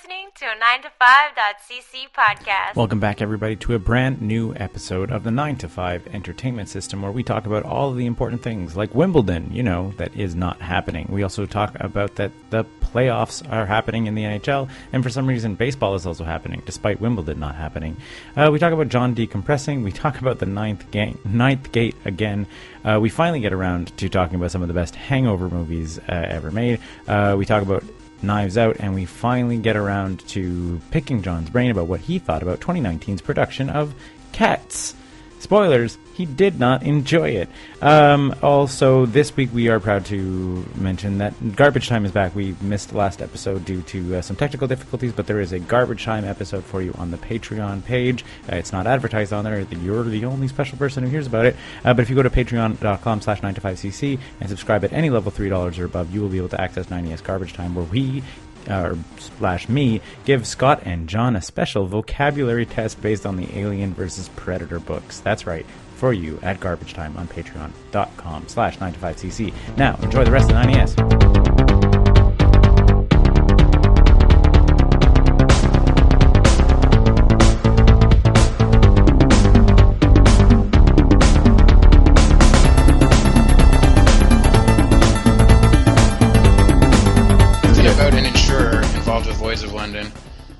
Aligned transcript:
listening 0.00 0.28
to 0.34 0.46
a 0.46 0.54
9to5.cc 0.54 2.08
podcast. 2.16 2.74
Welcome 2.74 3.00
back, 3.00 3.20
everybody, 3.20 3.54
to 3.56 3.74
a 3.74 3.78
brand 3.78 4.22
new 4.22 4.54
episode 4.54 5.10
of 5.10 5.24
the 5.24 5.30
9 5.30 5.56
to 5.56 5.68
5 5.68 6.14
Entertainment 6.14 6.70
System 6.70 7.02
where 7.02 7.12
we 7.12 7.22
talk 7.22 7.44
about 7.44 7.64
all 7.64 7.92
the 7.92 8.06
important 8.06 8.42
things 8.42 8.76
like 8.76 8.94
Wimbledon, 8.94 9.52
you 9.52 9.62
know, 9.62 9.92
that 9.98 10.16
is 10.16 10.34
not 10.34 10.62
happening. 10.62 11.06
We 11.10 11.22
also 11.22 11.44
talk 11.44 11.76
about 11.80 12.14
that 12.14 12.32
the 12.48 12.64
playoffs 12.80 13.46
are 13.52 13.66
happening 13.66 14.06
in 14.06 14.14
the 14.14 14.22
NHL, 14.22 14.70
and 14.94 15.02
for 15.02 15.10
some 15.10 15.26
reason, 15.26 15.54
baseball 15.54 15.94
is 15.94 16.06
also 16.06 16.24
happening, 16.24 16.62
despite 16.64 16.98
Wimbledon 16.98 17.38
not 17.38 17.56
happening. 17.56 17.98
Uh, 18.36 18.48
we 18.50 18.58
talk 18.58 18.72
about 18.72 18.88
John 18.88 19.14
decompressing. 19.14 19.84
We 19.84 19.92
talk 19.92 20.18
about 20.18 20.38
the 20.38 20.46
ninth, 20.46 20.94
ninth 21.26 21.72
gate 21.72 21.96
again. 22.06 22.46
Uh, 22.84 22.98
we 23.02 23.10
finally 23.10 23.40
get 23.40 23.52
around 23.52 23.94
to 23.98 24.08
talking 24.08 24.36
about 24.36 24.50
some 24.50 24.62
of 24.62 24.68
the 24.68 24.74
best 24.74 24.94
hangover 24.94 25.50
movies 25.50 25.98
uh, 25.98 26.02
ever 26.08 26.50
made. 26.50 26.80
Uh, 27.06 27.34
we 27.36 27.44
talk 27.44 27.62
about 27.62 27.84
Knives 28.22 28.58
Out, 28.58 28.76
and 28.80 28.94
we 28.94 29.04
finally 29.04 29.58
get 29.58 29.76
around 29.76 30.26
to 30.28 30.80
picking 30.90 31.22
John's 31.22 31.50
brain 31.50 31.70
about 31.70 31.86
what 31.86 32.00
he 32.00 32.18
thought 32.18 32.42
about 32.42 32.60
2019's 32.60 33.22
production 33.22 33.70
of 33.70 33.94
Cats. 34.32 34.94
Spoilers, 35.40 35.96
he 36.12 36.26
did 36.26 36.60
not 36.60 36.82
enjoy 36.82 37.30
it. 37.30 37.48
Um, 37.80 38.34
also, 38.42 39.06
this 39.06 39.34
week 39.34 39.48
we 39.54 39.68
are 39.68 39.80
proud 39.80 40.04
to 40.06 40.66
mention 40.76 41.16
that 41.18 41.56
Garbage 41.56 41.88
Time 41.88 42.04
is 42.04 42.12
back. 42.12 42.34
We 42.34 42.54
missed 42.60 42.90
the 42.90 42.98
last 42.98 43.22
episode 43.22 43.64
due 43.64 43.80
to 43.82 44.16
uh, 44.16 44.22
some 44.22 44.36
technical 44.36 44.68
difficulties, 44.68 45.14
but 45.14 45.26
there 45.26 45.40
is 45.40 45.52
a 45.52 45.58
Garbage 45.58 46.04
Time 46.04 46.26
episode 46.26 46.62
for 46.62 46.82
you 46.82 46.92
on 46.98 47.10
the 47.10 47.16
Patreon 47.16 47.82
page. 47.86 48.22
Uh, 48.52 48.56
it's 48.56 48.70
not 48.70 48.86
advertised 48.86 49.32
on 49.32 49.44
there. 49.44 49.60
You're 49.60 50.04
the 50.04 50.26
only 50.26 50.46
special 50.46 50.76
person 50.76 51.02
who 51.04 51.08
hears 51.08 51.26
about 51.26 51.46
it. 51.46 51.56
Uh, 51.86 51.94
but 51.94 52.02
if 52.02 52.10
you 52.10 52.16
go 52.16 52.22
to 52.22 52.28
patreon.com 52.28 53.22
slash 53.22 53.40
9to5cc 53.40 54.18
and 54.40 54.48
subscribe 54.50 54.84
at 54.84 54.92
any 54.92 55.08
level 55.08 55.32
$3 55.32 55.78
or 55.78 55.84
above, 55.86 56.12
you 56.14 56.20
will 56.20 56.28
be 56.28 56.36
able 56.36 56.50
to 56.50 56.60
access 56.60 56.86
9ES 56.86 57.24
Garbage 57.24 57.54
Time, 57.54 57.74
where 57.74 57.86
we 57.86 58.22
uh, 58.68 58.94
slash 59.18 59.68
me 59.68 60.00
give 60.24 60.46
Scott 60.46 60.82
and 60.84 61.08
John 61.08 61.36
a 61.36 61.42
special 61.42 61.86
vocabulary 61.86 62.66
test 62.66 63.00
based 63.00 63.26
on 63.26 63.36
the 63.36 63.58
Alien 63.58 63.94
versus 63.94 64.28
Predator 64.36 64.80
books. 64.80 65.20
That's 65.20 65.46
right, 65.46 65.66
for 65.96 66.12
you 66.12 66.38
at 66.42 66.60
Garbage 66.60 66.94
Time 66.94 67.16
on 67.16 67.28
Patreon.com 67.28 68.48
slash 68.48 68.78
9to5cc. 68.78 69.52
Now, 69.76 69.96
enjoy 70.02 70.24
the 70.24 70.30
rest 70.30 70.50
of 70.50 70.56
the 70.56 70.62
9ES. 70.62 71.69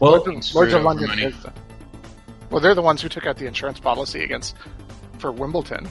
Well, 0.00 0.22
Lloyd's 0.24 0.54
of 0.74 0.82
London. 0.82 1.18
is 1.18 1.44
uh, 1.44 1.50
well, 2.50 2.60
they're 2.60 2.74
the 2.74 2.82
ones 2.82 3.00
who 3.00 3.08
took 3.08 3.26
out 3.26 3.36
the 3.36 3.46
insurance 3.46 3.78
policy 3.78 4.24
against 4.24 4.56
for 5.18 5.30
Wimbledon. 5.30 5.88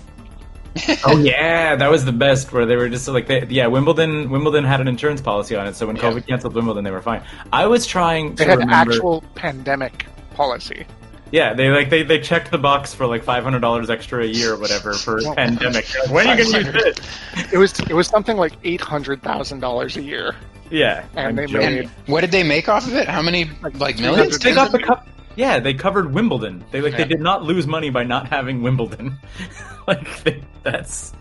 oh 1.06 1.18
yeah, 1.18 1.76
that 1.76 1.90
was 1.90 2.06
the 2.06 2.12
best. 2.12 2.52
Where 2.52 2.66
they 2.66 2.76
were 2.76 2.90
just 2.90 3.08
like, 3.08 3.28
they, 3.28 3.46
yeah, 3.48 3.68
Wimbledon. 3.68 4.30
Wimbledon 4.30 4.64
had 4.66 4.82
an 4.82 4.88
insurance 4.88 5.22
policy 5.22 5.56
on 5.56 5.68
it, 5.68 5.76
so 5.76 5.88
when 5.88 5.96
Yeah. 5.96 6.04
COVID 6.04 6.28
canceled 6.28 6.54
Wimbledon, 6.56 6.84
they 6.84 6.92
were 6.92 7.02
fine. 7.02 7.24
I 7.54 7.66
was 7.66 7.86
trying 7.88 8.36
to 8.36 8.44
They 8.44 8.50
had 8.50 8.60
remember. 8.60 8.92
actual 8.94 9.24
pandemic 9.36 10.06
policy. 10.36 10.86
Yeah, 11.32 11.54
they 11.54 11.70
like 11.70 11.90
they, 11.90 12.02
they 12.04 12.20
checked 12.20 12.50
the 12.52 12.58
box 12.58 12.94
for 12.94 13.06
like 13.06 13.24
five 13.24 13.44
hundred 13.44 13.60
dollars 13.60 13.90
extra 13.90 14.24
a 14.24 14.28
year 14.28 14.54
or 14.54 14.58
whatever 14.60 14.94
for 14.94 15.22
pandemic. 15.36 15.86
When 16.10 16.28
are 16.28 16.36
you 16.36 16.52
gonna 16.52 16.66
use 16.66 16.74
this? 16.74 17.54
It 17.54 17.58
was 17.58 17.80
it 17.82 17.94
was 17.94 18.08
something 18.08 18.36
like 18.38 18.54
eight 18.64 18.82
hundred 18.82 19.22
thousand 19.22 19.60
dollars 19.60 19.96
a 19.98 20.02
year. 20.02 20.36
Yeah, 20.72 21.06
And 21.16 21.38
they 21.38 21.48
made- 21.48 21.80
And 21.80 21.90
what 22.06 22.22
did 22.22 22.32
they 22.32 22.44
make 22.44 22.70
off 22.70 22.86
of 22.88 22.94
it? 22.96 23.08
How 23.08 23.22
many 23.22 23.50
like 23.76 24.00
millions? 24.00 24.38
They 24.40 24.54
got 24.54 24.72
the 24.72 24.80
cup. 24.80 25.08
Yeah, 25.36 25.60
they 25.60 25.74
covered 25.74 26.14
Wimbledon. 26.14 26.64
They 26.72 26.82
like 26.82 26.98
they 26.98 27.06
did 27.06 27.22
not 27.22 27.44
lose 27.44 27.66
money 27.66 27.90
by 27.90 28.04
not 28.04 28.28
having 28.28 28.62
Wimbledon. 28.62 29.18
like 29.88 30.24
they, 30.24 30.44
that's 30.64 31.14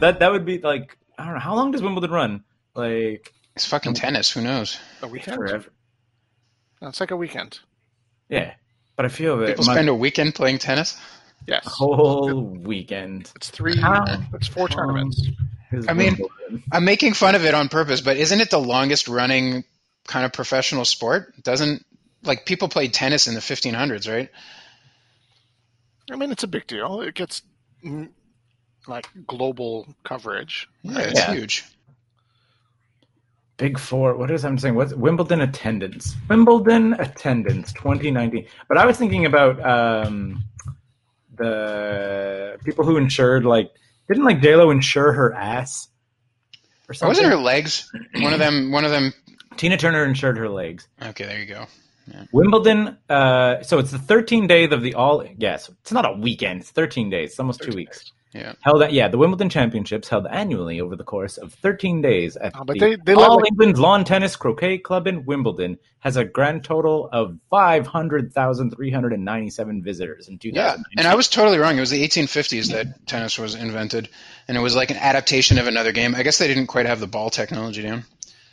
that 0.00 0.18
that 0.20 0.32
would 0.32 0.44
be 0.44 0.58
like 0.58 0.96
I 1.18 1.24
don't 1.24 1.34
know 1.34 1.40
how 1.40 1.54
long 1.54 1.70
does 1.72 1.82
Wimbledon 1.82 2.10
run? 2.10 2.44
Like 2.74 3.32
It's 3.54 3.66
fucking 3.66 3.94
tennis. 3.94 4.30
Who 4.30 4.40
knows? 4.40 4.78
A 5.02 5.08
weekend? 5.08 5.36
forever. 5.36 5.68
No, 6.80 6.88
it's 6.88 7.00
like 7.00 7.10
a 7.10 7.16
weekend. 7.16 7.60
Yeah, 8.28 8.54
but 8.96 9.04
I 9.06 9.08
feel 9.08 9.36
that 9.38 9.46
People 9.48 9.64
my 9.66 9.74
spend 9.74 9.88
a 9.88 9.94
weekend 9.94 10.34
playing 10.34 10.58
tennis. 10.58 10.98
Yes. 11.46 11.64
whole 11.66 12.40
weekend. 12.42 13.30
It's 13.36 13.50
three. 13.50 13.76
How? 13.76 14.04
It's 14.34 14.48
four 14.48 14.68
tournaments. 14.68 15.22
is 15.72 15.86
I 15.86 15.92
mean- 15.92 16.14
Wimbledon. 16.14 16.28
I'm 16.72 16.84
making 16.84 17.14
fun 17.14 17.34
of 17.34 17.44
it 17.44 17.54
on 17.54 17.68
purpose, 17.68 18.00
but 18.00 18.16
isn't 18.16 18.40
it 18.40 18.50
the 18.50 18.58
longest 18.58 19.08
running 19.08 19.64
kind 20.06 20.24
of 20.24 20.32
professional 20.32 20.84
sport? 20.84 21.32
Doesn't 21.42 21.84
like 22.22 22.46
people 22.46 22.68
played 22.68 22.92
tennis 22.92 23.26
in 23.26 23.34
the 23.34 23.40
1500s, 23.40 24.10
right? 24.12 24.28
I 26.10 26.16
mean, 26.16 26.30
it's 26.30 26.42
a 26.44 26.48
big 26.48 26.66
deal. 26.66 27.00
It 27.00 27.14
gets 27.14 27.42
like 28.86 29.08
global 29.26 29.86
coverage. 30.04 30.68
Yeah, 30.82 30.98
it's 31.00 31.18
Yeah. 31.20 31.32
huge. 31.34 31.64
Big 33.56 33.78
Four. 33.78 34.16
What 34.16 34.30
is 34.30 34.44
I'm 34.44 34.58
saying? 34.58 34.74
What's 34.74 34.92
Wimbledon 34.94 35.40
attendance? 35.40 36.14
Wimbledon 36.28 36.92
attendance 36.94 37.72
2019. 37.72 38.46
But 38.68 38.76
I 38.76 38.84
was 38.84 38.98
thinking 38.98 39.24
about 39.24 39.58
um, 39.64 40.44
the 41.36 42.58
people 42.64 42.84
who 42.84 42.98
insured. 42.98 43.44
Like, 43.46 43.72
didn't 44.08 44.24
like 44.24 44.40
JLo 44.40 44.70
insure 44.70 45.12
her 45.12 45.32
ass 45.34 45.88
or 46.88 46.92
Or 46.92 46.94
something? 46.94 47.08
wasn't 47.08 47.28
her 47.28 47.36
legs? 47.36 47.90
One 48.16 48.32
of 48.32 48.38
them. 48.38 48.70
One 48.72 48.84
of 48.84 48.90
them. 48.90 49.12
Tina 49.56 49.76
Turner 49.76 50.04
insured 50.04 50.36
her 50.38 50.48
legs. 50.48 50.86
Okay, 51.02 51.24
there 51.24 51.38
you 51.40 51.46
go. 51.46 51.66
Wimbledon. 52.32 52.96
Uh, 53.08 53.62
so 53.62 53.78
it's 53.78 53.90
the 53.90 53.98
13 53.98 54.46
days 54.46 54.70
of 54.72 54.82
the 54.82 54.94
all. 54.94 55.24
Yes, 55.38 55.68
it's 55.80 55.92
not 55.92 56.04
a 56.08 56.12
weekend. 56.12 56.60
It's 56.60 56.70
13 56.70 57.10
days. 57.10 57.30
It's 57.30 57.40
almost 57.40 57.62
two 57.62 57.74
weeks. 57.74 57.98
days. 58.04 58.12
Yeah. 58.32 58.52
Held 58.60 58.82
at, 58.82 58.92
yeah, 58.92 59.08
the 59.08 59.16
Wimbledon 59.18 59.48
Championships 59.48 60.08
held 60.08 60.26
annually 60.26 60.80
over 60.80 60.94
the 60.94 61.04
course 61.04 61.38
of 61.38 61.54
13 61.54 62.02
days 62.02 62.36
at 62.36 62.52
Oh, 62.54 62.64
but 62.64 62.74
the 62.74 62.80
they- 62.80 62.96
they 62.96 63.14
All 63.14 63.36
like- 63.36 63.46
England 63.52 63.78
Lawn 63.78 64.04
Tennis 64.04 64.36
Croquet 64.36 64.76
Club 64.78 65.06
in 65.06 65.24
Wimbledon 65.24 65.78
has 66.00 66.16
a 66.18 66.24
grand 66.24 66.62
total 66.64 67.08
of 67.10 67.38
500,397 67.50 69.82
visitors 69.82 70.28
in 70.28 70.38
Yeah, 70.42 70.76
and 70.96 71.06
I 71.06 71.14
was 71.14 71.28
totally 71.28 71.58
wrong. 71.58 71.76
It 71.76 71.80
was 71.80 71.90
the 71.90 72.02
1850s 72.02 72.70
that 72.72 73.06
tennis 73.06 73.38
was 73.38 73.54
invented, 73.54 74.08
and 74.48 74.56
it 74.56 74.60
was 74.60 74.74
like 74.76 74.90
an 74.90 74.96
adaptation 74.98 75.58
of 75.58 75.66
another 75.66 75.92
game. 75.92 76.14
I 76.14 76.22
guess 76.22 76.38
they 76.38 76.48
didn't 76.48 76.66
quite 76.66 76.86
have 76.86 77.00
the 77.00 77.06
ball 77.06 77.30
technology 77.30 77.82
down. 77.82 78.04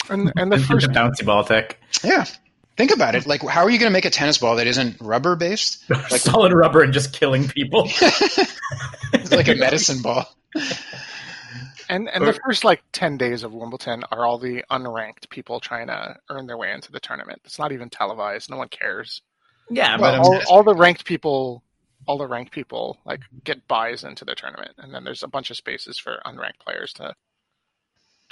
And 0.09 0.31
and 0.35 0.51
the 0.51 0.59
first 0.59 0.87
bouncy 0.89 1.25
ball 1.25 1.43
tech. 1.43 1.77
Yeah, 2.03 2.25
think 2.77 2.91
about 2.91 3.15
it. 3.15 3.25
Like, 3.25 3.41
how 3.43 3.63
are 3.63 3.69
you 3.69 3.79
going 3.79 3.89
to 3.89 3.93
make 3.93 4.05
a 4.05 4.09
tennis 4.09 4.37
ball 4.37 4.57
that 4.57 4.67
isn't 4.67 4.97
rubber 4.99 5.35
based? 5.35 5.83
Like 5.89 6.21
solid 6.21 6.53
rubber 6.53 6.81
and 6.81 6.93
just 6.93 7.13
killing 7.13 7.47
people. 7.47 7.83
It's 7.87 9.31
like 9.31 9.47
a 9.47 9.55
medicine 9.55 10.01
ball. 10.01 10.27
and 11.89 12.09
and 12.09 12.25
the 12.25 12.37
first 12.45 12.63
like 12.63 12.83
ten 12.91 13.17
days 13.17 13.43
of 13.43 13.53
Wimbledon 13.53 14.03
are 14.11 14.25
all 14.25 14.37
the 14.37 14.63
unranked 14.69 15.29
people 15.29 15.59
trying 15.59 15.87
to 15.87 16.17
earn 16.29 16.47
their 16.47 16.57
way 16.57 16.71
into 16.71 16.91
the 16.91 16.99
tournament. 16.99 17.41
It's 17.45 17.59
not 17.59 17.71
even 17.71 17.89
televised. 17.89 18.49
No 18.49 18.57
one 18.57 18.69
cares. 18.69 19.21
yeah, 19.69 19.97
Well, 19.97 20.17
but 20.17 20.19
all, 20.19 20.41
all 20.57 20.63
the 20.63 20.75
ranked 20.75 21.05
people 21.05 21.63
all 22.05 22.17
the 22.17 22.27
ranked 22.27 22.51
people 22.51 22.99
like 23.05 23.21
get 23.43 23.67
buys 23.67 24.03
into 24.03 24.25
the 24.25 24.35
tournament 24.35 24.71
and 24.77 24.93
then 24.93 25.03
there's 25.03 25.23
a 25.23 25.27
bunch 25.27 25.49
of 25.49 25.57
spaces 25.57 25.97
for 25.97 26.19
unranked 26.25 26.59
players 26.59 26.91
to 26.93 27.15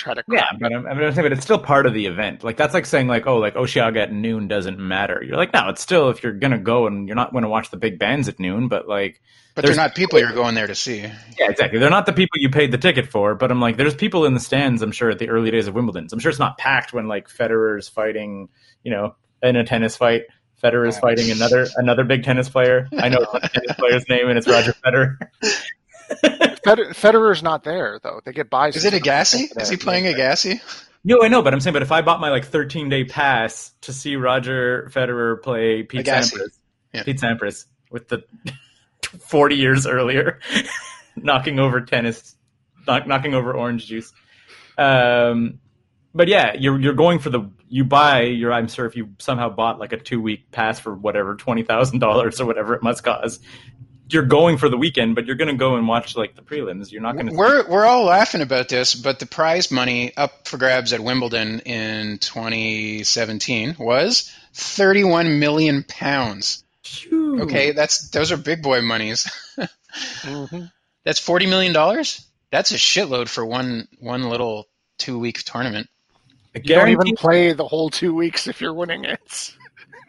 try 0.01 0.13
to 0.13 0.23
yeah, 0.29 0.45
but 0.59 0.73
I'm, 0.73 0.85
I'm 0.85 0.97
saying, 1.13 1.23
but 1.25 1.31
it's 1.31 1.44
still 1.44 1.59
part 1.59 1.85
of 1.85 1.94
the 1.94 2.06
event. 2.07 2.44
Like 2.44 2.57
that's 2.57 2.73
like 2.73 2.85
saying 2.85 3.07
like, 3.07 3.28
oh, 3.28 3.38
like 3.38 3.56
Osheaga 3.56 3.97
at 4.03 4.12
noon 4.12 4.47
doesn't 4.47 4.79
matter. 4.79 5.23
You're 5.25 5.38
like, 5.38 5.53
no, 5.53 5.69
it's 5.69 5.81
still 5.81 6.09
if 6.09 6.23
you're 6.23 6.34
gonna 6.34 6.57
go 6.59 6.88
and 6.88 7.07
you're 7.07 7.16
not 7.16 7.31
going 7.31 7.44
to 7.44 7.50
watch 7.50 7.69
the 7.72 7.78
big 7.78 7.97
bands 8.00 8.28
at 8.28 8.39
noon, 8.39 8.67
but 8.67 8.88
like, 8.88 9.22
But 9.56 9.62
There's- 9.63 9.75
they're 9.78 9.85
not 9.85 9.95
people 9.95 10.19
you're 10.19 10.34
going 10.34 10.56
there 10.56 10.67
to 10.67 10.75
see. 10.75 11.00
Yeah, 11.00 11.50
exactly. 11.50 11.79
They're 11.79 11.89
not 11.89 12.06
the 12.06 12.13
people 12.13 12.39
you 12.39 12.50
paid 12.50 12.72
the 12.72 12.78
ticket 12.78 13.07
for, 13.07 13.35
but 13.35 13.51
I'm 13.51 13.59
like, 13.62 13.78
there's 13.78 13.95
people 13.95 14.25
in 14.25 14.34
the 14.34 14.39
stands. 14.39 14.81
I'm 14.81 14.91
sure 14.91 15.09
at 15.09 15.19
the 15.19 15.29
early 15.29 15.51
days 15.51 15.67
of 15.67 15.75
Wimbledon. 15.75 16.09
So 16.09 16.16
I'm 16.16 16.19
sure 16.19 16.29
it's 16.29 16.39
not 16.39 16.57
packed 16.57 16.94
when 16.94 17.07
like 17.07 17.28
Federer's 17.29 17.88
fighting, 17.89 18.50
you 18.83 18.91
know, 18.91 19.16
in 19.44 19.56
a 19.56 19.63
tennis 19.63 19.95
fight. 19.97 20.23
Federer 20.63 20.88
is 20.88 21.00
fighting 21.00 21.31
another 21.31 21.65
another 21.77 22.03
big 22.03 22.24
tennis 22.24 22.48
player. 22.48 22.88
I 22.98 23.09
know 23.09 23.19
the 23.33 23.39
tennis 23.51 23.75
player's 23.80 24.06
name, 24.07 24.30
and 24.30 24.38
it's 24.38 24.48
Roger 24.48 24.74
Federer. 24.86 25.18
Feder- 26.63 26.94
Federer's 26.94 27.42
not 27.44 27.63
there 27.63 28.00
though. 28.04 28.22
They 28.24 28.34
get 28.34 28.50
buys. 28.50 28.75
Is 28.75 28.86
it 28.86 28.94
into 28.94 29.04
the 29.04 29.10
Agassi? 29.10 29.62
Is 29.62 29.69
he 29.69 29.78
playing 29.78 30.06
Agassi? 30.06 30.60
No, 31.04 31.24
I 31.24 31.28
know, 31.30 31.42
but 31.42 31.54
I'm 31.54 31.60
saying, 31.60 31.74
but 31.74 31.81
if 31.81 31.92
I 31.92 32.02
bought 32.02 32.19
my 32.19 32.30
like 32.30 32.46
13 32.46 32.90
day 32.90 33.04
pass 33.06 33.72
to 33.81 33.94
see 33.94 34.16
Roger 34.16 34.92
Federer 34.94 35.42
play 35.42 35.84
Pete 35.84 36.06
Agassi. 36.06 36.34
Sampras, 36.38 36.60
Yeah. 36.94 37.04
Pete 37.04 37.18
Sampras 37.18 37.66
with 37.90 38.08
the 38.08 38.24
40 39.19 39.56
years 39.56 39.88
earlier, 39.88 40.40
knocking 41.16 41.60
over 41.60 41.81
tennis, 41.81 42.36
knock, 42.88 43.08
knocking 43.08 43.34
over 43.34 43.54
orange 43.54 43.88
juice. 43.88 44.13
Um, 44.78 45.60
but 46.13 46.28
yeah, 46.28 46.54
you're 46.58 46.80
you're 46.80 46.94
going 46.94 47.19
for 47.19 47.30
the 47.30 47.50
you 47.69 47.84
buy 47.86 48.24
your. 48.24 48.52
I'm 48.52 48.68
sure 48.68 48.86
if 48.86 48.96
you 48.96 49.10
somehow 49.18 49.50
bought 49.50 49.80
like 49.80 49.94
a 49.94 49.98
two 49.98 50.22
week 50.22 50.52
pass 50.52 50.80
for 50.80 50.94
whatever 50.94 51.36
twenty 51.36 51.63
thousand 51.63 52.00
dollars 52.00 52.40
or 52.42 52.46
whatever 52.46 52.74
it 52.75 52.84
must 52.84 53.04
cost, 53.04 53.42
you're 54.13 54.25
going 54.25 54.58
for 54.58 54.69
the 54.69 54.78
weekend, 54.78 55.16
but 55.16 55.25
you're 55.25 55.36
going 55.36 55.50
to 55.50 55.58
go 55.58 55.75
and 55.75 55.88
watch 55.88 56.16
like 56.16 56.36
the 56.36 56.42
prelims. 56.42 56.92
You're 56.92 57.02
not 57.02 57.16
going 57.16 57.28
to. 57.28 57.34
We're 57.34 57.68
we're 57.68 57.86
all 57.86 58.04
laughing 58.04 58.42
about 58.42 58.69
this, 58.69 58.96
but 58.96 59.19
the 59.19 59.25
prize 59.25 59.72
money 59.72 60.16
up 60.16 60.48
for 60.48 60.58
grabs 60.58 60.94
at 60.94 61.02
Wimbledon 61.02 61.62
in 61.62 62.18
2017 62.19 63.75
was 63.80 64.31
31 64.54 65.40
million 65.40 65.84
pounds. 65.84 66.63
Phew. 66.84 67.42
Okay, 67.44 67.72
that's 67.72 68.10
those 68.10 68.31
are 68.31 68.38
big 68.38 68.62
boy 68.62 68.81
monies. 68.81 69.30
hmm 70.24 70.66
That's 71.06 71.19
40 71.19 71.48
million 71.48 71.74
dollars. 71.74 72.25
That's 72.52 72.72
a 72.72 72.75
shitload 72.75 73.30
for 73.30 73.46
one 73.46 73.88
one 74.00 74.30
little 74.30 74.68
two 74.98 75.18
week 75.19 75.44
tournament. 75.44 75.88
A 76.54 76.60
You 76.62 76.75
don't 76.75 76.90
even 76.90 77.16
play 77.16 77.54
the 77.54 77.68
whole 77.68 77.90
two 77.90 78.13
weeks 78.13 78.48
if 78.48 78.60
you're 78.62 78.74
winning 78.74 79.06
it. 79.06 79.56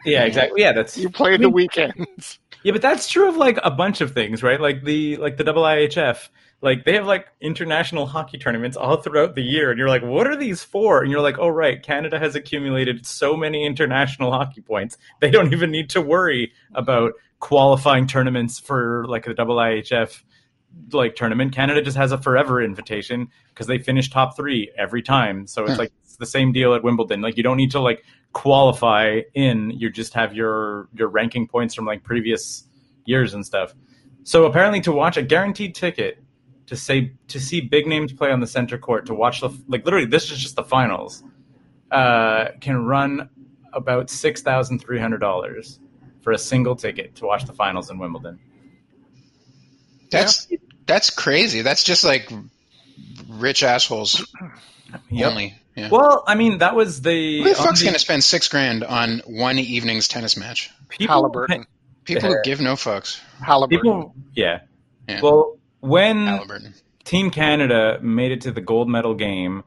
Yeah, 0.05 0.25
exactly. 0.25 0.61
Yeah, 0.61 0.73
that's 0.73 0.97
You 0.97 1.09
play 1.09 1.33
I 1.33 1.37
the 1.37 1.49
weekends. 1.49 2.39
Yeah, 2.63 2.71
but 2.71 2.81
that's 2.81 3.09
true 3.09 3.27
of 3.27 3.35
like 3.35 3.59
a 3.63 3.71
bunch 3.71 4.01
of 4.01 4.13
things, 4.13 4.41
right? 4.41 4.59
Like 4.59 4.83
the 4.83 5.17
like 5.17 5.37
the 5.37 5.43
IIHF, 5.43 6.29
like 6.61 6.85
they 6.85 6.93
have 6.93 7.05
like 7.05 7.27
international 7.41 8.05
hockey 8.07 8.37
tournaments 8.37 8.77
all 8.77 8.97
throughout 8.97 9.35
the 9.35 9.43
year, 9.43 9.69
and 9.69 9.77
you're 9.77 9.89
like, 9.89 10.03
what 10.03 10.27
are 10.27 10.35
these 10.37 10.63
for? 10.63 11.01
And 11.01 11.11
you're 11.11 11.21
like, 11.21 11.37
oh 11.39 11.49
right, 11.49 11.83
Canada 11.83 12.19
has 12.19 12.35
accumulated 12.35 13.05
so 13.05 13.35
many 13.35 13.65
international 13.65 14.31
hockey 14.31 14.61
points, 14.61 14.97
they 15.19 15.29
don't 15.29 15.51
even 15.53 15.71
need 15.71 15.89
to 15.91 16.01
worry 16.01 16.53
about 16.73 17.13
qualifying 17.39 18.07
tournaments 18.07 18.59
for 18.59 19.05
like 19.09 19.25
the 19.25 19.33
IIHF 19.33 20.23
like 20.91 21.15
tournament. 21.15 21.53
Canada 21.53 21.81
just 21.81 21.97
has 21.97 22.11
a 22.11 22.17
forever 22.17 22.61
invitation 22.61 23.29
because 23.49 23.67
they 23.67 23.77
finish 23.77 24.09
top 24.09 24.35
three 24.35 24.71
every 24.77 25.01
time. 25.01 25.47
So 25.47 25.65
it's 25.65 25.73
Hmm. 25.73 25.79
like 25.79 25.93
it's 26.03 26.17
the 26.17 26.25
same 26.25 26.51
deal 26.51 26.73
at 26.73 26.83
Wimbledon. 26.83 27.21
Like 27.21 27.37
you 27.37 27.43
don't 27.43 27.57
need 27.57 27.71
to 27.71 27.79
like 27.79 28.03
qualify 28.33 29.21
in. 29.33 29.71
You 29.71 29.89
just 29.89 30.13
have 30.13 30.33
your 30.33 30.87
your 30.93 31.07
ranking 31.07 31.47
points 31.47 31.73
from 31.73 31.85
like 31.85 32.03
previous 32.03 32.65
years 33.05 33.33
and 33.33 33.45
stuff. 33.45 33.73
So 34.23 34.45
apparently, 34.45 34.81
to 34.81 34.91
watch 34.91 35.17
a 35.17 35.21
guaranteed 35.21 35.75
ticket 35.75 36.23
to 36.67 36.75
say 36.75 37.13
to 37.27 37.39
see 37.39 37.61
big 37.61 37.87
names 37.87 38.13
play 38.13 38.31
on 38.31 38.39
the 38.39 38.47
center 38.47 38.77
court 38.77 39.05
to 39.07 39.13
watch 39.13 39.41
the 39.41 39.49
like 39.67 39.83
literally 39.85 40.05
this 40.05 40.31
is 40.31 40.39
just 40.39 40.55
the 40.55 40.63
finals 40.63 41.23
uh, 41.91 42.49
can 42.61 42.85
run 42.85 43.29
about 43.73 44.09
six 44.09 44.41
thousand 44.41 44.79
three 44.79 44.99
hundred 44.99 45.19
dollars 45.19 45.79
for 46.21 46.31
a 46.31 46.37
single 46.37 46.75
ticket 46.75 47.15
to 47.15 47.25
watch 47.25 47.45
the 47.45 47.53
finals 47.53 47.89
in 47.89 47.97
Wimbledon. 47.97 48.39
That's 50.09 50.47
that's 50.85 51.09
crazy. 51.09 51.61
That's 51.61 51.83
just 51.83 52.03
like 52.03 52.31
rich 53.29 53.63
assholes 53.63 54.25
Yep. 55.09 55.31
only. 55.31 55.55
Yeah. 55.75 55.89
Well, 55.89 56.23
I 56.27 56.35
mean, 56.35 56.59
that 56.59 56.75
was 56.75 57.01
the 57.01 57.41
Who 57.41 57.49
the 57.49 57.55
fuck's 57.55 57.79
the- 57.79 57.85
going 57.85 57.93
to 57.93 57.99
spend 57.99 58.23
six 58.23 58.47
grand 58.47 58.83
on 58.83 59.21
one 59.25 59.57
evening's 59.57 60.07
tennis 60.07 60.37
match? 60.37 60.69
people, 60.89 61.13
Halliburton. 61.15 61.65
People 62.05 62.29
Yeah. 62.29 62.35
give 62.43 62.61
no 62.61 62.73
fucks. 62.73 63.19
Halliburton. 63.43 63.79
People, 63.81 64.15
yeah. 64.35 64.59
Yeah. 65.09 65.21
Well, 65.21 65.57
when 65.79 66.27
Halliburton. 66.27 66.75
Team 67.05 67.31
Canada 67.31 67.97
made 68.01 68.31
it 68.31 68.41
to 68.41 68.51
the 68.51 68.61
gold 68.61 68.87
medal 68.87 69.15
game 69.15 69.63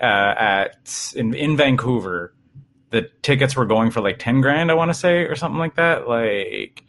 uh, 0.00 0.04
at 0.04 1.12
in, 1.16 1.32
in 1.34 1.56
Vancouver. 1.56 2.34
The 2.90 3.10
tickets 3.22 3.56
were 3.56 3.64
going 3.66 3.90
for 3.90 4.00
like 4.00 4.18
ten 4.18 4.40
grand, 4.42 4.70
I 4.70 4.74
want 4.74 4.90
to 4.90 4.94
say, 4.94 5.22
or 5.22 5.34
something 5.36 5.58
like 5.58 5.74
that. 5.76 6.06
Like, 6.08 6.82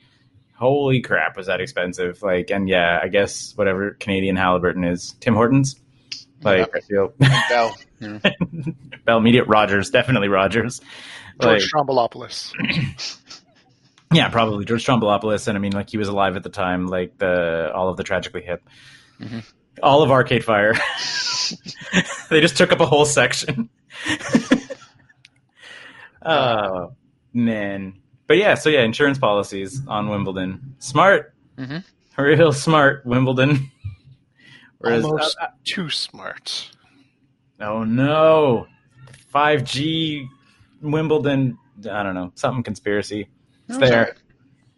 holy 0.57 1.01
crap, 1.01 1.37
was 1.37 1.47
that 1.47 1.61
expensive? 1.61 2.21
Like, 2.21 2.49
and 2.51 2.67
yeah, 2.67 2.99
I 3.01 3.07
guess 3.07 3.53
whatever 3.55 3.91
Canadian 3.91 4.35
Halliburton 4.35 4.83
is, 4.83 5.15
Tim 5.19 5.35
Hortons. 5.35 5.75
Like, 6.41 6.69
I 6.75 6.79
feel 6.81 7.13
Bell. 7.49 7.77
Yeah. 7.99 8.19
Bell 9.05 9.19
Media, 9.19 9.43
Rogers, 9.43 9.89
definitely 9.89 10.27
Rogers. 10.27 10.81
Like, 11.39 11.59
George 11.59 11.71
Stroumboulopoulos. 11.71 13.17
yeah, 14.13 14.29
probably 14.29 14.65
George 14.65 14.85
Stroumboulopoulos, 14.85 15.47
and 15.47 15.57
I 15.57 15.61
mean, 15.61 15.73
like 15.73 15.89
he 15.89 15.97
was 15.97 16.07
alive 16.07 16.35
at 16.35 16.43
the 16.43 16.49
time. 16.49 16.87
Like 16.87 17.17
the 17.17 17.71
all 17.73 17.89
of 17.89 17.97
the 17.97 18.03
tragically 18.03 18.43
hip, 18.43 18.61
Mhm. 19.19 19.43
all 19.81 20.03
of 20.03 20.11
Arcade 20.11 20.43
Fire. 20.43 20.73
they 22.29 22.41
just 22.41 22.57
took 22.57 22.71
up 22.71 22.79
a 22.79 22.85
whole 22.85 23.05
section. 23.05 23.69
oh 26.21 26.93
man, 27.33 27.99
but 28.27 28.37
yeah, 28.37 28.55
so 28.55 28.69
yeah, 28.69 28.83
insurance 28.83 29.17
policies 29.17 29.81
on 29.87 30.09
Wimbledon, 30.09 30.75
smart, 30.79 31.33
mm-hmm. 31.57 32.21
real 32.21 32.51
smart 32.51 33.05
Wimbledon. 33.05 33.71
Whereas, 34.79 35.05
Almost 35.05 35.37
uh, 35.41 35.47
too 35.63 35.89
smart. 35.89 36.71
oh 37.59 37.83
no, 37.83 38.67
five 39.29 39.63
G 39.63 40.27
Wimbledon. 40.81 41.57
I 41.89 42.03
don't 42.03 42.13
know, 42.13 42.31
something 42.35 42.63
conspiracy. 42.63 43.29
It's 43.67 43.77
That's 43.77 43.89
there. 43.89 43.99
all 43.99 44.05
right. 44.05 44.13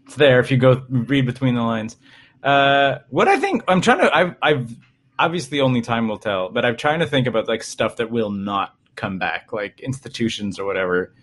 it's 0.06 0.16
there 0.16 0.40
if 0.40 0.52
you 0.52 0.58
go 0.58 0.84
read 0.90 1.26
between 1.26 1.56
the 1.56 1.62
lines. 1.62 1.98
Uh, 2.42 3.00
what 3.10 3.28
I 3.28 3.40
think 3.40 3.64
I'm 3.68 3.82
trying 3.82 4.00
to 4.00 4.16
I've 4.16 4.36
I've 4.42 4.76
obviously 5.18 5.60
only 5.60 5.82
time 5.82 6.08
will 6.08 6.18
tell, 6.18 6.50
but 6.50 6.66
I'm 6.66 6.78
trying 6.78 7.00
to 7.00 7.08
think 7.08 7.28
about 7.28 7.48
like 7.48 7.64
stuff 7.64 7.98
that 7.98 8.10
will 8.10 8.32
not 8.32 8.74
come 8.96 9.20
back, 9.20 9.52
like 9.52 9.82
institutions 9.82 10.60
or 10.60 10.66
whatever, 10.66 11.14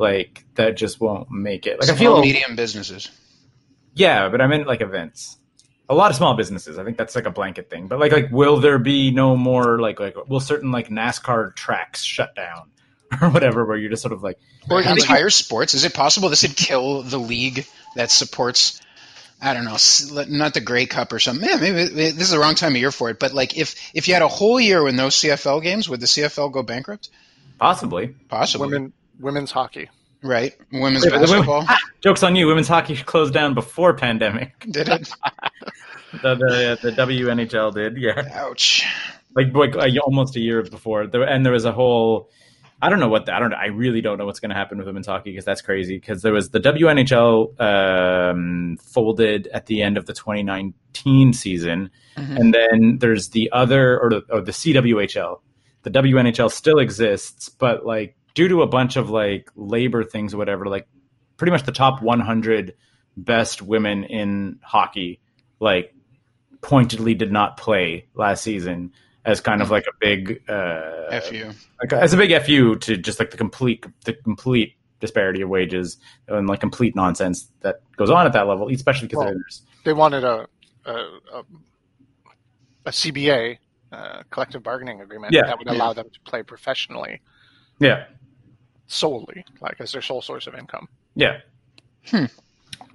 like 0.00 0.44
that 0.56 0.76
just 0.76 1.00
won't 1.00 1.30
make 1.30 1.66
it. 1.66 1.78
Like 1.80 1.90
I 1.90 1.94
Small, 1.96 2.16
feel 2.16 2.20
medium 2.22 2.56
businesses. 2.56 3.10
yeah, 3.94 4.28
but 4.28 4.40
I 4.40 4.46
meant 4.46 4.66
like 4.66 4.80
events. 4.80 5.36
A 5.88 5.94
lot 5.94 6.10
of 6.10 6.16
small 6.16 6.34
businesses. 6.34 6.78
I 6.78 6.84
think 6.84 6.96
that's 6.96 7.14
like 7.16 7.26
a 7.26 7.30
blanket 7.30 7.68
thing. 7.68 7.88
But 7.88 7.98
like 8.00 8.12
like 8.12 8.30
will 8.30 8.58
there 8.60 8.78
be 8.78 9.10
no 9.10 9.36
more 9.36 9.80
like 9.80 10.00
like 10.00 10.16
will 10.28 10.40
certain 10.40 10.70
like 10.72 10.88
NASCAR 10.88 11.54
tracks 11.54 12.02
shut 12.02 12.34
down 12.36 12.70
or 13.22 13.28
whatever 13.30 13.64
where 13.64 13.76
you're 13.76 13.90
just 13.90 14.02
sort 14.02 14.12
of 14.12 14.22
like 14.22 14.38
Or 14.70 14.80
even- 14.80 14.92
entire 14.98 15.30
sports. 15.30 15.74
Is 15.74 15.84
it 15.84 15.92
possible 15.94 16.28
this 16.28 16.42
would 16.42 16.56
kill 16.56 17.02
the 17.02 17.18
league 17.18 17.66
that 17.96 18.10
supports? 18.10 18.80
I 19.42 19.54
don't 19.54 19.64
know, 19.64 19.78
not 20.28 20.52
the 20.52 20.60
Grey 20.60 20.84
Cup 20.84 21.14
or 21.14 21.18
something. 21.18 21.48
Yeah, 21.48 21.56
maybe 21.56 21.74
maybe 21.74 22.10
this 22.10 22.20
is 22.24 22.30
the 22.30 22.38
wrong 22.38 22.54
time 22.54 22.72
of 22.72 22.76
year 22.76 22.92
for 22.92 23.08
it. 23.08 23.18
But 23.18 23.32
like, 23.32 23.56
if 23.56 23.74
if 23.94 24.06
you 24.06 24.12
had 24.12 24.22
a 24.22 24.28
whole 24.28 24.60
year 24.60 24.82
with 24.84 24.94
no 24.94 25.06
CFL 25.06 25.62
games, 25.62 25.88
would 25.88 25.98
the 25.98 26.06
CFL 26.06 26.52
go 26.52 26.62
bankrupt? 26.62 27.08
possibly. 27.58 28.08
Possibly. 28.28 28.68
Women, 28.68 28.92
women's 29.20 29.50
hockey. 29.52 29.88
right? 30.22 30.54
Women's 30.72 31.04
Yeah, 31.04 31.18
but 31.18 31.26
the 31.26 31.40
women- 31.40 31.66
Jokes 32.00 32.22
on 32.22 32.36
you. 32.36 32.46
Women's 32.46 32.68
hockey 32.68 32.96
closed 32.96 33.32
down 33.34 33.54
before 33.54 33.94
pandemic. 33.94 34.58
Did 34.70 34.88
it? 34.88 35.10
The 36.12 36.34
the, 36.34 36.78
the 36.82 36.90
WNHL 36.90 37.72
did, 37.72 37.96
yeah. 37.96 38.28
Ouch. 38.34 38.84
Like 39.36 39.54
like 39.54 39.94
almost 40.04 40.34
a 40.34 40.40
year 40.40 40.60
before. 40.64 41.06
There, 41.06 41.22
and 41.22 41.46
there 41.46 41.52
was 41.52 41.64
a 41.64 41.70
whole. 41.70 42.30
I 42.82 42.88
don't 42.88 42.98
know 42.98 43.06
what 43.08 43.26
the, 43.26 43.34
I 43.34 43.38
don't. 43.38 43.54
I 43.54 43.66
really 43.66 44.00
don't 44.00 44.18
know 44.18 44.26
what's 44.26 44.40
going 44.40 44.48
to 44.50 44.56
happen 44.56 44.76
with 44.78 44.88
women's 44.88 45.06
hockey 45.06 45.30
because 45.30 45.44
that's 45.44 45.62
crazy. 45.62 45.98
Because 45.98 46.22
there 46.22 46.32
was 46.32 46.50
the 46.50 46.58
WNHL 46.58 47.60
um, 47.60 48.76
folded 48.82 49.46
at 49.54 49.66
the 49.66 49.82
end 49.82 49.96
of 49.98 50.06
the 50.06 50.12
2019 50.12 51.32
season, 51.32 51.90
Mhm. 52.16 52.36
and 52.40 52.52
then 52.54 52.98
there's 52.98 53.28
the 53.28 53.48
other 53.52 53.96
or 54.00 54.10
the, 54.10 54.22
or 54.30 54.40
the 54.40 54.50
CWHL. 54.52 55.40
The 55.84 55.90
WNHL 55.90 56.50
still 56.50 56.80
exists, 56.80 57.48
but 57.50 57.86
like 57.86 58.16
due 58.34 58.48
to 58.48 58.62
a 58.62 58.66
bunch 58.66 58.96
of 58.96 59.10
like 59.10 59.50
labor 59.56 60.04
things 60.04 60.34
or 60.34 60.38
whatever, 60.38 60.66
like 60.66 60.86
pretty 61.36 61.50
much 61.50 61.64
the 61.64 61.72
top 61.72 62.02
100 62.02 62.74
best 63.16 63.62
women 63.62 64.04
in 64.04 64.58
hockey, 64.62 65.20
like 65.58 65.94
pointedly 66.60 67.14
did 67.14 67.32
not 67.32 67.56
play 67.56 68.06
last 68.14 68.42
season 68.42 68.92
as 69.24 69.40
kind 69.40 69.60
of 69.62 69.70
like 69.70 69.84
a 69.86 69.92
big 70.00 70.42
uh, 70.48 71.20
Fu. 71.20 71.50
like 71.80 71.92
as 71.92 72.12
a 72.12 72.16
big 72.16 72.42
fu 72.42 72.76
to 72.76 72.96
just 72.96 73.18
like 73.18 73.30
the 73.30 73.36
complete 73.36 73.84
the 74.04 74.14
complete 74.14 74.74
disparity 75.00 75.42
of 75.42 75.48
wages 75.48 75.98
and 76.28 76.48
like 76.48 76.60
complete 76.60 76.94
nonsense 76.96 77.50
that 77.60 77.80
goes 77.96 78.10
on 78.10 78.26
at 78.26 78.32
that 78.32 78.46
level, 78.46 78.68
especially 78.70 79.08
because 79.08 79.24
Well- 79.24 79.34
They 79.84 79.92
wanted 79.92 80.24
a 80.24 80.46
a, 80.86 80.92
a, 80.92 81.42
a 82.86 82.90
CBA, 82.90 83.58
uh, 83.92 84.22
collective 84.30 84.62
bargaining 84.62 85.02
agreement, 85.02 85.34
Yeah, 85.34 85.42
that 85.46 85.58
would 85.58 85.66
yeah. 85.66 85.74
allow 85.74 85.92
them 85.92 86.08
to 86.10 86.20
play 86.20 86.42
professionally 86.42 87.20
yeah 87.80 88.04
solely, 88.90 89.44
like 89.60 89.80
as 89.80 89.92
their 89.92 90.02
sole 90.02 90.22
source 90.22 90.46
of 90.46 90.54
income. 90.54 90.88
Yeah. 91.14 91.40
Hmm. 92.06 92.26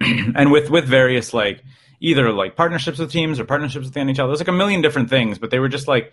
and 0.00 0.52
with 0.52 0.70
with 0.70 0.86
various 0.86 1.32
like 1.32 1.62
either 2.00 2.30
like 2.32 2.56
partnerships 2.56 2.98
with 2.98 3.10
teams 3.10 3.40
or 3.40 3.44
partnerships 3.44 3.86
with 3.86 3.94
the 3.94 4.00
NHL. 4.00 4.28
There's 4.28 4.40
like 4.40 4.48
a 4.48 4.52
million 4.52 4.82
different 4.82 5.10
things, 5.10 5.38
but 5.38 5.50
they 5.50 5.58
were 5.58 5.68
just 5.68 5.88
like 5.88 6.12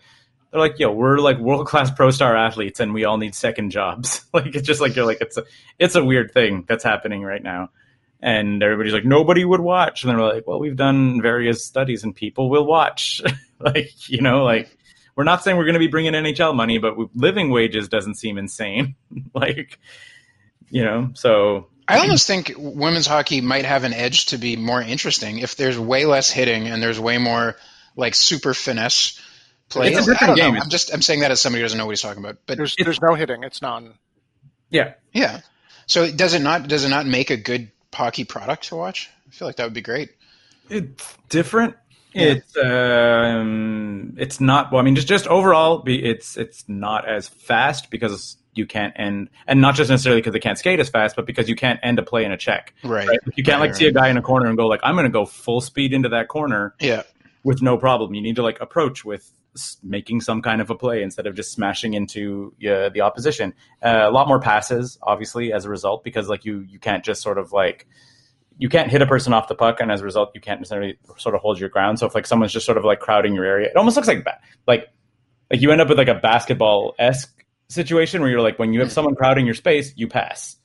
they're 0.51 0.61
like, 0.61 0.79
yo, 0.79 0.91
we're 0.91 1.17
like 1.17 1.37
world 1.39 1.67
class 1.67 1.91
pro 1.91 2.11
star 2.11 2.37
athletes 2.37 2.79
and 2.79 2.93
we 2.93 3.05
all 3.05 3.17
need 3.17 3.35
second 3.35 3.71
jobs. 3.71 4.23
like 4.33 4.55
it's 4.55 4.67
just 4.67 4.81
like 4.81 4.95
you're 4.95 5.05
like 5.05 5.21
it's 5.21 5.37
a 5.37 5.43
it's 5.79 5.95
a 5.95 6.03
weird 6.03 6.31
thing 6.31 6.65
that's 6.67 6.83
happening 6.83 7.23
right 7.23 7.43
now. 7.43 7.69
And 8.21 8.63
everybody's 8.63 8.93
like, 8.93 9.03
nobody 9.03 9.43
would 9.43 9.59
watch. 9.59 10.03
And 10.03 10.11
they're 10.11 10.25
like, 10.25 10.47
well, 10.47 10.57
we've 10.57 10.77
done 10.77 11.21
various 11.21 11.65
studies 11.65 12.05
and 12.05 12.15
people 12.15 12.49
will 12.49 12.65
watch. 12.65 13.21
like, 13.59 14.09
you 14.09 14.21
know, 14.21 14.45
like, 14.45 14.77
we're 15.15 15.23
not 15.23 15.43
saying 15.43 15.57
we're 15.57 15.65
going 15.65 15.73
to 15.73 15.79
be 15.79 15.87
bringing 15.87 16.13
NHL 16.13 16.55
money, 16.55 16.77
but 16.77 16.97
we- 16.97 17.09
living 17.15 17.49
wages 17.49 17.87
doesn't 17.87 18.15
seem 18.15 18.37
insane. 18.37 18.95
like, 19.33 19.79
you 20.69 20.83
know, 20.83 21.11
so 21.13 21.67
I 21.87 21.99
almost 21.99 22.27
think 22.27 22.53
women's 22.57 23.05
hockey 23.07 23.41
might 23.41 23.65
have 23.65 23.83
an 23.83 23.93
edge 23.93 24.27
to 24.27 24.37
be 24.37 24.55
more 24.55 24.81
interesting 24.81 25.39
if 25.39 25.55
there's 25.55 25.77
way 25.77 26.05
less 26.05 26.29
hitting 26.29 26.67
and 26.67 26.81
there's 26.81 26.99
way 26.99 27.17
more 27.17 27.55
like 27.95 28.15
super 28.15 28.53
finesse 28.53 29.19
play. 29.69 29.89
It's 29.93 30.07
a 30.07 30.11
different 30.11 30.21
I 30.21 30.25
don't 30.27 30.37
know. 30.37 30.51
game. 30.53 30.61
I'm 30.61 30.69
just 30.69 30.93
I'm 30.93 31.01
saying 31.01 31.19
that 31.21 31.31
as 31.31 31.41
somebody 31.41 31.61
who 31.61 31.65
doesn't 31.65 31.77
know 31.77 31.85
what 31.85 31.91
he's 31.91 32.01
talking 32.01 32.23
about. 32.23 32.37
But 32.45 32.57
There's 32.57 32.75
there's 32.77 33.01
no 33.01 33.13
hitting. 33.13 33.43
It's 33.43 33.61
non. 33.61 33.93
yeah. 34.69 34.93
yeah, 35.11 35.41
so 35.85 36.09
does 36.09 36.33
it 36.33 36.41
not 36.41 36.67
does 36.67 36.85
it 36.85 36.89
not 36.89 37.05
make 37.05 37.29
a 37.29 37.37
good 37.37 37.71
hockey 37.93 38.23
product 38.23 38.69
to 38.69 38.75
watch? 38.75 39.09
I 39.27 39.31
feel 39.31 39.47
like 39.47 39.57
that 39.57 39.65
would 39.65 39.73
be 39.73 39.81
great. 39.81 40.09
It's 40.69 41.17
different. 41.29 41.75
It's 42.13 42.55
um, 42.57 44.15
it's 44.17 44.39
not. 44.39 44.71
Well, 44.71 44.79
I 44.81 44.83
mean, 44.83 44.95
just 44.95 45.07
just 45.07 45.27
overall, 45.27 45.79
be 45.79 46.03
it's 46.03 46.37
it's 46.37 46.65
not 46.67 47.07
as 47.07 47.27
fast 47.27 47.89
because 47.89 48.37
you 48.55 48.65
can't 48.67 48.93
end, 48.97 49.29
and 49.47 49.61
not 49.61 49.75
just 49.75 49.89
necessarily 49.89 50.21
because 50.21 50.33
they 50.33 50.39
can't 50.39 50.57
skate 50.57 50.79
as 50.79 50.89
fast, 50.89 51.15
but 51.15 51.25
because 51.25 51.49
you 51.49 51.55
can't 51.55 51.79
end 51.81 51.97
a 51.99 52.03
play 52.03 52.23
in 52.23 52.31
a 52.31 52.37
check. 52.37 52.73
Right. 52.83 53.07
Right? 53.07 53.19
You 53.35 53.43
can't 53.43 53.59
like 53.59 53.71
Right, 53.71 53.77
see 53.77 53.87
a 53.87 53.91
guy 53.91 54.09
in 54.09 54.17
a 54.17 54.21
corner 54.21 54.47
and 54.47 54.55
go 54.57 54.67
like, 54.67 54.81
I'm 54.83 54.93
going 54.95 55.05
to 55.05 55.11
go 55.11 55.25
full 55.25 55.59
speed 55.59 55.91
into 55.93 56.09
that 56.09 56.27
corner 56.27 56.75
Yeah. 56.79 57.01
with 57.43 57.63
no 57.63 57.77
problem. 57.77 58.13
You 58.13 58.21
need 58.21 58.35
to 58.35 58.43
like 58.43 58.61
approach 58.61 59.03
with 59.03 59.31
making 59.81 60.21
some 60.21 60.41
kind 60.43 60.61
of 60.61 60.69
a 60.69 60.75
play 60.75 61.01
instead 61.01 61.25
of 61.25 61.35
just 61.35 61.51
smashing 61.51 61.95
into 61.95 62.53
uh, 62.61 62.89
the 62.89 63.01
opposition. 63.01 63.55
Uh, 63.81 64.01
a 64.03 64.11
lot 64.11 64.27
more 64.27 64.39
passes, 64.39 64.99
obviously, 65.01 65.51
as 65.51 65.65
a 65.65 65.69
result, 65.69 66.03
because 66.03 66.29
like 66.29 66.45
you 66.45 66.59
you 66.59 66.77
can't 66.77 67.03
just 67.03 67.23
sort 67.23 67.39
of 67.39 67.51
like 67.53 67.87
you 68.57 68.69
can't 68.69 68.89
hit 68.89 69.01
a 69.01 69.07
person 69.07 69.33
off 69.33 69.47
the 69.47 69.55
puck, 69.55 69.79
and 69.81 69.91
as 69.91 70.01
a 70.01 70.03
result, 70.03 70.31
you 70.35 70.41
can't 70.41 70.59
necessarily 70.59 70.97
sort 71.17 71.35
of 71.35 71.41
hold 71.41 71.59
your 71.59 71.69
ground. 71.69 71.99
So 71.99 72.05
if 72.05 72.15
like 72.15 72.27
someone's 72.27 72.53
just 72.53 72.65
sort 72.65 72.77
of 72.77 72.85
like 72.85 72.99
crowding 72.99 73.33
your 73.35 73.45
area, 73.45 73.67
it 73.69 73.75
almost 73.75 73.95
looks 73.95 74.07
like 74.07 74.23
ba- 74.23 74.39
like 74.67 74.89
like 75.51 75.61
you 75.61 75.71
end 75.71 75.81
up 75.81 75.89
with 75.89 75.97
like 75.97 76.07
a 76.07 76.15
basketball 76.15 76.95
esque 76.99 77.33
situation 77.69 78.21
where 78.21 78.29
you're 78.29 78.41
like 78.41 78.59
when 78.59 78.73
you 78.73 78.79
have 78.81 78.91
someone 78.91 79.15
crowding 79.15 79.45
your 79.45 79.55
space, 79.55 79.93
you 79.95 80.07
pass. 80.07 80.57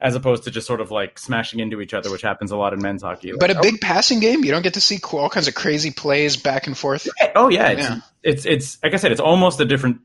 As 0.00 0.16
opposed 0.16 0.42
to 0.44 0.50
just 0.50 0.66
sort 0.66 0.80
of 0.80 0.90
like 0.90 1.16
smashing 1.16 1.60
into 1.60 1.80
each 1.80 1.94
other, 1.94 2.10
which 2.10 2.22
happens 2.22 2.50
a 2.50 2.56
lot 2.56 2.72
in 2.72 2.82
men's 2.82 3.02
hockey. 3.02 3.30
Like, 3.30 3.38
But 3.38 3.50
a 3.52 3.60
big 3.62 3.80
passing 3.80 4.18
game, 4.18 4.42
you 4.44 4.50
don't 4.50 4.62
get 4.62 4.74
to 4.74 4.80
see 4.80 4.98
all 5.12 5.30
kinds 5.30 5.46
of 5.46 5.54
crazy 5.54 5.92
plays 5.92 6.36
back 6.36 6.66
and 6.66 6.76
forth. 6.76 7.08
Oh 7.36 7.48
yeah, 7.48 7.68
it's, 7.68 7.80
Yeah. 7.82 7.96
it's 8.24 8.44
it's 8.44 8.82
like 8.82 8.94
I 8.94 8.96
said, 8.96 9.12
it's 9.12 9.20
almost 9.20 9.60
a 9.60 9.64
different 9.64 10.00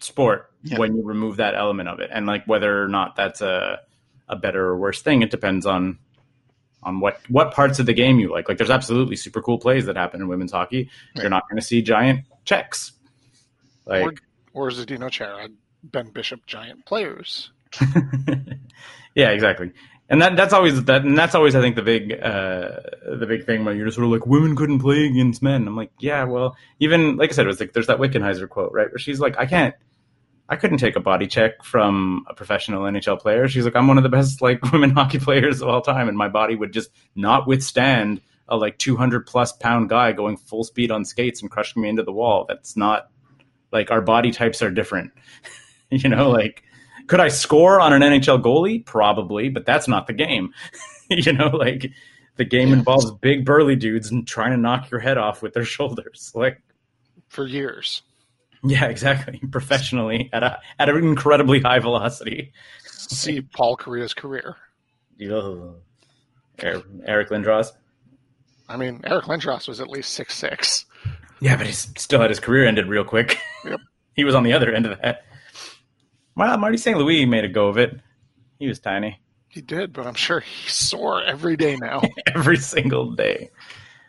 sport 0.00 0.50
Yeah. 0.62 0.78
when 0.78 0.96
you 0.96 1.02
remove 1.04 1.36
that 1.36 1.54
element 1.54 1.90
of 1.90 2.00
it, 2.00 2.08
and 2.10 2.24
like 2.26 2.46
whether 2.46 2.82
or 2.82 2.88
not 2.88 3.16
that's 3.16 3.42
a 3.42 3.80
a 4.30 4.36
better 4.36 4.64
or 4.64 4.78
worse 4.78 5.02
thing, 5.02 5.20
it 5.20 5.30
depends 5.30 5.66
on 5.66 5.98
on 6.84 7.00
what 7.00 7.20
what 7.28 7.52
parts 7.52 7.78
of 7.78 7.86
the 7.86 7.94
game 7.94 8.18
you 8.18 8.30
like. 8.30 8.48
Like, 8.48 8.58
there's 8.58 8.70
absolutely 8.70 9.16
super 9.16 9.42
cool 9.42 9.58
plays 9.58 9.86
that 9.86 9.96
happen 9.96 10.20
in 10.20 10.28
women's 10.28 10.52
hockey. 10.52 10.90
You're 11.14 11.30
not 11.30 11.48
going 11.48 11.60
to 11.60 11.66
see 11.66 11.82
giant 11.82 12.24
checks. 12.44 12.92
Like, 13.86 14.22
or 14.52 14.70
Zdeno 14.70 15.10
Chara, 15.10 15.48
Ben 15.82 16.08
Bishop, 16.10 16.46
giant 16.46 16.86
players. 16.86 17.50
yeah, 19.14 19.30
exactly. 19.30 19.72
And 20.08 20.20
that 20.20 20.36
that's 20.36 20.52
always 20.52 20.84
that 20.84 21.02
and 21.02 21.16
that's 21.16 21.34
always 21.34 21.54
I 21.56 21.60
think 21.60 21.76
the 21.76 21.82
big 21.82 22.12
uh 22.12 22.80
the 23.18 23.26
big 23.26 23.46
thing 23.46 23.64
when 23.64 23.76
you're 23.76 23.86
just 23.86 23.96
sort 23.96 24.04
of 24.04 24.12
like 24.12 24.26
women 24.26 24.54
couldn't 24.54 24.80
play 24.80 25.06
against 25.06 25.42
men. 25.42 25.66
I'm 25.66 25.76
like, 25.76 25.90
yeah, 25.98 26.24
well, 26.24 26.56
even 26.78 27.16
like 27.16 27.30
I 27.30 27.32
said, 27.32 27.46
it 27.46 27.48
was 27.48 27.58
like 27.58 27.72
there's 27.72 27.86
that 27.86 27.98
Wickenheiser 27.98 28.48
quote, 28.48 28.72
right? 28.72 28.90
Where 28.90 28.98
she's 28.98 29.18
like, 29.18 29.38
I 29.38 29.46
can't 29.46 29.74
I 30.48 30.56
couldn't 30.56 30.78
take 30.78 30.96
a 30.96 31.00
body 31.00 31.26
check 31.26 31.62
from 31.64 32.24
a 32.28 32.34
professional 32.34 32.82
NHL 32.82 33.18
player. 33.18 33.48
She's 33.48 33.64
like, 33.64 33.76
I'm 33.76 33.88
one 33.88 33.96
of 33.96 34.02
the 34.02 34.10
best 34.10 34.42
like 34.42 34.62
women 34.72 34.90
hockey 34.90 35.18
players 35.18 35.62
of 35.62 35.68
all 35.68 35.80
time, 35.80 36.08
and 36.08 36.16
my 36.18 36.28
body 36.28 36.54
would 36.54 36.72
just 36.72 36.90
not 37.14 37.46
withstand 37.46 38.20
a 38.48 38.56
like 38.56 38.76
200 38.78 39.26
plus 39.26 39.52
pound 39.52 39.88
guy 39.88 40.12
going 40.12 40.36
full 40.36 40.64
speed 40.64 40.90
on 40.90 41.04
skates 41.04 41.40
and 41.40 41.50
crushing 41.50 41.80
me 41.82 41.88
into 41.88 42.02
the 42.02 42.12
wall. 42.12 42.44
That's 42.46 42.76
not 42.76 43.08
like 43.72 43.90
our 43.90 44.02
body 44.02 44.32
types 44.32 44.60
are 44.62 44.70
different. 44.70 45.12
you 45.90 46.08
know, 46.10 46.30
like 46.30 46.62
could 47.06 47.20
I 47.20 47.28
score 47.28 47.80
on 47.80 47.92
an 47.92 48.02
NHL 48.02 48.42
goalie? 48.42 48.84
Probably, 48.84 49.48
but 49.48 49.64
that's 49.66 49.88
not 49.88 50.06
the 50.06 50.12
game. 50.12 50.52
you 51.10 51.32
know, 51.32 51.48
like 51.48 51.90
the 52.36 52.44
game 52.44 52.68
Yeah. 52.68 52.74
involves 52.74 53.10
big 53.12 53.44
burly 53.44 53.76
dudes 53.76 54.10
and 54.10 54.26
trying 54.26 54.50
to 54.52 54.56
knock 54.56 54.90
your 54.90 55.00
head 55.00 55.16
off 55.18 55.42
with 55.42 55.54
their 55.54 55.64
shoulders. 55.64 56.32
Like, 56.34 56.60
for 57.28 57.46
years. 57.46 58.02
Yeah, 58.64 58.86
exactly. 58.86 59.40
Professionally 59.50 60.30
at 60.32 60.42
a 60.42 60.58
at 60.78 60.88
an 60.88 60.96
incredibly 60.96 61.60
high 61.60 61.78
velocity. 61.80 62.52
See 62.86 63.40
Paul 63.42 63.76
Kariya's 63.76 64.14
career. 64.14 64.56
Ugh. 65.22 65.76
Er- 66.62 66.82
Eric 67.06 67.30
Lindros. 67.30 67.68
I 68.68 68.76
mean, 68.76 69.02
Eric 69.04 69.26
Lindros 69.26 69.68
was 69.68 69.80
at 69.80 69.88
least 69.88 70.12
six 70.12 70.34
six. 70.34 70.86
Yeah, 71.40 71.56
but 71.56 71.66
he's 71.66 71.88
still 71.98 72.20
had 72.20 72.30
his 72.30 72.40
career 72.40 72.66
ended 72.66 72.86
real 72.88 73.04
quick. 73.04 73.38
Yep. 73.64 73.80
he 74.16 74.24
was 74.24 74.34
on 74.34 74.44
the 74.44 74.52
other 74.54 74.72
end 74.72 74.86
of 74.86 74.98
that. 75.02 75.24
Well, 76.36 76.56
Marty 76.58 76.78
St. 76.78 76.96
Louis 76.98 77.26
made 77.26 77.44
a 77.44 77.48
go 77.48 77.68
of 77.68 77.76
it. 77.76 78.00
He 78.58 78.66
was 78.66 78.80
tiny 78.80 79.20
He 79.48 79.60
did, 79.60 79.92
but 79.92 80.06
I'm 80.06 80.14
sure 80.14 80.40
he's 80.40 80.72
sore 80.72 81.22
every 81.22 81.56
day 81.56 81.76
now. 81.76 82.00
every 82.34 82.56
single 82.56 83.12
day. 83.12 83.50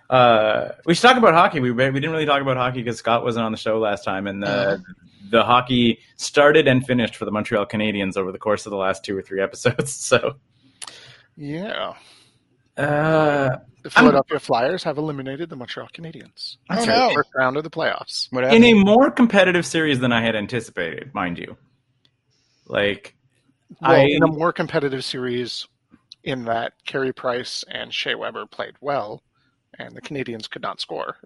Uh, 0.09 0.69
we 0.85 0.93
should 0.93 1.01
talk 1.01 1.17
about 1.17 1.33
hockey. 1.33 1.59
We 1.59 1.71
we 1.71 1.91
didn't 1.91 2.12
really 2.12 2.25
talk 2.25 2.41
about 2.41 2.57
hockey 2.57 2.83
because 2.83 2.97
Scott 2.97 3.24
wasn't 3.24 3.45
on 3.45 3.51
the 3.51 3.57
show 3.57 3.79
last 3.79 4.03
time, 4.03 4.27
and 4.27 4.41
the 4.43 4.83
the 5.29 5.43
hockey 5.43 6.00
started 6.17 6.67
and 6.67 6.85
finished 6.85 7.15
for 7.15 7.25
the 7.25 7.31
Montreal 7.31 7.65
Canadiens 7.65 8.17
over 8.17 8.31
the 8.31 8.38
course 8.38 8.65
of 8.65 8.69
the 8.69 8.77
last 8.77 9.03
two 9.03 9.17
or 9.17 9.21
three 9.21 9.41
episodes. 9.41 9.93
So, 10.05 10.35
yeah. 11.35 11.93
uh, 12.77 13.57
The 13.81 13.89
Philadelphia 13.89 14.39
Flyers 14.39 14.83
have 14.83 14.97
eliminated 14.97 15.50
the 15.50 15.55
Montreal 15.55 15.89
Canadiens. 15.93 16.57
Oh, 16.69 16.75
That's 16.75 16.88
no. 16.88 17.12
First 17.13 17.31
round 17.35 17.57
of 17.57 17.63
the 17.63 17.69
playoffs. 17.71 18.31
What 18.31 18.43
in 18.53 18.63
a 18.63 18.74
more 18.74 19.09
competitive 19.09 19.65
series 19.65 20.00
than 20.00 20.12
I 20.12 20.21
had 20.21 20.35
anticipated, 20.35 21.13
mind 21.13 21.39
you. 21.39 21.57
Like, 22.67 23.15
Well, 23.81 23.91
I 23.91 24.05
in 24.05 24.24
a 24.24 24.27
more 24.27 24.53
competitive 24.53 25.03
series, 25.03 25.67
in 26.24 26.45
that 26.45 26.74
Carey 26.85 27.13
Price 27.13 27.63
and 27.69 27.93
Shea 27.93 28.15
Weber 28.15 28.45
played 28.45 28.75
well, 28.79 29.24
and 29.79 29.96
the 29.96 30.01
Canadiens 30.01 30.50
could 30.50 30.62
not 30.62 30.79
score. 30.82 31.17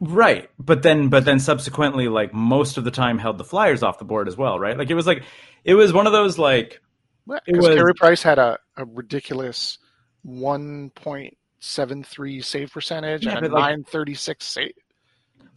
Right, 0.00 0.50
but 0.58 0.82
then 0.82 1.08
but 1.08 1.24
then 1.24 1.38
subsequently, 1.38 2.08
like 2.08 2.34
most 2.34 2.76
of 2.76 2.84
the 2.84 2.90
time, 2.90 3.18
held 3.18 3.38
the 3.38 3.44
Flyers 3.44 3.82
off 3.82 3.98
the 3.98 4.04
board 4.04 4.26
as 4.28 4.36
well. 4.36 4.58
Right, 4.58 4.76
like 4.76 4.90
it 4.90 4.94
was 4.94 5.06
like 5.06 5.22
it 5.64 5.74
was 5.74 5.92
one 5.92 6.06
of 6.08 6.12
those 6.12 6.38
like 6.38 6.80
Because 7.26 7.68
was- 7.68 7.76
Carey 7.76 7.94
Price 7.94 8.22
had 8.22 8.38
a, 8.40 8.58
a 8.76 8.84
ridiculous 8.84 9.78
1.73 10.26 12.44
save 12.44 12.72
percentage 12.72 13.24
Yeah, 13.26 13.36
and 13.36 13.46
a 13.46 13.48
like, 13.48 13.60
936 13.60 14.44
save. 14.44 14.72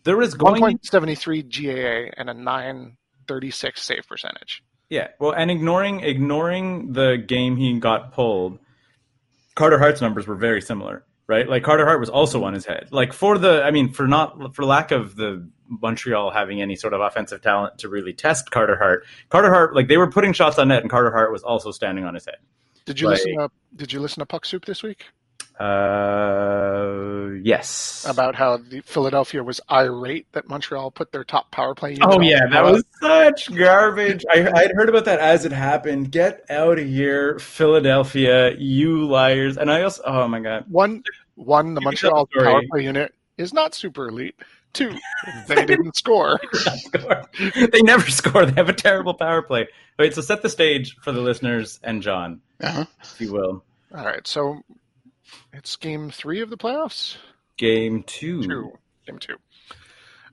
there 0.03 0.17
was 0.17 0.33
going 0.35 0.61
1.73 0.61 1.49
GAA 1.49 2.11
and 2.17 2.29
a 2.29 2.33
936 2.33 3.81
save 3.81 4.07
percentage. 4.07 4.61
yeah. 4.89 5.07
Well, 5.19 5.31
and 5.31 5.49
ignoring 5.49 6.01
ignoring 6.01 6.93
the 6.93 7.17
game 7.17 7.55
he 7.57 7.79
got 7.79 8.13
pulled, 8.13 8.59
Carter 9.55 9.79
Hart's 9.79 10.01
numbers 10.01 10.27
were 10.27 10.35
very 10.35 10.61
similar. 10.61 11.03
Right, 11.27 11.49
like 11.49 11.63
Carter 11.63 11.85
Hart 11.85 11.99
was 11.99 12.09
also 12.09 12.43
on 12.43 12.53
his 12.53 12.65
head. 12.65 12.89
Like 12.91 13.11
for 13.11 13.39
the, 13.39 13.63
I 13.63 13.71
mean, 13.71 13.91
for 13.91 14.07
not 14.07 14.53
for 14.55 14.63
lack 14.63 14.91
of 14.91 15.15
the 15.15 15.49
Montreal 15.67 16.29
having 16.29 16.61
any 16.61 16.75
sort 16.75 16.93
of 16.93 17.01
offensive 17.01 17.41
talent 17.41 17.79
to 17.79 17.89
really 17.89 18.13
test 18.13 18.51
Carter 18.51 18.75
Hart. 18.77 19.05
Carter 19.29 19.49
Hart, 19.49 19.73
like 19.75 19.87
they 19.87 19.97
were 19.97 20.09
putting 20.11 20.33
shots 20.33 20.59
on 20.59 20.67
net, 20.67 20.81
and 20.83 20.89
Carter 20.91 21.09
Hart 21.11 21.31
was 21.31 21.41
also 21.41 21.71
standing 21.71 22.05
on 22.05 22.13
his 22.13 22.25
head. 22.25 22.37
Did 22.85 22.99
you 22.99 23.07
Like- 23.07 23.17
listen 23.17 23.37
to 23.37 23.49
Did 23.75 23.91
you 23.91 23.99
listen 24.01 24.19
to 24.19 24.27
Puck 24.27 24.45
Soup 24.45 24.63
this 24.65 24.83
week 24.83 25.05
Uh, 25.59 27.29
yes. 27.43 28.05
about 28.07 28.35
how 28.35 28.57
the 28.57 28.81
Philadelphia 28.81 29.43
was 29.43 29.61
irate 29.71 30.31
that 30.33 30.47
Montreal 30.47 30.91
put 30.91 31.11
their 31.11 31.23
top 31.23 31.51
power 31.51 31.73
play? 31.75 31.97
Oh 32.01 32.15
on 32.17 32.23
yeah, 32.23 32.41
that 32.51 32.63
was 32.63 32.83
such 33.01 33.53
garbage. 33.55 34.23
I 34.31 34.49
I'd 34.53 34.71
heard 34.71 34.89
about 34.89 35.05
that 35.05 35.19
as 35.19 35.45
it 35.45 35.51
happened. 35.51 36.11
Get 36.11 36.43
out 36.49 36.79
of 36.79 36.85
here, 36.87 37.39
Philadelphia, 37.39 38.55
you 38.57 39.05
liars! 39.07 39.57
And 39.57 39.71
I 39.71 39.81
also, 39.83 40.01
oh 40.05 40.27
my 40.27 40.39
god, 40.39 40.65
one. 40.69 41.03
One, 41.35 41.73
the 41.73 41.81
Give 41.81 41.85
Montreal 41.85 42.27
story. 42.31 42.45
power 42.45 42.61
play 42.71 42.83
unit 42.85 43.13
is 43.37 43.53
not 43.53 43.75
super 43.75 44.07
elite. 44.07 44.35
Two, 44.71 44.93
they 45.47 45.65
didn't 45.65 45.95
score. 45.97 46.39
score. 46.53 47.23
they 47.71 47.81
never 47.81 48.09
score. 48.09 48.45
They 48.45 48.53
have 48.53 48.69
a 48.69 48.73
terrible 48.73 49.13
power 49.13 49.41
play. 49.41 49.67
Wait, 49.99 50.13
so 50.15 50.21
set 50.21 50.41
the 50.41 50.49
stage 50.49 50.95
for 51.01 51.11
the 51.11 51.19
listeners 51.19 51.79
and 51.83 52.01
John, 52.01 52.39
Uh-huh. 52.61 52.85
if 53.03 53.19
you 53.19 53.33
will. 53.33 53.63
All 53.93 54.05
right, 54.05 54.25
so 54.25 54.61
it's 55.53 55.75
game 55.75 56.09
three 56.11 56.41
of 56.41 56.49
the 56.49 56.57
playoffs. 56.57 57.17
Game 57.57 58.03
two. 58.03 58.43
Two, 58.43 58.71
game 59.07 59.17
two. 59.19 59.35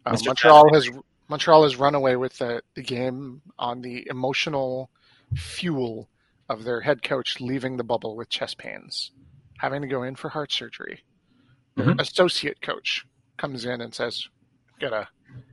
Mr. 0.06 0.26
Montreal 0.26 0.74
has 0.74 0.90
Montreal 1.28 1.62
has 1.62 1.76
run 1.76 1.94
away 1.94 2.16
with 2.16 2.36
the, 2.38 2.62
the 2.74 2.82
game 2.82 3.40
on 3.58 3.80
the 3.80 4.06
emotional 4.10 4.90
fuel 5.34 6.08
of 6.48 6.64
their 6.64 6.80
head 6.80 7.02
coach 7.02 7.40
leaving 7.40 7.76
the 7.76 7.84
bubble 7.84 8.16
with 8.16 8.28
chest 8.28 8.58
pains, 8.58 9.12
having 9.58 9.80
to 9.80 9.88
go 9.88 10.02
in 10.02 10.14
for 10.16 10.28
heart 10.28 10.52
surgery. 10.52 11.02
Their 11.76 11.86
Mhm. 11.86 12.00
associate 12.00 12.60
coach 12.60 13.06
comes 13.38 13.64
in 13.64 13.80
and 13.80 13.94
says, 13.94 14.28
"Gotta, 14.80 15.08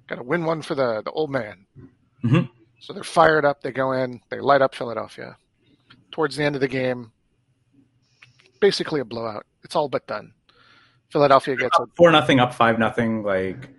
gotta 0.08 0.24
win 0.24 0.44
one 0.44 0.62
for 0.62 0.76
the 0.76 1.02
the 1.04 1.12
old 1.12 1.30
man." 1.30 1.66
Mhm. 2.24 2.50
So 2.82 2.92
they're 2.92 3.04
fired 3.04 3.46
up. 3.46 3.62
They 3.62 3.72
go 3.72 3.92
in. 3.94 4.22
They 4.30 4.40
light 4.42 4.62
up 4.62 4.74
Philadelphia. 4.76 5.38
Towards 6.12 6.36
the 6.36 6.44
end 6.44 6.56
of 6.56 6.62
the 6.62 6.68
game, 6.68 7.14
basically 8.60 9.00
a 9.00 9.06
blowout. 9.06 9.46
It's 9.64 9.76
all 9.76 9.90
but 9.90 10.08
done. 10.08 10.34
Philadelphia 11.10 11.56
gets 11.56 11.78
a 11.80 11.86
Four 11.96 12.12
nothing, 12.12 12.40
up 12.40 12.54
five 12.54 12.78
nothing. 12.80 13.24
Like, 13.24 13.70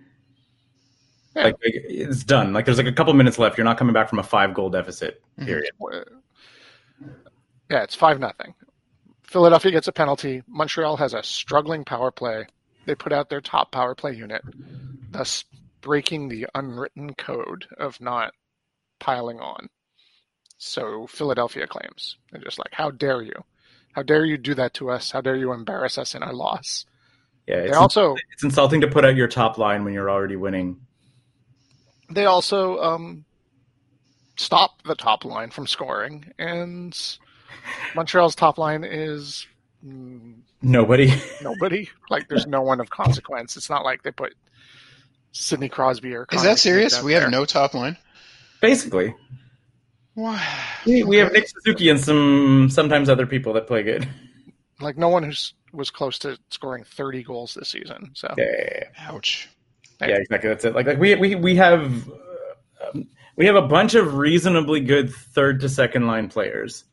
Yeah. 1.35 1.43
like, 1.45 1.55
like, 1.63 1.73
it's 1.87 2.23
done. 2.23 2.51
Like 2.53 2.65
there's 2.65 2.77
like 2.77 2.87
a 2.87 2.91
couple 2.91 3.13
minutes 3.13 3.39
left. 3.39 3.57
You're 3.57 3.65
not 3.65 3.77
coming 3.77 3.93
back 3.93 4.09
from 4.09 4.19
a 4.19 4.23
five 4.23 4.53
goal 4.53 4.69
deficit. 4.69 5.21
Mhm. 5.39 5.45
Period. 5.45 5.71
Yeah, 7.69 7.83
it's 7.83 7.95
five 7.95 8.19
nothing. 8.19 8.53
Philadelphia 9.23 9.71
gets 9.71 9.87
a 9.87 9.93
penalty. 9.93 10.43
Montreal 10.47 10.97
has 10.97 11.13
a 11.13 11.23
struggling 11.23 11.85
power 11.85 12.11
play. 12.11 12.47
They 12.85 12.95
put 12.95 13.13
out 13.13 13.29
their 13.29 13.39
top 13.39 13.71
power 13.71 13.95
play 13.95 14.13
unit, 14.13 14.41
thus 15.11 15.45
breaking 15.79 16.27
the 16.27 16.47
unwritten 16.53 17.13
code 17.13 17.65
of 17.77 17.99
not 18.01 18.33
piling 18.99 19.39
on. 19.39 19.69
So 20.57 21.07
Philadelphia 21.07 21.65
claims. 21.65 22.17
They're 22.31 22.41
just 22.41 22.59
like, 22.59 22.73
how 22.73 22.91
dare 22.91 23.21
you? 23.21 23.33
How 23.93 24.03
dare 24.03 24.25
you 24.25 24.37
do 24.37 24.53
that 24.55 24.73
to 24.75 24.89
us? 24.89 25.11
How 25.11 25.21
dare 25.21 25.35
you 25.35 25.51
embarrass 25.51 25.97
us 25.97 26.15
in 26.15 26.23
our 26.23 26.33
loss? 26.33 26.85
Yeah, 27.47 27.55
it's, 27.57 27.75
also 27.77 28.15
it's 28.33 28.43
insulting 28.43 28.81
to 28.81 28.87
put 28.87 29.03
out 29.03 29.15
your 29.15 29.27
top 29.27 29.57
line 29.57 29.83
when 29.83 29.93
you're 29.93 30.09
already 30.09 30.35
winning. 30.35 30.79
they 32.09 32.25
also 32.25 32.79
um, 32.79 33.25
stop 34.37 34.81
the 34.83 34.95
top 34.95 35.25
line 35.25 35.49
from 35.49 35.67
scoring, 35.67 36.31
and 36.37 36.97
Montreal's 37.95 38.35
top 38.35 38.57
line 38.57 38.83
is 38.83 39.47
mm, 39.85 40.35
Nobody. 40.61 41.11
nobody. 41.41 41.89
Like 42.09 42.27
there's 42.29 42.45
no 42.47 42.61
one 42.61 42.79
of 42.79 42.89
consequence. 42.89 43.57
It's 43.57 43.69
not 43.69 43.83
like 43.83 44.03
they 44.03 44.11
put 44.11 44.33
Sidney 45.31 45.67
Crosby 45.69 46.13
or 46.15 46.27
Is 46.31 46.43
that 46.43 46.59
serious? 46.59 46.99
out 46.99 47.03
We 47.03 47.13
have 47.13 47.23
there. 47.23 47.31
no 47.31 47.45
top 47.45 47.73
line. 47.73 47.97
Basically, 48.61 49.09
Why? 49.09 49.15
We, 50.85 51.03
we 51.03 51.17
have 51.17 51.31
Nick 51.31 51.47
Suzuki 51.47 51.89
and 51.89 51.99
some 51.99 52.69
sometimes 52.69 53.09
other 53.09 53.25
people 53.25 53.53
that 53.53 53.67
play 53.67 53.83
good. 53.83 54.07
like 54.81 54.97
no 54.97 55.09
one 55.09 55.23
who's 55.23 55.53
was 55.73 55.89
close 55.89 56.19
to 56.19 56.37
scoring 56.49 56.83
30 56.83 57.23
goals 57.23 57.53
this 57.53 57.69
season. 57.69 58.11
So 58.13 58.33
Yeah, 58.37 58.45
yeah, 58.45 58.69
yeah. 58.75 59.09
Ouch. 59.09 59.49
Yeah, 60.01 60.17
exactly. 60.17 60.49
That's 60.49 60.65
it. 60.65 60.75
Like, 60.75 60.87
like 60.87 60.99
we 60.99 61.15
we 61.15 61.35
we 61.35 61.55
have 61.57 62.09
uh, 62.09 62.89
um, 62.93 63.07
we 63.35 63.45
have 63.45 63.55
a 63.55 63.61
bunch 63.61 63.93
of 63.93 64.15
reasonably 64.15 64.79
good 64.79 65.13
third 65.13 65.59
to 65.61 65.69
second 65.69 66.07
line 66.07 66.27
players, 66.27 66.85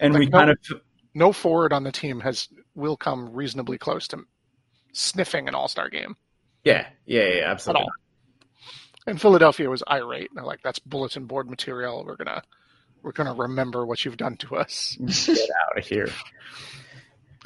and 0.00 0.12
we 0.14 0.26
no- 0.26 0.38
kind 0.38 0.50
of 0.50 0.58
no 1.14 1.32
forward 1.32 1.72
on 1.72 1.84
the 1.84 1.92
team 1.92 2.20
has 2.20 2.48
will 2.74 2.96
come 2.96 3.32
reasonably 3.32 3.78
close 3.78 4.08
to 4.08 4.18
sniffing 4.92 5.46
an 5.46 5.54
All 5.54 5.68
Star 5.68 5.88
game. 5.88 6.16
yeah, 6.64 6.88
yeah, 7.06 7.22
yeah, 7.22 7.40
at 7.42 7.50
absolutely. 7.50 7.86
All. 9.08 9.12
And 9.12 9.20
Philadelphia 9.20 9.68
was 9.70 9.82
irate. 9.90 10.30
And 10.30 10.36
They're 10.38 10.44
like, 10.44 10.62
"That's 10.62 10.78
bulletin 10.78 11.26
board 11.26 11.48
material. 11.48 12.04
We're 12.04 12.16
gonna, 12.16 12.42
we're 13.02 13.12
gonna 13.12 13.34
remember 13.34 13.84
what 13.86 14.04
you've 14.04 14.16
done 14.16 14.36
to 14.38 14.56
us." 14.56 14.96
Get 15.26 15.38
out 15.70 15.78
of 15.78 15.86
here. 15.86 16.08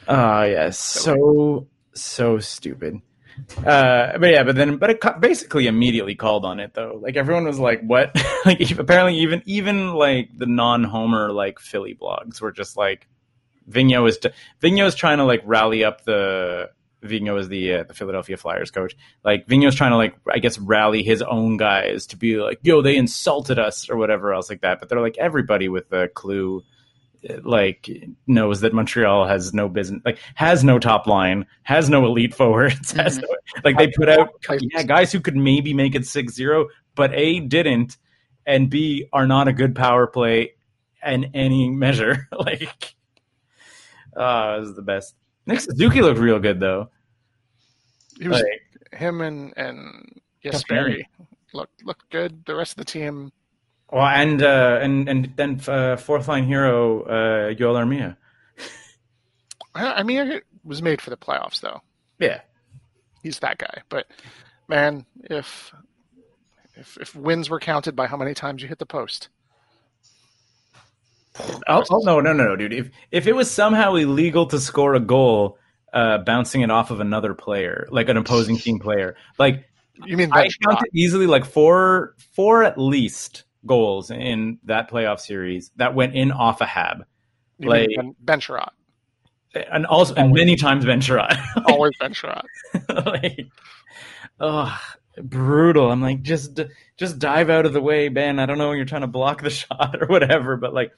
Ah, 0.08 0.44
yes, 0.44 0.78
so 0.78 1.66
so 1.94 2.38
stupid. 2.38 3.00
Uh, 3.58 4.18
but 4.18 4.30
yeah, 4.30 4.42
but 4.42 4.56
then, 4.56 4.76
but 4.76 4.90
it 4.90 5.00
ca- 5.00 5.18
basically 5.18 5.66
immediately 5.66 6.14
called 6.14 6.44
on 6.44 6.60
it 6.60 6.74
though. 6.74 6.98
Like 7.00 7.16
everyone 7.16 7.44
was 7.44 7.58
like, 7.58 7.80
"What?" 7.82 8.14
like 8.44 8.70
apparently, 8.78 9.20
even 9.20 9.42
even 9.46 9.94
like 9.94 10.36
the 10.36 10.46
non-homer 10.46 11.32
like 11.32 11.58
Philly 11.58 11.94
blogs 11.94 12.40
were 12.40 12.52
just 12.52 12.76
like, 12.76 13.08
Vigneault 13.70 14.08
is 14.08 14.18
t- 14.18 14.30
Vigneault 14.60 14.88
is 14.88 14.94
trying 14.94 15.18
to 15.18 15.24
like 15.24 15.42
rally 15.44 15.84
up 15.84 16.04
the 16.04 16.70
Vigneault 17.02 17.40
is 17.40 17.48
the 17.48 17.74
uh, 17.74 17.84
the 17.84 17.94
Philadelphia 17.94 18.36
Flyers 18.36 18.70
coach. 18.70 18.96
Like 19.24 19.46
Vigneault's 19.46 19.76
trying 19.76 19.90
to 19.90 19.96
like 19.96 20.14
I 20.30 20.38
guess 20.38 20.58
rally 20.58 21.02
his 21.02 21.22
own 21.22 21.56
guys 21.56 22.06
to 22.08 22.16
be 22.16 22.36
like, 22.36 22.60
"Yo, 22.62 22.82
they 22.82 22.96
insulted 22.96 23.58
us" 23.58 23.88
or 23.90 23.96
whatever 23.96 24.32
else 24.32 24.48
like 24.48 24.60
that. 24.62 24.80
But 24.80 24.88
they're 24.88 25.00
like 25.00 25.18
everybody 25.18 25.68
with 25.68 25.92
a 25.92 26.08
clue 26.08 26.62
like 27.42 27.88
knows 28.26 28.60
that 28.60 28.72
Montreal 28.72 29.26
has 29.26 29.54
no 29.54 29.68
business, 29.68 30.02
like 30.04 30.18
has 30.34 30.64
no 30.64 30.78
top 30.78 31.06
line, 31.06 31.46
has 31.62 31.88
no 31.88 32.04
elite 32.04 32.34
forwards, 32.34 32.92
has 32.96 33.18
no, 33.18 33.28
like 33.64 33.78
they 33.78 33.88
put 33.88 34.08
out 34.08 34.30
yeah 34.60 34.82
guys 34.82 35.12
who 35.12 35.20
could 35.20 35.36
maybe 35.36 35.74
make 35.74 35.94
it 35.94 36.02
6-0, 36.02 36.66
but 36.94 37.12
a 37.14 37.40
didn't, 37.40 37.96
and 38.46 38.70
b 38.70 39.08
are 39.12 39.26
not 39.26 39.48
a 39.48 39.52
good 39.52 39.74
power 39.74 40.06
play 40.06 40.54
in 41.04 41.30
any 41.34 41.70
measure. 41.70 42.28
like, 42.38 42.94
uh, 44.16 44.60
this 44.60 44.70
is 44.70 44.76
the 44.76 44.82
best. 44.82 45.14
Nick 45.46 45.60
Suzuki 45.60 46.00
looked 46.02 46.20
real 46.20 46.38
good 46.38 46.60
though. 46.60 46.88
He 48.18 48.28
was 48.28 48.42
Like, 48.42 49.00
him 49.00 49.20
and 49.20 49.52
and 49.56 50.20
Jesperi 50.44 51.04
looked 51.52 51.84
looked 51.84 52.10
good. 52.10 52.44
The 52.44 52.54
rest 52.54 52.72
of 52.72 52.76
the 52.78 52.84
team, 52.84 53.32
well, 53.90 54.06
and 54.06 54.42
uh, 54.42 54.78
and 54.80 55.08
and 55.08 55.32
then 55.36 55.60
uh, 55.66 55.96
fourth 55.96 56.28
line 56.28 56.44
hero 56.44 57.02
uh, 57.02 57.54
Joel 57.54 57.74
Armia. 57.76 58.16
I 59.74 59.92
I 59.94 60.02
mean, 60.02 60.18
it 60.18 60.44
was 60.64 60.82
made 60.82 61.00
for 61.00 61.10
the 61.10 61.16
playoffs 61.16 61.60
though. 61.60 61.80
Yeah, 62.18 62.40
He's 63.22 63.38
that 63.40 63.58
guy. 63.58 63.82
But 63.88 64.06
man, 64.68 65.06
if 65.24 65.72
if 66.74 66.96
if 66.98 67.14
wins 67.14 67.48
were 67.48 67.60
counted 67.60 67.96
by 67.96 68.06
how 68.06 68.16
many 68.16 68.34
times 68.34 68.62
you 68.62 68.68
hit 68.68 68.78
the 68.78 68.86
post, 68.86 69.28
Oh, 71.38 71.82
oh, 71.90 71.98
no, 72.04 72.20
no, 72.20 72.32
no, 72.32 72.44
no, 72.44 72.56
dude. 72.56 72.72
If 72.72 72.90
if 73.10 73.26
it 73.26 73.34
was 73.34 73.50
somehow 73.50 73.94
illegal 73.94 74.46
to 74.46 74.60
score 74.60 74.94
a 74.94 75.00
goal, 75.00 75.58
uh, 75.92 76.18
bouncing 76.18 76.60
it 76.60 76.70
off 76.70 76.90
of 76.90 77.00
another 77.00 77.34
player, 77.34 77.86
like 77.90 78.08
an 78.08 78.16
opposing 78.16 78.58
team 78.58 78.78
player, 78.78 79.16
like 79.38 79.64
you 80.04 80.16
mean 80.16 80.30
I 80.32 80.42
bench 80.42 80.58
counted 80.60 80.90
easily 80.94 81.26
like 81.26 81.44
four, 81.44 82.14
four 82.34 82.64
at 82.64 82.76
least 82.78 83.44
goals 83.64 84.10
in 84.10 84.58
that 84.64 84.90
playoff 84.90 85.20
series 85.20 85.70
that 85.76 85.94
went 85.94 86.14
in 86.14 86.32
off 86.32 86.60
a 86.60 86.66
hab, 86.66 87.04
You 87.58 87.68
like- 87.70 87.88
mean 87.88 87.96
ben, 87.96 88.16
bench 88.20 88.44
shot. 88.44 88.74
and 89.54 89.86
also 89.86 90.14
and 90.14 90.32
many 90.34 90.56
times 90.56 90.84
Ventura. 90.84 91.28
Always 91.66 91.92
Ben 91.98 92.12
Chiarot. 92.12 92.44
like, 93.06 93.46
oh, 94.40 94.78
brutal. 95.22 95.90
I'm 95.90 96.00
like, 96.02 96.22
just 96.22 96.60
just 96.96 97.18
dive 97.18 97.48
out 97.50 97.64
of 97.66 97.72
the 97.72 97.80
way, 97.80 98.08
Ben. 98.08 98.38
I 98.38 98.46
don't 98.46 98.58
know 98.58 98.72
you're 98.72 98.84
trying 98.84 99.00
to 99.02 99.06
block 99.06 99.42
the 99.42 99.50
shot 99.62 99.96
or 100.00 100.06
whatever, 100.08 100.56
but 100.56 100.74
like, 100.74 100.92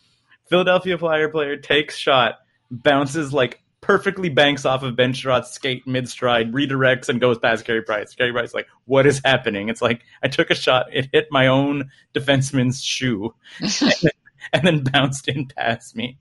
Philadelphia 0.46 0.98
Flyer 0.98 1.28
player 1.28 1.56
takes 1.56 1.96
shot, 1.96 2.34
bounces 2.70 3.32
like 3.32 3.60
perfectly 3.80 4.30
banks 4.30 4.64
off 4.64 4.82
of 4.82 4.96
Ben 4.96 5.12
Chiarot's 5.12 5.50
skate 5.50 5.86
mid 5.86 6.08
stride, 6.08 6.52
redirects 6.52 7.08
and 7.08 7.20
goes 7.20 7.38
past 7.38 7.64
Carey 7.64 7.82
Price. 7.82 8.14
Carey 8.14 8.32
Price 8.32 8.48
is 8.48 8.54
like, 8.54 8.66
what 8.86 9.06
is 9.06 9.20
happening? 9.24 9.68
It's 9.68 9.82
like 9.82 10.02
I 10.22 10.28
took 10.28 10.50
a 10.50 10.54
shot, 10.54 10.86
it 10.92 11.08
hit 11.12 11.28
my 11.30 11.48
own 11.48 11.90
defenseman's 12.14 12.82
shoe, 12.82 13.34
and, 13.60 13.70
then, 14.02 14.10
and 14.52 14.66
then 14.66 14.84
bounced 14.84 15.28
in 15.28 15.46
past 15.46 15.94
me. 15.96 16.18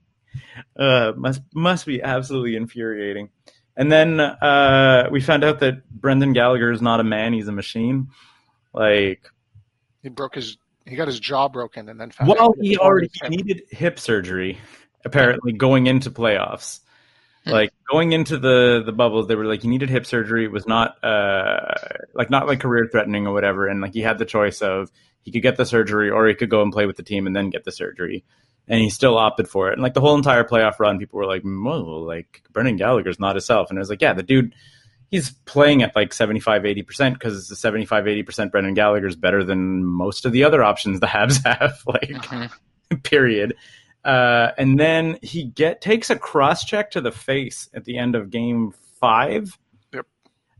Uh, 0.76 1.12
must 1.16 1.42
must 1.54 1.86
be 1.86 2.02
absolutely 2.02 2.56
infuriating. 2.56 3.30
And 3.76 3.90
then 3.90 4.20
uh, 4.20 5.08
we 5.10 5.20
found 5.20 5.42
out 5.42 5.60
that 5.60 5.88
Brendan 5.90 6.32
Gallagher 6.32 6.70
is 6.70 6.82
not 6.82 7.00
a 7.00 7.04
man; 7.04 7.32
he's 7.32 7.48
a 7.48 7.52
machine. 7.52 8.08
Like, 8.72 9.30
He 10.02 10.08
broke 10.08 10.34
his. 10.36 10.58
He 10.86 10.96
got 10.96 11.08
his 11.08 11.18
jaw 11.20 11.48
broken 11.48 11.88
and 11.88 12.00
then 12.00 12.10
found 12.10 12.28
well, 12.28 12.54
he 12.60 12.76
already 12.76 13.10
hip. 13.20 13.30
needed 13.30 13.62
hip 13.70 13.98
surgery. 13.98 14.58
Apparently, 15.04 15.52
going 15.52 15.86
into 15.86 16.10
playoffs, 16.10 16.80
like 17.46 17.72
going 17.90 18.12
into 18.12 18.38
the 18.38 18.82
the 18.84 18.92
bubbles, 18.92 19.26
they 19.26 19.34
were 19.34 19.44
like 19.44 19.62
he 19.62 19.68
needed 19.68 19.90
hip 19.90 20.06
surgery. 20.06 20.44
It 20.44 20.50
was 20.50 20.66
not 20.66 21.02
uh 21.04 21.74
like 22.14 22.30
not 22.30 22.46
like 22.46 22.60
career 22.60 22.88
threatening 22.90 23.26
or 23.26 23.32
whatever, 23.32 23.66
and 23.66 23.80
like 23.80 23.92
he 23.92 24.00
had 24.00 24.18
the 24.18 24.24
choice 24.24 24.62
of 24.62 24.90
he 25.22 25.30
could 25.30 25.42
get 25.42 25.56
the 25.56 25.66
surgery 25.66 26.10
or 26.10 26.26
he 26.26 26.34
could 26.34 26.50
go 26.50 26.62
and 26.62 26.72
play 26.72 26.86
with 26.86 26.96
the 26.96 27.02
team 27.02 27.26
and 27.26 27.34
then 27.34 27.50
get 27.50 27.64
the 27.64 27.72
surgery. 27.72 28.24
And 28.66 28.80
he 28.80 28.88
still 28.88 29.18
opted 29.18 29.48
for 29.48 29.68
it. 29.68 29.74
And 29.74 29.82
like 29.82 29.92
the 29.92 30.00
whole 30.00 30.16
entire 30.16 30.44
playoff 30.44 30.78
run, 30.78 30.98
people 30.98 31.18
were 31.18 31.26
like, 31.26 31.42
"Whoa, 31.42 32.02
like 32.06 32.42
Brendan 32.50 32.76
Gallagher's 32.76 33.20
not 33.20 33.36
himself." 33.36 33.68
And 33.68 33.78
it 33.78 33.80
was 33.80 33.90
like, 33.90 34.00
yeah, 34.00 34.14
the 34.14 34.22
dude, 34.22 34.54
he's 35.14 35.30
playing 35.46 35.82
at 35.82 35.94
like 35.94 36.12
75, 36.12 36.62
80% 36.62 37.12
because 37.14 37.48
the 37.48 37.56
75, 37.56 38.04
80% 38.04 38.50
Brendan 38.50 38.74
Gallagher's 38.74 39.16
better 39.16 39.44
than 39.44 39.84
most 39.84 40.24
of 40.26 40.32
the 40.32 40.44
other 40.44 40.62
options 40.62 41.00
the 41.00 41.06
Habs 41.06 41.44
have. 41.46 41.78
like, 41.86 42.10
Mhm. 42.10 42.50
period. 43.02 43.54
Uh, 44.04 44.50
and 44.58 44.78
then 44.78 45.18
he 45.22 45.44
get 45.44 45.80
takes 45.80 46.10
a 46.10 46.16
cross 46.16 46.64
check 46.64 46.90
to 46.90 47.00
the 47.00 47.12
face 47.12 47.68
at 47.74 47.84
the 47.84 47.96
end 47.96 48.14
of 48.14 48.30
game 48.30 48.72
five. 49.00 49.56
Yep. 49.92 50.06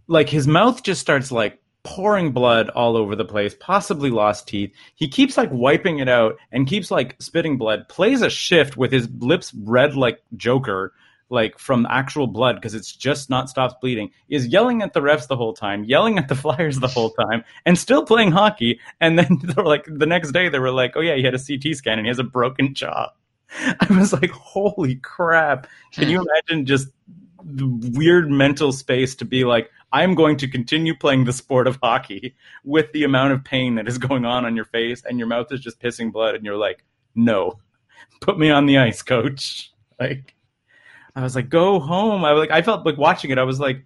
Like 0.06 0.28
his 0.28 0.46
mouth 0.46 0.82
just 0.82 1.00
starts 1.00 1.30
like 1.30 1.60
pouring 1.82 2.32
blood 2.32 2.70
all 2.70 2.96
over 2.96 3.14
the 3.14 3.26
place, 3.26 3.54
possibly 3.60 4.08
lost 4.08 4.48
teeth. 4.48 4.72
He 4.94 5.08
keeps 5.08 5.36
like 5.36 5.50
wiping 5.52 5.98
it 5.98 6.08
out 6.08 6.36
and 6.50 6.66
keeps 6.66 6.90
like 6.90 7.16
spitting 7.20 7.58
blood, 7.58 7.86
plays 7.90 8.22
a 8.22 8.30
shift 8.30 8.78
with 8.78 8.90
his 8.90 9.08
lips 9.18 9.52
red 9.54 9.94
like 9.94 10.20
Joker, 10.36 10.94
like 11.30 11.58
from 11.58 11.86
actual 11.86 12.26
blood 12.26 12.56
because 12.56 12.74
it's 12.74 12.94
just 12.94 13.30
not 13.30 13.48
stops 13.48 13.74
bleeding, 13.80 14.10
is 14.28 14.46
yelling 14.46 14.82
at 14.82 14.92
the 14.92 15.00
refs 15.00 15.26
the 15.26 15.36
whole 15.36 15.54
time, 15.54 15.84
yelling 15.84 16.18
at 16.18 16.28
the 16.28 16.34
Flyers 16.44 16.78
the 16.78 16.88
whole 16.88 17.10
time, 17.10 17.44
and 17.66 17.78
still 17.78 18.04
playing 18.04 18.32
hockey. 18.32 18.80
And 19.00 19.18
then 19.18 19.38
they're 19.42 19.64
like 19.64 19.86
the 19.86 20.06
next 20.06 20.32
day 20.32 20.48
they 20.48 20.58
were 20.58 20.70
like, 20.70 20.92
Oh 20.96 21.00
yeah, 21.00 21.16
he 21.16 21.22
had 21.22 21.34
a 21.34 21.38
CT 21.38 21.76
scan 21.76 21.98
and 21.98 22.06
he 22.06 22.08
has 22.08 22.18
a 22.18 22.24
broken 22.24 22.74
jaw. 22.74 23.10
I 23.80 23.86
was 23.90 24.12
like, 24.12 24.30
holy 24.30 24.96
crap. 24.96 25.66
Can 25.92 26.08
you 26.08 26.18
hmm. 26.18 26.26
imagine 26.28 26.66
just 26.66 26.88
the 27.44 27.66
weird 27.94 28.30
mental 28.30 28.72
space 28.72 29.14
to 29.16 29.24
be 29.24 29.44
like, 29.44 29.70
I'm 29.92 30.14
going 30.14 30.38
to 30.38 30.48
continue 30.48 30.96
playing 30.96 31.24
the 31.24 31.32
sport 31.32 31.66
of 31.66 31.78
hockey 31.82 32.34
with 32.64 32.90
the 32.92 33.04
amount 33.04 33.32
of 33.32 33.44
pain 33.44 33.76
that 33.76 33.86
is 33.86 33.98
going 33.98 34.24
on 34.24 34.44
on 34.44 34.56
your 34.56 34.64
face 34.64 35.04
and 35.04 35.18
your 35.18 35.28
mouth 35.28 35.52
is 35.52 35.60
just 35.60 35.80
pissing 35.80 36.12
blood 36.12 36.34
and 36.34 36.44
you're 36.44 36.56
like, 36.56 36.84
no, 37.14 37.60
put 38.20 38.38
me 38.38 38.50
on 38.50 38.66
the 38.66 38.78
ice, 38.78 39.02
coach. 39.02 39.70
Like, 40.00 40.34
I 41.16 41.22
was 41.22 41.36
like, 41.36 41.48
go 41.48 41.78
home. 41.78 42.24
I 42.24 42.32
was 42.32 42.40
like, 42.40 42.50
I 42.50 42.62
felt 42.62 42.84
like 42.84 42.98
watching 42.98 43.30
it. 43.30 43.38
I 43.38 43.44
was 43.44 43.60
like, 43.60 43.84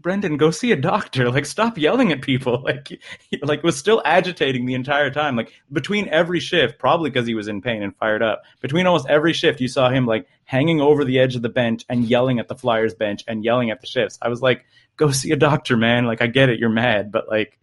Brendan, 0.00 0.36
go 0.36 0.52
see 0.52 0.70
a 0.70 0.76
doctor. 0.76 1.28
Like, 1.32 1.44
stop 1.44 1.76
yelling 1.76 2.12
at 2.12 2.22
people. 2.22 2.62
Like, 2.64 2.88
he, 2.88 3.38
like 3.42 3.62
was 3.62 3.76
still 3.76 4.00
agitating 4.04 4.66
the 4.66 4.74
entire 4.74 5.10
time. 5.10 5.36
Like 5.36 5.52
between 5.72 6.08
every 6.08 6.40
shift, 6.40 6.78
probably 6.78 7.10
because 7.10 7.26
he 7.26 7.34
was 7.34 7.48
in 7.48 7.60
pain 7.60 7.82
and 7.82 7.96
fired 7.96 8.22
up. 8.22 8.42
Between 8.60 8.86
almost 8.86 9.08
every 9.08 9.32
shift, 9.32 9.60
you 9.60 9.68
saw 9.68 9.90
him 9.90 10.06
like 10.06 10.26
hanging 10.44 10.80
over 10.80 11.04
the 11.04 11.18
edge 11.18 11.34
of 11.34 11.42
the 11.42 11.48
bench 11.48 11.84
and 11.88 12.04
yelling 12.04 12.38
at 12.38 12.48
the 12.48 12.54
Flyers 12.54 12.94
bench 12.94 13.24
and 13.26 13.44
yelling 13.44 13.70
at 13.70 13.80
the 13.80 13.86
shifts. 13.86 14.18
I 14.22 14.28
was 14.28 14.40
like, 14.40 14.64
go 14.96 15.10
see 15.10 15.32
a 15.32 15.36
doctor, 15.36 15.76
man. 15.76 16.06
Like, 16.06 16.22
I 16.22 16.26
get 16.26 16.48
it, 16.48 16.60
you're 16.60 16.68
mad, 16.68 17.10
but 17.10 17.28
like, 17.28 17.58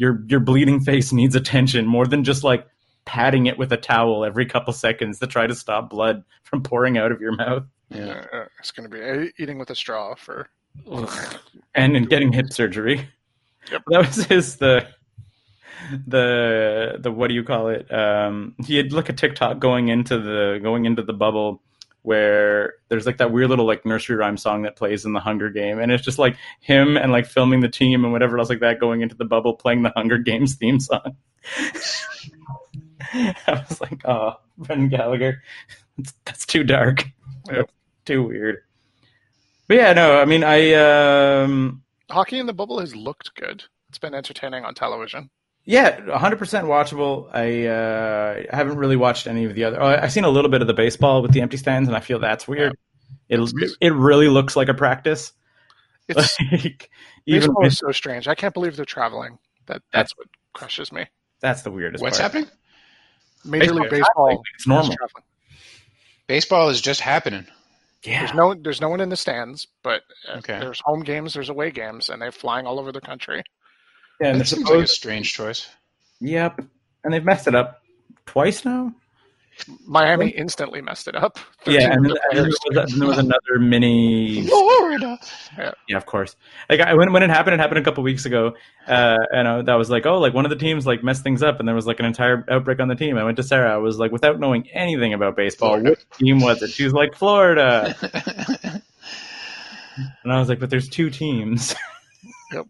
your 0.00 0.24
your 0.28 0.40
bleeding 0.40 0.80
face 0.80 1.12
needs 1.12 1.36
attention 1.36 1.86
more 1.86 2.06
than 2.06 2.24
just 2.24 2.42
like 2.42 2.66
patting 3.04 3.46
it 3.46 3.58
with 3.58 3.70
a 3.70 3.76
towel 3.76 4.24
every 4.24 4.46
couple 4.46 4.72
seconds 4.72 5.18
to 5.18 5.26
try 5.26 5.46
to 5.46 5.54
stop 5.54 5.90
blood 5.90 6.24
from 6.42 6.62
pouring 6.62 6.96
out 6.96 7.12
of 7.12 7.20
your 7.20 7.36
mouth. 7.36 7.64
Yeah. 7.90 8.24
Uh, 8.32 8.44
it's 8.58 8.70
going 8.70 8.88
to 8.88 8.94
be 8.94 9.02
uh, 9.02 9.30
eating 9.38 9.58
with 9.58 9.70
a 9.70 9.74
straw 9.74 10.14
for. 10.14 10.48
and 11.74 11.96
in 11.96 12.04
getting 12.04 12.32
hip 12.32 12.52
surgery. 12.52 13.08
Yep. 13.70 13.82
That 13.88 14.06
was 14.06 14.24
his 14.26 14.56
the 14.56 14.86
the 16.06 16.96
the 16.98 17.10
what 17.10 17.28
do 17.28 17.34
you 17.34 17.42
call 17.42 17.68
it? 17.68 17.92
Um, 17.92 18.54
he 18.64 18.76
had 18.76 18.92
like 18.92 19.08
a 19.08 19.12
TikTok 19.12 19.58
going 19.58 19.88
into 19.88 20.18
the 20.18 20.60
going 20.62 20.84
into 20.84 21.02
the 21.02 21.12
bubble 21.12 21.60
where 22.02 22.74
there's 22.88 23.04
like 23.04 23.18
that 23.18 23.30
weird 23.30 23.50
little 23.50 23.66
like 23.66 23.84
nursery 23.84 24.16
rhyme 24.16 24.36
song 24.36 24.62
that 24.62 24.76
plays 24.76 25.04
in 25.04 25.12
the 25.12 25.20
Hunger 25.20 25.50
Game, 25.50 25.78
and 25.78 25.92
it's 25.92 26.04
just 26.04 26.18
like 26.18 26.36
him 26.60 26.96
and 26.96 27.12
like 27.12 27.26
filming 27.26 27.60
the 27.60 27.68
team 27.68 28.04
and 28.04 28.12
whatever 28.12 28.38
else 28.38 28.48
like 28.48 28.60
that 28.60 28.78
going 28.80 29.02
into 29.02 29.14
the 29.14 29.24
bubble 29.24 29.54
playing 29.54 29.82
the 29.82 29.92
Hunger 29.94 30.18
Games 30.18 30.54
theme 30.54 30.80
song. 30.80 31.16
I 33.12 33.64
was 33.68 33.80
like, 33.80 34.02
oh, 34.06 34.34
Brendan 34.56 34.88
Gallagher, 34.88 35.42
that's, 35.98 36.14
that's 36.24 36.46
too 36.46 36.62
dark, 36.62 37.04
Yep. 37.50 37.70
Too 38.04 38.22
weird. 38.22 38.58
But 39.68 39.76
yeah, 39.76 39.92
no, 39.92 40.20
I 40.20 40.24
mean, 40.24 40.42
I 40.42 40.72
um, 40.74 41.82
Hockey 42.10 42.38
in 42.38 42.46
the 42.46 42.52
bubble 42.52 42.80
has 42.80 42.94
looked 42.94 43.34
good. 43.34 43.64
It's 43.88 43.98
been 43.98 44.14
entertaining 44.14 44.64
on 44.64 44.74
television. 44.74 45.30
Yeah, 45.64 46.00
100% 46.00 46.38
watchable. 46.64 47.28
I 47.32 47.66
uh, 47.66 48.56
haven't 48.56 48.78
really 48.78 48.96
watched 48.96 49.26
any 49.26 49.44
of 49.44 49.54
the 49.54 49.64
other. 49.64 49.80
Oh, 49.80 49.86
I've 49.86 50.12
seen 50.12 50.24
a 50.24 50.28
little 50.30 50.50
bit 50.50 50.62
of 50.62 50.66
the 50.66 50.74
baseball 50.74 51.22
with 51.22 51.32
the 51.32 51.42
empty 51.42 51.56
stands, 51.56 51.88
and 51.88 51.96
I 51.96 52.00
feel 52.00 52.18
that's 52.18 52.48
weird. 52.48 52.76
It 53.28 53.76
it 53.80 53.92
really 53.92 54.28
looks 54.28 54.56
like 54.56 54.68
a 54.68 54.74
practice. 54.74 55.32
It's 56.08 56.36
Like, 56.52 56.90
even 57.26 57.40
baseball 57.50 57.66
is 57.66 57.78
so 57.78 57.92
strange. 57.92 58.26
I 58.26 58.34
can't 58.34 58.54
believe 58.54 58.76
they're 58.76 58.84
traveling. 58.84 59.38
That 59.66 59.82
that's 59.92 60.16
what 60.16 60.26
crushes 60.52 60.90
me. 60.90 61.06
that's 61.40 61.62
the 61.62 61.70
weirdest. 61.70 62.02
What's 62.02 62.18
part. 62.18 62.32
happening? 62.32 62.50
Major 63.44 63.66
Baseball 63.66 63.80
League 63.80 63.90
Baseball 63.90 64.26
happening. 64.26 64.42
It's 64.54 64.62
is 64.62 64.66
normal. 64.66 64.96
traveling. 64.96 65.24
Baseball 66.26 66.68
is 66.70 66.80
just 66.80 67.00
happening. 67.00 67.46
Yeah, 68.04 68.20
There's 68.20 68.34
no 68.34 68.54
there's 68.54 68.80
no 68.80 68.88
one 68.88 69.00
in 69.00 69.10
the 69.10 69.16
stands, 69.16 69.66
but 69.82 70.02
uh, 70.28 70.38
Okay. 70.38 70.58
there's 70.58 70.80
home 70.84 71.00
games, 71.02 71.34
there's 71.34 71.50
away 71.50 71.70
games, 71.70 72.08
and 72.08 72.20
they're 72.20 72.32
flying 72.32 72.66
all 72.66 72.78
over 72.80 72.92
the 72.92 73.00
country. 73.00 73.42
yeah, 74.20 74.28
and 74.28 74.40
That 74.40 74.48
they're 74.48 74.76
like 74.76 74.84
a 74.84 74.86
strange 74.86 75.32
choice. 75.34 75.68
Yep, 76.20 76.62
and 77.04 77.12
they've 77.12 77.24
messed 77.24 77.46
it 77.46 77.54
up 77.54 77.82
twice 78.26 78.64
now. 78.64 78.94
Miami 79.86 80.28
instantly 80.28 80.80
messed 80.80 81.08
it 81.08 81.16
up. 81.16 81.38
Yeah, 81.66 81.92
and 81.92 82.04
then, 82.04 82.12
and 82.30 82.38
there, 82.38 82.44
was, 82.46 82.94
there 82.96 83.06
was 83.06 83.18
another 83.18 83.58
mini 83.60 84.46
Florida. 84.46 85.18
Yeah, 85.88 85.96
of 85.98 86.06
course. 86.06 86.34
Like 86.70 86.80
I, 86.80 86.94
when 86.94 87.12
when 87.12 87.22
it 87.22 87.28
happened, 87.28 87.52
it 87.52 87.60
happened 87.60 87.78
a 87.78 87.82
couple 87.82 88.02
weeks 88.02 88.24
ago, 88.24 88.54
uh, 88.88 89.18
and 89.30 89.46
I, 89.46 89.62
that 89.62 89.74
was 89.74 89.90
like, 89.90 90.06
oh, 90.06 90.18
like 90.18 90.32
one 90.32 90.46
of 90.46 90.50
the 90.50 90.56
teams 90.56 90.86
like 90.86 91.04
messed 91.04 91.22
things 91.22 91.42
up, 91.42 91.60
and 91.60 91.68
there 91.68 91.74
was 91.74 91.86
like 91.86 92.00
an 92.00 92.06
entire 92.06 92.46
outbreak 92.50 92.80
on 92.80 92.88
the 92.88 92.94
team. 92.94 93.18
I 93.18 93.24
went 93.24 93.36
to 93.36 93.42
Sarah. 93.42 93.74
I 93.74 93.76
was 93.76 93.98
like, 93.98 94.10
without 94.10 94.40
knowing 94.40 94.68
anything 94.72 95.12
about 95.12 95.36
baseball, 95.36 95.78
Florida. 95.78 95.90
what 95.90 96.18
team 96.18 96.40
was 96.40 96.62
it? 96.62 96.70
She 96.70 96.84
was 96.84 96.94
like 96.94 97.14
Florida, 97.14 97.94
and 100.24 100.32
I 100.32 100.38
was 100.38 100.48
like, 100.48 100.60
but 100.60 100.70
there's 100.70 100.88
two 100.88 101.10
teams. 101.10 101.74
Yep. 102.52 102.66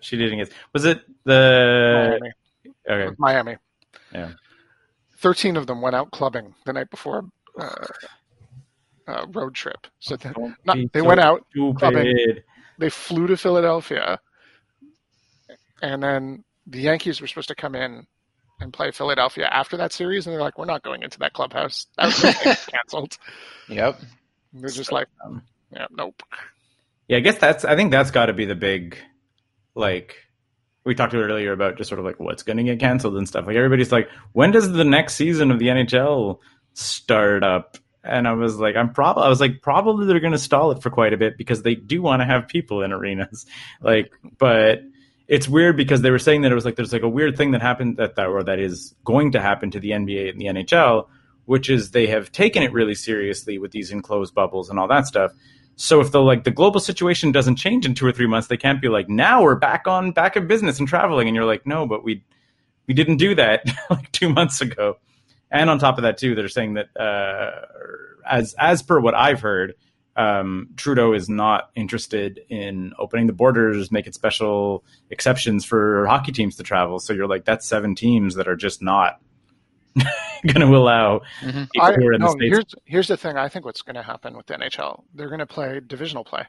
she 0.00 0.16
didn't 0.16 0.38
get. 0.38 0.52
Was 0.72 0.84
it 0.84 1.02
the? 1.24 2.18
Miami. 2.20 2.32
Okay, 2.88 3.14
Miami. 3.18 3.56
Yeah. 4.12 4.30
Thirteen 5.16 5.56
of 5.56 5.66
them 5.66 5.80
went 5.80 5.96
out 5.96 6.10
clubbing 6.10 6.54
the 6.64 6.72
night 6.72 6.90
before 6.90 7.24
uh, 7.58 7.86
uh, 9.06 9.26
road 9.32 9.54
trip. 9.54 9.86
So 9.98 10.16
they, 10.16 10.30
Don't 10.30 10.92
they 10.92 11.00
so 11.00 11.04
went 11.04 11.20
out. 11.20 11.46
clubbing. 11.78 12.14
They 12.78 12.90
flew 12.90 13.26
to 13.26 13.36
Philadelphia, 13.36 14.18
and 15.82 16.02
then 16.02 16.44
the 16.66 16.80
Yankees 16.80 17.20
were 17.20 17.26
supposed 17.26 17.48
to 17.48 17.54
come 17.54 17.74
in 17.74 18.06
and 18.60 18.72
play 18.72 18.90
Philadelphia 18.90 19.46
after 19.46 19.76
that 19.78 19.92
series, 19.92 20.26
and 20.26 20.34
they're 20.34 20.42
like, 20.42 20.58
"We're 20.58 20.66
not 20.66 20.82
going 20.82 21.02
into 21.02 21.18
that 21.20 21.32
clubhouse. 21.32 21.86
That 21.96 22.06
was 22.44 22.66
canceled." 22.66 23.16
Yep. 23.68 24.00
And 24.52 24.62
they're 24.62 24.70
just 24.70 24.92
like, 24.92 25.08
dumb. 25.22 25.42
"Yeah, 25.72 25.86
nope." 25.90 26.22
Yeah, 27.08 27.18
I 27.18 27.20
guess 27.20 27.38
that's. 27.38 27.64
I 27.64 27.76
think 27.76 27.90
that's 27.92 28.10
got 28.10 28.26
to 28.26 28.32
be 28.32 28.44
the 28.44 28.54
big, 28.54 28.98
like, 29.74 30.16
we 30.86 30.94
talked 30.94 31.12
about 31.12 31.24
earlier 31.24 31.52
about 31.52 31.76
just 31.76 31.88
sort 31.88 31.98
of 31.98 32.04
like 32.04 32.20
what's 32.20 32.44
going 32.44 32.56
to 32.58 32.62
get 32.62 32.78
canceled 32.78 33.16
and 33.16 33.26
stuff. 33.26 33.44
Like 33.46 33.56
everybody's 33.56 33.90
like, 33.90 34.08
when 34.32 34.52
does 34.52 34.70
the 34.70 34.84
next 34.84 35.14
season 35.14 35.50
of 35.50 35.58
the 35.58 35.66
NHL 35.66 36.38
start 36.74 37.42
up? 37.42 37.76
And 38.04 38.28
I 38.28 38.32
was 38.34 38.56
like, 38.56 38.76
I'm 38.76 38.92
probably. 38.92 39.24
I 39.24 39.28
was 39.28 39.40
like, 39.40 39.62
probably 39.62 40.06
they're 40.06 40.20
going 40.20 40.32
to 40.32 40.38
stall 40.38 40.70
it 40.70 40.80
for 40.80 40.90
quite 40.90 41.12
a 41.12 41.16
bit 41.16 41.36
because 41.36 41.62
they 41.62 41.74
do 41.74 42.00
want 42.00 42.22
to 42.22 42.26
have 42.26 42.46
people 42.46 42.82
in 42.82 42.92
arenas. 42.92 43.44
Like, 43.82 44.12
but 44.38 44.82
it's 45.26 45.48
weird 45.48 45.76
because 45.76 46.02
they 46.02 46.12
were 46.12 46.20
saying 46.20 46.42
that 46.42 46.52
it 46.52 46.54
was 46.54 46.64
like 46.64 46.76
there's 46.76 46.92
like 46.92 47.02
a 47.02 47.08
weird 47.08 47.36
thing 47.36 47.50
that 47.50 47.62
happened 47.62 47.96
that 47.96 48.14
that 48.14 48.28
or 48.28 48.44
that 48.44 48.60
is 48.60 48.94
going 49.04 49.32
to 49.32 49.40
happen 49.40 49.72
to 49.72 49.80
the 49.80 49.90
NBA 49.90 50.30
and 50.30 50.40
the 50.40 50.46
NHL, 50.46 51.08
which 51.46 51.68
is 51.68 51.90
they 51.90 52.06
have 52.06 52.30
taken 52.30 52.62
it 52.62 52.72
really 52.72 52.94
seriously 52.94 53.58
with 53.58 53.72
these 53.72 53.90
enclosed 53.90 54.34
bubbles 54.34 54.70
and 54.70 54.78
all 54.78 54.86
that 54.86 55.08
stuff. 55.08 55.32
So 55.76 56.00
if 56.00 56.10
the 56.10 56.20
like 56.20 56.44
the 56.44 56.50
global 56.50 56.80
situation 56.80 57.32
doesn't 57.32 57.56
change 57.56 57.84
in 57.84 57.94
two 57.94 58.06
or 58.06 58.12
three 58.12 58.26
months, 58.26 58.48
they 58.48 58.56
can't 58.56 58.80
be 58.80 58.88
like, 58.88 59.08
now 59.08 59.42
we're 59.42 59.56
back 59.56 59.86
on 59.86 60.10
back 60.12 60.36
in 60.36 60.46
business 60.46 60.78
and 60.78 60.88
traveling, 60.88 61.28
and 61.28 61.34
you're 61.34 61.44
like, 61.44 61.66
no, 61.66 61.86
but 61.86 62.02
we 62.02 62.24
we 62.86 62.94
didn't 62.94 63.18
do 63.18 63.34
that 63.34 63.64
like 63.90 64.10
two 64.12 64.30
months 64.30 64.60
ago. 64.60 64.96
And 65.50 65.70
on 65.70 65.78
top 65.78 65.98
of 65.98 66.02
that, 66.02 66.18
too, 66.18 66.34
they're 66.34 66.48
saying 66.48 66.74
that 66.74 66.96
uh, 66.98 67.50
as 68.28 68.54
as 68.58 68.82
per 68.82 68.98
what 68.98 69.14
I've 69.14 69.40
heard, 69.40 69.74
um, 70.16 70.70
Trudeau 70.76 71.12
is 71.12 71.28
not 71.28 71.70
interested 71.74 72.40
in 72.48 72.94
opening 72.98 73.26
the 73.26 73.34
borders, 73.34 73.92
making 73.92 74.14
special 74.14 74.82
exceptions 75.10 75.64
for 75.64 76.06
hockey 76.06 76.32
teams 76.32 76.56
to 76.56 76.62
travel. 76.62 76.98
So 77.00 77.12
you're 77.12 77.28
like, 77.28 77.44
that's 77.44 77.68
seven 77.68 77.94
teams 77.94 78.36
that 78.36 78.48
are 78.48 78.56
just 78.56 78.82
not 78.82 79.20
going 80.46 80.60
to 80.68 80.76
allow 80.76 81.20
Mhm. 81.42 81.68
people 81.72 81.86
I, 81.88 81.92
who 81.94 82.06
are 82.08 82.12
the 82.12 82.18
no, 82.18 82.28
states. 82.32 82.54
here's 82.54 82.74
here's 82.84 83.08
the 83.08 83.16
thing. 83.16 83.36
I 83.36 83.48
think 83.48 83.64
what's 83.64 83.82
going 83.82 83.96
to 83.96 84.02
happen 84.02 84.36
with 84.36 84.46
the 84.46 84.54
NHL, 84.54 85.04
they're 85.14 85.28
going 85.28 85.38
to 85.40 85.46
play 85.46 85.80
divisional 85.86 86.24
play. 86.24 86.44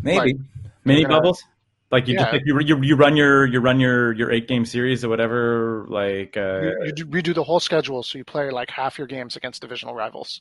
Maybe 0.00 0.18
like, 0.18 0.36
mini 0.84 1.02
gonna- 1.02 1.14
bubbles. 1.16 1.42
Like 1.90 2.08
you 2.08 2.14
Yeah. 2.14 2.20
just 2.22 2.32
like 2.32 2.42
you, 2.44 2.58
you 2.60 2.82
you 2.82 2.96
run 2.96 3.14
your 3.16 3.46
you 3.46 3.60
run 3.60 3.78
your 3.78 4.12
your 4.14 4.32
eight 4.32 4.48
game 4.48 4.64
series 4.64 5.04
or 5.04 5.08
whatever. 5.08 5.86
Like 5.88 6.36
uh, 6.36 6.60
You, 6.62 6.82
you 6.86 6.92
do, 6.92 7.04
redo 7.06 7.34
the 7.34 7.44
whole 7.44 7.60
schedule, 7.60 8.02
so 8.02 8.18
you 8.18 8.24
play 8.24 8.50
like 8.50 8.68
half 8.70 8.98
your 8.98 9.06
games 9.06 9.36
against 9.36 9.60
divisional 9.62 9.94
rivals. 9.94 10.40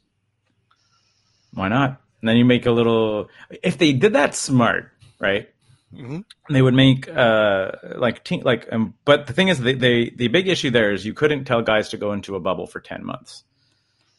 why 1.54 1.68
not? 1.68 2.02
And 2.22 2.30
then 2.30 2.38
you 2.38 2.46
make 2.46 2.66
a 2.66 2.72
little. 2.72 3.30
If 3.62 3.78
they 3.78 3.94
did 3.94 4.14
that 4.14 4.34
smart, 4.34 4.92
right? 5.20 5.50
Mm-hmm. 5.94 6.54
They 6.54 6.62
would 6.62 6.74
make 6.74 7.08
uh 7.08 7.72
like 7.96 8.24
te- 8.24 8.42
like 8.42 8.68
um, 8.72 8.94
but 9.06 9.28
the 9.28 9.34
thing 9.34 9.48
is 9.50 9.60
they, 9.60 9.74
they 9.74 10.10
the 10.10 10.28
big 10.28 10.48
issue 10.48 10.70
there 10.72 10.92
is 10.92 11.06
you 11.06 11.14
couldn't 11.14 11.46
tell 11.46 11.62
guys 11.62 11.90
to 11.90 11.98
go 11.98 12.14
into 12.14 12.36
a 12.36 12.40
bubble 12.40 12.66
for 12.68 12.80
10 12.80 13.06
months. 13.06 13.44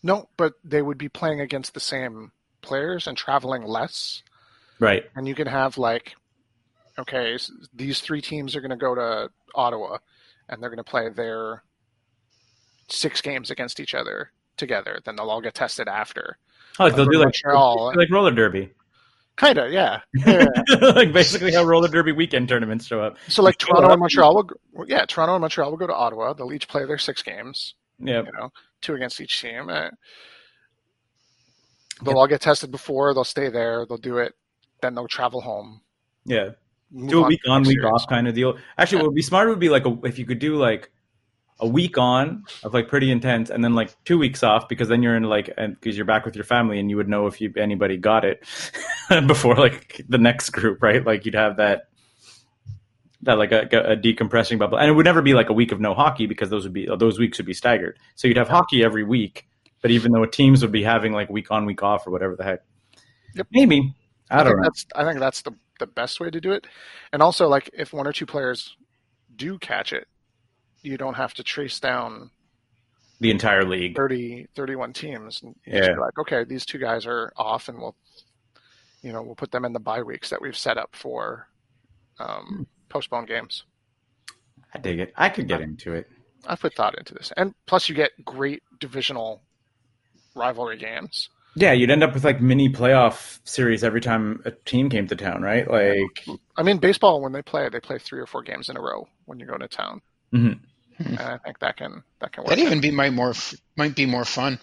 No, 0.02 0.28
but 0.36 0.52
they 0.62 0.82
would 0.82 0.98
be 0.98 1.08
playing 1.08 1.40
against 1.40 1.74
the 1.74 1.80
same 1.80 2.30
players 2.62 3.06
and 3.06 3.16
traveling 3.16 3.64
less. 3.64 4.22
Right. 4.78 5.04
And 5.16 5.26
you 5.26 5.34
can 5.34 5.46
have 5.46 5.78
like, 5.78 6.14
okay, 6.98 7.34
s- 7.34 7.50
these 7.74 8.00
three 8.00 8.20
teams 8.20 8.54
are 8.54 8.60
going 8.60 8.70
to 8.70 8.76
go 8.76 8.94
to 8.94 9.30
Ottawa, 9.54 9.98
and 10.48 10.62
they're 10.62 10.68
going 10.70 10.76
to 10.76 10.84
play 10.84 11.08
their 11.08 11.62
six 12.88 13.20
games 13.20 13.50
against 13.50 13.80
each 13.80 13.94
other 13.94 14.30
together. 14.56 14.98
Then 15.04 15.16
they'll 15.16 15.30
all 15.30 15.40
get 15.40 15.54
tested 15.54 15.88
after. 15.88 16.36
Oh, 16.78 16.84
like 16.84 16.96
they'll 16.96 17.06
do 17.06 17.18
like 17.18 17.26
Montreal. 17.44 17.92
like 17.96 18.10
roller 18.10 18.32
derby. 18.32 18.72
Kind 19.36 19.58
of, 19.58 19.72
yeah. 19.72 20.00
yeah. 20.14 20.46
like 20.80 21.12
basically 21.12 21.52
how 21.52 21.64
roller 21.64 21.88
derby 21.88 22.12
weekend 22.12 22.48
tournaments 22.48 22.86
show 22.86 23.00
up. 23.00 23.16
So 23.28 23.42
like 23.42 23.58
Toronto 23.58 23.90
and 23.90 24.00
Montreal 24.00 24.34
will, 24.34 24.86
yeah, 24.86 25.04
Toronto 25.06 25.34
and 25.34 25.40
Montreal 25.40 25.70
will 25.70 25.76
go 25.76 25.88
to 25.88 25.94
Ottawa. 25.94 26.32
They'll 26.34 26.52
each 26.52 26.68
play 26.68 26.84
their 26.84 26.98
six 26.98 27.22
games. 27.22 27.74
Yeah. 27.98 28.22
you 28.22 28.32
know, 28.32 28.50
two 28.80 28.94
against 28.94 29.20
each 29.20 29.40
team. 29.40 29.68
Uh, 29.68 29.90
they'll 32.04 32.18
all 32.18 32.28
get 32.28 32.40
tested 32.40 32.70
before. 32.70 33.12
They'll 33.12 33.24
stay 33.24 33.48
there. 33.48 33.84
They'll 33.88 33.98
do 33.98 34.18
it. 34.18 34.34
Then 34.82 34.94
they'll 34.94 35.08
travel 35.08 35.40
home. 35.40 35.80
Yeah. 36.24 36.50
do 36.92 37.24
a 37.24 37.26
week 37.26 37.40
the 37.44 37.50
on, 37.50 37.62
week 37.62 37.80
series. 37.80 37.92
off 37.92 38.08
kind 38.08 38.28
of 38.28 38.34
deal. 38.34 38.56
Actually, 38.78 38.98
what 38.98 39.06
would 39.06 39.16
be 39.16 39.22
smart 39.22 39.48
would 39.48 39.60
be 39.60 39.68
like 39.68 39.84
a, 39.84 39.98
if 40.04 40.18
you 40.18 40.26
could 40.26 40.38
do 40.38 40.56
like 40.56 40.92
a 41.60 41.68
week 41.68 41.96
on 41.98 42.44
of 42.62 42.74
like 42.74 42.88
pretty 42.88 43.10
intense, 43.10 43.50
and 43.50 43.62
then 43.62 43.74
like 43.74 43.92
two 44.04 44.18
weeks 44.18 44.42
off 44.42 44.68
because 44.68 44.88
then 44.88 45.02
you're 45.02 45.16
in 45.16 45.22
like 45.24 45.54
because 45.56 45.96
you're 45.96 46.04
back 46.04 46.24
with 46.24 46.34
your 46.34 46.44
family 46.44 46.78
and 46.78 46.90
you 46.90 46.96
would 46.96 47.08
know 47.08 47.26
if 47.26 47.40
you 47.40 47.52
anybody 47.56 47.96
got 47.96 48.24
it 48.24 48.44
before 49.26 49.54
like 49.54 50.04
the 50.08 50.18
next 50.18 50.50
group, 50.50 50.82
right? 50.82 51.04
Like 51.04 51.24
you'd 51.24 51.34
have 51.34 51.56
that 51.58 51.88
that 53.22 53.38
like 53.38 53.52
a, 53.52 53.62
a 53.62 53.96
decompressing 53.96 54.58
bubble, 54.58 54.78
and 54.78 54.88
it 54.88 54.92
would 54.92 55.06
never 55.06 55.22
be 55.22 55.34
like 55.34 55.48
a 55.48 55.52
week 55.52 55.72
of 55.72 55.80
no 55.80 55.94
hockey 55.94 56.26
because 56.26 56.50
those 56.50 56.64
would 56.64 56.72
be 56.72 56.88
those 56.98 57.18
weeks 57.18 57.38
would 57.38 57.46
be 57.46 57.54
staggered. 57.54 57.98
So 58.14 58.28
you'd 58.28 58.36
have 58.36 58.48
hockey 58.48 58.84
every 58.84 59.04
week, 59.04 59.46
but 59.80 59.90
even 59.90 60.12
though 60.12 60.26
teams 60.26 60.62
would 60.62 60.72
be 60.72 60.82
having 60.82 61.12
like 61.12 61.30
week 61.30 61.50
on, 61.50 61.66
week 61.66 61.82
off, 61.82 62.06
or 62.06 62.10
whatever 62.10 62.36
the 62.36 62.44
heck. 62.44 62.60
Yep. 63.34 63.46
Maybe 63.52 63.94
I 64.30 64.38
don't 64.38 64.46
think 64.46 64.56
know. 64.56 64.62
That's 64.64 64.86
I 64.94 65.04
think 65.04 65.20
that's 65.20 65.42
the 65.42 65.52
the 65.78 65.86
best 65.86 66.20
way 66.20 66.30
to 66.30 66.40
do 66.40 66.52
it. 66.52 66.66
And 67.12 67.22
also, 67.22 67.48
like 67.48 67.70
if 67.72 67.92
one 67.92 68.06
or 68.06 68.12
two 68.12 68.26
players 68.26 68.76
do 69.34 69.58
catch 69.58 69.92
it, 69.92 70.06
you 70.84 70.96
don't 70.96 71.14
have 71.14 71.34
to 71.34 71.42
trace 71.42 71.80
down 71.80 72.30
The 73.20 73.30
entire 73.30 73.64
league. 73.64 73.96
30, 73.96 74.48
31 74.54 74.92
teams. 74.92 75.42
And 75.42 75.54
Yeah. 75.66 75.94
like, 75.98 76.18
okay, 76.18 76.44
these 76.44 76.66
two 76.66 76.78
guys 76.78 77.06
are 77.06 77.32
off, 77.36 77.68
and 77.68 77.78
we'll, 77.78 77.96
you 79.02 79.12
know, 79.12 79.22
we'll 79.22 79.34
put 79.36 79.50
them 79.50 79.64
in 79.64 79.72
the 79.72 79.80
bye 79.80 80.02
weeks 80.02 80.30
that 80.30 80.42
we've 80.42 80.56
set 80.56 80.76
up 80.78 80.94
for 80.94 81.48
um, 82.18 82.66
postponed 82.88 83.28
games. 83.28 83.64
I 84.74 84.78
dig 84.78 84.98
it. 85.00 85.12
I 85.16 85.28
could 85.28 85.48
get 85.48 85.60
into 85.60 85.92
it. 85.94 86.08
I've 86.46 86.60
put 86.60 86.74
thought 86.74 86.98
into 86.98 87.14
this, 87.14 87.32
and 87.36 87.54
plus 87.66 87.88
you 87.88 87.94
get 87.94 88.10
great 88.24 88.62
divisional 88.78 89.42
rivalry 90.34 90.76
games. 90.76 91.30
Yeah, 91.56 91.72
you'd 91.72 91.90
end 91.90 92.02
up 92.02 92.12
with 92.12 92.24
like 92.24 92.40
mini 92.40 92.68
playoff 92.68 93.38
series 93.44 93.84
every 93.84 94.00
time 94.00 94.42
a 94.44 94.50
team 94.50 94.90
came 94.90 95.06
to 95.06 95.16
town, 95.16 95.40
right? 95.42 95.70
Like, 95.70 96.38
I 96.56 96.62
mean, 96.64 96.78
baseball 96.78 97.22
when 97.22 97.32
they 97.32 97.42
play, 97.42 97.68
they 97.68 97.78
play 97.80 97.98
three 97.98 98.20
or 98.20 98.26
four 98.26 98.42
games 98.42 98.68
in 98.68 98.76
a 98.76 98.80
row 98.80 99.06
when 99.26 99.38
you 99.38 99.46
go 99.46 99.56
to 99.56 99.68
town, 99.68 100.02
mhm. 100.34 100.58
And 100.98 101.18
I 101.18 101.38
think 101.38 101.58
that 101.60 101.76
can 101.76 102.02
that 102.20 102.32
can 102.32 102.44
work. 102.44 102.50
That 102.50 102.58
even 102.58 102.80
be 102.80 102.90
might 102.90 103.12
more 103.12 103.34
might 103.76 103.94
be 103.94 104.06
more 104.06 104.24
fun. 104.24 104.58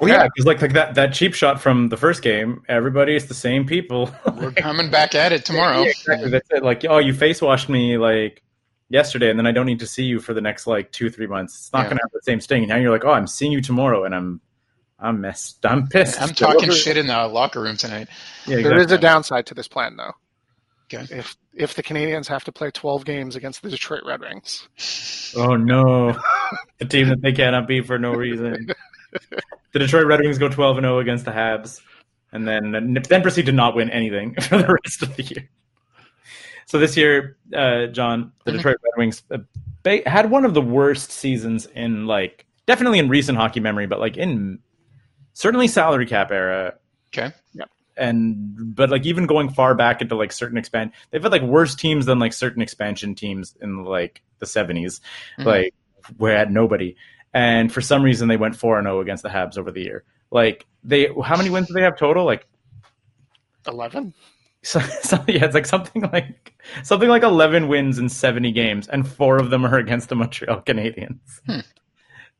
well, 0.00 0.10
yeah, 0.10 0.24
because 0.24 0.46
like 0.46 0.60
like 0.60 0.72
that 0.72 0.94
that 0.94 1.14
cheap 1.14 1.34
shot 1.34 1.60
from 1.60 1.88
the 1.88 1.96
first 1.96 2.22
game, 2.22 2.62
everybody 2.68 3.14
is 3.14 3.26
the 3.26 3.34
same 3.34 3.66
people. 3.66 4.10
We're 4.36 4.52
coming 4.52 4.90
back 4.90 5.14
at 5.14 5.32
it 5.32 5.44
tomorrow. 5.44 5.82
Yeah, 5.82 5.90
exactly. 5.90 6.30
That's 6.30 6.50
it. 6.50 6.62
Like, 6.62 6.84
oh, 6.88 6.98
you 6.98 7.14
face 7.14 7.40
washed 7.40 7.68
me 7.68 7.96
like 7.98 8.42
yesterday, 8.88 9.30
and 9.30 9.38
then 9.38 9.46
I 9.46 9.52
don't 9.52 9.66
need 9.66 9.80
to 9.80 9.86
see 9.86 10.04
you 10.04 10.20
for 10.20 10.34
the 10.34 10.40
next 10.40 10.66
like 10.66 10.92
two, 10.92 11.10
three 11.10 11.26
months. 11.26 11.56
It's 11.56 11.72
not 11.72 11.80
Yeah. 11.80 11.84
going 11.90 11.96
to 11.98 12.02
have 12.04 12.12
the 12.12 12.20
same 12.22 12.40
sting. 12.40 12.62
And 12.62 12.68
now 12.68 12.76
you're 12.76 12.90
like, 12.90 13.04
oh, 13.04 13.12
I'm 13.12 13.26
seeing 13.26 13.52
you 13.52 13.60
tomorrow, 13.60 14.04
and 14.04 14.14
I'm, 14.14 14.40
I'm 14.98 15.20
messed. 15.20 15.64
I'm 15.66 15.86
pissed. 15.88 16.20
I'm 16.20 16.30
talking 16.30 16.70
shit 16.72 16.96
in 16.96 17.06
the 17.06 17.26
locker 17.26 17.60
room 17.60 17.76
tonight. 17.76 18.08
Yeah, 18.46 18.62
There 18.62 18.78
is 18.78 18.90
a 18.92 18.98
downside 18.98 19.46
to 19.46 19.54
this 19.54 19.68
plan, 19.68 19.96
though. 19.96 20.12
Okay. 20.92 21.18
If 21.18 21.36
if 21.56 21.74
the 21.74 21.82
Canadiens 21.82 22.26
have 22.28 22.44
to 22.44 22.52
play 22.52 22.70
12 22.70 23.04
games 23.04 23.36
against 23.36 23.62
the 23.62 23.70
Detroit 23.70 24.02
Red 24.04 24.20
Wings, 24.20 24.68
Oh 25.36 25.56
no, 25.56 26.18
the 26.78 26.84
team 26.86 27.08
that 27.08 27.20
they 27.22 27.32
cannot 27.32 27.66
beat 27.68 27.86
for 27.86 27.98
no 27.98 28.12
reason. 28.12 28.68
the 29.72 29.78
Detroit 29.78 30.06
Red 30.06 30.20
Wings 30.20 30.38
go 30.38 30.48
12 30.48 30.78
and 30.78 30.84
0 30.84 30.98
against 30.98 31.24
the 31.24 31.30
Habs, 31.32 31.80
and 32.32 32.46
then 32.46 32.94
then 33.08 33.22
proceed 33.22 33.46
to 33.46 33.52
not 33.52 33.74
win 33.76 33.90
anything 33.90 34.34
for 34.40 34.58
the 34.58 34.78
rest 34.84 35.02
of 35.02 35.14
the 35.16 35.22
year. 35.22 35.48
So 36.66 36.78
this 36.78 36.96
year, 36.96 37.36
uh, 37.54 37.86
John, 37.88 38.32
the 38.44 38.52
Mhm. 38.52 38.56
Detroit 38.56 38.76
Red 38.82 38.98
Wings 38.98 39.22
uh, 39.30 39.38
they 39.82 40.02
had 40.06 40.30
one 40.30 40.44
of 40.46 40.54
the 40.54 40.62
worst 40.62 41.10
seasons 41.12 41.66
in 41.66 42.06
like 42.06 42.46
definitely 42.66 42.98
in 42.98 43.08
recent 43.08 43.36
hockey 43.38 43.60
memory, 43.60 43.86
but 43.86 44.00
like 44.00 44.16
in 44.16 44.58
certainly 45.34 45.68
salary 45.68 46.06
cap 46.06 46.30
era, 46.32 46.74
Okay. 47.16 47.32
And 47.96 48.74
but 48.74 48.90
like 48.90 49.06
even 49.06 49.26
going 49.26 49.48
far 49.48 49.74
back 49.74 50.02
into 50.02 50.16
like 50.16 50.32
certain 50.32 50.58
expand, 50.58 50.92
they've 51.10 51.22
had 51.22 51.32
like 51.32 51.42
worse 51.42 51.74
teams 51.74 52.06
than 52.06 52.18
like 52.18 52.32
certain 52.32 52.62
expansion 52.62 53.14
teams 53.14 53.56
in 53.60 53.84
like 53.84 54.22
the 54.38 54.46
70s, 54.46 55.00
Mhm. 55.38 55.44
like 55.44 55.74
where 56.16 56.36
had 56.36 56.50
nobody. 56.50 56.96
And 57.32 57.72
for 57.72 57.80
some 57.80 58.02
reason, 58.02 58.28
they 58.28 58.36
went 58.36 58.56
four 58.56 58.78
and 58.78 58.86
zero 58.86 59.00
against 59.00 59.22
the 59.22 59.28
Habs 59.28 59.58
over 59.58 59.70
the 59.70 59.82
year. 59.82 60.04
Like 60.30 60.66
they, 60.82 61.08
how 61.24 61.36
many 61.36 61.50
wins 61.50 61.68
do 61.68 61.74
they 61.74 61.82
have 61.82 61.96
total? 61.98 62.24
Like 62.24 62.46
11. 63.66 64.14
so, 64.62 64.78
so 64.80 65.16
yeah, 65.28 65.44
it's 65.44 65.54
like 65.54 65.66
something 65.66 66.02
like 66.12 66.54
something 66.82 67.08
like 67.08 67.22
eleven 67.22 67.68
wins 67.68 67.98
in 67.98 68.08
seventy 68.08 68.52
games, 68.52 68.88
and 68.88 69.06
four 69.06 69.36
of 69.38 69.50
them 69.50 69.64
are 69.64 69.78
against 69.78 70.08
the 70.08 70.16
Montreal 70.16 70.62
Canadiens. 70.62 71.18
Hmm. 71.46 71.60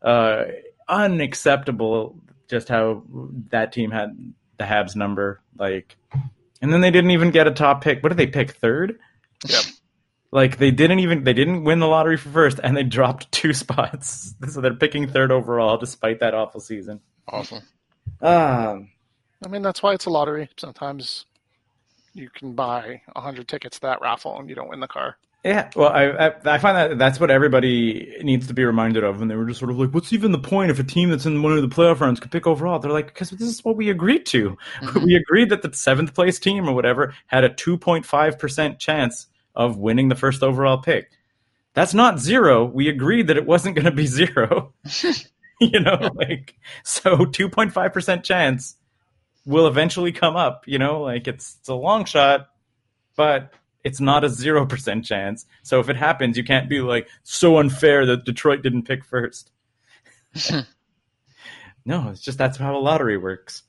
Uh, 0.02 0.44
unacceptable. 0.88 2.16
Just 2.48 2.68
how 2.68 3.02
that 3.50 3.72
team 3.72 3.90
had 3.90 4.16
the 4.58 4.64
Habs 4.64 4.96
number, 4.96 5.40
like, 5.58 5.96
and 6.60 6.72
then 6.72 6.80
they 6.80 6.90
didn't 6.90 7.10
even 7.10 7.30
get 7.30 7.46
a 7.46 7.50
top 7.50 7.82
pick. 7.82 8.02
What 8.02 8.10
did 8.10 8.18
they 8.18 8.26
pick? 8.26 8.52
Third. 8.52 8.98
Yep. 9.46 9.64
Like 10.32 10.58
they 10.58 10.70
didn't 10.70 10.98
even 10.98 11.24
they 11.24 11.32
didn't 11.32 11.64
win 11.64 11.78
the 11.78 11.86
lottery 11.86 12.16
for 12.16 12.28
first, 12.30 12.58
and 12.62 12.76
they 12.76 12.82
dropped 12.82 13.30
two 13.30 13.52
spots. 13.52 14.34
So 14.48 14.60
they're 14.60 14.74
picking 14.74 15.08
third 15.08 15.30
overall, 15.30 15.76
despite 15.76 16.20
that 16.20 16.34
awful 16.34 16.60
season. 16.60 17.00
Awful. 17.28 17.62
Um, 18.20 18.90
I 19.44 19.48
mean, 19.48 19.62
that's 19.62 19.82
why 19.82 19.94
it's 19.94 20.06
a 20.06 20.10
lottery. 20.10 20.48
Sometimes 20.56 21.26
you 22.14 22.30
can 22.30 22.54
buy 22.54 23.02
100 23.12 23.48
tickets 23.48 23.78
to 23.78 23.86
that 23.86 24.00
raffle 24.00 24.38
and 24.38 24.48
you 24.48 24.54
don't 24.54 24.68
win 24.68 24.80
the 24.80 24.88
car. 24.88 25.16
Yeah, 25.44 25.68
well, 25.76 25.90
I, 25.90 26.04
I 26.28 26.54
I 26.54 26.58
find 26.58 26.74
that 26.74 26.98
that's 26.98 27.20
what 27.20 27.30
everybody 27.30 28.16
needs 28.22 28.46
to 28.46 28.54
be 28.54 28.64
reminded 28.64 29.04
of, 29.04 29.20
and 29.20 29.30
they 29.30 29.36
were 29.36 29.44
just 29.44 29.58
sort 29.58 29.70
of 29.70 29.78
like, 29.78 29.90
"What's 29.90 30.10
even 30.14 30.32
the 30.32 30.38
point 30.38 30.70
if 30.70 30.78
a 30.78 30.84
team 30.84 31.10
that's 31.10 31.26
in 31.26 31.42
one 31.42 31.52
of 31.52 31.60
the 31.60 31.68
playoff 31.68 32.00
rounds 32.00 32.18
could 32.18 32.30
pick 32.30 32.46
overall?" 32.46 32.78
They're 32.78 32.90
like, 32.90 33.08
"Because 33.08 33.28
this 33.28 33.42
is 33.42 33.62
what 33.62 33.76
we 33.76 33.90
agreed 33.90 34.24
to. 34.26 34.56
Mhm. 34.80 35.04
We 35.04 35.14
agreed 35.16 35.50
that 35.50 35.60
the 35.60 35.70
seventh 35.74 36.14
place 36.14 36.38
team 36.38 36.66
or 36.66 36.72
whatever 36.74 37.14
had 37.26 37.44
a 37.44 37.50
two 37.52 37.76
point 37.76 38.06
five 38.06 38.38
percent 38.38 38.78
chance 38.78 39.26
of 39.54 39.76
winning 39.76 40.08
the 40.08 40.14
first 40.14 40.42
overall 40.42 40.78
pick. 40.78 41.10
That's 41.74 41.92
not 41.94 42.20
zero. 42.20 42.64
We 42.64 42.88
agreed 42.88 43.26
that 43.28 43.36
it 43.36 43.46
wasn't 43.46 43.76
going 43.76 43.84
to 43.86 43.90
be 43.90 44.06
zero. 44.06 44.72
you 45.60 45.80
know, 45.80 46.10
like 46.14 46.54
so, 46.84 47.24
two 47.26 47.48
point 47.50 47.72
five 47.72 47.92
percent 47.92 48.24
chance 48.24 48.76
will 49.46 49.66
eventually 49.66 50.12
come 50.12 50.36
up. 50.36 50.64
You 50.66 50.78
know, 50.78 51.02
like 51.02 51.28
it's 51.28 51.56
it's 51.60 51.68
a 51.68 51.74
long 51.74 52.04
shot, 52.06 52.48
but 53.16 53.52
it's 53.84 54.00
not 54.00 54.24
a 54.24 54.28
zero 54.28 54.66
percent 54.66 55.04
chance. 55.04 55.46
So 55.62 55.78
if 55.78 55.88
it 55.88 55.96
happens, 55.96 56.36
you 56.36 56.44
can't 56.44 56.68
be 56.68 56.80
like 56.80 57.08
so 57.22 57.58
unfair 57.58 58.06
that 58.06 58.24
Detroit 58.24 58.62
didn't 58.62 58.84
pick 58.84 59.04
first. 59.04 59.50
no, 61.84 62.08
it's 62.08 62.20
just 62.20 62.38
that's 62.38 62.56
how 62.56 62.76
a 62.76 62.80
lottery 62.80 63.18
works. 63.18 63.62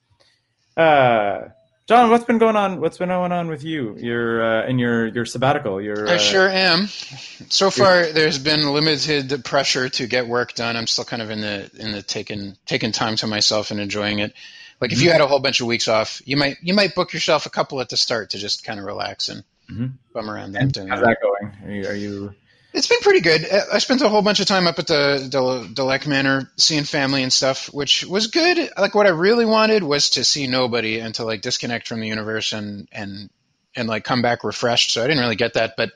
Uh, 0.76 1.50
John, 1.88 2.10
what's 2.10 2.24
been 2.24 2.40
going 2.40 2.56
on? 2.56 2.82
What's 2.82 2.98
been 2.98 3.10
going 3.10 3.32
on 3.32 3.48
with 3.48 3.64
you? 3.64 3.96
Your 3.98 4.44
uh, 4.44 4.68
in 4.68 4.80
your 4.80 5.06
your 5.08 5.26
sabbatical. 5.26 5.80
Your 5.80 6.10
I 6.10 6.16
uh, 6.16 6.18
sure 6.18 6.50
am. 6.50 6.88
So 6.88 7.70
far, 7.70 8.08
there's 8.08 8.40
been 8.40 8.74
limited 8.74 9.46
pressure 9.46 9.90
to 9.90 10.08
get 10.08 10.28
work 10.28 10.56
done. 10.56 10.78
I'm 10.78 10.88
still 10.88 11.06
kind 11.06 11.22
of 11.22 11.30
in 11.30 11.42
the 11.42 11.70
in 11.78 11.92
the 11.92 12.02
taking 12.02 12.56
taking 12.66 12.92
time 12.92 13.18
to 13.18 13.28
myself 13.28 13.70
and 13.70 13.80
enjoying 13.80 14.20
it. 14.20 14.34
Like 14.82 14.94
if 14.94 15.02
you 15.02 15.12
had 15.12 15.22
a 15.22 15.28
whole 15.28 15.40
bunch 15.40 15.62
of 15.62 15.68
weeks 15.68 15.88
off, 15.88 16.22
you 16.26 16.38
might 16.38 16.58
you 16.64 16.74
might 16.74 16.96
book 16.96 17.14
yourself 17.14 17.46
a 17.46 17.50
couple 17.52 17.80
at 17.82 17.90
the 17.90 17.98
start 17.98 18.32
to 18.32 18.40
just 18.40 18.64
kind 18.64 18.80
of 18.80 18.86
relax 18.86 19.30
and 19.30 19.44
Mhm. 19.70 19.94
bum 20.14 20.30
around. 20.30 20.56
And 20.56 20.76
how's 20.76 21.02
that. 21.02 21.02
that 21.02 21.18
going? 21.22 21.52
Are 21.64 21.72
you, 21.72 21.88
are 21.88 21.96
you 21.96 22.36
It's 22.74 22.88
been 22.88 23.00
pretty 23.00 23.22
good. 23.22 23.46
Uh, 23.50 23.62
I 23.74 23.80
spent 23.80 24.02
a 24.02 24.10
whole 24.10 24.22
bunch 24.22 24.40
of 24.40 24.48
time 24.48 24.68
up 24.68 24.80
at 24.80 24.88
the 24.88 25.28
Del- 25.30 25.66
Delec 25.66 26.06
Manor 26.08 26.52
seeing 26.58 26.84
family 26.84 27.24
and 27.24 27.32
stuff, 27.32 27.68
which 27.74 28.04
was 28.06 28.28
good. 28.28 28.70
Like 28.78 28.94
what 28.94 29.08
I 29.08 29.12
really 29.12 29.46
wanted 29.46 29.82
was 29.84 30.12
to 30.12 30.24
see 30.24 30.48
nobody 30.48 31.00
and 31.00 31.16
to 31.16 31.24
like 31.24 31.42
disconnect 31.42 31.88
from 31.88 32.00
the 32.02 32.08
universe 32.08 32.54
and 32.54 32.88
and 32.92 33.30
and 33.76 33.88
like 33.88 34.04
come 34.04 34.22
back 34.22 34.44
refreshed. 34.44 34.92
So 34.92 35.04
I 35.04 35.08
didn't 35.08 35.22
really 35.22 35.36
get 35.36 35.54
that, 35.54 35.76
but 35.78 35.92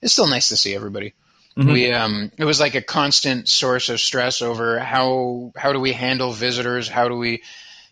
it's 0.00 0.12
still 0.12 0.28
nice 0.28 0.48
to 0.48 0.56
see 0.56 0.74
everybody. 0.74 1.14
Mhm. 1.58 1.72
We 1.72 1.92
um 1.92 2.30
it 2.38 2.44
was 2.44 2.60
like 2.60 2.76
a 2.76 2.82
constant 2.82 3.48
source 3.48 3.88
of 3.88 4.00
stress 4.00 4.40
over 4.40 4.78
how 4.78 5.52
how 5.56 5.72
do 5.72 5.80
we 5.80 5.92
handle 5.92 6.32
visitors? 6.32 6.88
How 6.88 7.08
do 7.08 7.16
we 7.16 7.42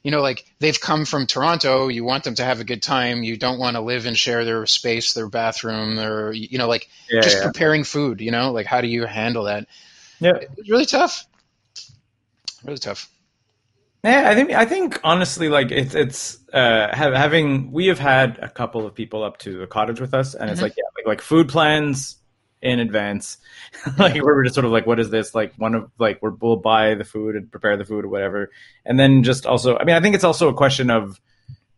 you 0.09 0.12
know, 0.12 0.23
like 0.23 0.47
they've 0.59 0.81
come 0.81 1.05
from 1.05 1.27
Toronto. 1.27 1.88
You 1.88 2.03
want 2.03 2.25
them 2.25 2.35
to 2.37 2.42
have 2.42 2.61
a 2.61 2.64
good 2.64 2.83
time. 2.83 3.23
You 3.23 3.37
don't 3.37 3.59
want 3.59 3.77
to 3.77 3.83
live 3.83 4.07
and 4.07 4.16
share 4.16 4.42
their 4.47 4.64
space, 4.64 5.12
their 5.12 5.29
bathroom, 5.29 5.97
their, 5.97 6.33
you 6.33 6.57
know, 6.57 6.66
like 6.66 6.88
yeah, 7.11 7.21
just 7.21 7.37
yeah. 7.37 7.42
preparing 7.42 7.85
food, 7.85 8.23
you 8.23 8.31
know, 8.31 8.51
like 8.53 8.64
how 8.64 8.81
do 8.81 8.88
you 8.88 9.05
handle 9.05 9.44
that? 9.44 9.66
yeah. 10.18 10.33
It's 10.57 10.71
really 10.71 10.87
tough. 10.87 11.27
Really 12.64 12.79
tough. 12.79 13.11
Yeah, 14.03 14.31
I 14.31 14.35
think 14.35 14.51
I 14.53 14.64
think 14.64 14.99
honestly, 15.05 15.51
like 15.51 15.71
it's 15.73 15.94
it's 15.94 16.38
uh, 16.55 16.88
have, 16.97 17.12
having 17.12 17.71
we 17.71 17.88
have 17.88 17.99
had 17.99 18.38
a 18.40 18.49
couple 18.49 18.87
of 18.87 18.94
people 18.94 19.23
up 19.23 19.37
to 19.40 19.59
the 19.59 19.66
cottage 19.66 20.01
with 20.01 20.14
us, 20.14 20.35
and 20.35 20.51
it's 20.51 20.61
Mhm. 20.61 20.62
like 20.62 20.75
yeah, 20.79 20.85
like 20.97 21.07
like 21.07 21.21
food 21.21 21.51
plans 21.51 22.16
in 22.62 22.81
advance, 22.81 23.38
like 23.99 24.14
where 24.14 24.35
we're 24.35 24.44
just 24.44 24.55
sort 24.55 24.64
of 24.64 24.73
like, 24.73 24.87
what 24.87 24.99
is 25.01 25.11
this? 25.11 25.35
Like 25.35 25.55
one 25.57 25.75
of 25.75 25.90
like 25.99 26.21
we're, 26.23 26.31
we'll 26.31 26.57
buy 26.57 26.94
the 26.94 27.05
food 27.05 27.37
and 27.37 27.51
prepare 27.51 27.77
the 27.77 27.85
food 27.85 28.05
or 28.05 28.09
whatever, 28.09 28.51
and 28.85 28.99
then 28.99 29.23
just 29.23 29.47
also, 29.47 29.77
I 29.79 29.85
mean, 29.85 29.97
I 29.97 30.01
think 30.01 30.14
it's 30.14 30.25
also 30.25 30.49
a 30.49 30.55
question 30.55 30.90
of, 30.90 31.21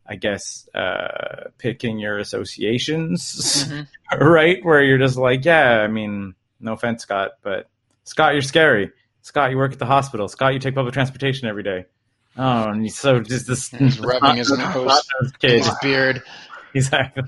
I 0.07 0.17
guess, 0.17 0.69
uh, 0.75 1.51
picking 1.59 1.99
your 1.99 2.19
associations, 2.19 3.65
Mhm. 3.69 3.87
right? 4.21 4.65
Where 4.65 4.83
you're 4.83 4.99
just 4.99 5.17
like, 5.17 5.45
yeah, 5.45 5.81
I 5.81 5.87
mean, 5.89 6.35
no 6.61 6.73
offense, 6.73 7.03
Scott, 7.03 7.33
but 7.43 7.69
Scott, 8.05 8.33
you're 8.33 8.43
scary. 8.43 8.91
Scott, 9.23 9.51
you 9.51 9.57
work 9.59 9.73
at 9.73 9.79
the 9.79 9.87
hospital. 9.87 10.29
Scott, 10.29 10.55
you 10.55 10.59
take 10.59 10.75
public 10.75 10.95
transportation 10.95 11.47
every 11.47 11.63
day. 11.63 11.85
Oh, 12.37 12.71
and 12.71 12.83
he's 12.83 12.97
so 12.97 13.21
just 13.21 13.47
this 13.47 13.69
He's 13.69 14.01
rubbing 14.01 14.37
his 14.37 14.51
nose. 14.51 15.03
His 15.43 15.71
beard. 15.83 16.23
Exactly. 16.75 17.25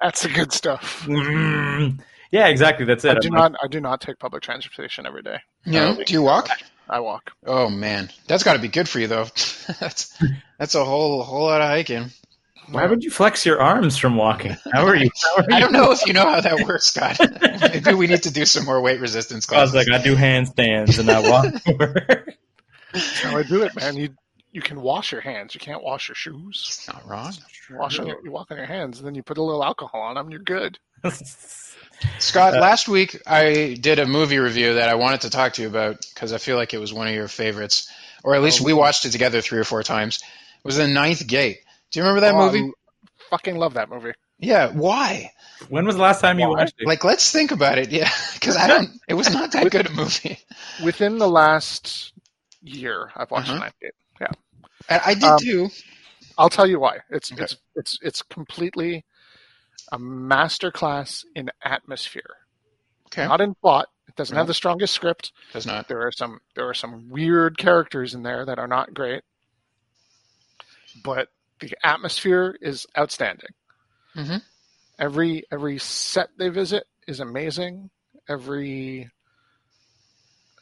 That's 0.00 0.22
the 0.22 0.28
good 0.30 0.52
stuff. 0.52 1.04
Mm. 1.06 2.00
Yeah, 2.30 2.46
exactly. 2.46 2.84
That's 2.84 3.04
it. 3.04 3.16
I 3.16 3.20
do 3.20 3.28
I'm 3.28 3.34
like, 3.34 3.52
not. 3.52 3.60
I 3.64 3.66
do 3.68 3.80
not 3.80 4.00
take 4.00 4.18
public 4.18 4.42
transportation 4.42 5.06
every 5.06 5.22
day. 5.22 5.38
You 5.64 5.72
know, 5.72 6.02
do 6.04 6.12
you 6.12 6.22
walk? 6.22 6.48
I 6.88 7.00
walk. 7.00 7.32
Oh 7.46 7.68
man, 7.68 8.10
that's 8.26 8.42
got 8.42 8.54
to 8.54 8.58
be 8.58 8.68
good 8.68 8.88
for 8.88 8.98
you 8.98 9.06
though. 9.06 9.24
that's 9.80 10.16
that's 10.58 10.74
a 10.74 10.84
whole 10.84 11.22
whole 11.22 11.44
lot 11.44 11.60
of 11.60 11.68
hiking. 11.68 12.10
Why 12.70 12.86
would 12.86 13.02
you 13.02 13.10
flex 13.10 13.44
your 13.44 13.60
arms 13.60 13.96
from 13.96 14.16
walking? 14.16 14.56
How 14.72 14.86
are 14.86 14.94
you? 14.94 15.10
How 15.22 15.42
are 15.42 15.46
you? 15.48 15.56
I 15.56 15.60
don't 15.60 15.72
know 15.72 15.90
if 15.90 16.06
you 16.06 16.12
know 16.12 16.30
how 16.30 16.40
that 16.40 16.66
works, 16.66 16.86
Scott. 16.86 17.18
Maybe 17.60 17.94
we 17.94 18.06
need 18.06 18.22
to 18.24 18.32
do 18.32 18.44
some 18.44 18.64
more 18.64 18.80
weight 18.80 19.00
resistance 19.00 19.50
I 19.50 19.60
was 19.60 19.74
like, 19.74 19.90
I 19.90 20.00
do 20.00 20.14
handstands 20.14 21.00
and 21.00 21.10
I 21.10 21.28
walk. 21.28 21.62
to 21.64 21.72
work. 21.74 22.36
That's 22.92 23.22
how 23.22 23.36
I 23.36 23.42
do 23.42 23.62
it, 23.62 23.74
man. 23.74 23.96
You 23.96 24.10
you 24.52 24.60
can 24.60 24.80
wash 24.80 25.12
your 25.12 25.20
hands. 25.20 25.54
You 25.54 25.60
can't 25.60 25.82
wash 25.82 26.08
your 26.08 26.14
shoes. 26.14 26.64
It's 26.66 26.88
not 26.88 27.06
wrong. 27.08 27.32
You 27.68 27.76
wash 27.76 27.98
on 27.98 28.06
your, 28.06 28.20
you 28.24 28.30
walk 28.30 28.50
on 28.50 28.56
your 28.56 28.66
hands, 28.66 28.98
and 28.98 29.06
then 29.06 29.14
you 29.14 29.22
put 29.22 29.38
a 29.38 29.42
little 29.42 29.64
alcohol 29.64 30.02
on 30.02 30.14
them. 30.14 30.30
You're 30.30 30.40
good. 30.40 30.78
Scott, 32.18 32.54
Uh, 32.54 32.60
last 32.60 32.88
week 32.88 33.20
I 33.26 33.76
did 33.80 33.98
a 33.98 34.06
movie 34.06 34.38
review 34.38 34.74
that 34.74 34.88
I 34.88 34.94
wanted 34.94 35.22
to 35.22 35.30
talk 35.30 35.54
to 35.54 35.62
you 35.62 35.68
about 35.68 36.04
because 36.14 36.32
I 36.32 36.38
feel 36.38 36.56
like 36.56 36.74
it 36.74 36.78
was 36.78 36.92
one 36.92 37.08
of 37.08 37.14
your 37.14 37.28
favorites, 37.28 37.90
or 38.24 38.34
at 38.34 38.42
least 38.42 38.60
we 38.60 38.72
watched 38.72 39.04
it 39.04 39.10
together 39.10 39.40
three 39.40 39.58
or 39.58 39.64
four 39.64 39.82
times. 39.82 40.20
It 40.22 40.64
was 40.64 40.76
The 40.76 40.88
Ninth 40.88 41.26
Gate. 41.26 41.58
Do 41.90 41.98
you 42.00 42.04
remember 42.04 42.20
that 42.22 42.34
Oh, 42.34 42.46
movie? 42.46 42.60
I 42.60 43.22
fucking 43.30 43.56
love 43.56 43.74
that 43.74 43.88
movie. 43.90 44.12
Yeah. 44.38 44.68
Why? 44.72 45.32
when 45.68 45.84
was 45.84 45.96
the 45.96 46.00
last 46.02 46.20
time 46.22 46.38
you 46.38 46.48
watched 46.48 46.74
it? 46.78 46.86
Like, 46.86 47.04
let's 47.04 47.30
think 47.30 47.50
about 47.50 47.76
it. 47.78 47.90
Yeah, 47.90 48.08
because 48.34 48.56
I 48.56 48.66
don't. 48.66 48.88
It 49.08 49.14
was 49.14 49.30
not 49.30 49.52
that 49.52 49.70
good 49.70 49.86
a 49.86 49.90
movie. 49.92 50.38
Within 50.84 51.18
the 51.18 51.28
last 51.28 52.14
year, 52.62 53.10
I've 53.14 53.30
watched 53.30 53.50
Uh-huh. 53.50 53.58
Ninth 53.58 53.74
Gate. 53.80 53.92
Yeah, 54.20 54.32
I, 54.88 55.00
I 55.10 55.14
did 55.14 55.24
Um, 55.24 55.38
too. 55.38 55.68
I'll 56.38 56.48
tell 56.48 56.66
you 56.66 56.80
why. 56.80 56.98
It's 57.10 57.30
Okay. 57.30 57.42
it's 57.42 57.56
it's 57.76 57.98
it's 58.00 58.22
completely 58.22 59.04
a 59.92 59.98
masterclass 59.98 61.24
in 61.34 61.50
atmosphere, 61.64 62.36
Okay, 63.06 63.26
not 63.26 63.40
in 63.40 63.54
plot. 63.54 63.88
It 64.08 64.16
doesn't 64.16 64.34
No. 64.34 64.40
have 64.40 64.46
the 64.48 64.54
strongest 64.54 64.94
script. 64.94 65.32
does 65.52 65.66
not. 65.66 65.88
There 65.88 66.06
are 66.06 66.12
some 66.12 66.40
there 66.54 66.68
are 66.68 66.74
some 66.74 67.08
weird 67.10 67.58
characters 67.58 68.14
in 68.14 68.22
there 68.22 68.44
that 68.44 68.58
are 68.58 68.66
not 68.68 68.92
great, 68.94 69.22
but 71.04 71.28
the 71.60 71.76
atmosphere 71.84 72.56
is 72.60 72.86
outstanding. 72.98 73.50
Mm-hmm. 74.16 74.36
Every 74.98 75.44
every 75.50 75.78
set 75.78 76.30
they 76.36 76.48
visit 76.48 76.84
is 77.06 77.20
amazing. 77.20 77.90
Every 78.28 79.10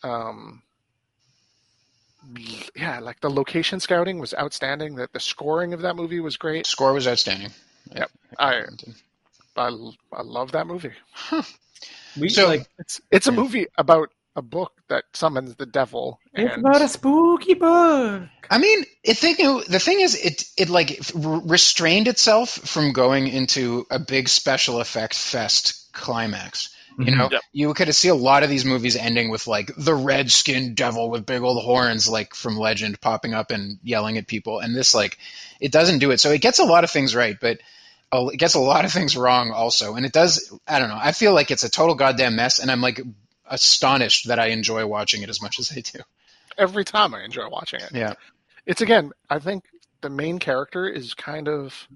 um 0.02 0.62
yeah, 2.76 2.98
like 3.00 3.20
the 3.20 3.31
location 3.31 3.81
scouting 3.81 4.18
was 4.18 4.35
outstanding. 4.35 4.96
That 4.96 5.12
the 5.12 5.20
scoring 5.20 5.72
of 5.72 5.81
that 5.83 5.96
movie 5.96 6.20
was 6.20 6.37
great. 6.37 6.66
Score 6.66 6.92
was 6.92 7.09
outstanding. 7.09 7.50
Yep. 7.94 8.11
I 8.38 8.64
I, 9.59 9.68
I 10.12 10.23
love 10.23 10.53
that 10.53 10.66
movie. 10.66 10.92
We 12.18 12.29
So- 12.29 12.49
like 12.49 12.66
It's 12.79 13.01
it's 13.11 13.27
a 13.27 13.33
movie 13.33 13.66
about 13.77 14.11
a 14.35 14.42
book 14.42 14.73
that 14.88 15.05
summons 15.12 15.57
the 15.57 15.66
devil. 15.66 16.21
it's 16.33 16.53
and- 16.55 16.64
about 16.64 16.83
a 16.83 16.88
spooky 16.88 17.55
book. 17.55 18.23
I 18.51 18.59
mean, 18.59 18.85
it 19.05 19.18
thing 19.18 19.37
the 19.68 19.79
thing 19.79 20.01
is, 20.01 20.14
it 20.14 20.44
it 20.57 20.68
like 20.71 21.01
restrained 21.14 22.09
itself 22.09 22.51
from 22.51 22.92
going 22.92 23.27
into 23.29 23.87
a 23.90 23.99
big 23.99 24.29
special 24.29 24.81
effect 24.81 25.14
fest 25.14 25.92
climax. 25.92 26.75
You 26.99 27.05
mm-hmm. 27.05 27.18
know, 27.18 27.29
Yep. 27.31 27.40
you 27.53 27.75
could 27.75 27.94
see 27.94 28.09
a 28.09 28.14
lot 28.14 28.42
of 28.42 28.51
these 28.51 28.64
movies 28.64 28.97
ending 28.97 29.31
with 29.31 29.47
like 29.47 29.71
the 29.77 29.94
red 29.94 30.33
skinned 30.33 30.75
devil 30.77 31.11
with 31.11 31.27
big 31.27 31.42
old 31.42 31.62
horns, 31.62 32.09
like 32.09 32.35
from 32.35 32.57
Legend, 32.57 33.01
popping 33.01 33.35
up 33.35 33.53
and 33.53 33.79
yelling 33.85 34.18
at 34.18 34.27
people. 34.27 34.59
And 34.59 34.75
this, 34.75 34.94
like, 34.97 35.16
it 35.61 35.71
doesn't 35.71 36.01
do 36.01 36.11
it. 36.11 36.18
So 36.18 36.31
it 36.33 36.40
gets 36.40 36.59
a 36.59 36.64
lot 36.64 36.83
of 36.83 36.90
things 36.90 37.14
right, 37.14 37.37
but 37.40 37.61
it 38.12 38.38
gets 38.38 38.55
a 38.55 38.61
lot 38.61 38.85
of 38.85 38.92
things 38.92 39.16
wrong 39.16 39.51
also. 39.53 39.94
And 39.94 40.07
it 40.07 40.12
does. 40.12 40.53
I 40.66 40.79
don't 40.79 40.88
know. 40.88 40.99
I 41.01 41.12
feel 41.12 41.35
like 41.35 41.51
it's 41.51 41.64
a 41.64 41.71
total 41.71 41.94
goddamn 41.94 42.37
mess, 42.37 42.59
and 42.59 42.71
I'm 42.71 42.81
like 42.81 43.01
astonished 43.47 44.29
that 44.29 44.38
I 44.38 44.47
enjoy 44.49 44.87
watching 44.87 45.23
it 45.23 45.29
as 45.29 45.40
much 45.42 45.59
as 45.59 45.73
I 45.77 45.81
do. 45.81 46.01
every 46.59 46.85
time 46.85 47.14
I 47.14 47.25
enjoy 47.25 47.49
watching 47.49 47.81
it. 47.81 47.90
Yeah. 47.92 48.14
It's 48.66 48.81
again, 48.83 49.12
I 49.31 49.38
think 49.38 49.64
the 50.03 50.11
main 50.11 50.38
character 50.38 50.87
is 50.88 51.14
kind 51.14 51.49
of 51.49 51.88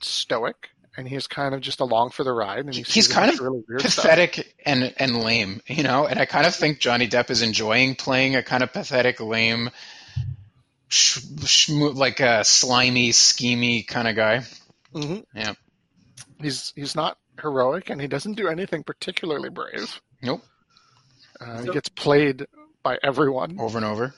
stoic 0.00 0.70
and 0.96 1.06
he's 1.08 1.26
kind 1.26 1.54
of 1.54 1.60
just 1.60 1.80
along 1.80 2.10
for 2.10 2.24
the 2.24 2.32
ride 2.32 2.60
and 2.64 2.74
he 2.74 2.82
He's 2.82 3.08
kind 3.08 3.30
of 3.30 3.38
really 3.40 3.62
weird 3.68 3.82
stuff. 3.82 4.04
pathetic 4.04 4.54
and 4.64 4.94
and 4.96 5.20
lame, 5.22 5.60
you 5.66 5.82
know. 5.82 6.06
And 6.06 6.18
I 6.18 6.24
kind 6.24 6.46
of 6.46 6.54
think 6.54 6.78
Johnny 6.80 7.06
Depp 7.08 7.30
is 7.30 7.42
enjoying 7.42 7.94
playing 7.96 8.36
a 8.36 8.42
kind 8.42 8.62
of 8.62 8.72
pathetic, 8.72 9.20
lame, 9.20 9.70
sh- 10.88 11.20
sh- 11.44 11.68
like 11.68 12.20
a 12.20 12.44
slimy, 12.44 13.10
schemy 13.10 13.86
kind 13.86 14.08
of 14.08 14.16
guy. 14.16 14.42
Hmm 14.96 15.18
Yeah. 15.34 15.54
He's 16.40 16.72
he's 16.74 16.94
not 16.94 17.18
heroic 17.40 17.90
and 17.90 18.00
he 18.00 18.06
doesn't 18.08 18.34
do 18.34 18.48
anything 18.48 18.82
particularly 18.82 19.50
brave. 19.50 20.00
Nope. 20.22 20.42
Uh, 21.40 21.62
he 21.62 21.70
gets 21.70 21.88
played 21.88 22.46
by 22.82 22.98
everyone. 23.02 23.58
Over 23.60 23.78
and 23.78 23.86
over. 23.86 24.14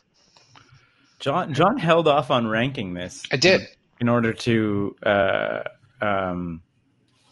John 1.19 1.53
John 1.55 1.79
held 1.79 2.07
off 2.07 2.31
on 2.31 2.47
ranking 2.47 2.95
this. 2.95 3.25
I 3.33 3.37
did. 3.37 3.67
in 4.01 4.09
order 4.09 4.33
to 4.33 4.95
uh, 5.05 5.63
um, 6.01 6.63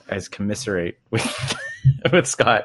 as 0.09 0.29
commiserate 0.29 0.99
with 1.11 1.57
with 2.13 2.27
Scott. 2.27 2.65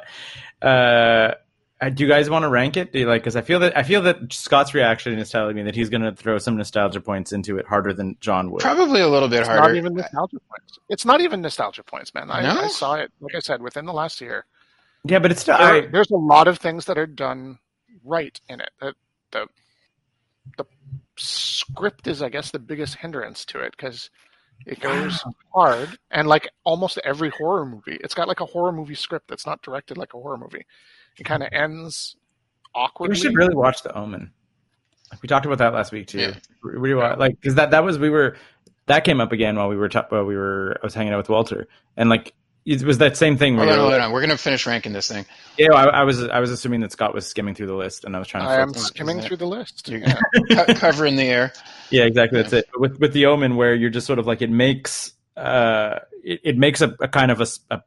Uh, 0.61 1.33
Uh, 1.81 1.89
do 1.89 2.03
you 2.03 2.09
guys 2.09 2.29
want 2.29 2.43
to 2.43 2.49
rank 2.49 2.77
it? 2.77 2.93
Do 2.93 2.99
you 2.99 3.07
like? 3.07 3.23
Because 3.23 3.35
I 3.35 3.41
feel 3.41 3.59
that 3.59 3.75
I 3.75 3.81
feel 3.81 4.03
that 4.03 4.31
Scott's 4.31 4.75
reaction 4.75 5.17
is 5.17 5.31
telling 5.31 5.55
me 5.55 5.63
that 5.63 5.73
he's 5.73 5.89
going 5.89 6.03
to 6.03 6.11
throw 6.11 6.37
some 6.37 6.55
nostalgia 6.55 7.01
points 7.01 7.31
into 7.31 7.57
it 7.57 7.65
harder 7.65 7.91
than 7.91 8.17
John 8.19 8.51
would. 8.51 8.61
Probably 8.61 9.01
a 9.01 9.07
little 9.07 9.27
bit 9.27 9.39
It's 9.39 9.47
harder. 9.47 9.69
not 9.69 9.75
even 9.75 9.93
nostalgia 9.95 10.37
points. 10.47 10.79
It's 10.89 11.05
not 11.05 11.21
even 11.21 11.41
nostalgia 11.41 11.83
points, 11.83 12.13
man. 12.13 12.29
I, 12.29 12.41
No? 12.43 12.61
I 12.61 12.67
saw 12.67 12.93
it, 12.95 13.11
like 13.19 13.33
I 13.35 13.39
said, 13.39 13.63
within 13.63 13.85
the 13.85 13.93
last 13.93 14.21
year. 14.21 14.45
Yeah, 15.05 15.17
but 15.17 15.31
it's 15.31 15.41
still. 15.41 15.57
There- 15.57 15.67
I, 15.73 15.87
there's 15.87 16.11
a 16.11 16.15
lot 16.17 16.47
of 16.47 16.59
things 16.59 16.85
that 16.85 16.99
are 16.99 17.07
done 17.07 17.57
right 18.05 18.39
in 18.47 18.61
it. 18.61 18.69
The 18.79 18.93
the, 19.31 19.47
the 20.57 20.65
script 21.17 22.05
is, 22.05 22.21
I 22.21 22.29
guess, 22.29 22.51
the 22.51 22.59
biggest 22.59 22.95
hindrance 22.97 23.43
to 23.45 23.59
it 23.61 23.71
because 23.75 24.11
it 24.67 24.79
goes 24.79 25.23
hard, 25.55 25.97
and 26.11 26.27
like 26.27 26.47
almost 26.63 26.99
every 27.03 27.31
horror 27.31 27.65
movie, 27.65 27.97
it's 28.03 28.13
got 28.13 28.27
like 28.27 28.39
a 28.41 28.45
horror 28.45 28.71
movie 28.71 28.93
script 28.93 29.27
that's 29.27 29.47
not 29.47 29.63
directed 29.63 29.97
like 29.97 30.13
a 30.13 30.19
horror 30.19 30.37
movie. 30.37 30.65
It 31.17 31.23
kind 31.23 31.43
of 31.43 31.49
ends 31.51 32.15
awkwardly. 32.73 33.13
we 33.15 33.19
should 33.19 33.35
really 33.35 33.55
watch 33.55 33.83
The 33.83 33.95
Omen. 33.95 34.31
We 35.21 35.27
talked 35.27 35.45
about 35.45 35.57
that 35.59 35.73
last 35.73 35.91
week 35.91 36.07
too. 36.07 36.19
Yeah. 36.19 36.33
We, 36.63 36.93
like 36.93 37.39
because 37.39 37.55
that 37.55 37.71
that 37.71 37.83
was 37.83 37.99
we 37.99 38.09
were 38.09 38.37
that 38.87 39.03
came 39.03 39.19
up 39.19 39.31
again 39.31 39.55
while 39.57 39.67
we 39.67 39.75
were 39.75 39.89
ta- 39.89 40.05
while 40.09 40.23
we 40.25 40.35
were 40.37 40.77
I 40.81 40.85
was 40.85 40.93
hanging 40.93 41.13
out 41.13 41.17
with 41.17 41.29
Walter 41.29 41.67
and 41.97 42.09
like 42.09 42.33
it 42.63 42.83
was 42.83 42.99
that 42.99 43.17
same 43.17 43.37
thing. 43.37 43.57
Where 43.57 43.65
Hold 43.65 43.77
on, 43.79 43.89
hold 43.89 44.01
on. 44.01 44.11
We're 44.11 44.21
gonna 44.21 44.37
finish 44.37 44.67
ranking 44.67 44.93
this 44.93 45.07
thing. 45.07 45.25
Yeah, 45.57 45.73
I, 45.73 45.85
I 45.85 46.03
was 46.03 46.23
I 46.23 46.39
was 46.39 46.51
assuming 46.51 46.81
that 46.81 46.91
Scott 46.91 47.13
was 47.13 47.25
skimming 47.27 47.55
through 47.55 47.67
the 47.67 47.75
list, 47.75 48.05
and 48.05 48.15
I 48.15 48.19
was 48.19 48.27
trying 48.27 48.43
to. 48.43 48.49
I 48.49 48.61
am 48.61 48.73
skimming 48.73 49.17
isn't 49.17 49.25
it? 49.25 49.27
through 49.27 49.37
the 49.37 49.47
list. 49.47 49.89
You're- 49.89 50.03
Yeah. 50.49 50.65
Co- 50.65 50.73
cover 50.75 51.05
in 51.07 51.15
the 51.15 51.23
air. 51.23 51.51
Yeah, 51.89 52.03
exactly. 52.03 52.39
That's 52.41 52.53
it. 52.53 52.69
With 52.75 52.99
with 52.99 53.13
the 53.13 53.25
Omen, 53.25 53.55
where 53.55 53.73
you're 53.73 53.89
just 53.89 54.05
sort 54.07 54.19
of 54.19 54.27
like 54.27 54.41
it 54.43 54.51
makes 54.51 55.11
uh 55.35 55.99
it, 56.23 56.39
it 56.43 56.57
makes 56.57 56.81
a, 56.81 56.95
a 56.99 57.07
kind 57.07 57.31
of 57.31 57.41
a 57.41 57.81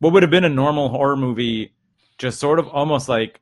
what 0.00 0.12
would 0.12 0.22
have 0.22 0.30
been 0.30 0.44
a 0.44 0.50
normal 0.50 0.90
horror 0.90 1.16
movie, 1.16 1.72
just 2.18 2.38
sort 2.38 2.58
of 2.58 2.68
almost 2.68 3.08
like 3.08 3.40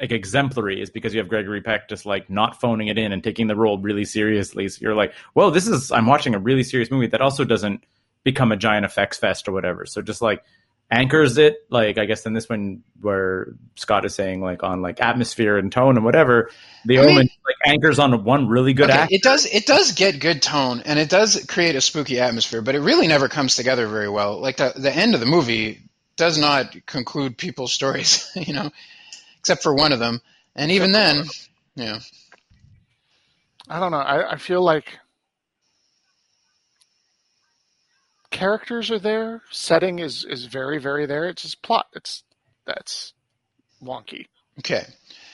like 0.00 0.12
exemplary 0.12 0.80
is 0.80 0.90
because 0.90 1.12
you 1.12 1.18
have 1.20 1.28
Gregory 1.28 1.60
Peck 1.60 1.88
just 1.88 2.06
like 2.06 2.30
not 2.30 2.60
phoning 2.60 2.88
it 2.88 2.98
in 2.98 3.12
and 3.12 3.24
taking 3.24 3.48
the 3.48 3.56
role 3.56 3.78
really 3.78 4.04
seriously. 4.04 4.68
So 4.68 4.78
you're 4.82 4.94
like, 4.94 5.12
well, 5.34 5.50
this 5.50 5.66
is 5.66 5.90
I'm 5.90 6.06
watching 6.06 6.34
a 6.34 6.38
really 6.38 6.62
serious 6.62 6.90
movie 6.90 7.08
that 7.08 7.20
also 7.20 7.44
doesn't 7.44 7.82
become 8.22 8.52
a 8.52 8.56
giant 8.56 8.84
effects 8.84 9.18
fest 9.18 9.48
or 9.48 9.52
whatever. 9.52 9.86
So 9.86 10.02
just 10.02 10.22
like 10.22 10.44
anchors 10.90 11.36
it 11.36 11.56
like 11.70 11.98
I 11.98 12.04
guess 12.06 12.24
in 12.24 12.32
this 12.32 12.48
one 12.48 12.82
where 13.00 13.48
Scott 13.74 14.04
is 14.06 14.14
saying 14.14 14.40
like 14.40 14.62
on 14.62 14.80
like 14.80 15.00
atmosphere 15.02 15.58
and 15.58 15.72
tone 15.72 15.96
and 15.96 16.04
whatever, 16.04 16.50
the 16.84 16.98
I 17.00 17.02
mean- 17.02 17.10
Omen 17.10 17.28
like 17.44 17.56
anchors 17.66 17.98
on 17.98 18.22
one 18.24 18.48
really 18.48 18.74
good 18.74 18.90
Okay, 18.90 18.98
act. 18.98 19.12
it 19.12 19.22
does 19.22 19.44
it 19.46 19.66
does 19.66 19.92
get 19.92 20.20
good 20.20 20.40
tone 20.40 20.82
and 20.84 20.98
it 20.98 21.08
does 21.10 21.44
create 21.48 21.74
a 21.74 21.80
spooky 21.80 22.20
atmosphere, 22.20 22.62
but 22.62 22.74
it 22.76 22.80
really 22.80 23.08
never 23.08 23.28
comes 23.28 23.56
together 23.56 23.88
very 23.88 24.08
well. 24.08 24.40
Like 24.40 24.58
the 24.58 24.72
the 24.76 24.94
end 24.94 25.14
of 25.14 25.20
the 25.20 25.26
movie 25.26 25.80
does 26.18 26.36
not 26.38 26.76
conclude 26.86 27.38
people's 27.38 27.72
stories, 27.72 28.30
you 28.36 28.52
know, 28.52 28.70
except 29.38 29.62
for 29.62 29.74
one 29.74 29.92
of 29.92 29.98
them, 30.00 30.20
and 30.54 30.70
even 30.72 30.92
then, 30.92 31.24
yeah, 31.76 32.00
I 33.68 33.80
don't 33.80 33.92
know. 33.92 33.98
I, 33.98 34.32
I 34.32 34.36
feel 34.36 34.62
like 34.62 34.98
characters 38.30 38.90
are 38.90 38.98
there. 38.98 39.42
Setting 39.50 39.98
is 40.00 40.24
is 40.24 40.46
very 40.46 40.78
very 40.78 41.06
there. 41.06 41.28
It's 41.28 41.42
just 41.42 41.62
plot. 41.62 41.86
It's 41.94 42.24
that's 42.66 43.14
wonky. 43.82 44.26
okay. 44.58 44.84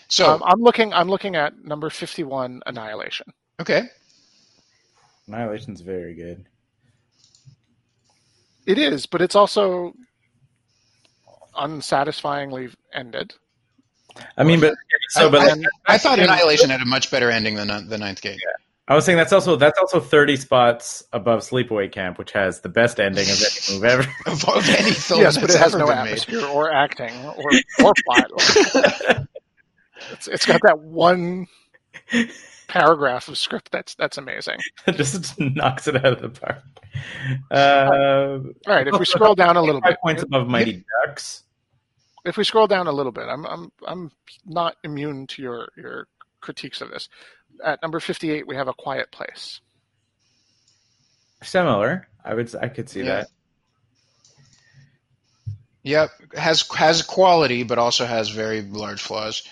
So 0.09 0.35
Um, 0.35 0.43
I'm 0.45 0.61
looking. 0.61 0.93
I'm 0.93 1.09
looking 1.09 1.35
at 1.37 1.65
number 1.65 1.91
fifty 1.91 2.23
one, 2.25 2.63
Annihilation. 2.67 3.33
okay, 3.61 3.85
Annihilation's 5.27 5.81
very 5.81 6.15
good. 6.15 6.47
It 8.67 8.79
is, 8.79 9.07
but 9.07 9.21
it's 9.23 9.35
also 9.35 9.95
unsatisfyingly 11.57 12.71
ended. 12.93 13.35
I 14.37 14.45
mean, 14.45 14.61
but 14.61 14.75
so, 15.09 15.31
but 15.31 15.41
I, 15.41 15.47
like, 15.55 15.67
I, 15.87 15.95
I 15.95 15.99
thought 15.99 16.19
Annihilation 16.19 16.71
had 16.71 16.81
a 16.81 16.85
much 16.85 17.11
better 17.11 17.31
ending 17.31 17.57
than 17.57 17.89
the 17.89 17.99
Ninth 17.99 18.23
Gate. 18.23 18.39
I 18.87 18.95
was 18.95 19.05
saying 19.07 19.17
that's 19.17 19.33
also 19.33 19.57
that's 19.57 19.79
also 19.79 19.99
thirty 19.99 20.37
spots 20.37 21.03
above 21.13 21.41
Sleepaway 21.41 21.91
Camp, 21.91 22.19
which 22.19 22.33
has 22.33 22.61
the 22.61 22.69
best 22.69 23.01
ending 23.01 23.25
of 23.25 23.41
any 23.41 23.79
movie 23.79 23.89
ever. 23.89 24.03
Of, 24.27 24.49
of 24.49 24.69
any 24.69 24.93
film 24.93 25.21
yes, 25.21 25.39
but 25.39 25.51
it 25.51 25.57
has 25.57 25.75
no 25.75 25.87
been 25.87 25.97
made. 25.97 26.13
atmosphere 26.13 26.45
or 26.47 26.71
acting 26.73 27.13
or 27.25 27.51
or 27.83 27.93
plot. 28.05 28.31
it's, 30.13 30.29
it's 30.29 30.47
got 30.47 30.61
that 30.65 30.81
one 30.81 31.47
paragraph 32.69 33.29
of 33.29 33.39
script 33.39 33.73
that's 33.73 33.95
that's 33.95 34.19
amazing. 34.19 34.59
It 34.87 34.97
just 34.97 35.41
knocks 35.41 35.89
it 35.89 35.97
out 35.97 36.13
of 36.13 36.21
the 36.21 36.29
park. 36.29 36.63
Uh, 37.51 38.39
All 38.67 38.75
right, 38.75 38.87
if 38.87 38.99
we 38.99 39.07
scroll 39.07 39.35
down 39.35 39.57
a 39.57 39.63
little 39.63 39.81
five 39.81 39.93
bit, 39.93 40.01
points 40.03 40.23
above 40.23 40.47
Mighty 40.47 40.85
Ducks. 41.07 41.45
If 42.25 42.37
we 42.37 42.45
scroll 42.45 42.67
down 42.67 42.87
a 42.87 42.93
little 42.93 43.13
bit, 43.13 43.27
I'm 43.29 43.45
I'm 43.47 43.73
I'm 43.87 44.11
not 44.45 44.77
immune 44.83 45.27
to 45.29 45.43
your 45.43 45.69
your 45.77 46.09
critiques 46.41 46.81
of 46.81 46.91
this. 46.91 47.09
At 47.65 47.83
number 47.83 48.01
58, 48.01 48.47
we 48.47 48.57
have 48.57 48.69
a 48.69 48.75
quiet 48.75 49.11
place. 49.13 49.61
Similar, 51.43 52.09
I 52.25 52.35
would 52.35 52.55
I 52.57 52.69
could 52.69 52.89
see 52.89 53.01
Yeah. 53.01 53.05
that. 53.05 53.29
Yep, 55.83 56.11
has 56.35 56.67
has 56.75 57.03
quality, 57.03 57.63
but 57.63 57.79
also 57.79 58.07
has 58.07 58.31
very 58.31 58.63
large 58.63 59.03
flaws. 59.03 59.43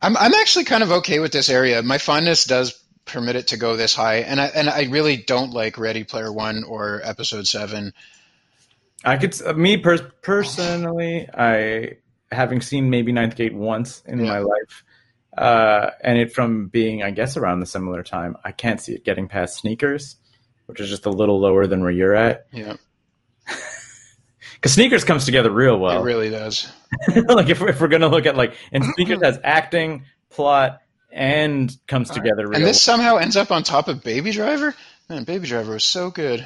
I'm 0.00 0.16
I'm 0.16 0.34
actually 0.34 0.64
kind 0.64 0.82
of 0.82 0.90
okay 0.92 1.18
with 1.18 1.32
this 1.32 1.50
area. 1.50 1.82
My 1.82 1.98
fondness 1.98 2.44
does 2.44 2.82
permit 3.04 3.36
it 3.36 3.48
to 3.48 3.58
go 3.58 3.76
this 3.76 3.94
high, 3.94 4.16
and 4.20 4.40
I 4.40 4.46
and 4.46 4.70
I 4.70 4.84
really 4.84 5.18
don't 5.18 5.52
like 5.52 5.76
Ready 5.76 6.04
Player 6.04 6.32
One 6.32 6.64
or 6.64 7.02
Episode 7.04 7.46
Seven. 7.46 7.92
I 9.04 9.16
could 9.16 9.32
s- 9.34 9.42
me 9.54 9.76
per- 9.76 10.10
personally, 10.22 11.28
I 11.32 11.98
having 12.32 12.60
seen 12.60 12.90
maybe 12.90 13.12
Ninth 13.12 13.36
Gate 13.36 13.54
once 13.54 14.02
in 14.06 14.22
my 14.24 14.38
life, 14.40 14.84
Uh, 15.36 15.90
and 16.02 16.18
it 16.18 16.32
from 16.34 16.66
being, 16.66 17.02
I 17.02 17.10
guess, 17.12 17.36
around 17.36 17.60
the 17.60 17.66
similar 17.66 18.02
time, 18.02 18.36
I 18.44 18.50
can't 18.52 18.80
see 18.80 18.92
it 18.94 19.04
getting 19.04 19.28
past 19.28 19.56
sneakers, 19.58 20.16
which 20.66 20.80
is 20.80 20.90
just 20.90 21.06
a 21.06 21.10
little 21.10 21.38
lower 21.40 21.66
than 21.68 21.80
where 21.80 21.90
you're 21.92 22.14
at. 22.14 22.46
Yeah, 22.52 22.74
Because 24.54 24.72
sneakers 24.72 25.04
comes 25.04 25.24
together 25.24 25.50
real 25.50 25.78
well. 25.78 26.00
it 26.00 26.04
really 26.04 26.30
does. 26.30 26.70
like 27.28 27.48
if, 27.48 27.62
if 27.62 27.80
we're 27.80 27.86
gonna 27.88 28.08
look 28.08 28.26
at 28.26 28.36
like, 28.36 28.54
and 28.72 28.84
sneakers 28.96 29.20
has 29.22 29.38
acting, 29.44 30.04
plot, 30.30 30.80
and 31.12 31.74
comes 31.86 32.10
together 32.10 32.46
real. 32.48 32.56
And 32.56 32.64
this 32.66 32.82
somehow 32.82 33.16
ends 33.16 33.36
up 33.36 33.50
on 33.52 33.62
top 33.62 33.86
of 33.88 34.02
Baby 34.02 34.32
Driver. 34.32 34.74
Man, 35.08 35.22
Baby 35.24 35.46
Driver 35.46 35.72
was 35.72 35.84
so 35.84 36.10
good. 36.10 36.44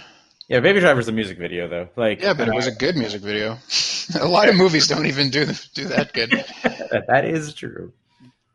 Yeah, 0.53 0.61
Baby 0.61 0.81
Driver's 0.81 1.09
a 1.09 1.13
music 1.13 1.39
video 1.39 1.67
though. 1.67 1.89
Like, 1.97 2.21
Yeah, 2.21 2.35
but 2.35 2.47
it 2.47 2.55
was 2.55 2.67
a 2.67 2.73
good 2.73 2.95
music 2.95 3.23
video. 3.23 3.57
a 4.21 4.29
lot 4.29 4.51
of 4.51 4.55
movies 4.57 4.87
don't 4.87 5.07
even 5.07 5.31
do 5.31 5.47
do 5.75 5.85
that 5.87 6.13
good. 6.13 6.31
that, 6.31 7.05
that 7.09 7.25
is 7.25 7.55
true. 7.55 7.93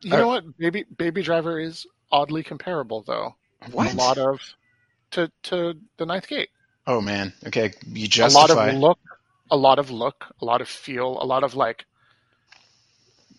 You 0.02 0.12
know 0.12 0.28
what? 0.28 0.58
Baby 0.60 0.86
Baby 0.96 1.24
Driver 1.24 1.60
is 1.60 1.88
oddly 2.12 2.44
comparable 2.44 3.02
though. 3.02 3.36
What? 3.72 3.94
A 3.94 3.98
lot 3.98 4.20
of 4.20 4.40
to 5.12 5.32
to 5.44 5.74
the 5.98 6.06
Ninth 6.06 6.28
Gate. 6.28 6.50
Oh 6.86 7.02
man. 7.02 7.34
Okay, 7.48 7.74
you 7.88 8.08
A 8.22 8.28
lot 8.28 8.52
of 8.52 8.76
look, 8.76 9.00
a 9.50 9.58
lot 9.58 9.80
of 9.80 9.90
look, 9.90 10.26
a 10.40 10.46
lot 10.46 10.62
of 10.62 10.70
feel, 10.70 11.18
a 11.20 11.26
lot 11.26 11.44
of 11.44 11.56
like 11.56 11.86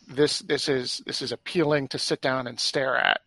this 0.09 0.41
this 0.41 0.69
is 0.69 1.01
this 1.07 1.23
is 1.23 1.31
appealing 1.31 1.87
to 1.89 1.99
sit 1.99 2.21
down 2.21 2.49
and 2.49 2.59
stare 2.59 2.97
at, 2.97 3.21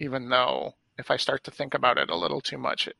even 0.00 0.30
though 0.30 0.76
if 0.96 1.10
I 1.10 1.18
start 1.18 1.44
to 1.44 1.50
think 1.50 1.74
about 1.74 1.98
it 1.98 2.08
a 2.08 2.16
little 2.16 2.40
too 2.40 2.58
much, 2.58 2.88
it 2.88 2.96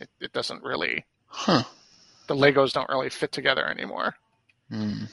it, 0.00 0.08
it 0.20 0.32
doesn't 0.32 0.62
really 0.62 1.04
Huh. 1.26 1.62
the 2.26 2.34
Legos 2.34 2.72
don't 2.72 2.88
really 2.88 3.10
fit 3.10 3.32
together 3.32 3.66
anymore. 3.66 4.14
Hmm. 4.70 5.04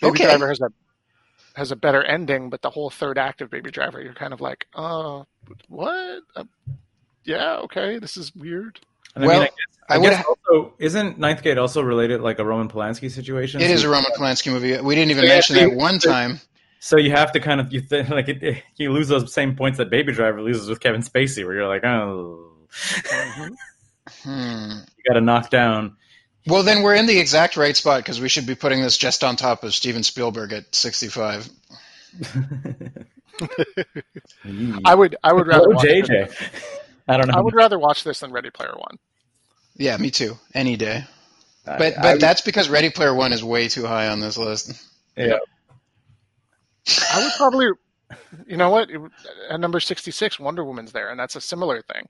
Baby 0.00 0.10
Okay. 0.12 0.24
Driver 0.24 0.48
has 0.48 0.60
a 0.60 0.68
has 1.54 1.72
a 1.72 1.76
better 1.76 2.02
ending, 2.04 2.50
but 2.50 2.62
the 2.62 2.70
whole 2.70 2.88
third 2.88 3.18
act 3.18 3.40
of 3.40 3.50
Baby 3.50 3.70
Driver, 3.72 4.00
you're 4.00 4.14
kind 4.14 4.32
of 4.32 4.40
like, 4.40 4.66
uh, 4.74 5.24
what? 5.68 6.20
Uh, 6.36 6.44
yeah, 7.24 7.56
okay, 7.64 7.98
this 7.98 8.16
is 8.16 8.32
weird. 8.34 8.78
And 9.16 9.24
Well, 9.26 9.40
I 9.40 9.44
mean, 9.44 9.48
I 9.88 9.94
I 9.94 9.96
guess, 9.96 9.96
I 9.96 9.98
would. 9.98 10.10
guess 10.10 10.24
also 10.26 10.74
isn't 10.78 11.18
Ninth 11.18 11.42
Gate 11.42 11.58
also 11.58 11.82
related 11.82 12.20
like 12.20 12.38
a 12.38 12.44
Roman 12.44 12.68
Polanski 12.68 13.10
situation? 13.10 13.60
It 13.60 13.68
So 13.68 13.72
is 13.74 13.82
a 13.82 13.88
Roman 13.88 14.12
Polanski 14.12 14.52
movie. 14.52 14.80
We 14.80 14.94
didn't 14.94 15.10
even 15.10 15.24
Yeah, 15.24 15.30
mention 15.30 15.56
so 15.56 15.62
that 15.62 15.70
you- 15.72 15.76
one 15.76 15.98
time. 15.98 16.40
So 16.80 16.96
you 16.96 17.10
have 17.10 17.32
to 17.32 17.40
kind 17.40 17.60
of 17.60 17.72
you 17.72 17.80
think 17.80 18.08
like 18.18 18.28
it, 18.28 18.40
it- 18.42 18.62
you 18.76 18.92
lose 18.92 19.08
those 19.08 19.32
same 19.32 19.56
points 19.56 19.78
that 19.78 19.90
Baby 19.90 20.12
Driver 20.12 20.40
loses 20.40 20.68
with 20.68 20.78
Kevin 20.78 21.02
Spacey, 21.02 21.44
where 21.44 21.54
you're 21.54 21.66
like, 21.68 21.82
oh, 21.84 22.47
Hmm. 24.22 24.70
you 24.96 25.04
got 25.06 25.14
to 25.14 25.20
knock 25.20 25.50
down. 25.50 25.96
Well, 26.46 26.62
then 26.62 26.82
we're 26.82 26.94
in 26.94 27.06
the 27.06 27.18
exact 27.18 27.56
right 27.58 27.76
spot 27.76 28.00
because 28.00 28.20
we 28.20 28.28
should 28.30 28.46
be 28.46 28.54
putting 28.54 28.80
this 28.80 28.96
just 28.96 29.22
on 29.22 29.36
top 29.36 29.64
of 29.64 29.74
Steven 29.74 30.02
Spielberg 30.02 30.52
at 30.54 30.74
65. 30.74 31.48
I 34.84 34.94
would 34.94 35.16
I 35.22 35.32
would 35.32 35.46
rather 35.46 35.66
Oh, 35.68 35.74
watch 35.74 35.82
this, 35.82 36.08
JJ. 36.08 36.50
I 37.06 37.16
don't 37.16 37.28
know. 37.28 37.34
I 37.36 37.40
would 37.40 37.54
rather 37.54 37.78
watch 37.78 38.02
this 38.04 38.20
than 38.20 38.32
Ready 38.32 38.50
Player 38.50 38.72
One. 38.76 38.96
Yeah, 39.76 39.96
me 39.96 40.10
too. 40.10 40.38
Any 40.54 40.76
day. 40.76 41.04
I- 41.66 41.78
But 41.78 41.98
I- 41.98 42.02
but 42.02 42.20
that's 42.20 42.40
because 42.40 42.68
Ready 42.68 42.90
Player 42.90 43.14
One 43.14 43.32
is 43.32 43.44
way 43.44 43.68
too 43.68 43.86
high 43.86 44.08
on 44.08 44.20
this 44.20 44.36
list. 44.38 44.72
yeah. 45.16 45.38
I 47.12 47.22
would 47.22 47.32
probably, 47.36 47.68
you 48.46 48.56
know 48.56 48.70
what? 48.70 48.88
At 49.50 49.60
number 49.60 49.78
sixty-six, 49.80 50.40
Wonder 50.40 50.64
Woman's 50.64 50.92
there, 50.92 51.10
and 51.10 51.20
that's 51.20 51.36
a 51.36 51.40
similar 51.40 51.82
thing. 51.82 52.08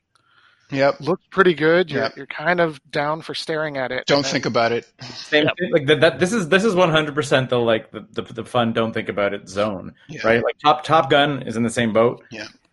Yep. 0.70 1.00
Looks 1.00 1.24
pretty 1.30 1.54
good. 1.54 1.90
You're 1.90 2.02
Yeah. 2.02 2.10
you're 2.16 2.26
kind 2.26 2.60
of 2.60 2.78
down 2.90 3.22
for 3.22 3.34
staring 3.34 3.76
at 3.78 3.90
it. 3.90 4.06
Don't 4.06 4.18
and 4.18 4.24
then- 4.26 4.32
think 4.32 4.46
about 4.46 4.72
it. 4.72 4.86
Same 5.14 5.46
thing. 5.58 5.72
Like 5.72 5.86
that, 5.86 6.00
that. 6.00 6.18
This 6.20 6.32
is 6.32 6.48
this 6.48 6.64
is 6.64 6.74
one 6.74 6.90
hundred 6.90 7.14
percent 7.14 7.48
the 7.50 7.58
like 7.58 7.90
the, 7.90 8.06
the 8.12 8.22
the 8.22 8.44
fun. 8.44 8.72
Don't 8.74 8.92
think 8.92 9.08
about 9.08 9.32
it 9.34 9.48
zone. 9.48 9.94
Yeah. 10.08 10.20
Right. 10.24 10.42
Like 10.44 10.58
Top 10.58 10.84
Top 10.84 11.08
Gun 11.10 11.42
is 11.42 11.56
in 11.56 11.62
the 11.62 11.70
same 11.70 11.92
boat. 11.92 12.22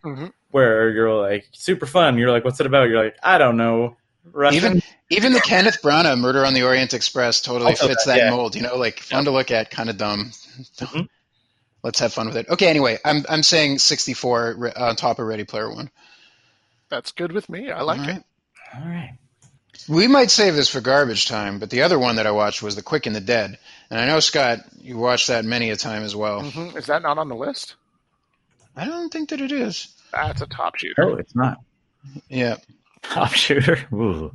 Mhm. 0.04 0.32
Where 0.50 0.90
you're 0.90 1.12
like 1.14 1.46
super 1.52 1.86
fun. 1.86 2.18
You're 2.18 2.30
like, 2.30 2.44
what's 2.44 2.60
it 2.60 2.66
about? 2.66 2.88
You're 2.88 3.02
like, 3.02 3.16
I 3.22 3.38
don't 3.38 3.56
know. 3.56 3.96
Russian. 4.32 4.56
Even 4.56 4.82
even 5.08 5.32
the 5.32 5.40
Kenneth 5.40 5.78
Branagh 5.82 6.18
Murder 6.18 6.44
on 6.44 6.52
the 6.52 6.64
Orient 6.64 6.92
Express 6.94 7.40
totally 7.40 7.70
Also 7.70 7.86
fits 7.88 8.04
that, 8.04 8.16
that 8.16 8.24
yeah. 8.24 8.30
mold. 8.30 8.56
You 8.56 8.62
know, 8.62 8.76
like 8.76 9.00
fun 9.00 9.24
to 9.24 9.30
look 9.30 9.50
at, 9.50 9.70
kind 9.70 9.88
of 9.90 9.96
dumb. 9.96 10.30
Mhm. 10.80 11.08
Let's 11.82 12.00
have 12.00 12.12
fun 12.12 12.26
with 12.26 12.36
it. 12.36 12.48
Okay. 12.48 12.66
Anyway, 12.68 12.98
I'm 13.04 13.24
I'm 13.28 13.42
saying 13.42 13.78
64 13.78 14.72
on 14.76 14.96
top 14.96 15.18
of 15.18 15.26
Ready 15.26 15.44
Player 15.44 15.72
One. 15.72 15.90
That's 16.90 17.12
good 17.12 17.32
with 17.32 17.48
me. 17.48 17.70
I 17.70 17.82
like 17.82 18.00
All 18.00 18.06
it. 18.08 18.24
All 18.74 18.82
right. 18.88 19.18
We 19.88 20.08
might 20.08 20.30
save 20.30 20.54
this 20.56 20.68
for 20.68 20.80
garbage 20.80 21.26
time, 21.26 21.58
but 21.60 21.70
the 21.70 21.82
other 21.82 21.98
one 21.98 22.16
that 22.16 22.26
I 22.26 22.32
watched 22.32 22.62
was 22.62 22.76
The 22.76 22.82
Quick 22.82 23.06
and 23.06 23.14
the 23.14 23.20
Dead, 23.20 23.58
and 23.90 24.00
I 24.00 24.06
know 24.06 24.20
Scott, 24.20 24.60
you 24.80 24.98
watched 24.98 25.28
that 25.28 25.44
many 25.44 25.70
a 25.70 25.76
time 25.76 26.02
as 26.02 26.16
well. 26.16 26.42
hmm 26.42 26.76
Is 26.76 26.86
that 26.86 27.02
not 27.02 27.18
on 27.18 27.28
the 27.28 27.36
list? 27.36 27.76
I 28.76 28.84
don't 28.86 29.10
think 29.12 29.30
that 29.30 29.40
it 29.40 29.52
is. 29.52 29.88
That's 30.12 30.42
a 30.42 30.46
top 30.46 30.76
shooter. 30.76 31.04
Oh, 31.04 31.14
it's 31.16 31.34
not 31.34 31.58
Yeah, 32.28 32.56
top 33.02 33.32
shooter. 33.32 33.78
Ooh. 33.92 34.32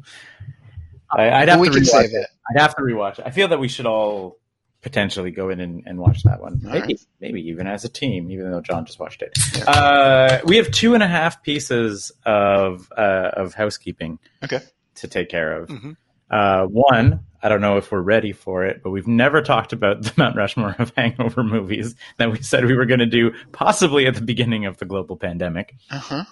I, 1.11 1.29
I'd 1.31 1.49
have 1.49 1.59
we 1.59 1.69
to 1.69 1.71
can 1.71 1.83
rewatch 1.83 1.85
save 1.85 2.13
it. 2.13 2.15
it. 2.15 2.27
I'd 2.49 2.61
have 2.61 2.75
to 2.75 2.81
rewatch 2.83 3.19
it. 3.19 3.25
I 3.27 3.31
feel 3.31 3.49
that 3.49 3.59
we 3.59 3.67
should 3.67 3.85
all 3.87 4.37
potentially 4.81 5.31
go 5.31 5.49
in 5.49 5.59
and, 5.59 5.83
and 5.85 5.99
watch 5.99 6.23
that 6.23 6.41
one. 6.41 6.59
Maybe, 6.63 6.79
right. 6.79 6.99
maybe 7.19 7.41
even 7.49 7.67
as 7.67 7.85
a 7.85 7.89
team, 7.89 8.31
even 8.31 8.49
though 8.51 8.61
John 8.61 8.85
just 8.85 8.99
watched 8.99 9.21
it. 9.21 9.31
Yeah. 9.55 9.63
Uh, 9.69 10.39
we 10.45 10.57
have 10.57 10.71
two 10.71 10.93
and 10.93 11.03
a 11.03 11.07
half 11.07 11.43
pieces 11.43 12.11
of 12.25 12.91
uh, 12.97 13.29
of 13.33 13.53
housekeeping 13.53 14.19
Okay. 14.43 14.59
to 14.95 15.07
take 15.07 15.29
care 15.29 15.61
of. 15.61 15.69
Mhm. 15.69 15.95
Uh, 16.29 16.65
one, 16.65 17.19
I 17.43 17.49
don't 17.49 17.59
know 17.59 17.75
if 17.77 17.91
we're 17.91 17.99
ready 18.01 18.31
for 18.31 18.63
it, 18.65 18.81
but 18.83 18.91
we've 18.91 19.05
never 19.07 19.41
talked 19.41 19.73
about 19.73 20.01
the 20.01 20.13
Mount 20.15 20.35
Rushmore 20.37 20.75
of 20.79 20.93
hangover 20.97 21.43
movies 21.43 21.93
that 22.17 22.31
we 22.31 22.41
said 22.41 22.63
we 22.65 22.73
were 22.75 22.85
going 22.85 23.01
to 23.01 23.05
do 23.05 23.33
possibly 23.51 24.07
at 24.07 24.15
the 24.15 24.21
beginning 24.21 24.65
of 24.65 24.77
the 24.77 24.85
global 24.85 25.17
pandemic. 25.17 25.75
Uh 25.91 25.99
huh. 25.99 26.23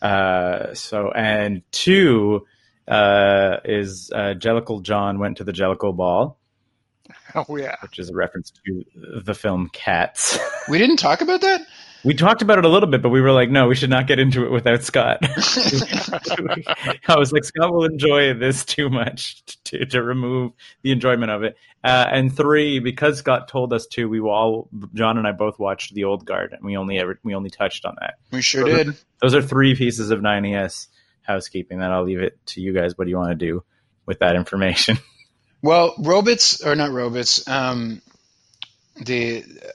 Uh, 0.00 0.74
so, 0.74 1.10
and 1.12 1.62
two 1.72 2.46
uh, 2.88 3.58
is 3.64 4.10
uh, 4.14 4.34
Jellicle 4.36 4.82
John 4.82 5.18
went 5.18 5.36
to 5.38 5.44
the 5.44 5.52
Jellicle 5.52 5.96
Ball, 5.96 6.38
Oh 7.48 7.56
yeah. 7.56 7.76
which 7.82 7.98
is 7.98 8.10
a 8.10 8.14
reference 8.14 8.52
to 8.64 8.84
the 8.94 9.34
film 9.34 9.68
Cats. 9.72 10.38
We 10.68 10.78
didn't 10.78 10.96
talk 10.96 11.20
about 11.20 11.42
that. 11.42 11.60
we 12.04 12.14
talked 12.14 12.40
about 12.40 12.56
it 12.58 12.64
a 12.64 12.68
little 12.68 12.88
bit, 12.88 13.02
but 13.02 13.10
we 13.10 13.20
were 13.20 13.32
like, 13.32 13.50
no, 13.50 13.66
we 13.68 13.74
should 13.74 13.90
not 13.90 14.06
get 14.06 14.18
into 14.18 14.46
it 14.46 14.50
without 14.50 14.82
Scott. 14.82 15.18
I 15.22 17.18
was 17.18 17.32
like, 17.32 17.44
Scott 17.44 17.72
will 17.72 17.84
enjoy 17.84 18.32
this 18.34 18.64
too 18.64 18.88
much 18.88 19.44
to, 19.64 19.84
to 19.86 20.02
remove 20.02 20.52
the 20.82 20.90
enjoyment 20.92 21.30
of 21.30 21.42
it. 21.42 21.56
Uh, 21.82 22.06
and 22.10 22.34
three, 22.34 22.78
because 22.78 23.18
Scott 23.18 23.48
told 23.48 23.72
us 23.74 23.86
to, 23.88 24.08
we 24.08 24.20
all, 24.20 24.68
John 24.94 25.18
and 25.18 25.26
I 25.26 25.32
both 25.32 25.58
watched 25.58 25.92
The 25.92 26.04
Old 26.04 26.24
Guard, 26.24 26.52
and 26.52 26.62
we 26.64 26.76
only 26.78 26.98
ever 26.98 27.18
we 27.22 27.34
only 27.34 27.50
touched 27.50 27.84
on 27.84 27.96
that. 28.00 28.14
we 28.30 28.40
sure 28.40 28.64
did. 28.64 28.96
Those 29.20 29.34
are 29.34 29.42
three 29.42 29.74
pieces 29.74 30.10
of 30.10 30.20
9ES 30.20 30.86
housekeeping 31.22 31.80
that 31.80 31.90
I'll 31.90 32.04
leave 32.04 32.20
it 32.20 32.38
to 32.46 32.60
you 32.60 32.72
guys. 32.72 32.96
What 32.96 33.04
do 33.04 33.10
you 33.10 33.18
want 33.18 33.38
to 33.38 33.46
do 33.46 33.64
with 34.06 34.20
that 34.20 34.36
information? 34.36 34.96
Well, 35.64 35.94
robots 35.98 36.62
or 36.62 36.76
not 36.76 36.90
robots? 36.90 37.48
Um, 37.48 38.02
the 39.02 39.42
uh, 39.42 39.68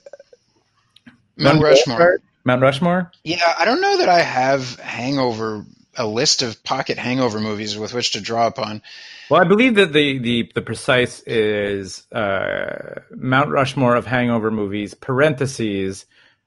Mount 1.35 1.63
Rushmore. 1.63 2.21
Mount 2.45 2.61
Rushmore? 2.61 3.11
Yeah, 3.23 3.55
I 3.57 3.65
don't 3.65 3.81
know 3.81 3.97
that 3.97 4.07
I 4.07 4.19
have 4.19 4.79
hangover 4.79 5.65
a 5.97 6.05
list 6.05 6.43
of 6.43 6.63
pocket 6.63 6.99
hangover 6.99 7.39
movies 7.39 7.75
with 7.75 7.91
which 7.95 8.11
to 8.11 8.21
draw 8.21 8.45
upon. 8.45 8.83
Well, 9.31 9.41
I 9.41 9.45
believe 9.45 9.73
that 9.75 9.91
the 9.91 10.19
the, 10.19 10.51
the 10.53 10.61
precise 10.61 11.21
is 11.21 12.05
uh, 12.11 13.01
Mount 13.15 13.49
Rushmore 13.49 13.95
of 13.95 14.05
hangover 14.05 14.51
movies, 14.51 14.93
parentheses, 14.93 16.05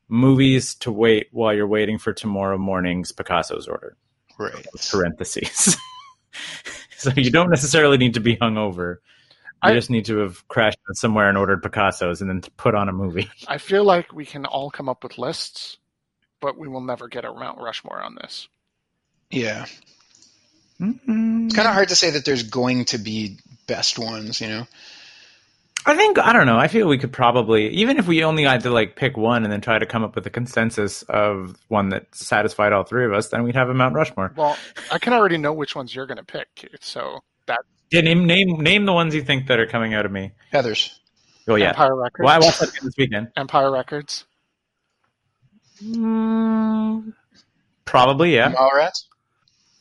movies 0.09 0.77
to 0.77 0.93
wait 0.93 1.31
while 1.33 1.53
you're 1.53 1.67
waiting 1.67 1.99
for 1.99 2.13
tomorrow 2.13 2.59
morning's 2.59 3.11
Picasso's 3.11 3.67
order, 3.67 3.97
Right. 4.39 4.65
parentheses. 4.89 5.77
so 6.97 7.11
you 7.17 7.33
don't 7.33 7.51
necessarily 7.51 7.99
need 7.99 8.15
to 8.15 8.21
be 8.21 8.37
hungover. 8.37 8.99
You 9.63 9.71
I- 9.71 9.75
just 9.75 9.91
need 9.91 10.07
to 10.07 10.19
have 10.19 10.47
crashed 10.49 10.79
somewhere 10.95 11.29
and 11.29 11.39
ordered 11.39 11.63
Picasso's 11.63 12.21
and 12.21 12.29
then 12.29 12.41
put 12.57 12.75
on 12.75 12.89
a 12.89 12.93
movie. 12.93 13.31
I 13.49 13.59
feel 13.59 13.85
like 13.85 14.13
we 14.13 14.27
can 14.27 14.45
all 14.45 14.71
come 14.71 14.89
up 14.89 15.03
with 15.03 15.19
lists, 15.19 15.77
but 16.41 16.59
we 16.59 16.69
will 16.69 16.81
never 16.81 17.09
get 17.09 17.25
a 17.25 17.33
Mount 17.33 17.61
Rushmore 17.61 18.03
on 18.03 18.17
this. 18.17 18.49
Yeah. 19.31 19.67
Mm-hmm. 20.81 21.47
It's 21.47 21.55
kind 21.55 21.69
of 21.69 21.75
hard 21.75 21.89
to 21.91 21.97
say 21.97 22.11
that 22.11 22.25
there's 22.25 22.43
going 22.43 22.87
to 22.87 22.99
be 22.99 23.39
best 23.67 23.99
ones, 23.99 24.41
you 24.41 24.49
know. 24.49 24.67
I 25.85 25.97
think 25.97 26.19
I 26.19 26.33
don't 26.33 26.47
know. 26.47 26.59
I 26.59 26.69
feel 26.69 26.87
we 26.87 26.99
could 26.99 27.13
probably, 27.13 27.69
even 27.71 27.99
if 27.99 28.07
we 28.07 28.23
only 28.23 28.45
had 28.45 28.63
to 28.63 28.71
like 28.71 28.95
pick 28.95 29.17
one 29.17 29.43
and 29.43 29.53
then 29.53 29.61
try 29.61 29.79
to 29.79 29.87
come 29.87 30.05
up 30.05 30.15
with 30.15 30.25
a 30.27 30.31
consensus 30.31 31.03
of 31.03 31.57
one 31.69 31.89
that 31.89 32.15
satisfied 32.15 32.73
all 32.73 32.85
three 32.85 33.05
of 33.05 33.13
us, 33.13 33.29
then 33.31 33.43
we'd 33.43 33.57
have 33.57 33.69
a 33.69 33.75
Mount 33.75 33.95
Rushmore. 33.95 34.33
Well, 34.37 34.57
I 34.93 34.99
can 34.99 35.13
already 35.13 35.39
know 35.39 35.53
which 35.53 35.75
ones 35.75 35.93
you're 35.95 36.07
going 36.07 36.19
to 36.19 36.25
pick, 36.25 36.69
So 36.81 37.21
that 37.47 37.61
Yeah, 37.93 38.01
name 38.01 38.25
name 38.27 38.49
name 38.61 38.87
the 38.87 38.93
ones 38.93 39.15
you 39.15 39.23
think 39.23 39.47
that 39.49 39.61
are 39.61 39.67
coming 39.67 39.93
out 39.93 40.07
of 40.07 40.13
me. 40.13 40.33
Heather's. 40.51 40.99
Oh 41.47 41.57
yeah. 41.57 41.69
Empire 41.71 41.95
Records. 41.95 42.25
Well, 42.25 42.35
I 42.35 42.39
watched 42.39 42.61
that 42.61 42.71
this 42.83 42.95
weekend. 42.97 43.29
Empire 43.37 43.71
Records. 43.71 44.25
Probably 47.85 48.35
yeah. 48.35 48.53
Mallrats. 48.53 49.05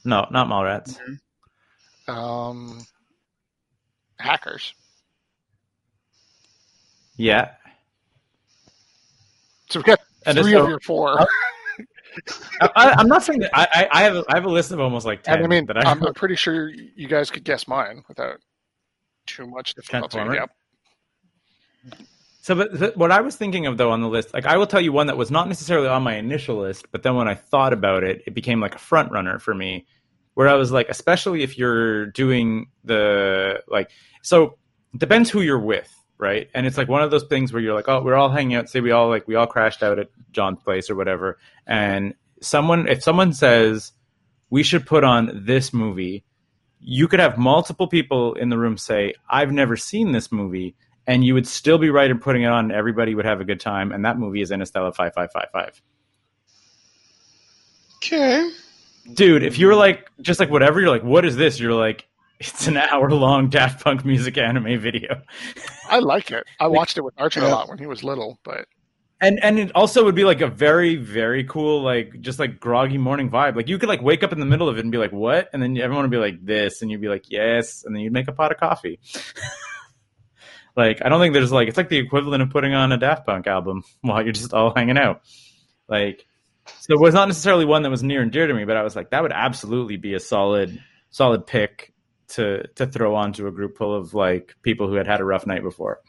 No, 0.03 0.27
not 0.31 0.47
Mallrats. 0.47 0.97
Um, 2.07 2.85
hackers. 4.19 4.73
Yeah. 7.15 7.51
So 9.69 9.79
we 9.79 9.83
got 9.83 9.99
And 10.25 10.37
Three 10.37 10.51
so- 10.51 10.63
of 10.63 10.69
your 10.69 10.79
four. 10.81 11.25
I, 12.61 12.95
I'm 12.97 13.07
not 13.07 13.23
saying 13.23 13.39
that 13.39 13.51
I, 13.53 13.87
I, 13.91 14.03
have 14.03 14.23
I 14.27 14.35
have 14.35 14.45
a 14.45 14.49
list 14.49 14.71
of 14.71 14.79
almost 14.79 15.05
like 15.05 15.23
ten. 15.23 15.35
and 15.35 15.45
I 15.45 15.47
mean, 15.47 15.65
that 15.67 15.77
I, 15.77 15.89
I'm, 15.89 16.01
pretty 16.13 16.35
sure 16.35 16.69
you 16.69 17.07
guys 17.07 17.31
could 17.31 17.43
guess 17.43 17.67
mine 17.67 18.03
without 18.07 18.39
too 19.25 19.47
much 19.47 19.75
difficulty. 19.75 20.19
So, 22.41 22.55
but 22.55 22.77
th- 22.77 22.95
what 22.95 23.11
I 23.11 23.21
was 23.21 23.35
thinking 23.35 23.67
of 23.67 23.77
though 23.77 23.91
on 23.91 24.01
the 24.01 24.07
list, 24.07 24.33
like 24.33 24.45
I 24.45 24.57
will 24.57 24.67
tell 24.67 24.81
you 24.81 24.91
one 24.91 25.07
that 25.07 25.17
was 25.17 25.29
not 25.29 25.47
necessarily 25.47 25.87
on 25.87 26.01
my 26.01 26.15
initial 26.15 26.57
list, 26.57 26.87
but 26.91 27.03
then 27.03 27.15
when 27.15 27.27
I 27.27 27.35
thought 27.35 27.71
about 27.71 28.03
it, 28.03 28.23
it 28.25 28.33
became 28.33 28.59
like 28.59 28.75
a 28.75 28.79
front 28.79 29.11
runner 29.11 29.37
for 29.37 29.53
me, 29.53 29.85
where 30.33 30.47
I 30.47 30.55
was 30.55 30.71
like, 30.71 30.89
especially 30.89 31.43
if 31.43 31.57
you're 31.57 32.07
doing 32.07 32.67
the 32.83 33.61
like, 33.67 33.91
so 34.23 34.57
depends 34.97 35.29
who 35.29 35.41
you're 35.41 35.59
with, 35.59 35.93
right? 36.21 36.49
And 36.53 36.65
it's 36.65 36.77
like 36.77 36.87
one 36.87 37.01
of 37.01 37.11
those 37.11 37.25
things 37.25 37.51
where 37.51 37.61
you're 37.61 37.75
like, 37.75 37.89
oh, 37.89 38.01
we're 38.01 38.15
all 38.15 38.29
hanging 38.29 38.55
out. 38.55 38.69
Say 38.69 38.79
we 38.79 38.91
all 38.91 39.09
like 39.09 39.27
we 39.27 39.35
all 39.35 39.47
crashed 39.47 39.83
out 39.83 39.99
at 39.99 40.09
John's 40.31 40.59
place 40.63 40.89
or 40.89 40.95
whatever, 40.95 41.37
and 41.67 42.13
someone 42.41 42.87
if 42.87 43.03
someone 43.03 43.33
says 43.33 43.91
we 44.49 44.63
should 44.63 44.85
put 44.85 45.03
on 45.03 45.43
this 45.45 45.73
movie, 45.73 46.23
you 46.79 47.09
could 47.09 47.19
have 47.19 47.37
multiple 47.37 47.87
people 47.87 48.33
in 48.35 48.49
the 48.49 48.57
room 48.57 48.77
say, 48.77 49.13
I've 49.29 49.51
never 49.51 49.75
seen 49.75 50.13
this 50.13 50.31
movie 50.31 50.75
and 51.07 51.23
you 51.25 51.33
would 51.33 51.47
still 51.47 51.77
be 51.77 51.89
right 51.89 52.09
in 52.09 52.19
putting 52.19 52.43
it 52.43 52.47
on. 52.47 52.65
and 52.65 52.71
Everybody 52.71 53.15
would 53.15 53.25
have 53.25 53.41
a 53.41 53.45
good 53.45 53.59
time, 53.59 53.91
and 53.91 54.05
that 54.05 54.17
movie 54.17 54.41
is 54.41 54.51
Interstellar 54.51 54.91
five 54.91 55.13
five 55.13 55.29
five 55.33 55.47
five. 55.51 55.81
Okay. 57.97 58.49
Dude, 59.13 59.43
if 59.43 59.57
you're 59.57 59.75
like 59.75 60.09
just 60.21 60.39
like 60.39 60.49
whatever, 60.49 60.79
you're 60.79 60.89
like, 60.89 61.03
what 61.03 61.25
is 61.25 61.35
this? 61.35 61.59
You're 61.59 61.73
like, 61.73 62.07
it's 62.41 62.67
an 62.67 62.77
hour 62.77 63.11
long 63.11 63.49
Daft 63.49 63.83
Punk 63.83 64.03
music 64.03 64.37
anime 64.37 64.79
video, 64.79 65.21
I 65.87 65.99
like 65.99 66.31
it. 66.31 66.43
I 66.59 66.67
watched 66.67 66.97
it 66.97 67.03
with 67.03 67.13
Archer 67.17 67.41
a 67.41 67.49
lot 67.49 67.69
when 67.69 67.77
he 67.77 67.85
was 67.85 68.03
little, 68.03 68.39
but 68.43 68.65
and 69.21 69.41
and 69.43 69.59
it 69.59 69.71
also 69.75 70.03
would 70.05 70.15
be 70.15 70.23
like 70.23 70.41
a 70.41 70.47
very 70.47 70.95
very 70.95 71.43
cool 71.43 71.83
like 71.83 72.19
just 72.21 72.39
like 72.39 72.59
groggy 72.59 72.97
morning 72.97 73.29
vibe. 73.29 73.55
Like 73.55 73.69
you 73.69 73.77
could 73.77 73.89
like 73.89 74.01
wake 74.01 74.23
up 74.23 74.33
in 74.33 74.39
the 74.39 74.45
middle 74.47 74.67
of 74.67 74.77
it 74.77 74.81
and 74.81 74.91
be 74.91 74.97
like, 74.97 75.11
what? 75.11 75.49
And 75.53 75.61
then 75.61 75.77
everyone 75.77 76.03
would 76.03 76.11
be 76.11 76.17
like 76.17 76.43
this, 76.43 76.81
and 76.81 76.89
you'd 76.89 77.01
be 77.01 77.09
like, 77.09 77.25
yes, 77.29 77.83
and 77.83 77.95
then 77.95 78.01
you'd 78.01 78.13
make 78.13 78.27
a 78.27 78.33
pot 78.33 78.51
of 78.51 78.57
coffee. 78.57 78.99
like 80.75 81.05
I 81.05 81.09
don't 81.09 81.19
think 81.19 81.35
there's 81.35 81.51
like 81.51 81.67
it's 81.67 81.77
like 81.77 81.89
the 81.89 81.99
equivalent 81.99 82.41
of 82.41 82.49
putting 82.49 82.73
on 82.73 82.91
a 82.91 82.97
Daft 82.97 83.27
Punk 83.27 83.45
album 83.45 83.83
while 84.01 84.23
you're 84.23 84.33
just 84.33 84.53
all 84.53 84.73
hanging 84.75 84.97
out. 84.97 85.21
Like 85.87 86.25
so 86.79 86.93
it 86.95 86.99
was 86.99 87.13
not 87.13 87.27
necessarily 87.27 87.65
one 87.65 87.83
that 87.83 87.89
was 87.89 88.01
near 88.01 88.23
and 88.23 88.31
dear 88.31 88.47
to 88.47 88.53
me, 88.53 88.65
but 88.65 88.77
I 88.77 88.83
was 88.83 88.95
like, 88.95 89.11
that 89.11 89.21
would 89.21 89.31
absolutely 89.31 89.97
be 89.97 90.15
a 90.15 90.19
solid 90.19 90.81
solid 91.11 91.45
pick 91.45 91.90
to 92.31 92.67
to 92.75 92.85
throw 92.87 93.15
onto 93.15 93.47
a 93.47 93.51
group 93.51 93.77
full 93.77 93.95
of 93.95 94.13
like 94.13 94.55
people 94.61 94.87
who 94.87 94.95
had 94.95 95.07
had 95.07 95.19
a 95.21 95.23
rough 95.25 95.45
night 95.47 95.63
before. 95.63 96.01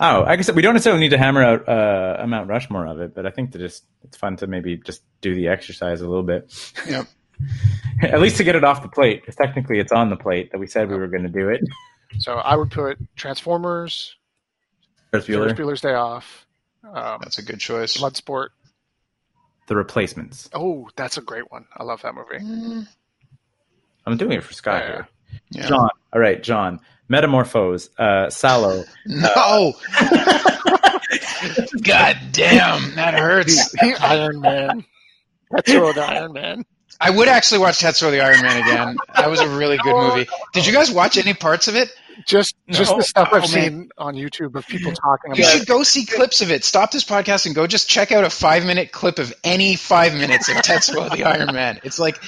Oh, 0.00 0.24
I 0.24 0.34
guess 0.36 0.50
we 0.52 0.60
don't 0.60 0.74
necessarily 0.74 1.00
need 1.00 1.10
to 1.10 1.18
hammer 1.18 1.42
out 1.42 1.68
uh, 1.68 2.16
a 2.18 2.26
Mount 2.26 2.48
Rushmore 2.48 2.86
of 2.86 3.00
it, 3.00 3.14
but 3.14 3.26
I 3.26 3.30
think 3.30 3.52
to 3.52 3.58
just 3.58 3.84
it's 4.02 4.16
fun 4.16 4.36
to 4.38 4.46
maybe 4.48 4.76
just 4.76 5.02
do 5.20 5.34
the 5.34 5.48
exercise 5.48 6.00
a 6.00 6.08
little 6.08 6.24
bit, 6.24 6.52
Yep. 6.88 7.06
at 8.02 8.20
least 8.20 8.36
to 8.38 8.44
get 8.44 8.56
it 8.56 8.64
off 8.64 8.82
the 8.82 8.88
plate, 8.88 9.20
because 9.20 9.36
technically 9.36 9.78
it's 9.78 9.92
on 9.92 10.10
the 10.10 10.16
plate 10.16 10.50
that 10.50 10.58
we 10.58 10.66
said 10.66 10.90
we 10.90 10.96
were 10.96 11.06
going 11.06 11.22
to 11.22 11.28
do 11.28 11.48
it. 11.48 11.60
so 12.18 12.34
I 12.34 12.56
would 12.56 12.72
put 12.72 12.98
Transformers, 13.14 14.16
Ferris 15.12 15.26
Ferris 15.26 15.52
Bueller's 15.52 15.80
Day 15.80 15.94
Off, 15.94 16.44
um, 16.82 17.20
That's 17.22 17.38
a 17.38 17.42
good 17.44 17.60
choice. 17.60 17.96
Bloodsport. 17.96 18.48
The 19.66 19.76
Replacements. 19.76 20.48
Oh, 20.52 20.88
that's 20.96 21.16
a 21.16 21.22
great 21.22 21.50
one. 21.50 21.66
I 21.76 21.84
love 21.84 22.02
that 22.02 22.14
movie. 22.14 22.38
Mm, 22.44 22.86
I'm 24.06 24.16
doing 24.16 24.32
it 24.32 24.44
for 24.44 24.52
Scott 24.52 24.82
Yeah. 24.82 24.86
here. 24.86 25.08
yeah. 25.50 25.68
John, 25.68 25.88
all 26.12 26.20
right, 26.20 26.42
John. 26.42 26.80
Metamorphose, 27.08 27.90
uh, 27.98 28.26
Salò. 28.28 28.84
No. 29.06 29.74
God 31.82 32.16
damn, 32.32 32.94
that 32.96 33.14
hurts. 33.14 33.74
Iron 34.00 34.40
Man. 34.40 34.84
Tetsuo 35.52 35.94
the 35.94 36.02
Iron 36.02 36.32
Man. 36.32 36.64
I 37.00 37.10
would 37.10 37.28
actually 37.28 37.58
watch 37.60 37.78
Tetsuo 37.80 38.10
the 38.10 38.20
Iron 38.22 38.42
Man 38.42 38.62
again. 38.62 38.96
That 39.14 39.30
was 39.30 39.40
a 39.40 39.48
really 39.48 39.76
good 39.78 39.94
movie. 39.96 40.28
Did 40.52 40.66
you 40.66 40.72
guys 40.72 40.90
watch 40.90 41.16
any 41.16 41.34
parts 41.34 41.68
of 41.68 41.76
it? 41.76 41.90
Just 42.26 42.54
just 42.70 42.94
the 42.96 43.02
stuff 43.02 43.30
I've 43.32 43.42
Oh, 43.42 43.46
seen 43.46 43.90
on 43.98 44.14
YouTube 44.14 44.54
of 44.54 44.64
people 44.68 44.92
talking 44.92 45.34
You 45.34 45.42
should 45.44 45.66
go 45.66 45.82
see 45.82 46.06
clips 46.06 46.42
of 46.42 46.50
it. 46.52 46.64
Stop 46.64 46.92
this 46.92 47.04
podcast 47.04 47.46
and 47.46 47.54
go 47.56 47.66
just 47.66 47.88
check 47.88 48.12
out 48.12 48.22
a 48.22 48.30
five 48.30 48.64
minute 48.64 48.92
clip 48.92 49.18
of 49.18 49.34
any 49.42 49.74
five 49.74 50.14
minutes 50.14 50.48
of 50.48 50.56
Tetsuo 50.58 51.10
the 51.10 51.24
Iron 51.24 51.52
Man. 51.52 51.80
It's 51.82 51.98
like 51.98 52.20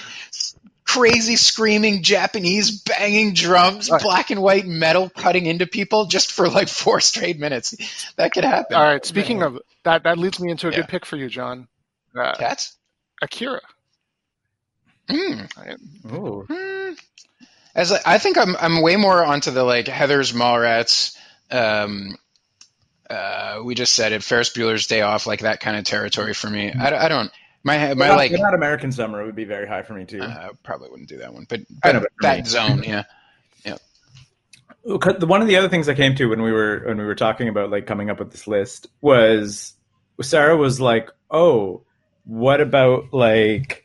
crazy 0.84 1.36
screaming 1.36 2.02
Japanese 2.02 2.82
banging 2.82 3.32
drums, 3.34 3.90
Right. 3.90 4.02
black 4.02 4.30
and 4.30 4.40
white 4.42 4.66
metal 4.66 5.08
cutting 5.08 5.46
into 5.46 5.66
people 5.66 6.06
just 6.06 6.32
for 6.32 6.48
like 6.48 6.68
four 6.68 7.00
straight 7.00 7.38
minutes. 7.38 7.74
That 8.16 8.32
could 8.32 8.44
happen. 8.44 8.76
All 8.76 8.82
right. 8.82 9.04
Speaking 9.04 9.42
of 9.42 9.58
that, 9.84 10.02
that 10.04 10.18
leads 10.18 10.40
me 10.40 10.50
into 10.50 10.68
a 10.68 10.70
Yeah. 10.70 10.78
good 10.78 10.88
pick 10.88 11.06
for 11.06 11.16
you, 11.16 11.28
John. 11.28 11.68
Uh, 12.18 12.34
cats. 12.34 12.76
Akira. 13.22 13.60
Mm. 15.08 16.12
Ooh. 16.12 16.46
Hmm. 16.48 16.92
As 17.74 17.92
I, 17.92 18.00
I 18.06 18.18
think 18.18 18.38
I'm 18.38 18.56
I'm 18.56 18.82
way 18.82 18.96
more 18.96 19.22
onto 19.24 19.50
the 19.50 19.62
like 19.62 19.86
Heather's 19.86 20.32
Mallrats. 20.32 21.16
Um, 21.50 22.16
uh, 23.08 23.60
we 23.64 23.74
just 23.74 23.94
said 23.94 24.12
it. 24.12 24.22
Ferris 24.22 24.50
Bueller's 24.50 24.86
Day 24.86 25.02
Off, 25.02 25.26
like 25.26 25.40
that 25.40 25.60
kind 25.60 25.76
of 25.76 25.84
territory 25.84 26.34
for 26.34 26.48
me. 26.50 26.72
I, 26.72 26.90
don't- 26.90 26.98
I 27.02 27.08
don't. 27.08 27.30
My 27.62 27.94
my 27.94 28.14
like. 28.14 28.30
Wet 28.32 28.40
Hot 28.40 28.54
American 28.54 28.92
Summer 28.92 29.24
would 29.24 29.34
be 29.36 29.44
very 29.44 29.66
high 29.66 29.82
for 29.82 29.92
me 29.94 30.04
too. 30.06 30.22
Uh, 30.22 30.50
probably 30.62 30.88
wouldn't 30.90 31.08
do 31.08 31.18
that 31.18 31.34
one, 31.34 31.46
but, 31.48 31.60
I 31.82 31.92
but 31.92 32.02
know, 32.02 32.06
that 32.22 32.38
me. 32.38 32.44
zone, 32.44 32.82
yeah. 32.84 33.02
The- 34.84 35.26
One 35.26 35.42
of 35.42 35.48
the 35.48 35.56
other 35.56 35.68
things 35.68 35.88
I 35.88 35.94
came 35.94 36.14
to 36.16 36.26
when 36.26 36.42
we 36.42 36.52
were 36.52 36.82
when 36.86 36.96
we 36.98 37.04
were 37.04 37.16
talking 37.16 37.48
about 37.48 37.70
like 37.70 37.86
coming 37.86 38.08
up 38.08 38.20
with 38.20 38.30
this 38.30 38.46
list 38.46 38.86
was 39.00 39.74
Sarah 40.22 40.56
was 40.56 40.80
like, 40.80 41.10
"Oh, 41.30 41.82
what 42.24 42.60
about 42.60 43.12
like 43.12 43.84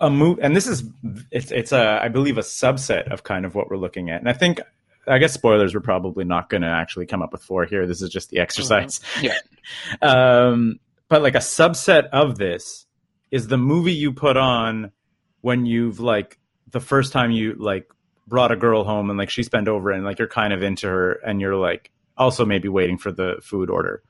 a 0.00 0.10
movie?" 0.10 0.42
And 0.42 0.54
this 0.54 0.66
is 0.66 0.84
it's 1.30 1.50
it's 1.50 1.72
a 1.72 2.00
I 2.02 2.08
believe 2.08 2.38
a 2.38 2.42
subset 2.42 3.12
of 3.12 3.22
kind 3.22 3.44
of 3.44 3.54
what 3.54 3.70
we're 3.70 3.76
looking 3.76 4.10
at. 4.10 4.20
And 4.20 4.28
I 4.28 4.32
think 4.32 4.60
I 5.06 5.18
guess 5.18 5.32
spoilers 5.32 5.74
we're 5.74 5.80
probably 5.80 6.24
not 6.24 6.50
going 6.50 6.62
to 6.62 6.68
actually 6.68 7.06
come 7.06 7.22
up 7.22 7.32
with 7.32 7.42
four 7.42 7.64
here. 7.64 7.86
This 7.86 8.02
is 8.02 8.10
just 8.10 8.30
the 8.30 8.38
exercise. 8.38 9.00
Yeah. 9.20 9.38
um, 10.02 10.80
but 11.08 11.22
like 11.22 11.34
a 11.34 11.38
subset 11.38 12.08
of 12.12 12.36
this 12.36 12.86
is 13.30 13.48
the 13.48 13.58
movie 13.58 13.92
you 13.92 14.12
put 14.12 14.36
on 14.36 14.92
when 15.40 15.66
you've 15.66 16.00
like 16.00 16.38
the 16.70 16.80
first 16.80 17.12
time 17.12 17.30
you 17.30 17.54
like 17.54 17.90
brought 18.26 18.52
a 18.52 18.56
girl 18.56 18.84
home 18.84 19.08
and 19.08 19.18
like 19.18 19.30
she's 19.30 19.48
bent 19.48 19.68
over 19.68 19.90
and 19.90 20.04
like 20.04 20.18
you're 20.18 20.28
kind 20.28 20.52
of 20.52 20.62
into 20.62 20.86
her 20.86 21.12
and 21.26 21.40
you're 21.40 21.56
like 21.56 21.90
also 22.16 22.44
maybe 22.44 22.68
waiting 22.68 22.98
for 22.98 23.10
the 23.10 23.36
food 23.42 23.70
order. 23.70 24.02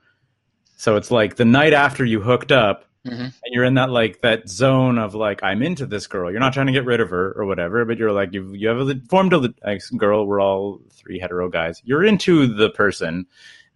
So 0.77 0.97
it's 0.97 1.11
like 1.11 1.37
the 1.37 1.45
night 1.45 1.73
after 1.73 2.05
you 2.05 2.21
hooked 2.21 2.53
up 2.53 2.85
Mhm. 3.07 3.21
and 3.21 3.53
you're 3.53 3.65
in 3.65 3.75
that 3.75 3.91
like 3.91 4.21
that 4.23 4.49
zone 4.49 4.99
of 4.99 5.15
like 5.15 5.43
I'm 5.43 5.63
into 5.63 5.87
this 5.87 6.07
girl. 6.07 6.31
You're 6.31 6.41
not 6.41 6.53
trying 6.53 6.67
to 6.67 6.73
get 6.73 6.85
rid 6.85 7.01
of 7.01 7.11
her 7.11 7.33
or 7.37 7.47
whatever, 7.47 7.85
but 7.85 7.97
you're 7.97 8.13
like 8.13 8.33
you 8.33 8.53
you 8.53 8.69
have 8.69 8.79
a 8.81 9.01
formed 9.09 9.33
a 9.33 9.39
like, 9.65 9.83
girl. 9.97 10.27
We're 10.27 10.41
all 10.41 10.81
three 10.93 11.19
hetero 11.19 11.49
guys. 11.49 11.81
You're 11.85 12.05
into 12.05 12.53
the 12.53 12.71
person 12.71 13.27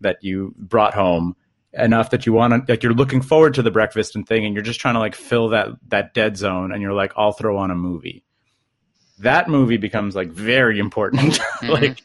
that 0.01 0.19
you 0.23 0.55
brought 0.59 0.95
home 0.95 1.37
enough 1.73 2.11
that 2.11 2.27
you 2.27 2.33
want 2.33 2.67
to 2.67 2.73
like 2.73 2.83
you're 2.83 2.93
looking 2.93 3.23
forward 3.23 3.55
to 3.55 3.63
the 3.63 3.71
breakfast 3.71 4.15
and 4.15 4.27
thing 4.27 4.45
and 4.45 4.55
you're 4.55 4.65
just 4.65 4.81
trying 4.81 4.95
to 4.95 5.01
like 5.01 5.15
fill 5.15 5.51
that 5.51 5.69
that 5.89 6.13
dead 6.13 6.37
zone 6.37 6.73
and 6.73 6.83
you're 6.83 6.93
like 6.93 7.13
I'll 7.17 7.33
throw 7.33 7.57
on 7.59 7.71
a 7.71 7.75
movie. 7.77 8.25
That 9.21 9.49
movie 9.49 9.77
becomes 9.77 10.15
like 10.17 10.31
very 10.31 10.79
important 10.79 11.39
like 11.63 12.03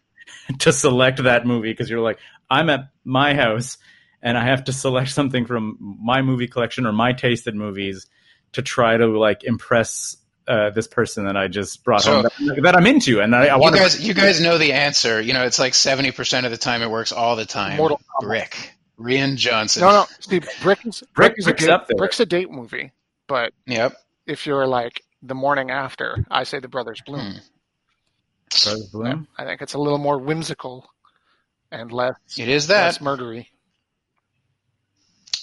to 0.59 0.72
select 0.72 1.24
that 1.24 1.45
movie 1.45 1.72
because 1.72 1.89
you're 1.89 1.99
like 1.99 2.20
I'm 2.49 2.70
at 2.70 2.89
my 3.03 3.34
house 3.34 3.78
and 4.28 4.38
I 4.38 4.43
have 4.45 4.65
to 4.65 4.73
select 4.73 5.09
something 5.11 5.45
from 5.45 5.78
my 5.80 6.21
movie 6.21 6.47
collection 6.47 6.86
or 6.86 6.91
my 6.91 7.13
tasted 7.13 7.55
movies 7.55 8.05
to 8.53 8.61
try 8.61 8.97
to 8.97 9.07
like 9.17 9.43
impress 9.43 10.17
uh, 10.47 10.69
this 10.71 10.88
person 10.88 11.25
that 11.25 11.36
I 11.38 11.47
just 11.47 11.84
brought 11.84 12.01
So- 12.01 12.13
home 12.13 12.23
that, 12.47 12.59
that 12.63 12.75
I'm 12.75 12.88
into 12.88 13.21
and 13.21 13.36
I, 13.36 13.47
I 13.47 13.55
You 13.55 13.61
want 13.61 13.75
guys, 13.75 14.05
you 14.05 14.13
guys 14.13 14.41
know 14.41 14.57
the 14.57 14.73
answer. 14.73 15.21
You 15.21 15.34
know, 15.34 15.43
it's 15.43 15.59
like 15.59 15.73
seventy 15.73 16.11
percent 16.11 16.45
of 16.45 16.51
the 16.51 16.57
time 16.57 16.82
it 16.82 16.89
works 16.89 17.11
all 17.11 17.36
the 17.36 17.45
time. 17.45 17.78
Mortal 17.78 17.99
Kombat. 18.21 18.28
Brick, 18.28 18.73
Rian 18.99 19.36
Johnson. 19.36 19.82
No, 19.82 19.91
no. 19.91 20.05
Steve, 20.19 20.47
Brick 20.61 20.86
is, 20.86 21.03
Brick 21.15 21.34
is 21.38 21.45
a 21.45 21.49
Brick's 21.51 21.63
date, 21.65 21.69
up 21.71 21.88
there. 21.88 21.97
Brick's 21.97 22.19
a 22.19 22.25
date 22.25 22.49
movie, 22.51 22.91
but 23.28 23.53
Yep. 23.65 23.95
if 24.25 24.45
you're 24.45 24.67
like 24.67 25.03
the 25.21 25.36
morning 25.36 25.69
after, 25.71 26.25
I 26.32 26.43
say 26.43 26.59
The 26.59 26.67
Brothers 26.69 27.01
Bloom. 27.05 27.34
Hmm. 27.34 27.38
Rose 28.69 28.88
Bloom. 28.91 29.28
I 29.38 29.43
think 29.45 29.61
it's 29.61 29.73
a 29.73 29.80
little 29.80 29.99
more 29.99 30.17
whimsical 30.17 30.88
and 31.71 31.91
less 31.91 32.15
It 32.38 32.47
is 32.47 32.67
that. 32.67 32.86
less 32.86 32.97
murdery. 32.99 33.47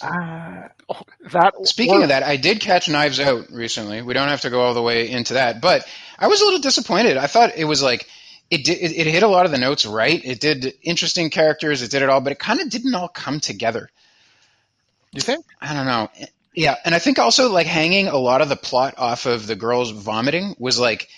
Ah, 0.05 0.69
Oh, 0.87 1.01
that 1.33 1.55
Speaking 1.67 1.97
or- 2.01 2.03
of 2.03 2.09
that, 2.11 2.23
I 2.23 2.37
did 2.37 2.61
catch 2.61 2.89
Knives 2.91 3.19
Out 3.19 3.51
recently. 3.51 4.03
We 4.03 4.13
don't 4.13 4.29
have 4.29 4.43
to 4.43 4.51
go 4.51 4.61
all 4.61 4.75
the 4.75 4.83
way 4.83 5.11
into 5.11 5.35
that, 5.35 5.63
but 5.63 5.87
I 6.19 6.27
was 6.29 6.43
a 6.43 6.45
little 6.45 6.61
disappointed. 6.61 7.17
I 7.17 7.27
thought 7.27 7.57
it 7.57 7.65
was 7.65 7.83
like 7.83 8.07
it 8.51 8.65
did, 8.65 8.79
it, 8.79 8.93
it 8.93 9.07
hit 9.07 9.23
a 9.23 9.29
lot 9.29 9.47
of 9.47 9.53
the 9.53 9.57
notes 9.59 9.87
right. 9.87 10.21
It 10.23 10.41
did 10.41 10.75
interesting 10.83 11.31
characters. 11.31 11.81
It 11.81 11.91
did 11.91 12.03
it 12.03 12.11
all, 12.11 12.21
but 12.21 12.33
it 12.33 12.39
kind 12.39 12.61
of 12.61 12.69
didn't 12.69 12.95
all 12.95 13.09
come 13.09 13.41
together. 13.41 13.89
you 15.13 15.23
think? 15.23 15.47
I 15.61 15.73
don't 15.73 15.87
know. 15.87 16.11
Yeah, 16.55 16.77
and 16.85 16.95
I 16.95 16.99
think 16.99 17.19
also 17.19 17.51
like 17.51 17.67
hanging 17.67 18.09
a 18.09 18.19
lot 18.19 18.43
of 18.43 18.51
the 18.51 18.57
plot 18.57 18.95
off 18.99 19.25
of 19.27 19.47
the 19.47 19.57
girls 19.57 19.91
vomiting 19.91 20.55
was 20.59 20.79
like 20.79 21.09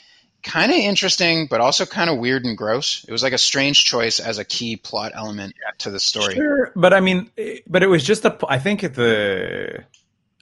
kind 0.47 0.71
of 0.73 0.79
interesting, 0.79 1.47
but 1.49 1.61
also 1.61 1.85
kind 1.85 2.09
of 2.09 2.19
weird 2.19 2.45
and 2.45 2.57
gross. 2.57 3.05
It 3.07 3.13
was 3.13 3.23
like 3.23 3.33
a 3.33 3.39
strange 3.39 3.85
choice 3.85 4.21
as 4.21 4.39
a 4.39 4.45
key 4.45 4.77
plot 4.77 5.13
element 5.15 5.55
to 5.79 5.91
the 5.91 6.01
story. 6.01 6.35
Sure, 6.37 6.73
but 6.77 6.95
I 6.95 7.01
mean, 7.01 7.31
eh, 7.37 7.59
but 7.67 7.83
it 7.83 7.89
was 7.89 8.05
just 8.05 8.25
a. 8.25 8.37
I 8.49 8.59
think 8.59 8.81
the. 8.83 9.85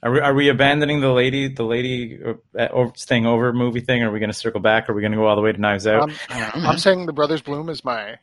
Are 0.03 0.11
we, 0.11 0.19
are 0.19 0.33
we 0.35 0.49
abandoning 0.49 1.01
the 1.01 1.11
lady, 1.11 1.47
the 1.47 1.63
lady 1.63 2.19
uh, 2.23 2.65
or 2.65 2.93
staying 2.95 3.25
over 3.25 3.51
movie 3.53 3.79
thing? 3.79 4.03
Or 4.03 4.09
are 4.09 4.11
we 4.11 4.19
going 4.19 4.29
to 4.29 4.37
circle 4.37 4.59
back? 4.59 4.87
Are 4.87 4.93
we 4.93 5.01
going 5.01 5.13
to 5.13 5.17
go 5.17 5.25
all 5.25 5.35
the 5.35 5.41
way 5.41 5.51
to 5.51 5.59
Knives 5.59 5.87
Out? 5.87 6.03
I'm, 6.03 6.19
I 6.29 6.39
don't 6.39 6.63
know, 6.63 6.69
I'm 6.69 6.77
saying 6.77 7.07
the 7.07 7.13
Brothers 7.13 7.41
Bloom 7.41 7.69
is 7.69 7.83
my 7.83 8.19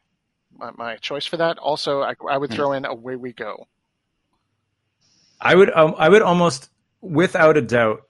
my, 0.57 0.71
my 0.77 0.97
choice 0.97 1.27
for 1.27 1.39
that. 1.39 1.59
Also, 1.59 2.03
I, 2.03 2.15
I 2.31 2.39
would 2.39 2.51
Hmm. 2.51 2.55
throw 2.55 2.73
in 2.73 2.85
Away 2.85 3.17
We 3.17 3.33
Go. 3.33 3.67
I 5.41 5.55
would 5.57 5.71
um, 5.73 5.95
I 5.99 6.09
would 6.09 6.23
almost 6.23 6.71
without 7.01 7.57
a 7.57 7.63
doubt 7.63 8.03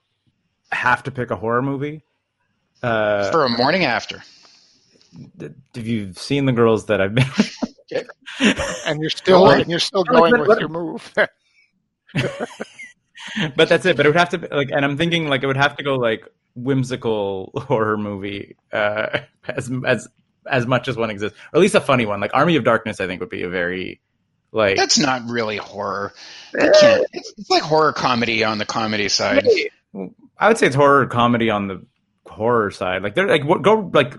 have 0.70 1.04
to 1.04 1.10
pick 1.10 1.30
a 1.30 1.36
horror 1.36 1.62
movie. 1.62 2.04
Uh, 2.82 3.30
For 3.30 3.44
a 3.44 3.48
morning 3.48 3.84
after. 3.84 4.22
Have 5.40 5.86
you've 5.86 6.18
seen 6.18 6.46
the 6.46 6.52
girls 6.52 6.86
that 6.86 7.00
I've 7.00 7.14
been, 7.14 7.26
And 8.86 9.00
you're 9.00 9.10
still 9.10 9.48
and 9.50 9.68
you're 9.70 9.78
still 9.78 10.04
going 10.04 10.38
with 10.40 10.58
your 10.58 10.68
move. 10.68 11.12
but 13.56 13.68
that's 13.68 13.84
it. 13.86 13.96
But 13.96 14.06
it 14.06 14.08
would 14.08 14.16
have 14.16 14.30
to 14.30 14.38
be, 14.38 14.48
like, 14.48 14.70
and 14.70 14.84
I'm 14.84 14.96
thinking 14.96 15.28
like 15.28 15.42
it 15.42 15.46
would 15.46 15.56
have 15.56 15.76
to 15.76 15.82
go 15.82 15.96
like 15.96 16.26
whimsical 16.54 17.52
horror 17.54 17.96
movie 17.96 18.56
uh, 18.72 19.20
as 19.46 19.70
as 19.86 20.08
as 20.50 20.66
much 20.66 20.88
as 20.88 20.96
one 20.96 21.10
exists, 21.10 21.38
or 21.52 21.58
at 21.58 21.60
least 21.60 21.74
a 21.74 21.80
funny 21.80 22.06
one. 22.06 22.20
Like 22.20 22.32
Army 22.34 22.56
of 22.56 22.64
Darkness, 22.64 23.00
I 23.00 23.06
think 23.06 23.20
would 23.20 23.30
be 23.30 23.42
a 23.42 23.48
very 23.48 24.00
like 24.50 24.76
That's 24.76 24.98
not 24.98 25.28
really 25.28 25.56
horror. 25.56 26.12
It's, 26.54 26.82
it's 27.12 27.50
like 27.50 27.62
horror 27.62 27.92
comedy 27.92 28.44
on 28.44 28.58
the 28.58 28.66
comedy 28.66 29.08
side. 29.08 29.46
I 30.38 30.48
would 30.48 30.58
say 30.58 30.66
it's 30.66 30.76
horror 30.76 31.06
comedy 31.06 31.50
on 31.50 31.68
the 31.68 31.84
horror 32.32 32.70
side. 32.70 33.02
Like 33.02 33.14
they're 33.14 33.28
like 33.28 33.44
what 33.44 33.62
go 33.62 33.90
like 33.92 34.14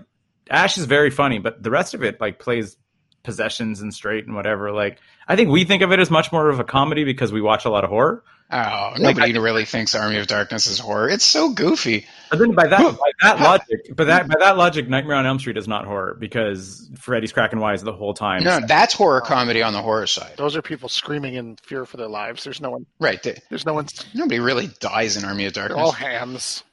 Ash 0.50 0.78
is 0.78 0.86
very 0.86 1.10
funny, 1.10 1.38
but 1.38 1.62
the 1.62 1.70
rest 1.70 1.94
of 1.94 2.02
it 2.02 2.20
like 2.20 2.38
plays 2.38 2.76
possessions 3.22 3.80
and 3.80 3.92
straight 3.94 4.26
and 4.26 4.34
whatever. 4.34 4.72
Like 4.72 4.98
I 5.26 5.36
think 5.36 5.50
we 5.50 5.64
think 5.64 5.82
of 5.82 5.92
it 5.92 6.00
as 6.00 6.10
much 6.10 6.32
more 6.32 6.48
of 6.50 6.60
a 6.60 6.64
comedy 6.64 7.04
because 7.04 7.32
we 7.32 7.40
watch 7.40 7.64
a 7.64 7.70
lot 7.70 7.84
of 7.84 7.90
horror. 7.90 8.22
Oh, 8.52 8.92
nobody 8.98 9.36
really 9.38 9.64
thinks 9.64 9.94
Army 9.94 10.18
of 10.18 10.26
Darkness 10.26 10.66
is 10.66 10.78
horror. 10.78 11.08
It's 11.08 11.24
so 11.24 11.48
goofy. 11.54 12.06
But 12.30 12.38
then 12.38 12.52
by 12.52 12.66
that 12.66 12.78
by 12.98 13.10
that 13.22 13.40
logic, 13.40 13.96
but 13.96 14.04
that 14.08 14.28
by 14.28 14.34
that 14.38 14.58
logic, 14.58 14.86
Nightmare 14.86 15.16
on 15.16 15.24
Elm 15.24 15.38
Street 15.38 15.56
is 15.56 15.66
not 15.66 15.86
horror 15.86 16.14
because 16.20 16.88
Freddy's 16.98 17.32
cracking 17.32 17.58
wise 17.58 17.82
the 17.82 17.94
whole 17.94 18.12
time. 18.12 18.44
No, 18.44 18.60
that's 18.60 18.92
horror 18.92 19.22
comedy 19.22 19.62
on 19.62 19.72
the 19.72 19.80
horror 19.80 20.06
side. 20.06 20.34
Those 20.36 20.56
are 20.56 20.62
people 20.62 20.90
screaming 20.90 21.34
in 21.34 21.56
fear 21.64 21.86
for 21.86 21.96
their 21.96 22.06
lives. 22.06 22.44
There's 22.44 22.60
no 22.60 22.70
one. 22.70 22.84
Right. 23.00 23.20
They, 23.22 23.38
There's 23.48 23.64
no 23.64 23.72
one. 23.72 23.86
nobody 24.14 24.40
really 24.40 24.68
dies 24.78 25.16
in 25.16 25.24
Army 25.24 25.46
of 25.46 25.54
They're 25.54 25.74
all 25.74 25.92
Darkness. 25.92 25.98
hands. 25.98 26.64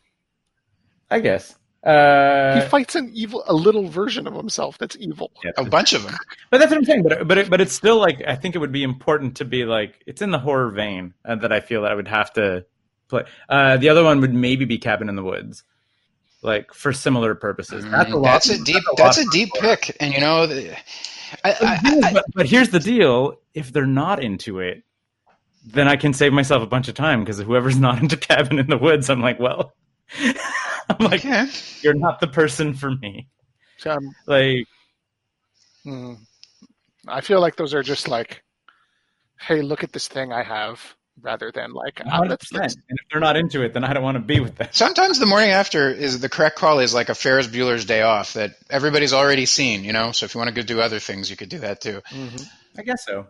I 1.11 1.19
guess. 1.19 1.55
Uh, 1.83 2.61
he 2.61 2.67
fights 2.69 2.93
an 2.95 3.09
evil, 3.13 3.43
a 3.47 3.53
little 3.53 3.87
version 3.87 4.27
of 4.27 4.35
himself 4.35 4.77
that's 4.77 4.95
evil. 4.99 5.31
yeah. 5.43 5.49
A 5.57 5.63
bunch 5.65 5.93
of 5.93 6.03
them. 6.03 6.15
But 6.51 6.59
that's 6.59 6.69
what 6.69 6.77
I'm 6.77 6.85
saying. 6.85 7.03
But 7.03 7.27
but 7.27 7.37
it, 7.39 7.49
but 7.49 7.59
it's 7.59 7.73
still 7.73 7.97
like 7.99 8.21
I 8.27 8.35
think 8.35 8.53
it 8.55 8.59
would 8.59 8.71
be 8.71 8.83
important 8.83 9.37
to 9.37 9.45
be 9.45 9.65
like 9.65 10.01
it's 10.05 10.21
in 10.21 10.29
the 10.31 10.37
horror 10.39 10.69
vein 10.69 11.13
uh, 11.25 11.35
that 11.35 11.51
I 11.51 11.59
feel 11.59 11.81
that 11.81 11.91
I 11.91 11.95
would 11.95 12.07
have 12.07 12.31
to 12.33 12.65
play. 13.09 13.23
Uh, 13.49 13.77
the 13.77 13.89
other 13.89 14.03
one 14.03 14.21
would 14.21 14.33
maybe 14.33 14.65
be 14.65 14.77
Cabin 14.77 15.09
in 15.09 15.15
the 15.15 15.23
Woods, 15.23 15.63
like 16.43 16.71
for 16.73 16.93
similar 16.93 17.33
purposes. 17.33 17.83
That's 17.83 18.11
a, 18.11 18.15
lot, 18.15 18.41
Mm, 18.41 18.45
That's 18.45 18.49
a 18.51 18.63
deep. 18.63 18.83
lot 18.87 18.97
That's 18.97 19.17
a 19.17 19.25
deep 19.31 19.49
horror. 19.53 19.75
pick. 19.77 19.97
And 19.99 20.13
you 20.13 20.19
know, 20.19 20.45
the- 20.47 20.77
I, 21.43 21.51
I, 21.51 21.79
I, 22.03 22.13
but, 22.13 22.25
but 22.35 22.45
here's 22.45 22.69
the 22.69 22.79
deal: 22.79 23.39
if 23.55 23.73
they're 23.73 23.87
not 23.87 24.21
into 24.23 24.59
it, 24.59 24.83
then 25.65 25.87
I 25.87 25.95
can 25.95 26.13
save 26.13 26.31
myself 26.31 26.61
a 26.61 26.67
bunch 26.67 26.89
of 26.89 26.93
time 26.93 27.21
because 27.23 27.39
whoever's 27.39 27.77
not 27.79 27.99
into 27.99 28.17
Cabin 28.17 28.59
in 28.59 28.67
the 28.67 28.77
Woods, 28.77 29.09
I'm 29.09 29.21
like, 29.21 29.39
well, 29.39 29.73
I'm 30.89 31.05
like, 31.05 31.25
okay. 31.25 31.47
you're 31.81 31.93
not 31.93 32.19
the 32.19 32.27
person 32.27 32.73
for 32.73 32.91
me. 32.91 33.27
So 33.77 33.91
I'm, 33.91 34.15
Like, 34.27 34.67
hmm, 35.83 36.13
I 37.07 37.21
feel 37.21 37.39
like 37.41 37.55
those 37.55 37.73
are 37.73 37.83
just 37.83 38.07
like, 38.07 38.43
hey, 39.39 39.61
look 39.61 39.83
at 39.83 39.91
this 39.91 40.07
thing 40.07 40.31
I 40.31 40.43
have, 40.43 40.79
rather 41.21 41.51
than 41.51 41.73
like, 41.73 42.01
ah, 42.05 42.21
100%. 42.21 42.29
let's, 42.29 42.53
let's 42.53 42.75
And 42.75 42.99
if 42.99 43.05
they're 43.11 43.19
not 43.19 43.37
into 43.37 43.63
it, 43.63 43.73
then 43.73 43.83
I 43.83 43.93
don't 43.93 44.03
want 44.03 44.15
to 44.15 44.21
be 44.23 44.39
with 44.39 44.55
them. 44.55 44.69
Sometimes 44.71 45.19
the 45.19 45.25
morning 45.25 45.49
after 45.49 45.89
is 45.89 46.19
the 46.19 46.29
correct 46.29 46.57
call 46.57 46.79
is 46.79 46.93
like 46.93 47.09
a 47.09 47.15
Ferris 47.15 47.47
Bueller's 47.47 47.85
Day 47.85 48.01
Off 48.01 48.33
that 48.33 48.51
everybody's 48.69 49.13
already 49.13 49.45
seen. 49.45 49.83
You 49.83 49.93
know, 49.93 50.11
so 50.11 50.25
if 50.25 50.33
you 50.33 50.39
want 50.39 50.49
to 50.49 50.55
go 50.55 50.61
do 50.61 50.79
other 50.79 50.99
things, 50.99 51.29
you 51.29 51.35
could 51.35 51.49
do 51.49 51.59
that 51.59 51.81
too. 51.81 52.01
Mhm. 52.11 52.45
I 52.77 52.83
guess 52.83 53.05
so. 53.05 53.27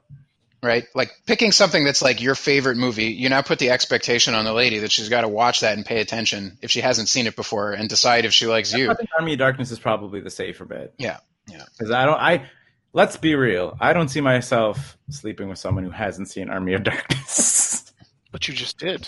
Right? 0.63 0.85
Like 0.93 1.11
picking 1.25 1.51
something 1.51 1.83
that's 1.83 2.01
like 2.01 2.21
your 2.21 2.35
favorite 2.35 2.77
movie, 2.77 3.05
you 3.05 3.29
now 3.29 3.41
put 3.41 3.59
the 3.59 3.71
expectation 3.71 4.35
on 4.35 4.45
the 4.45 4.53
lady 4.53 4.79
that 4.79 4.91
she's 4.91 5.09
got 5.09 5.21
to 5.21 5.27
watch 5.27 5.61
that 5.61 5.75
and 5.75 5.85
pay 5.85 6.01
attention 6.01 6.57
if 6.61 6.71
she 6.71 6.81
hasn't 6.81 7.09
seen 7.09 7.27
it 7.27 7.35
before 7.35 7.73
and 7.73 7.89
decide 7.89 8.25
if 8.25 8.33
she 8.33 8.47
likes 8.47 8.73
you. 8.73 8.91
I 8.91 8.93
think 8.93 9.09
Army 9.17 9.33
of 9.33 9.39
Darkness 9.39 9.71
is 9.71 9.79
probably 9.79 10.21
the 10.21 10.29
safer 10.29 10.65
bet. 10.65 10.93
Yeah, 10.97 11.17
yeah. 11.47 11.63
Because 11.77 11.91
I 11.91 12.05
don't. 12.05 12.19
I 12.19 12.49
let's 12.93 13.17
be 13.17 13.35
real. 13.35 13.77
I 13.79 13.93
don't 13.93 14.09
see 14.09 14.21
myself 14.21 14.97
sleeping 15.09 15.49
with 15.49 15.57
someone 15.57 15.83
who 15.83 15.91
hasn't 15.91 16.29
seen 16.29 16.49
Army 16.49 16.73
of 16.73 16.83
Darkness. 16.83 17.77
But 18.31 18.47
you 18.47 18.53
just 18.53 18.77
did. 18.79 19.05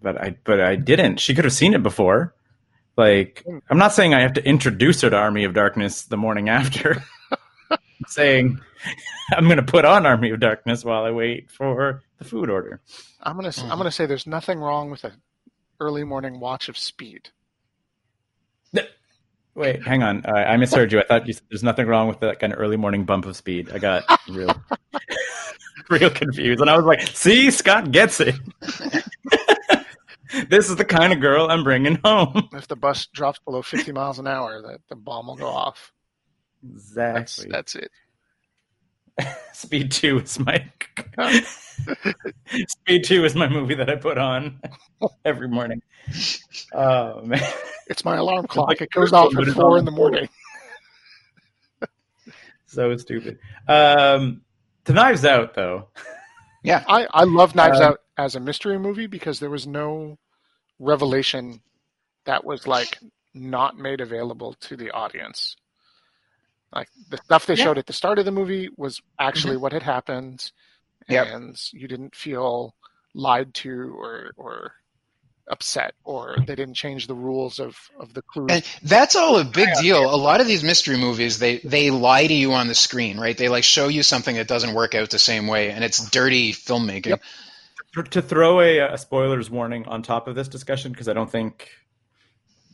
but 0.00 0.18
I 0.18 0.36
but 0.42 0.58
I 0.58 0.74
didn't. 0.74 1.20
She 1.20 1.34
could 1.34 1.44
have 1.44 1.52
seen 1.52 1.74
it 1.74 1.82
before. 1.82 2.34
Like 2.96 3.42
hmm. 3.46 3.58
I'm 3.68 3.76
not 3.76 3.92
saying 3.92 4.14
I 4.14 4.22
have 4.22 4.32
to 4.34 4.42
introduce 4.42 5.02
her 5.02 5.10
to 5.10 5.16
Army 5.16 5.44
of 5.44 5.52
Darkness 5.52 6.04
the 6.04 6.16
morning 6.16 6.48
after. 6.48 7.04
I'm 8.00 8.08
saying 8.08 8.60
I'm 9.32 9.44
going 9.44 9.56
to 9.56 9.62
put 9.62 9.84
on 9.84 10.06
Army 10.06 10.30
of 10.30 10.40
Darkness 10.40 10.84
while 10.84 11.04
I 11.04 11.10
wait 11.10 11.50
for 11.50 12.02
the 12.18 12.24
food 12.24 12.50
order. 12.50 12.80
I'm 13.22 13.36
gonna. 13.36 13.48
s 13.48 13.60
Mhm. 13.60 13.70
am 13.70 13.78
gonna 13.78 13.90
say 13.90 14.06
there's 14.06 14.26
nothing 14.26 14.58
wrong 14.58 14.90
with 14.90 15.04
a 15.04 15.12
early 15.80 16.04
morning 16.04 16.40
watch 16.40 16.68
of 16.68 16.76
Speed. 16.76 17.30
Wait, 19.56 19.84
hang 19.86 20.02
on. 20.02 20.24
Uh, 20.26 20.32
I 20.32 20.56
misheard 20.56 20.90
you. 20.90 20.98
I 20.98 21.04
thought 21.04 21.28
you 21.28 21.32
said 21.32 21.44
there's 21.48 21.62
nothing 21.62 21.86
wrong 21.86 22.08
with 22.08 22.18
that 22.20 22.40
kind 22.40 22.52
of 22.52 22.58
early 22.58 22.76
morning 22.76 23.04
bump 23.04 23.24
of 23.24 23.36
speed. 23.36 23.70
I 23.72 23.78
got 23.78 24.02
real, 24.28 24.50
real 25.88 26.10
confused, 26.10 26.60
and 26.60 26.68
I 26.68 26.76
was 26.76 26.84
like, 26.84 27.02
"See, 27.06 27.52
Scott 27.52 27.92
gets 27.92 28.18
it. 28.18 28.34
this 30.48 30.68
is 30.68 30.74
the 30.74 30.84
kind 30.84 31.12
of 31.12 31.20
girl 31.20 31.46
I'm 31.48 31.62
bringing 31.62 32.00
home." 32.04 32.48
If 32.52 32.66
the 32.66 32.74
bus 32.74 33.06
drops 33.06 33.38
below 33.38 33.62
50 33.62 33.92
miles 33.92 34.18
an 34.18 34.26
hour, 34.26 34.60
that 34.60 34.80
the 34.88 34.96
bomb 34.96 35.28
will 35.28 35.36
go 35.36 35.46
off. 35.46 35.92
That's 36.94 37.38
Exactly. 37.42 37.50
that's 37.50 37.74
it. 37.76 37.90
Speed 39.52 39.92
Two 39.92 40.18
is 40.20 40.38
my 40.38 40.64
Speed 42.68 43.04
Two 43.04 43.24
is 43.24 43.34
my 43.34 43.48
movie 43.48 43.74
that 43.76 43.88
I 43.90 43.96
put 43.96 44.18
on 44.18 44.60
every 45.24 45.48
morning. 45.48 45.82
Oh 46.72 47.20
man, 47.22 47.40
It's 47.88 48.04
my 48.04 48.16
alarm 48.16 48.46
clock. 48.46 48.80
It 48.80 48.90
goes 48.90 49.12
off 49.12 49.36
at 49.36 49.46
four 49.48 49.78
in 49.78 49.84
the 49.84 49.90
morning. 49.90 50.28
so 52.66 52.96
stupid. 52.96 53.38
Um, 53.68 54.42
to 54.84 54.92
Knives 54.92 55.24
Out 55.24 55.54
though. 55.54 55.88
Yeah. 56.62 56.82
I, 56.88 57.06
I 57.12 57.24
love 57.24 57.54
Knives 57.54 57.78
Um, 57.80 57.92
Out 57.92 58.00
as 58.16 58.34
a 58.36 58.40
mystery 58.40 58.78
movie 58.78 59.06
because 59.06 59.38
there 59.38 59.50
was 59.50 59.66
no 59.66 60.18
revelation 60.78 61.60
that 62.24 62.44
was 62.44 62.66
like 62.66 62.98
not 63.34 63.76
made 63.78 64.00
available 64.00 64.54
to 64.60 64.76
the 64.76 64.90
audience. 64.90 65.56
Like 66.74 66.88
the 67.08 67.18
stuff 67.18 67.46
they 67.46 67.54
Yeah. 67.54 67.64
showed 67.64 67.78
at 67.78 67.86
the 67.86 67.92
start 67.92 68.18
of 68.18 68.24
the 68.24 68.32
movie 68.32 68.68
was 68.76 69.00
actually 69.18 69.54
mm-hmm. 69.54 69.62
what 69.62 69.72
had 69.72 69.82
happened, 69.82 70.50
Yep. 71.08 71.26
and 71.28 71.56
you 71.72 71.86
didn't 71.88 72.16
feel 72.16 72.74
lied 73.14 73.54
to 73.54 73.94
or 73.96 74.32
or 74.36 74.72
upset, 75.46 75.94
or 76.04 76.36
they 76.46 76.54
didn't 76.54 76.74
change 76.74 77.06
the 77.06 77.14
rules 77.14 77.60
of 77.60 77.76
of 77.98 78.14
the 78.14 78.22
clues. 78.22 78.46
And 78.50 78.64
that's 78.82 79.14
all 79.14 79.38
a 79.38 79.44
big 79.44 79.68
deal. 79.80 80.02
A 80.02 80.16
lot 80.16 80.40
of 80.40 80.46
these 80.46 80.64
mystery 80.64 80.96
movies, 80.96 81.38
they 81.38 81.58
they 81.58 81.90
lie 81.90 82.26
to 82.26 82.34
you 82.34 82.52
on 82.54 82.66
the 82.66 82.74
screen, 82.74 83.18
right? 83.18 83.36
They 83.36 83.48
like 83.48 83.64
show 83.64 83.88
you 83.88 84.02
something 84.02 84.36
that 84.36 84.48
doesn't 84.48 84.74
work 84.74 84.94
out 84.94 85.10
the 85.10 85.18
same 85.18 85.46
way, 85.46 85.70
and 85.70 85.84
it's 85.84 86.10
dirty 86.10 86.52
filmmaking. 86.52 87.06
Yep. 87.06 87.22
To 88.10 88.22
throw 88.22 88.60
a, 88.60 88.78
a 88.80 88.98
spoilers 88.98 89.48
warning 89.50 89.86
on 89.86 90.02
top 90.02 90.26
of 90.26 90.34
this 90.34 90.48
discussion 90.48 90.90
because 90.90 91.08
I 91.08 91.12
don't 91.12 91.30
think 91.30 91.68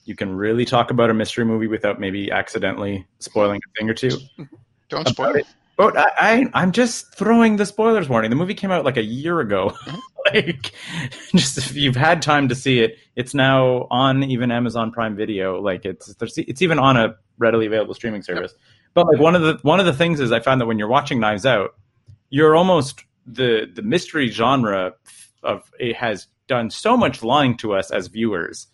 you 0.04 0.14
can 0.14 0.34
really 0.34 0.64
talk 0.64 0.90
about 0.90 1.10
a 1.10 1.14
mystery 1.14 1.44
movie 1.44 1.66
without 1.66 2.00
maybe 2.00 2.30
accidentally 2.30 3.06
spoiling 3.18 3.60
a 3.64 3.78
thing 3.78 3.90
or 3.90 3.94
two. 3.94 4.10
Don't 4.88 5.08
spoil 5.08 5.34
it. 5.36 5.46
But 5.76 5.96
I, 5.96 6.10
I 6.18 6.46
I'm 6.54 6.72
just 6.72 7.14
throwing 7.14 7.56
the 7.56 7.64
spoilers 7.64 8.08
warning. 8.08 8.30
The 8.30 8.36
movie 8.36 8.54
came 8.54 8.70
out 8.70 8.84
like 8.84 8.96
a 8.96 9.02
year 9.02 9.40
ago. 9.40 9.72
Mm-hmm. 9.86 9.98
like 10.34 10.72
just 11.34 11.58
if 11.58 11.74
you've 11.74 11.96
had 11.96 12.22
time 12.22 12.48
to 12.48 12.54
see 12.54 12.80
it, 12.80 12.98
it's 13.16 13.34
now 13.34 13.86
on 13.90 14.22
even 14.22 14.50
Amazon 14.50 14.92
Prime 14.92 15.16
Video. 15.16 15.60
Like 15.60 15.84
it's 15.84 16.12
there's, 16.14 16.36
it's 16.36 16.62
even 16.62 16.78
on 16.78 16.96
a 16.96 17.16
readily 17.38 17.66
available 17.66 17.94
streaming 17.94 18.22
service. 18.22 18.52
But 18.94 19.06
like 19.06 19.20
one 19.20 19.34
of 19.34 19.42
the 19.42 19.58
one 19.62 19.80
of 19.80 19.86
the 19.86 19.92
things 19.92 20.20
is 20.20 20.32
I 20.32 20.40
found 20.40 20.60
that 20.60 20.66
when 20.66 20.78
you're 20.78 20.88
watching 20.88 21.20
Knives 21.20 21.46
Out, 21.46 21.74
you're 22.28 22.56
almost 22.56 23.04
the 23.26 23.70
the 23.72 23.82
mystery 23.82 24.28
genre 24.28 24.94
of 25.42 25.70
it 25.78 25.96
has 25.96 26.26
done 26.46 26.68
so 26.68 26.96
much 26.96 27.22
lying 27.22 27.56
to 27.56 27.74
us 27.74 27.90
as 27.90 28.08
viewers 28.08 28.66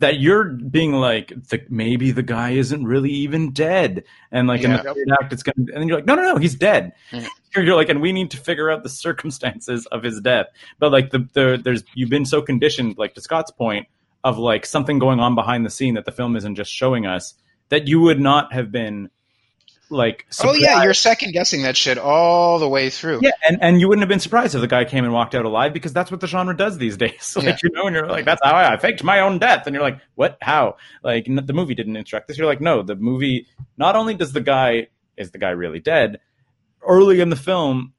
that 0.00 0.20
you're 0.20 0.44
being 0.44 0.92
like 0.92 1.28
the, 1.48 1.60
maybe 1.68 2.10
the 2.12 2.22
guy 2.22 2.50
isn't 2.50 2.84
really 2.86 3.10
even 3.10 3.52
dead 3.52 4.04
and 4.30 4.46
like 4.46 4.62
in 4.62 4.70
the 4.72 4.76
Yeah. 4.84 4.92
third 4.92 5.08
act 5.20 5.32
it's 5.32 5.42
gonna 5.42 5.54
and 5.56 5.68
then 5.82 5.88
you're 5.88 5.98
like 5.98 6.06
no 6.06 6.14
no 6.14 6.22
no 6.22 6.36
he's 6.36 6.54
dead 6.54 6.92
Mhm. 7.12 7.26
you're 7.56 7.74
like 7.76 7.88
and 7.88 8.00
we 8.00 8.12
need 8.12 8.30
to 8.30 8.36
figure 8.36 8.70
out 8.70 8.82
the 8.82 8.88
circumstances 8.88 9.86
of 9.86 10.02
his 10.02 10.20
death 10.20 10.46
but 10.78 10.92
like 10.92 11.10
the, 11.10 11.26
the 11.32 11.60
there's 11.62 11.82
you've 11.94 12.10
been 12.10 12.24
so 12.26 12.40
conditioned 12.42 12.96
like 12.98 13.14
to 13.14 13.20
scott's 13.20 13.50
point 13.50 13.86
of 14.24 14.38
like 14.38 14.66
something 14.66 14.98
going 14.98 15.20
on 15.20 15.34
behind 15.34 15.64
the 15.66 15.70
scene 15.70 15.94
that 15.94 16.04
the 16.04 16.12
film 16.12 16.36
isn't 16.36 16.54
just 16.54 16.72
showing 16.72 17.06
us 17.06 17.34
that 17.70 17.86
you 17.88 18.00
would 18.00 18.20
not 18.20 18.52
have 18.52 18.70
been 18.72 19.10
like 19.90 20.26
Oh 20.42 20.54
yeah, 20.54 20.82
you're 20.82 20.94
second 20.94 21.32
guessing 21.32 21.62
that 21.62 21.76
shit 21.76 21.98
all 21.98 22.58
the 22.58 22.68
way 22.68 22.90
through. 22.90 23.20
Yeah, 23.22 23.30
and, 23.48 23.58
and 23.62 23.80
you 23.80 23.88
wouldn't 23.88 24.02
have 24.02 24.08
been 24.08 24.20
surprised 24.20 24.54
if 24.54 24.60
the 24.60 24.66
guy 24.66 24.84
came 24.84 25.04
and 25.04 25.12
walked 25.12 25.34
out 25.34 25.44
alive 25.44 25.72
because 25.72 25.92
that's 25.92 26.10
what 26.10 26.20
the 26.20 26.26
genre 26.26 26.56
does 26.56 26.78
these 26.78 26.96
days. 27.04 27.34
Like 27.36 27.44
Yeah. 27.46 27.56
you 27.62 27.70
know, 27.72 27.86
and 27.86 27.96
you're 27.96 28.06
like, 28.06 28.24
that's 28.24 28.40
how 28.44 28.52
I, 28.52 28.74
I 28.74 28.76
faked 28.76 29.02
my 29.02 29.20
own 29.20 29.38
death, 29.38 29.66
and 29.66 29.74
you're 29.74 29.82
like, 29.82 30.00
what? 30.14 30.36
How? 30.42 30.76
Like 31.02 31.24
the 31.26 31.52
movie 31.52 31.74
didn't 31.74 31.96
instruct 31.96 32.28
this. 32.28 32.36
You're 32.38 32.46
like, 32.46 32.60
no, 32.60 32.82
the 32.82 32.96
movie. 32.96 33.46
Not 33.76 33.96
only 33.96 34.14
does 34.14 34.32
the 34.32 34.40
guy 34.40 34.88
is 35.16 35.30
the 35.30 35.38
guy 35.38 35.50
really 35.50 35.80
dead, 35.80 36.20
early 36.86 37.20
in 37.20 37.28
the 37.30 37.36
film, 37.36 37.92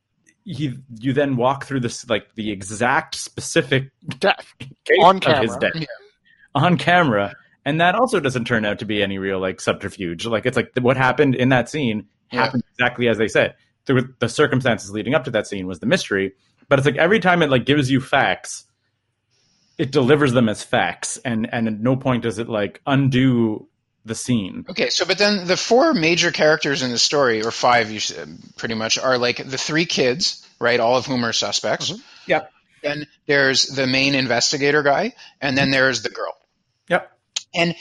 he 0.46 0.74
you 1.00 1.14
then 1.14 1.36
walk 1.36 1.66
through 1.66 1.80
this 1.82 2.08
like 2.10 2.34
the 2.36 2.52
exact 2.52 3.16
specific 3.16 3.90
Death 4.20 4.54
case 4.60 4.98
on 5.04 5.18
of 5.18 5.22
camera. 5.24 5.42
his 5.42 5.58
death 5.58 5.72
Yeah. 5.76 5.86
on 6.56 6.78
camera. 6.78 7.34
And 7.70 7.80
that 7.82 7.94
also 7.94 8.20
doesn't 8.20 8.46
turn 8.46 8.66
out 8.66 8.80
to 8.80 8.86
be 8.86 9.04
any 9.04 9.20
real 9.20 9.40
like 9.40 9.62
subterfuge. 9.62 10.26
Like 10.26 10.48
it's 10.48 10.58
like 10.58 10.72
what 10.82 10.98
happened 10.98 11.36
in 11.36 11.50
that 11.50 11.70
scene 11.70 12.08
Yeah. 12.32 12.46
happened 12.46 12.64
exactly 12.74 13.08
as 13.08 13.20
they 13.20 13.28
said. 13.28 13.54
The, 13.86 14.12
the 14.18 14.28
circumstances 14.28 14.90
leading 14.90 15.14
up 15.14 15.26
to 15.26 15.32
that 15.32 15.46
scene 15.46 15.68
was 15.68 15.80
the 15.80 15.86
mystery, 15.86 16.34
but 16.68 16.80
it's 16.80 16.88
like 16.88 16.96
every 16.98 17.20
time 17.20 17.44
it 17.44 17.52
like 17.52 17.68
gives 17.68 17.92
you 17.92 18.02
facts, 18.02 18.66
it 19.78 19.92
delivers 19.92 20.34
them 20.34 20.50
as 20.50 20.64
facts, 20.64 21.18
and 21.18 21.48
and 21.52 21.68
at 21.68 21.80
no 21.80 21.96
point 21.96 22.24
does 22.24 22.40
it 22.40 22.50
like 22.50 22.82
undo 22.88 23.68
the 24.04 24.16
scene. 24.16 24.66
Okay, 24.68 24.90
so 24.90 25.06
but 25.06 25.20
then 25.20 25.46
the 25.46 25.56
four 25.56 25.94
major 25.94 26.32
characters 26.32 26.82
in 26.82 26.90
the 26.90 26.98
story, 26.98 27.44
or 27.44 27.52
five, 27.52 27.92
you 27.92 28.00
pretty 28.58 28.74
much, 28.76 28.98
are 28.98 29.20
like 29.20 29.38
the 29.38 29.60
three 29.60 29.86
kids, 29.86 30.44
right? 30.60 30.80
All 30.80 30.98
of 30.98 31.06
whom 31.06 31.24
are 31.24 31.34
suspects. 31.34 31.92
Mm-hmm. 31.92 32.02
Yep. 32.32 32.52
Then 32.82 33.08
there's 33.28 33.64
the 33.68 33.86
main 33.86 34.16
investigator 34.16 34.82
guy, 34.82 35.14
and 35.40 35.56
then 35.56 35.70
there's 35.70 36.02
the 36.02 36.10
girl. 36.10 36.36
Yep. 36.90 37.12
And 37.54 37.76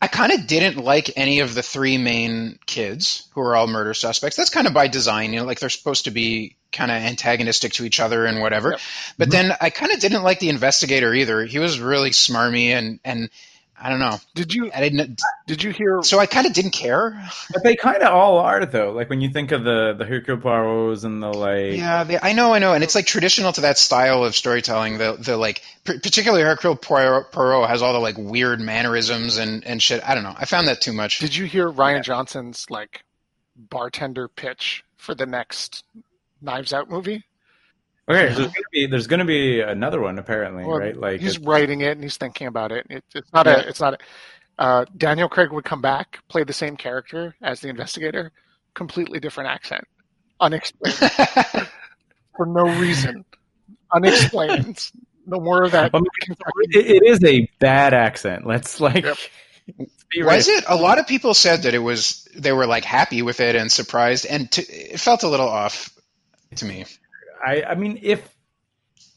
I 0.00 0.08
kind 0.08 0.32
of 0.32 0.46
didn't 0.46 0.82
like 0.82 1.10
any 1.16 1.40
of 1.40 1.54
the 1.54 1.62
three 1.62 1.96
main 1.96 2.58
kids 2.66 3.28
who 3.32 3.40
are 3.40 3.56
all 3.56 3.66
murder 3.66 3.94
suspects. 3.94 4.36
That's 4.36 4.50
kind 4.50 4.66
of 4.66 4.74
by 4.74 4.88
design, 4.88 5.32
you 5.32 5.40
know, 5.40 5.46
like 5.46 5.58
they're 5.58 5.70
supposed 5.70 6.04
to 6.04 6.10
be 6.10 6.56
kind 6.70 6.90
of 6.90 6.98
antagonistic 6.98 7.72
to 7.74 7.84
each 7.84 7.98
other 7.98 8.26
and 8.26 8.40
whatever. 8.40 8.72
Yep. 8.72 8.80
But 9.16 9.30
then 9.30 9.52
I 9.60 9.70
kind 9.70 9.92
of 9.92 10.00
didn't 10.00 10.22
like 10.22 10.38
the 10.38 10.50
investigator 10.50 11.14
either. 11.14 11.44
He 11.44 11.58
was 11.58 11.80
really 11.80 12.10
smarmy 12.10 12.68
and 12.68 13.00
and 13.04 13.30
I 13.78 13.90
don't 13.90 13.98
know. 13.98 14.18
Did 14.34 14.54
you 14.54 14.70
I 14.74 14.80
didn't. 14.80 15.20
did 15.46 15.62
you 15.62 15.70
hear? 15.70 16.02
So 16.02 16.18
I 16.18 16.26
kind 16.26 16.46
of 16.46 16.54
didn't 16.54 16.70
care. 16.70 17.22
But 17.52 17.62
they 17.62 17.76
kind 17.76 18.02
of 18.02 18.12
all 18.12 18.38
are 18.38 18.64
though. 18.64 18.92
Like 18.92 19.10
when 19.10 19.20
you 19.20 19.30
think 19.30 19.52
of 19.52 19.64
the 19.64 19.94
the 19.96 20.04
Hercule 20.04 20.38
Poirot's 20.38 21.04
and 21.04 21.22
the 21.22 21.28
like. 21.28 21.74
Yeah, 21.74 22.04
they, 22.04 22.18
I 22.18 22.32
know, 22.32 22.54
I 22.54 22.58
know, 22.58 22.72
and 22.72 22.82
it's 22.82 22.94
like 22.94 23.06
traditional 23.06 23.52
to 23.52 23.60
that 23.62 23.76
style 23.78 24.24
of 24.24 24.34
storytelling. 24.34 24.98
The 24.98 25.16
the 25.18 25.36
like, 25.36 25.62
p- 25.84 25.98
particularly 25.98 26.42
Hercule 26.42 26.76
Poirot, 26.76 27.32
Poirot 27.32 27.68
has 27.68 27.82
all 27.82 27.92
the 27.92 27.98
like 27.98 28.16
weird 28.16 28.60
mannerisms 28.60 29.36
and 29.36 29.64
and 29.64 29.82
shit. 29.82 30.02
I 30.08 30.14
don't 30.14 30.24
know. 30.24 30.34
I 30.36 30.46
found 30.46 30.68
that 30.68 30.80
too 30.80 30.92
much. 30.92 31.18
Did 31.18 31.36
you 31.36 31.44
hear 31.44 31.70
Rian 31.70 32.02
Johnson's 32.02 32.66
like 32.70 33.04
bartender 33.56 34.28
pitch 34.28 34.84
for 34.96 35.14
the 35.14 35.26
next 35.26 35.84
Knives 36.40 36.72
Out 36.72 36.88
movie? 36.90 37.24
Okay, 38.08 38.32
so 38.34 38.38
there's 38.40 38.52
gonna 38.52 38.64
be 38.72 38.86
there's 38.86 39.06
gonna 39.08 39.24
be 39.24 39.60
another 39.60 40.00
one 40.00 40.18
apparently, 40.18 40.64
Well, 40.64 40.78
right? 40.78 40.96
Like 40.96 41.20
he's 41.20 41.38
writing 41.38 41.80
it 41.80 41.92
and 41.92 42.02
he's 42.02 42.16
thinking 42.16 42.46
about 42.46 42.70
it. 42.72 42.86
it 42.88 43.04
it's 43.14 43.32
not 43.32 43.46
Yeah. 43.46 43.56
a. 43.56 43.68
It's 43.68 43.80
not 43.80 43.94
a. 43.94 43.98
Uh, 44.58 44.84
Daniel 44.96 45.28
Craig 45.28 45.50
would 45.52 45.64
come 45.64 45.80
back, 45.82 46.20
play 46.28 46.42
the 46.44 46.52
same 46.52 46.76
character 46.76 47.34
as 47.42 47.60
the 47.60 47.68
investigator, 47.68 48.32
completely 48.74 49.18
different 49.20 49.50
accent, 49.50 49.84
unexplained 50.40 50.96
for 52.36 52.46
no 52.46 52.62
reason, 52.78 53.24
unexplained. 53.92 54.90
No 55.26 55.40
more 55.40 55.64
of 55.64 55.72
that. 55.72 55.92
Well, 55.92 56.02
Kentucky- 56.22 56.50
it, 56.70 57.02
it 57.02 57.06
is 57.06 57.24
a 57.24 57.48
bad 57.58 57.92
accent. 57.92 58.46
Let's 58.46 58.80
like 58.80 59.04
Yep. 59.04 59.16
be 60.12 60.22
Was 60.22 60.46
real. 60.46 60.58
it? 60.58 60.64
A 60.68 60.76
lot 60.76 60.98
of 61.00 61.06
people 61.08 61.34
said 61.34 61.62
that 61.64 61.74
it 61.74 61.80
was. 61.80 62.26
They 62.36 62.52
were 62.52 62.66
like 62.66 62.84
happy 62.84 63.22
with 63.22 63.40
it 63.40 63.56
and 63.56 63.70
surprised, 63.70 64.26
and 64.26 64.50
to, 64.52 64.62
it 64.62 65.00
felt 65.00 65.24
a 65.24 65.28
little 65.28 65.48
off 65.48 65.90
to 66.56 66.64
me. 66.64 66.84
I 67.44 67.62
I 67.62 67.74
mean 67.74 67.98
if 68.02 68.28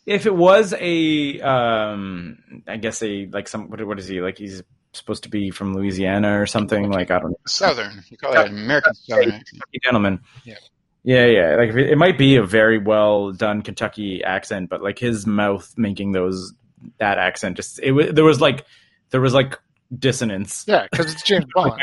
if 0.05 0.25
it 0.25 0.35
was 0.35 0.73
a 0.77 1.39
um 1.41 2.39
I 2.67 2.77
guess 2.77 3.01
a 3.03 3.27
like 3.27 3.47
some 3.47 3.69
what, 3.69 3.85
what 3.85 3.99
is 3.99 4.07
he 4.07 4.21
like 4.21 4.37
he's 4.37 4.63
supposed 4.93 5.23
to 5.23 5.29
be 5.29 5.51
from 5.51 5.75
Louisiana 5.75 6.39
or 6.41 6.47
something 6.47 6.89
like 6.89 7.11
I 7.11 7.19
don't 7.19 7.31
know 7.31 7.37
Southern, 7.47 8.03
you 8.09 8.17
call 8.17 8.33
it 8.33 8.47
American 8.47 8.93
Southern. 8.95 9.31
Kentucky 9.31 9.79
gentleman. 9.83 10.19
Yeah. 10.43 10.55
Yeah, 11.03 11.25
yeah. 11.25 11.55
Like 11.55 11.69
it, 11.69 11.91
it 11.91 11.97
might 11.97 12.17
be 12.17 12.35
a 12.35 12.43
very 12.43 12.77
well 12.77 13.31
done 13.31 13.61
Kentucky 13.61 14.23
accent, 14.23 14.69
but 14.69 14.81
like 14.83 14.99
his 14.99 15.25
mouth 15.25 15.73
making 15.77 16.11
those 16.11 16.53
that 16.97 17.17
accent 17.17 17.57
just 17.57 17.79
it 17.79 17.91
was 17.91 18.11
there 18.11 18.23
was 18.23 18.41
like 18.41 18.65
there 19.11 19.21
was 19.21 19.33
like 19.33 19.59
dissonance. 19.97 20.65
yeah, 20.67 20.87
because 20.91 21.13
it's 21.13 21.23
James 21.23 21.45
Bond. 21.53 21.81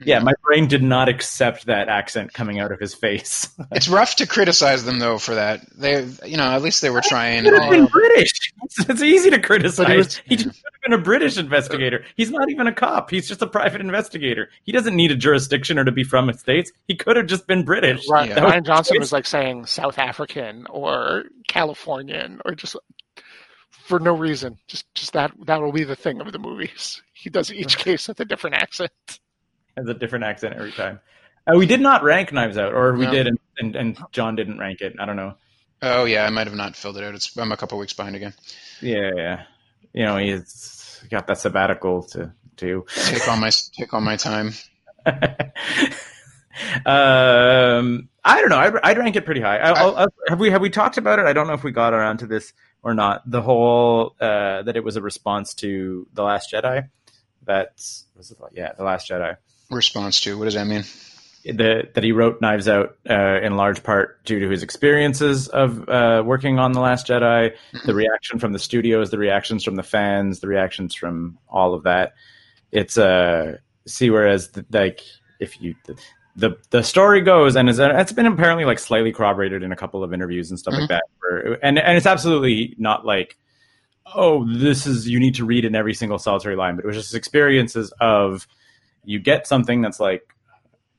My 0.00 0.04
br- 0.04 0.08
yeah, 0.08 0.18
my 0.20 0.32
brain 0.42 0.66
did 0.68 0.82
not 0.82 1.08
accept 1.08 1.66
that 1.66 1.88
accent 1.88 2.32
coming 2.32 2.58
out 2.60 2.72
of 2.72 2.80
his 2.80 2.94
face. 2.94 3.48
It's 3.72 3.88
rough 3.88 4.16
to 4.16 4.26
criticize 4.26 4.84
them 4.84 4.98
though 4.98 5.18
for 5.18 5.34
that. 5.36 5.60
They, 5.76 6.04
you 6.26 6.36
know, 6.36 6.44
at 6.44 6.62
least 6.62 6.82
they 6.82 6.90
were 6.90 7.02
trying. 7.02 7.44
He 7.44 7.50
could 7.50 7.60
have 7.62 7.70
been 7.70 7.86
British. 7.86 8.52
It's, 8.64 8.88
it's 8.88 9.02
easy 9.02 9.30
to 9.30 9.38
criticize. 9.40 9.88
He 9.88 9.96
was- 9.96 10.16
he 10.26 10.36
just 10.36 10.48
could 10.62 10.72
have 10.72 10.82
been 10.90 10.92
a 10.92 11.02
British 11.02 11.36
investigator. 11.38 12.04
He's 12.16 12.30
not 12.30 12.50
even 12.50 12.66
a 12.66 12.72
cop. 12.72 13.10
He's 13.10 13.28
just 13.28 13.42
a 13.42 13.46
private 13.46 13.80
investigator. 13.80 14.48
He 14.64 14.72
doesn't 14.72 14.94
need 14.96 15.10
a 15.10 15.16
jurisdiction 15.16 15.78
or 15.78 15.84
to 15.84 15.92
be 15.92 16.04
from 16.04 16.26
the 16.26 16.34
states. 16.34 16.72
He 16.88 16.96
could 16.96 17.16
have 17.16 17.26
just 17.26 17.46
been 17.46 17.64
British. 17.64 18.06
Rian, 18.08 18.28
Yeah. 18.28 18.36
Rian 18.40 18.64
Johnson 18.64 18.96
was 19.00 19.12
like 19.12 19.26
saying 19.26 19.66
South 19.66 19.98
African 19.98 20.66
or 20.68 21.24
Californian 21.48 22.40
or 22.44 22.54
just 22.54 22.76
for 23.84 23.98
no 24.00 24.14
reason. 24.16 24.56
Just 24.68 24.92
just 24.94 25.12
that 25.12 25.32
that 25.46 25.60
will 25.60 25.72
be 25.72 25.84
the 25.84 25.96
thing 25.96 26.20
of 26.20 26.32
the 26.32 26.38
movies. 26.38 27.02
He 27.12 27.28
does 27.30 27.52
each 27.52 27.78
case 27.78 28.08
with 28.08 28.18
a 28.20 28.24
different 28.24 28.56
accent. 28.56 28.90
Has 29.80 29.88
a 29.88 29.98
different 29.98 30.24
accent 30.24 30.54
every 30.54 30.72
time. 30.72 31.00
Uh, 31.46 31.56
we 31.56 31.66
did 31.66 31.80
not 31.80 32.02
rank 32.02 32.32
Knives 32.32 32.58
Out, 32.58 32.74
or 32.74 32.94
we 32.94 33.06
No. 33.06 33.10
did, 33.12 33.26
and, 33.26 33.38
and, 33.58 33.76
and 33.76 33.98
John 34.12 34.36
didn't 34.36 34.58
rank 34.58 34.80
it. 34.80 34.94
I 34.98 35.06
don't 35.06 35.16
know. 35.16 35.34
oh 35.82 36.04
yeah, 36.04 36.24
I 36.26 36.30
might 36.30 36.46
have 36.46 36.56
not 36.56 36.76
filled 36.76 36.98
it 36.98 37.04
out. 37.04 37.14
It's 37.14 37.36
I'm 37.36 37.50
a 37.52 37.56
couple 37.56 37.78
weeks 37.78 37.92
behind 37.94 38.14
again. 38.16 38.34
Yeah, 38.80 39.10
yeah. 39.16 39.42
You 39.92 40.04
know, 40.04 40.16
he's 40.18 41.02
got 41.10 41.26
that 41.26 41.38
sabbatical 41.38 42.02
to 42.10 42.32
do. 42.56 42.84
Take 42.94 43.26
all 43.26 43.36
my 43.38 43.50
take 43.76 43.92
all 43.94 44.00
my 44.00 44.16
time. 44.16 44.52
um, 46.86 48.08
I 48.22 48.40
don't 48.40 48.48
know. 48.50 48.58
I'd, 48.58 48.74
I'd 48.82 48.98
rank 48.98 49.16
it 49.16 49.24
pretty 49.24 49.40
high. 49.40 49.58
I, 49.58 49.70
I'll, 49.70 49.96
I'll- 49.96 50.12
have 50.28 50.38
we 50.40 50.50
have 50.50 50.60
we 50.60 50.70
talked 50.70 50.98
about 50.98 51.18
it? 51.18 51.24
I 51.26 51.32
don't 51.32 51.46
know 51.46 51.54
if 51.54 51.64
we 51.64 51.72
got 51.72 51.94
around 51.94 52.18
to 52.18 52.26
this 52.26 52.52
or 52.82 52.94
not. 52.94 53.28
The 53.28 53.40
whole 53.42 54.14
uh, 54.20 54.62
that 54.62 54.76
it 54.76 54.84
was 54.84 54.96
a 54.96 55.02
response 55.02 55.54
to 55.54 56.06
the 56.12 56.22
Last 56.22 56.52
Jedi. 56.52 56.88
That's 57.42 58.04
was 58.16 58.30
it, 58.30 58.38
yeah, 58.52 58.72
the 58.76 58.84
Last 58.84 59.08
Jedi. 59.08 59.36
Response 59.70 60.20
to 60.22 60.36
what 60.38 60.44
does 60.44 60.54
that 60.54 60.66
mean? 60.66 60.84
The, 61.44 61.88
that 61.94 62.04
he 62.04 62.12
wrote 62.12 62.40
Knives 62.42 62.68
Out 62.68 62.96
uh, 63.08 63.40
in 63.40 63.56
large 63.56 63.82
part 63.82 64.22
due 64.26 64.40
to 64.40 64.50
his 64.50 64.62
experiences 64.62 65.48
of 65.48 65.88
uh, 65.88 66.22
working 66.24 66.58
on 66.58 66.72
the 66.72 66.80
Last 66.80 67.06
Jedi, 67.06 67.54
the 67.86 67.94
reaction 67.94 68.38
from 68.38 68.52
the 68.52 68.58
studios, 68.58 69.10
the 69.10 69.16
reactions 69.16 69.64
from 69.64 69.76
the 69.76 69.82
fans, 69.82 70.40
the 70.40 70.48
reactions 70.48 70.94
from 70.94 71.38
all 71.48 71.72
of 71.72 71.84
that. 71.84 72.12
It's 72.72 72.98
uh 72.98 73.56
see 73.86 74.10
whereas 74.10 74.48
the, 74.50 74.66
like 74.70 75.00
if 75.38 75.60
you 75.60 75.74
the, 75.86 75.96
the 76.36 76.56
the 76.70 76.82
story 76.82 77.20
goes 77.20 77.56
and 77.56 77.68
it's, 77.68 77.78
it's 77.78 78.12
been 78.12 78.26
apparently 78.26 78.64
like 78.64 78.78
slightly 78.78 79.12
corroborated 79.12 79.62
in 79.62 79.72
a 79.72 79.76
couple 79.76 80.04
of 80.04 80.12
interviews 80.12 80.50
and 80.50 80.58
stuff 80.58 80.74
like 80.74 80.88
that 80.88 81.04
where, 81.20 81.58
and 81.64 81.78
and 81.78 81.96
it's 81.96 82.06
absolutely 82.06 82.74
not 82.78 83.04
like 83.04 83.36
oh 84.14 84.46
this 84.56 84.86
is 84.86 85.08
you 85.08 85.18
need 85.18 85.34
to 85.34 85.44
read 85.44 85.64
in 85.64 85.74
every 85.74 85.94
single 85.94 86.18
solitary 86.18 86.56
line 86.56 86.76
but 86.76 86.84
it 86.84 86.86
was 86.86 86.96
just 86.96 87.14
experiences 87.14 87.92
of 88.00 88.46
you 89.04 89.18
get 89.18 89.46
something 89.46 89.82
that's 89.82 90.00
like 90.00 90.34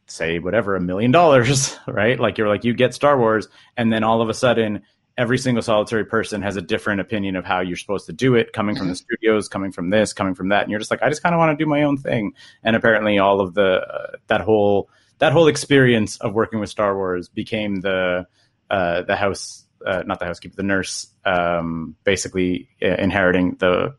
say 0.08 0.40
whatever 0.40 0.76
a 0.76 0.82
million 0.82 1.12
dollars 1.12 1.78
right? 1.88 2.20
Like 2.20 2.38
you're 2.38 2.48
like 2.48 2.64
you 2.64 2.74
get 2.74 2.94
star 2.94 3.18
wars 3.18 3.48
and 3.78 3.92
then 3.92 4.04
all 4.04 4.22
of 4.22 4.30
a 4.30 4.34
sudden 4.34 4.84
every 5.18 5.38
single 5.38 5.62
solitary 5.62 6.06
person 6.06 6.42
has 6.42 6.56
a 6.56 6.62
different 6.62 7.02
opinion 7.02 7.36
of 7.36 7.46
how 7.46 7.60
you're 7.60 7.76
supposed 7.76 8.06
to 8.08 8.14
do 8.14 8.36
it 8.36 8.54
coming 8.54 8.76
from 8.76 8.88
the 8.88 8.96
studios 8.96 9.48
coming 9.48 9.72
from 9.72 9.90
this 9.90 10.14
coming 10.14 10.34
from 10.34 10.50
that 10.50 10.64
and 10.64 10.72
you're 10.72 10.80
just 10.80 10.90
like 10.90 11.02
i 11.04 11.10
just 11.10 11.22
kind 11.22 11.36
of 11.36 11.40
want 11.40 11.58
to 11.58 11.64
do 11.64 11.70
my 11.70 11.84
own 11.84 11.98
thing. 11.98 12.34
And 12.64 12.76
apparently 12.76 13.20
all 13.20 13.42
of 13.42 13.54
the 13.54 13.82
uh, 13.82 14.18
that 14.28 14.42
whole 14.42 14.90
that 15.20 15.34
whole 15.34 15.48
experience 15.48 16.18
of 16.18 16.34
working 16.34 16.60
with 16.60 16.70
star 16.70 16.96
wars 16.96 17.30
became 17.30 17.82
the 17.82 18.26
uh, 18.70 19.02
the 19.04 19.16
house 19.16 19.66
uh, 19.86 20.04
not 20.06 20.20
the 20.20 20.26
housekeeper 20.26 20.56
the 20.56 20.64
nurse 20.64 21.08
um, 21.26 21.96
basically 22.04 22.70
uh, 22.82 22.96
inheriting 22.96 23.56
the 23.60 23.96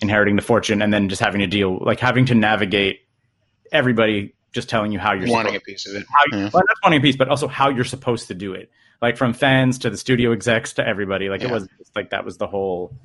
inheriting 0.00 0.36
the 0.36 0.42
fortune 0.42 0.82
and 0.82 0.92
then 0.92 1.08
just 1.08 1.20
having 1.22 1.40
to 1.40 1.46
deal 1.46 1.78
like 1.80 1.98
having 2.00 2.26
to 2.26 2.34
navigate 2.34 3.00
everybody 3.72 4.34
just 4.52 4.68
telling 4.68 4.92
you 4.92 4.98
how 4.98 5.12
you're 5.12 5.28
Wanting 5.28 5.52
supposed 5.52 5.62
a 5.62 5.64
piece 5.64 5.86
of 5.86 5.96
it. 5.96 6.06
how 6.08 6.36
Yeah. 6.36 6.50
well, 6.52 6.62
not 6.66 6.76
wanting 6.82 6.98
a 7.00 7.02
piece, 7.02 7.16
but 7.16 7.28
also 7.28 7.46
how 7.46 7.68
you're 7.68 7.84
supposed 7.84 8.28
to 8.28 8.34
do 8.34 8.54
it. 8.54 8.70
Like 9.02 9.18
from 9.18 9.34
fans 9.34 9.78
to 9.80 9.90
the 9.90 9.96
studio 9.98 10.32
execs 10.32 10.72
to 10.74 10.86
everybody. 10.86 11.28
Like 11.28 11.42
it 11.42 11.50
was 11.50 11.68
just 11.78 11.94
like 11.94 12.10
that 12.10 12.24
was 12.24 12.38
the 12.38 12.46
whole 12.46 12.96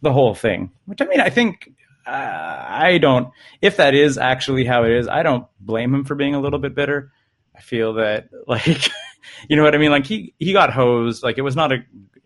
the 0.00 0.12
whole 0.12 0.34
thing. 0.34 0.70
Which 0.86 1.02
I 1.02 1.04
mean, 1.04 1.20
I 1.20 1.28
think 1.28 1.70
uh, 2.06 2.10
I 2.10 2.96
don't. 2.98 3.28
If 3.60 3.76
that 3.76 3.94
is 3.94 4.16
actually 4.16 4.64
how 4.64 4.84
it 4.84 4.92
is, 4.92 5.08
I 5.08 5.22
don't 5.22 5.46
blame 5.60 5.94
him 5.94 6.04
for 6.04 6.14
being 6.14 6.34
a 6.34 6.40
little 6.40 6.58
bit 6.58 6.74
bitter. 6.74 7.12
I 7.54 7.60
feel 7.60 7.92
that 7.94 8.28
like 8.46 8.90
you 9.48 9.56
know 9.56 9.62
what 9.62 9.74
I 9.74 9.78
mean. 9.78 9.90
Like 9.90 10.06
he 10.06 10.32
he 10.38 10.54
got 10.54 10.72
hosed. 10.72 11.22
Like 11.22 11.36
it 11.36 11.42
was 11.42 11.54
not 11.56 11.72
a. 11.72 11.78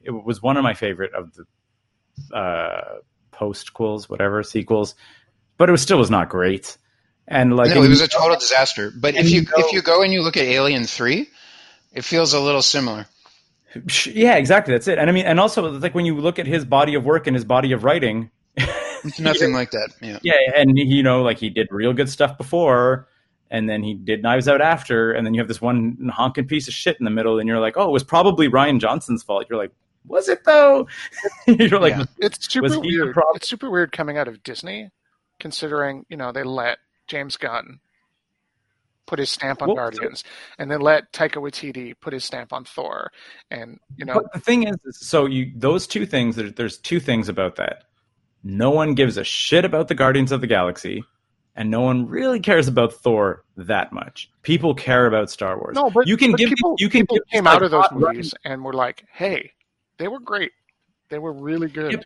It 0.05 0.13
was 0.13 0.41
one 0.41 0.57
of 0.57 0.63
my 0.63 0.75
favorite 0.75 1.13
of 1.15 1.33
the 1.35 2.37
uh, 2.37 2.99
postquels, 3.37 4.09
whatever 4.09 4.43
sequels, 4.43 4.95
but 5.59 5.69
it 5.69 5.73
was 5.73 5.83
still 5.83 5.99
was 5.99 6.11
not 6.11 6.29
great. 6.29 6.77
And 7.29 7.57
like 7.57 7.75
no, 7.75 7.83
it 7.83 7.89
was 7.89 8.01
a 8.01 8.09
total 8.09 8.39
disaster. 8.39 8.93
But 8.95 9.17
if 9.17 9.29
you 9.31 9.41
you 9.41 9.47
go- 9.47 9.59
if 9.59 9.73
you 9.73 9.83
go 9.83 10.03
and 10.03 10.13
you 10.13 10.23
look 10.23 10.37
at 10.37 10.45
Alien 10.45 10.85
Three, 10.85 11.29
it 11.93 12.05
feels 12.05 12.33
a 12.35 12.41
little 12.41 12.63
similar. 12.63 13.07
yeah, 14.07 14.37
exactly. 14.37 14.73
That's 14.75 14.89
it. 14.89 14.99
And 14.99 15.11
I 15.11 15.13
mean, 15.13 15.27
and 15.27 15.41
also 15.41 15.71
like 15.73 15.95
when 15.95 16.07
you 16.07 16.17
look 16.17 16.39
at 16.39 16.47
his 16.47 16.65
body 16.65 16.95
of 16.95 17.05
work 17.05 17.27
and 17.27 17.35
his 17.35 17.45
body 17.45 17.73
of 17.73 17.83
writing, 17.85 18.31
It's 19.05 19.21
nothing 19.21 19.53
like 19.53 19.71
that. 19.71 19.91
Yeah. 20.01 20.19
yeah, 20.23 20.35
and 20.57 20.77
you 20.77 21.03
know, 21.03 21.23
like 21.23 21.39
he 21.39 21.51
did 21.51 21.69
real 21.71 21.93
good 21.93 22.09
stuff 22.09 22.37
before, 22.39 23.09
and 23.51 23.69
then 23.69 23.83
he 23.83 23.95
did 23.95 24.23
Knives 24.23 24.49
Out 24.49 24.61
after, 24.61 25.13
and 25.13 25.27
then 25.27 25.35
you 25.35 25.41
have 25.41 25.49
this 25.49 25.61
one 25.61 26.11
honking 26.13 26.47
piece 26.47 26.69
of 26.69 26.75
shit 26.75 26.97
in 26.99 27.05
the 27.05 27.11
middle, 27.11 27.39
and 27.39 27.49
you're 27.49 27.61
like, 27.61 27.77
oh, 27.77 27.89
it 27.89 27.93
was 27.93 28.05
probably 28.05 28.49
Rian 28.49 28.81
Johnson's 28.81 29.23
fault. 29.23 29.47
You're 29.49 29.59
like, 29.59 29.73
was 30.07 30.29
it 30.29 30.45
though? 30.45 30.87
you're 31.47 31.81
like, 31.81 31.97
Yeah. 31.97 32.05
It's 32.19 32.51
super 32.53 32.81
weird. 32.81 33.17
It's 33.35 33.49
super 33.49 33.71
weird 33.71 33.93
coming 33.93 34.19
out 34.19 34.29
of 34.29 34.43
Disney, 34.43 34.91
considering 35.41 36.05
you 36.09 36.17
know 36.17 36.33
they 36.33 36.43
let 36.43 36.79
James 37.07 37.37
Gunn 37.37 37.81
put 39.07 39.19
his 39.19 39.31
stamp 39.31 39.63
on 39.63 39.69
Well, 39.69 39.77
Guardians, 39.77 40.25
and 40.59 40.71
then 40.71 40.81
let 40.81 41.13
Taika 41.13 41.37
Waititi 41.37 41.95
put 42.01 42.13
his 42.13 42.25
stamp 42.25 42.53
on 42.53 42.65
Thor, 42.65 43.11
and 43.51 43.79
you 43.97 44.05
know 44.05 44.15
But 44.15 44.33
the 44.33 44.41
thing 44.41 44.67
is, 44.67 44.77
so 44.93 45.27
you 45.27 45.53
those 45.55 45.87
two 45.87 46.07
things. 46.07 46.37
There, 46.37 46.51
there's 46.51 46.79
two 46.79 47.01
things 47.01 47.29
about 47.29 47.57
that. 47.57 47.85
No 48.43 48.71
one 48.71 48.95
gives 48.95 49.17
a 49.17 49.25
shit 49.25 49.65
about 49.65 49.89
the 49.89 49.95
Guardians 49.95 50.31
of 50.33 50.41
the 50.41 50.47
Galaxy, 50.47 51.05
and 51.57 51.71
no 51.71 51.81
one 51.81 52.07
really 52.07 52.39
cares 52.39 52.69
about 52.69 52.93
Thor 52.93 53.45
that 53.57 53.93
much. 53.93 54.31
People 54.43 54.75
care 54.75 55.07
about 55.07 55.31
Star 55.31 55.59
Wars. 55.59 55.75
no, 55.75 55.91
but 55.91 56.07
you 56.07 56.17
can 56.17 56.33
but 56.33 56.39
give 56.39 56.51
people, 56.51 56.77
you 56.79 56.89
can 56.89 57.03
people 57.03 57.17
give 57.17 57.27
came 57.29 57.45
like, 57.45 57.57
out 57.57 57.63
of 57.63 57.71
those 57.71 57.91
movies 57.93 58.35
and 58.45 58.65
were 58.65 58.75
like, 58.75 59.05
hey, 59.13 59.53
they 59.99 60.09
were 60.09 60.21
great, 60.21 60.53
they 61.09 61.19
were 61.19 61.33
really 61.33 61.69
good. 61.69 61.93
Yep. 61.93 62.05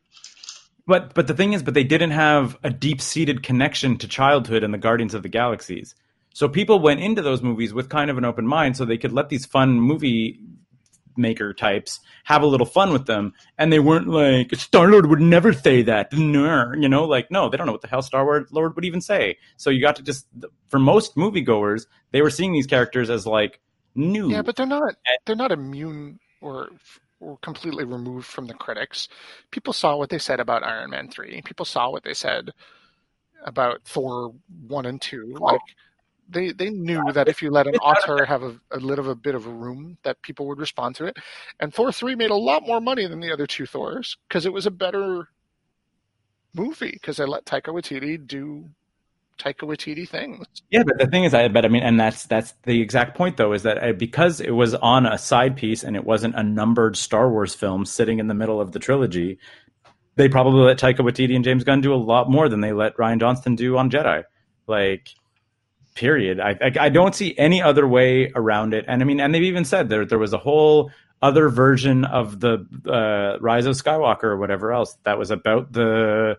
But 0.87 1.15
but 1.15 1.27
the 1.27 1.35
thing 1.35 1.53
is, 1.53 1.63
but 1.63 1.75
they 1.75 1.85
didn't 1.85 2.11
have 2.11 2.59
a 2.63 2.71
deep 2.71 3.01
seated 3.01 3.43
connection 3.43 3.97
to 3.99 4.09
childhood 4.09 4.65
and 4.65 4.75
the 4.75 4.79
Guardians 4.79 5.15
of 5.15 5.23
the 5.23 5.29
Galaxies. 5.29 5.95
So 6.33 6.49
people 6.49 6.81
went 6.81 7.01
into 7.01 7.23
those 7.23 7.43
movies 7.43 7.75
with 7.75 7.89
kind 7.89 8.11
of 8.11 8.19
an 8.19 8.25
open 8.25 8.47
mind, 8.47 8.77
so 8.77 8.85
they 8.85 8.99
could 8.99 9.13
let 9.13 9.29
these 9.29 9.47
fun 9.47 9.81
movie 9.81 10.41
maker 11.17 11.53
types 11.53 12.01
have 12.25 12.43
a 12.43 12.47
little 12.47 12.67
fun 12.67 12.93
with 12.93 13.07
them, 13.07 13.35
and 13.59 13.73
they 13.73 13.79
weren't 13.79 14.09
like 14.09 14.55
Star 14.55 14.89
Lord 14.89 15.07
would 15.07 15.21
never 15.21 15.53
say 15.53 15.83
that, 15.83 16.13
Nah," 16.13 16.73
you 16.73 16.89
know, 16.89 17.05
like 17.05 17.31
no, 17.31 17.49
they 17.49 17.57
don't 17.57 17.67
know 17.67 17.73
what 17.73 17.83
the 17.83 17.89
hell 17.89 18.03
Star 18.03 18.47
Lord 18.51 18.75
would 18.75 18.85
even 18.85 19.01
say. 19.01 19.39
So 19.57 19.71
you 19.71 19.81
got 19.81 19.97
to 19.97 20.03
just 20.03 20.27
for 20.69 20.79
most 20.79 21.17
moviegoers, 21.17 21.87
they 22.13 22.23
were 22.23 22.31
seeing 22.31 22.53
these 22.53 22.67
characters 22.67 23.11
as 23.11 23.27
like 23.27 23.61
new. 23.95 24.31
Yeah, 24.31 24.43
but 24.43 24.57
they're 24.57 24.67
not 24.67 24.97
they're 25.27 25.37
not 25.37 25.53
immune 25.53 26.19
or 26.41 26.71
or 27.21 27.39
completely 27.39 27.85
removed 27.85 28.27
from 28.27 28.47
the 28.47 28.55
critics. 28.55 29.09
People 29.51 29.73
saw 29.73 29.97
what 29.97 30.11
they 30.11 30.19
said 30.19 30.41
about 30.41 30.65
Iron 30.65 30.91
Man 30.91 31.09
3. 31.09 31.43
People 31.43 31.67
saw 31.67 31.91
what 31.91 32.03
they 32.03 32.15
said 32.15 32.51
about 33.45 33.83
Thor 33.85 34.35
1 34.67 34.87
and 34.87 35.01
2. 35.01 35.37
Like 35.39 35.61
they 36.29 36.53
they 36.53 36.71
knew 36.71 37.13
that 37.13 37.29
if 37.29 37.43
you 37.43 37.51
let 37.51 37.67
an 37.67 37.77
author 37.77 38.25
have 38.25 38.43
a, 38.43 38.59
a 38.71 38.79
little 38.79 39.11
a 39.11 39.15
bit 39.15 39.35
of 39.35 39.47
a 39.47 39.51
room 39.51 39.99
that 40.03 40.23
people 40.23 40.47
would 40.47 40.59
respond 40.59 40.97
to 40.97 41.07
it. 41.07 41.17
And 41.61 41.73
Thor 41.75 41.93
3 41.93 42.15
made 42.15 42.31
a 42.31 42.35
lot 42.37 42.67
more 42.67 42.81
money 42.81 43.07
than 43.07 43.21
the 43.21 43.33
other 43.33 43.47
two 43.47 43.67
Thors 43.67 44.17
because 44.29 44.47
it 44.47 44.53
was 44.53 44.67
a 44.67 44.71
better 44.71 45.29
movie 46.55 46.93
because 46.93 47.17
they 47.19 47.25
let 47.27 47.45
Taika 47.45 47.73
Waititi 47.73 48.25
do 48.27 48.69
Taika 49.41 49.67
Waititi 49.67 50.09
things. 50.09 50.47
Yeah, 50.71 50.83
but 50.85 50.99
the 50.99 51.07
thing 51.07 51.25
is, 51.25 51.33
I 51.33 51.49
but 51.49 51.65
I 51.65 51.69
mean, 51.69 51.83
and 51.83 51.99
that's 51.99 52.25
that's 52.25 52.53
the 52.65 52.81
exact 52.81 53.17
point 53.17 53.37
though, 53.37 53.53
is 53.53 53.63
that 53.63 53.83
uh, 53.83 53.93
because 53.93 54.41
it 54.41 54.51
was 54.51 54.75
on 54.75 55.07
a 55.07 55.17
side 55.17 55.57
piece 55.57 55.83
and 55.83 55.97
it 55.97 56.05
wasn't 56.05 56.35
a 56.35 56.43
numbered 56.43 56.97
Star 56.97 57.31
Wars 57.31 57.55
film 57.55 57.85
sitting 57.87 58.19
in 58.19 58.29
the 58.29 58.35
middle 58.35 58.61
of 58.61 58.73
the 58.73 58.79
trilogy, 58.79 59.39
they 60.17 60.29
probably 60.29 60.63
let 60.63 60.79
Taika 60.79 60.99
Waititi 60.99 61.35
and 61.35 61.45
James 61.45 61.65
Gunn 61.65 61.81
do 61.81 61.95
a 61.95 61.97
lot 61.97 62.31
more 62.31 62.49
than 62.49 62.61
they 62.61 62.73
let 62.73 62.99
Ryan 62.99 63.19
Johnston 63.19 63.55
do 63.55 63.79
on 63.79 63.91
Jedi. 63.91 64.25
Like, 64.67 65.09
period. 65.95 66.39
I 66.39 66.51
I, 66.61 66.73
I 66.79 66.89
don't 66.91 67.15
see 67.15 67.35
any 67.39 67.63
other 67.63 67.89
way 67.89 68.31
around 68.35 68.75
it. 68.75 68.85
And 68.87 69.01
I 69.03 69.05
mean, 69.05 69.21
and 69.21 69.35
they've 69.35 69.43
even 69.43 69.65
said 69.65 69.89
there 69.89 70.05
there 70.05 70.19
was 70.19 70.35
a 70.35 70.39
whole 70.39 70.91
other 71.23 71.49
version 71.49 72.05
of 72.05 72.41
the 72.41 72.67
uh, 72.87 73.39
Rise 73.41 73.67
of 73.67 73.75
Skywalker 73.77 74.25
or 74.25 74.37
whatever 74.37 74.73
else 74.73 74.97
that 75.05 75.19
was 75.19 75.31
about 75.31 75.73
the 75.73 76.39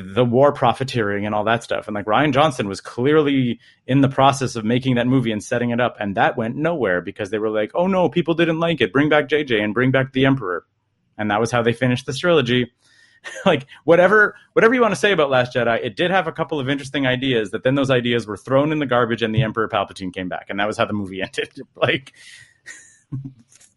the, 0.00 0.24
war 0.24 0.52
profiteering 0.52 1.26
and 1.26 1.34
all 1.34 1.44
that 1.44 1.62
stuff. 1.62 1.86
And 1.86 1.94
like 1.94 2.06
Rian 2.06 2.32
Johnson 2.32 2.68
was 2.68 2.80
clearly 2.80 3.60
in 3.86 4.00
the 4.00 4.08
process 4.08 4.56
of 4.56 4.64
making 4.64 4.96
that 4.96 5.06
movie 5.06 5.32
and 5.32 5.42
setting 5.42 5.70
it 5.70 5.80
up, 5.80 5.96
and 6.00 6.16
that 6.16 6.36
went 6.36 6.56
nowhere 6.56 7.00
because 7.00 7.30
they 7.30 7.38
were 7.38 7.50
like, 7.50 7.72
"Oh 7.74 7.86
no, 7.86 8.08
people 8.08 8.34
didn't 8.34 8.60
like 8.60 8.80
it. 8.80 8.92
Bring 8.92 9.08
back 9.08 9.28
JJ 9.28 9.62
and 9.62 9.74
bring 9.74 9.90
back 9.90 10.12
the 10.12 10.26
Emperor." 10.26 10.64
And 11.18 11.30
that 11.30 11.40
was 11.40 11.50
how 11.50 11.62
they 11.62 11.72
finished 11.72 12.06
this 12.06 12.18
trilogy. 12.18 12.72
like 13.46 13.66
whatever 13.84 14.34
whatever 14.52 14.74
you 14.74 14.80
want 14.80 14.92
to 14.92 15.00
say 15.00 15.12
about 15.12 15.30
Last 15.30 15.54
Jedi, 15.54 15.84
it 15.84 15.96
did 15.96 16.10
have 16.10 16.26
a 16.26 16.32
couple 16.32 16.58
of 16.60 16.68
interesting 16.68 17.06
ideas 17.06 17.50
that 17.50 17.62
then 17.62 17.74
those 17.74 17.90
ideas 17.90 18.26
were 18.26 18.36
thrown 18.36 18.72
in 18.72 18.78
the 18.78 18.86
garbage 18.86 19.22
and 19.22 19.34
the 19.34 19.42
Emperor 19.42 19.68
Palpatine 19.68 20.12
came 20.12 20.28
back, 20.28 20.46
and 20.48 20.58
that 20.58 20.66
was 20.66 20.76
how 20.76 20.84
the 20.84 20.92
movie 20.92 21.22
ended. 21.22 21.50
like 21.76 22.12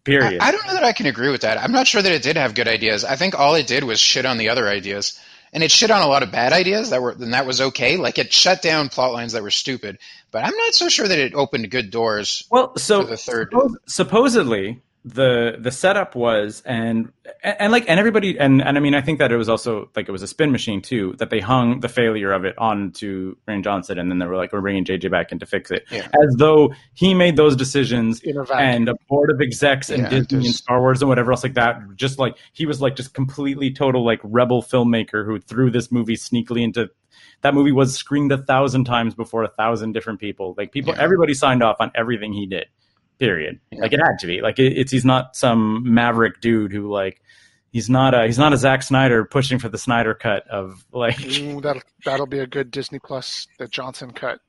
period. 0.04 0.40
I, 0.40 0.48
I 0.48 0.52
don't 0.52 0.66
know 0.66 0.74
that 0.74 0.84
I 0.84 0.92
can 0.92 1.06
agree 1.06 1.30
with 1.30 1.42
that. 1.42 1.60
I'm 1.60 1.72
not 1.72 1.86
sure 1.86 2.00
that 2.00 2.12
it 2.12 2.22
did 2.22 2.36
have 2.36 2.54
good 2.54 2.68
ideas. 2.68 3.04
I 3.04 3.16
think 3.16 3.38
all 3.38 3.54
it 3.54 3.66
did 3.66 3.84
was 3.84 4.00
shit 4.00 4.24
on 4.24 4.38
the 4.38 4.48
other 4.48 4.66
ideas. 4.66 5.20
And 5.56 5.64
it 5.64 5.70
shit 5.70 5.90
on 5.90 6.02
a 6.02 6.06
lot 6.06 6.22
of 6.22 6.30
bad 6.30 6.52
ideas 6.52 6.90
that 6.90 7.00
were 7.00 7.12
and 7.12 7.32
that 7.32 7.46
was 7.46 7.62
okay. 7.62 7.96
Like 7.96 8.18
it 8.18 8.30
shut 8.30 8.60
down 8.60 8.90
plot 8.90 9.14
lines 9.14 9.32
that 9.32 9.42
were 9.42 9.50
stupid. 9.50 9.96
But 10.30 10.44
I'm 10.44 10.54
not 10.54 10.74
so 10.74 10.90
sure 10.90 11.08
that 11.08 11.18
it 11.18 11.32
opened 11.32 11.70
good 11.70 11.90
doors 11.90 12.46
Well, 12.50 12.76
so 12.76 13.00
for 13.00 13.06
the 13.08 13.16
third. 13.16 13.52
Suppos- 13.52 13.76
supposedly 13.86 14.82
the 15.08 15.56
the 15.60 15.70
setup 15.70 16.16
was 16.16 16.62
and, 16.66 17.12
and 17.44 17.70
like 17.70 17.88
and 17.88 18.00
everybody 18.00 18.36
and 18.40 18.60
and 18.60 18.76
I 18.76 18.80
mean 18.80 18.92
I 18.92 19.00
think 19.00 19.20
that 19.20 19.30
it 19.30 19.36
was 19.36 19.48
also 19.48 19.88
like 19.94 20.08
it 20.08 20.10
was 20.10 20.22
a 20.22 20.26
spin 20.26 20.50
machine 20.50 20.82
too 20.82 21.14
that 21.18 21.30
they 21.30 21.38
hung 21.38 21.78
the 21.78 21.88
failure 21.88 22.32
of 22.32 22.44
it 22.44 22.58
onto 22.58 23.36
Rian 23.46 23.62
Johnson 23.62 24.00
and 24.00 24.10
then 24.10 24.18
they 24.18 24.26
were 24.26 24.34
like 24.36 24.52
we're 24.52 24.60
bringing 24.60 24.84
JJ 24.84 25.08
back 25.12 25.30
in 25.30 25.38
to 25.38 25.46
fix 25.46 25.70
it 25.70 25.84
Yeah. 25.92 26.08
as 26.08 26.34
though 26.38 26.74
he 26.94 27.14
made 27.14 27.36
those 27.36 27.54
decisions 27.54 28.20
and 28.52 28.88
a 28.88 28.96
board 29.08 29.30
of 29.30 29.40
execs 29.40 29.90
and 29.90 30.02
Yeah, 30.02 30.08
Disney 30.20 30.46
and 30.46 30.54
Star 30.56 30.80
Wars 30.80 31.00
and 31.02 31.08
whatever 31.08 31.30
else 31.30 31.44
like 31.44 31.54
that 31.54 31.78
just 31.94 32.18
like 32.18 32.36
he 32.52 32.66
was 32.66 32.80
like 32.82 32.96
just 32.96 33.14
completely 33.14 33.70
total 33.72 34.04
like 34.04 34.18
rebel 34.24 34.60
filmmaker 34.60 35.24
who 35.24 35.38
threw 35.38 35.70
this 35.70 35.92
movie 35.92 36.16
sneakily 36.16 36.62
into 36.64 36.90
that 37.42 37.54
movie 37.54 37.70
was 37.72 37.94
screened 37.94 38.32
a 38.32 38.38
thousand 38.38 38.84
times 38.86 39.14
before 39.14 39.44
a 39.44 39.48
thousand 39.48 39.92
different 39.92 40.18
people 40.18 40.54
like 40.58 40.72
people 40.72 40.94
Yeah. 40.96 41.02
everybody 41.02 41.32
signed 41.32 41.62
off 41.62 41.76
on 41.78 41.92
everything 41.94 42.32
he 42.32 42.46
did 42.46 42.66
period 43.18 43.60
Yeah. 43.70 43.80
like 43.80 43.92
it 43.92 44.00
had 44.00 44.18
to 44.20 44.26
be 44.26 44.40
like 44.40 44.58
it, 44.58 44.72
it's 44.78 44.92
he's 44.92 45.04
not 45.04 45.36
some 45.36 45.94
maverick 45.94 46.40
dude 46.40 46.72
who 46.72 46.90
like 46.92 47.20
he's 47.72 47.88
not 47.90 48.14
a 48.14 48.26
he's 48.26 48.38
not 48.38 48.52
a 48.52 48.56
Zack 48.56 48.82
Snyder 48.82 49.24
pushing 49.24 49.58
for 49.58 49.68
the 49.68 49.78
Snyder 49.78 50.14
cut 50.14 50.46
of 50.48 50.84
like 50.92 51.20
Ooh, 51.38 51.60
that'll 51.62 51.82
that'll 52.04 52.26
be 52.26 52.38
a 52.40 52.46
good 52.46 52.70
Disney 52.70 52.98
Plus, 52.98 53.46
the 53.58 53.68
Johnson 53.68 54.10
cut. 54.12 54.40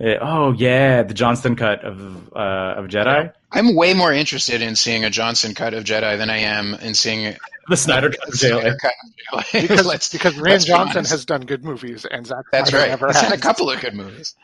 eh, 0.00 0.16
oh 0.20 0.52
yeah 0.52 1.02
the 1.02 1.14
Johnston 1.14 1.56
cut 1.56 1.84
of 1.84 2.32
uh 2.34 2.74
of 2.78 2.86
Jedi 2.86 3.32
I'm 3.52 3.74
way 3.76 3.94
more 3.94 4.12
interested 4.12 4.60
in 4.60 4.74
seeing 4.76 5.04
a 5.04 5.10
Johnson 5.10 5.54
cut 5.54 5.72
of 5.72 5.84
Jedi 5.84 6.18
than 6.18 6.28
I 6.30 6.38
am 6.38 6.74
in 6.74 6.94
seeing 6.94 7.36
the 7.68 7.76
Snyder 7.76 8.10
cut 8.10 8.28
of 8.28 8.34
a 8.34 8.36
Snyder 8.36 8.56
JLA 8.70 8.78
cut 8.80 8.92
of 9.04 9.44
JLA. 9.52 9.62
Because, 9.68 9.86
Let's- 9.92 10.12
because 10.12 10.34
Rian 10.34 10.42
let's 10.50 10.64
be 10.64 10.68
Johnson 10.70 11.04
has 11.04 11.24
done 11.24 11.40
good 11.42 11.64
movies 11.64 12.04
and 12.10 12.26
Zack 12.26 12.44
That's 12.52 12.70
Snyder 12.70 12.82
right. 12.84 12.90
never 12.90 13.06
He's 13.08 13.16
has. 13.20 13.32
a 13.32 13.38
couple 13.38 13.70
of 13.70 13.80
good 13.80 13.94
movies. 13.94 14.34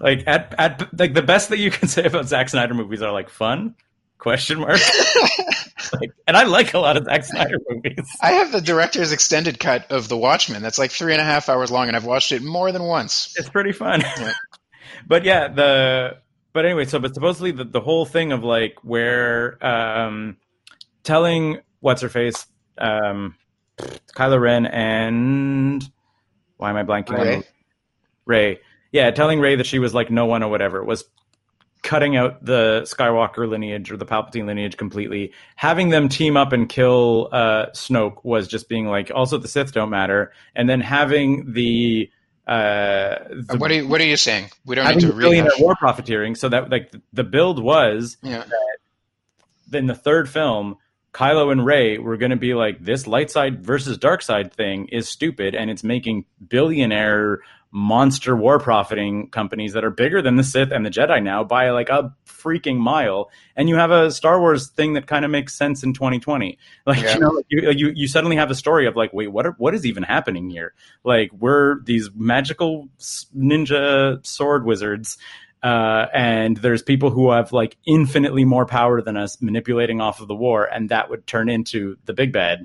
Like 0.00 0.24
at 0.26 0.54
at 0.58 0.98
like 0.98 1.14
the 1.14 1.22
best 1.22 1.48
that 1.50 1.58
you 1.58 1.70
can 1.70 1.88
say 1.88 2.04
about 2.04 2.26
Zack 2.26 2.48
Snyder 2.48 2.74
movies 2.74 3.02
are 3.02 3.12
like 3.12 3.28
fun 3.28 3.74
question 4.18 4.60
mark 4.60 4.78
like, 5.92 6.12
and 6.28 6.36
I 6.36 6.44
like 6.44 6.74
a 6.74 6.78
lot 6.78 6.96
of 6.96 7.06
Zack 7.06 7.24
Snyder 7.24 7.58
movies 7.68 8.08
I 8.20 8.32
have 8.32 8.52
the 8.52 8.60
director's 8.60 9.10
extended 9.10 9.58
cut 9.58 9.90
of 9.90 10.08
The 10.08 10.16
Watchmen. 10.16 10.62
That's 10.62 10.78
like 10.78 10.92
three 10.92 11.12
and 11.12 11.20
a 11.20 11.24
half 11.24 11.48
hours 11.48 11.72
long, 11.72 11.88
and 11.88 11.96
I've 11.96 12.04
watched 12.04 12.30
it 12.30 12.42
more 12.42 12.70
than 12.70 12.84
once. 12.84 13.34
it's 13.36 13.48
pretty 13.48 13.72
fun. 13.72 14.00
Yeah. 14.00 14.32
but 15.06 15.24
yeah, 15.24 15.48
the 15.48 16.18
but 16.52 16.64
anyway, 16.64 16.84
so 16.84 16.98
but 17.00 17.14
supposedly 17.14 17.50
the, 17.50 17.64
the 17.64 17.80
whole 17.80 18.06
thing 18.06 18.32
of 18.32 18.44
like 18.44 18.76
where 18.82 19.64
um 19.64 20.36
telling 21.02 21.58
what's 21.80 22.02
her 22.02 22.08
face, 22.08 22.46
um 22.78 23.34
Kylo 24.16 24.40
Ren 24.40 24.66
and 24.66 25.82
why 26.56 26.70
am 26.70 26.76
I 26.76 26.84
blanking 26.84 27.18
on 27.18 27.26
Rey? 27.26 27.42
Rey. 28.24 28.60
Yeah, 28.92 29.10
telling 29.10 29.40
Rey 29.40 29.56
that 29.56 29.66
she 29.66 29.78
was 29.78 29.94
like 29.94 30.10
no 30.10 30.26
one 30.26 30.42
or 30.42 30.50
whatever 30.50 30.84
was 30.84 31.04
cutting 31.82 32.16
out 32.16 32.44
the 32.44 32.82
Skywalker 32.84 33.48
lineage 33.48 33.90
or 33.90 33.96
the 33.96 34.06
Palpatine 34.06 34.46
lineage 34.46 34.76
completely. 34.76 35.32
Having 35.56 35.88
them 35.88 36.08
team 36.08 36.36
up 36.36 36.52
and 36.52 36.68
kill 36.68 37.28
uh, 37.32 37.66
Snoke 37.74 38.22
was 38.22 38.46
just 38.46 38.68
being 38.68 38.86
like, 38.86 39.10
also 39.12 39.38
the 39.38 39.48
Sith 39.48 39.72
don't 39.72 39.90
matter, 39.90 40.32
and 40.54 40.68
then 40.68 40.80
having 40.80 41.52
the 41.52 42.10
uh, 42.46 43.18
the, 43.30 43.56
what 43.58 43.70
are 43.70 43.74
you 43.74 43.88
What 43.88 44.00
are 44.00 44.04
you 44.04 44.16
saying? 44.16 44.50
We 44.64 44.74
don't 44.76 44.86
need 44.94 45.00
to 45.00 45.12
billionaire 45.12 45.52
war 45.58 45.74
profiteering, 45.76 46.34
so 46.34 46.48
that 46.48 46.70
like 46.70 46.92
the 47.12 47.24
build 47.24 47.62
was 47.62 48.16
Yeah. 48.22 48.44
in 49.72 49.86
the 49.86 49.94
third 49.94 50.28
film, 50.28 50.76
Kylo 51.12 51.52
and 51.52 51.64
Rey 51.64 51.98
were 51.98 52.16
going 52.16 52.30
to 52.30 52.36
be 52.36 52.54
like 52.54 52.82
this 52.84 53.06
light 53.06 53.30
side 53.30 53.64
versus 53.64 53.98
dark 53.98 54.22
side 54.22 54.52
thing 54.52 54.88
is 54.88 55.08
stupid 55.08 55.54
and 55.54 55.70
it's 55.70 55.84
making 55.84 56.24
billionaire 56.48 57.40
monster 57.72 58.36
war 58.36 58.58
profiting 58.58 59.28
companies 59.30 59.72
that 59.72 59.82
are 59.82 59.90
bigger 59.90 60.20
than 60.20 60.36
the 60.36 60.44
Sith 60.44 60.70
and 60.70 60.84
the 60.84 60.90
Jedi 60.90 61.22
now 61.22 61.42
by 61.42 61.70
like 61.70 61.88
a 61.88 62.14
freaking 62.26 62.76
mile. 62.76 63.30
And 63.56 63.68
you 63.68 63.76
have 63.76 63.90
a 63.90 64.10
Star 64.10 64.38
Wars 64.38 64.68
thing 64.68 64.92
that 64.92 65.06
kind 65.06 65.24
of 65.24 65.30
makes 65.30 65.54
sense 65.54 65.82
in 65.82 65.94
2020. 65.94 66.58
Like 66.84 67.00
Yeah. 67.00 67.14
you 67.14 67.20
know, 67.20 67.42
you, 67.48 67.70
you 67.70 67.92
you 67.94 68.08
suddenly 68.08 68.36
have 68.36 68.50
a 68.50 68.54
story 68.54 68.86
of 68.86 68.96
like, 68.96 69.12
wait, 69.12 69.28
what 69.28 69.46
are, 69.46 69.52
what 69.52 69.74
is 69.74 69.86
even 69.86 70.02
happening 70.02 70.50
here? 70.50 70.74
Like 71.04 71.30
we're 71.32 71.80
these 71.84 72.10
magical 72.14 72.88
ninja 73.34 74.24
sword 74.26 74.66
wizards. 74.66 75.16
Uh, 75.62 76.06
and 76.12 76.56
there's 76.56 76.82
people 76.82 77.10
who 77.10 77.30
have 77.30 77.52
like 77.52 77.76
infinitely 77.86 78.44
more 78.44 78.66
power 78.66 79.00
than 79.00 79.16
us 79.16 79.40
manipulating 79.40 80.00
off 80.00 80.20
of 80.20 80.26
the 80.26 80.34
war, 80.34 80.64
and 80.64 80.88
that 80.88 81.08
would 81.08 81.24
turn 81.26 81.48
into 81.48 81.96
the 82.04 82.12
big 82.12 82.32
bad. 82.32 82.64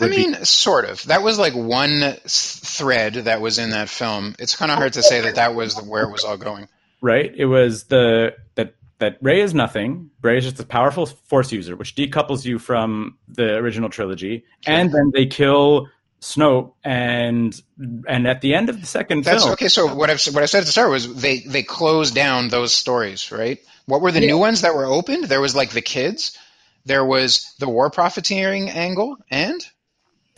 I 0.00 0.04
would 0.04 0.10
be- 0.10 0.26
mean, 0.28 0.44
sort 0.44 0.84
of. 0.84 1.02
That 1.04 1.22
was 1.22 1.38
like 1.38 1.54
one 1.54 2.14
thread 2.26 3.14
that 3.14 3.40
was 3.40 3.58
in 3.58 3.70
that 3.70 3.88
film. 3.88 4.36
It's 4.38 4.56
kind 4.56 4.70
of 4.70 4.78
hard 4.78 4.92
to 4.94 5.02
say 5.02 5.22
that 5.22 5.36
that 5.36 5.54
was 5.54 5.74
the, 5.74 5.82
where 5.84 6.04
it 6.04 6.10
was 6.12 6.24
all 6.24 6.36
going. 6.36 6.68
right? 7.00 7.32
It 7.34 7.46
was 7.46 7.84
the 7.84 8.34
that 8.54 8.74
that 8.98 9.18
Rey 9.20 9.40
is 9.40 9.54
nothing. 9.54 10.10
Rey 10.22 10.38
is 10.38 10.44
just 10.44 10.60
a 10.60 10.66
powerful 10.66 11.06
force 11.06 11.52
user, 11.52 11.76
which 11.76 11.94
decouples 11.94 12.44
you 12.44 12.58
from 12.58 13.16
the 13.28 13.56
original 13.56 13.88
trilogy, 13.88 14.44
and 14.66 14.92
then 14.92 15.12
they 15.14 15.26
kill 15.26 15.88
Snoke, 16.20 16.72
and 16.84 17.60
and 18.08 18.26
at 18.26 18.40
the 18.40 18.54
end 18.54 18.68
of 18.68 18.80
the 18.80 18.86
second 18.86 19.24
That's 19.24 19.42
film, 19.42 19.52
okay. 19.54 19.68
So 19.68 19.94
what 19.94 20.10
I've 20.10 20.24
what 20.26 20.42
I 20.42 20.46
said 20.46 20.60
at 20.60 20.66
the 20.66 20.72
start 20.72 20.90
was 20.90 21.14
they 21.14 21.40
they 21.40 21.62
closed 21.62 22.14
down 22.14 22.48
those 22.48 22.74
stories, 22.74 23.30
right? 23.30 23.58
What 23.86 24.00
were 24.00 24.12
the 24.12 24.20
new 24.20 24.36
ones 24.36 24.62
that 24.62 24.74
were 24.74 24.84
opened? 24.84 25.24
There 25.24 25.40
was 25.40 25.54
like 25.56 25.70
the 25.70 25.80
kids, 25.80 26.36
there 26.84 27.04
was 27.04 27.54
the 27.58 27.68
war 27.68 27.90
profiteering 27.90 28.68
angle, 28.68 29.16
and 29.30 29.64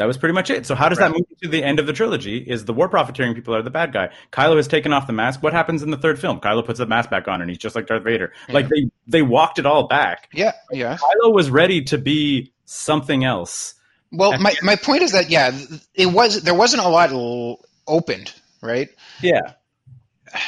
that 0.01 0.07
was 0.07 0.17
pretty 0.17 0.33
much 0.33 0.49
it. 0.49 0.65
So 0.65 0.75
how 0.75 0.89
does 0.89 0.97
that 0.97 1.11
move 1.11 1.27
to 1.43 1.49
the 1.49 1.63
end 1.63 1.79
of 1.79 1.87
the 1.87 1.93
trilogy? 1.93 2.39
Is 2.39 2.65
the 2.65 2.73
war 2.73 2.89
profiteering 2.89 3.35
people 3.35 3.55
are 3.55 3.61
the 3.61 3.69
bad 3.71 3.93
guy? 3.93 4.09
Kylo 4.33 4.57
has 4.57 4.67
taken 4.67 4.95
off 4.95 5.07
the 5.07 5.13
mask. 5.13 5.43
What 5.43 5.53
happens 5.53 5.83
in 5.83 5.91
the 5.91 5.99
third 5.99 6.19
film? 6.19 6.41
Kylo 6.41 6.65
puts 6.65 6.79
the 6.79 6.87
mask 6.87 7.11
back 7.11 7.29
on, 7.29 7.43
and 7.43 7.51
he's 7.51 7.59
just 7.59 7.77
like 7.77 7.87
Darth 7.87 8.03
Vader. 8.03 8.33
Like 8.49 8.71
they 8.71 8.91
they 9.07 9.21
walked 9.21 9.59
it 9.59 9.67
all 9.67 9.89
back. 9.89 10.31
yeah, 10.33 10.53
yeah. 10.73 10.97
Kylo 10.97 11.35
was 11.35 11.51
ready 11.51 11.83
to 11.85 11.99
be 11.99 12.51
something 12.65 13.25
else. 13.25 13.75
Well, 14.11 14.39
my 14.39 14.55
my 14.63 14.77
point 14.77 15.03
is 15.03 15.13
that 15.13 15.29
yeah, 15.29 15.53
it 15.95 16.07
was 16.07 16.41
there 16.45 16.55
wasn't 16.55 16.83
a 16.83 16.89
lot 16.89 17.11
l- 17.13 17.61
opened, 17.87 18.33
right? 18.63 18.89
Yeah. 19.21 19.53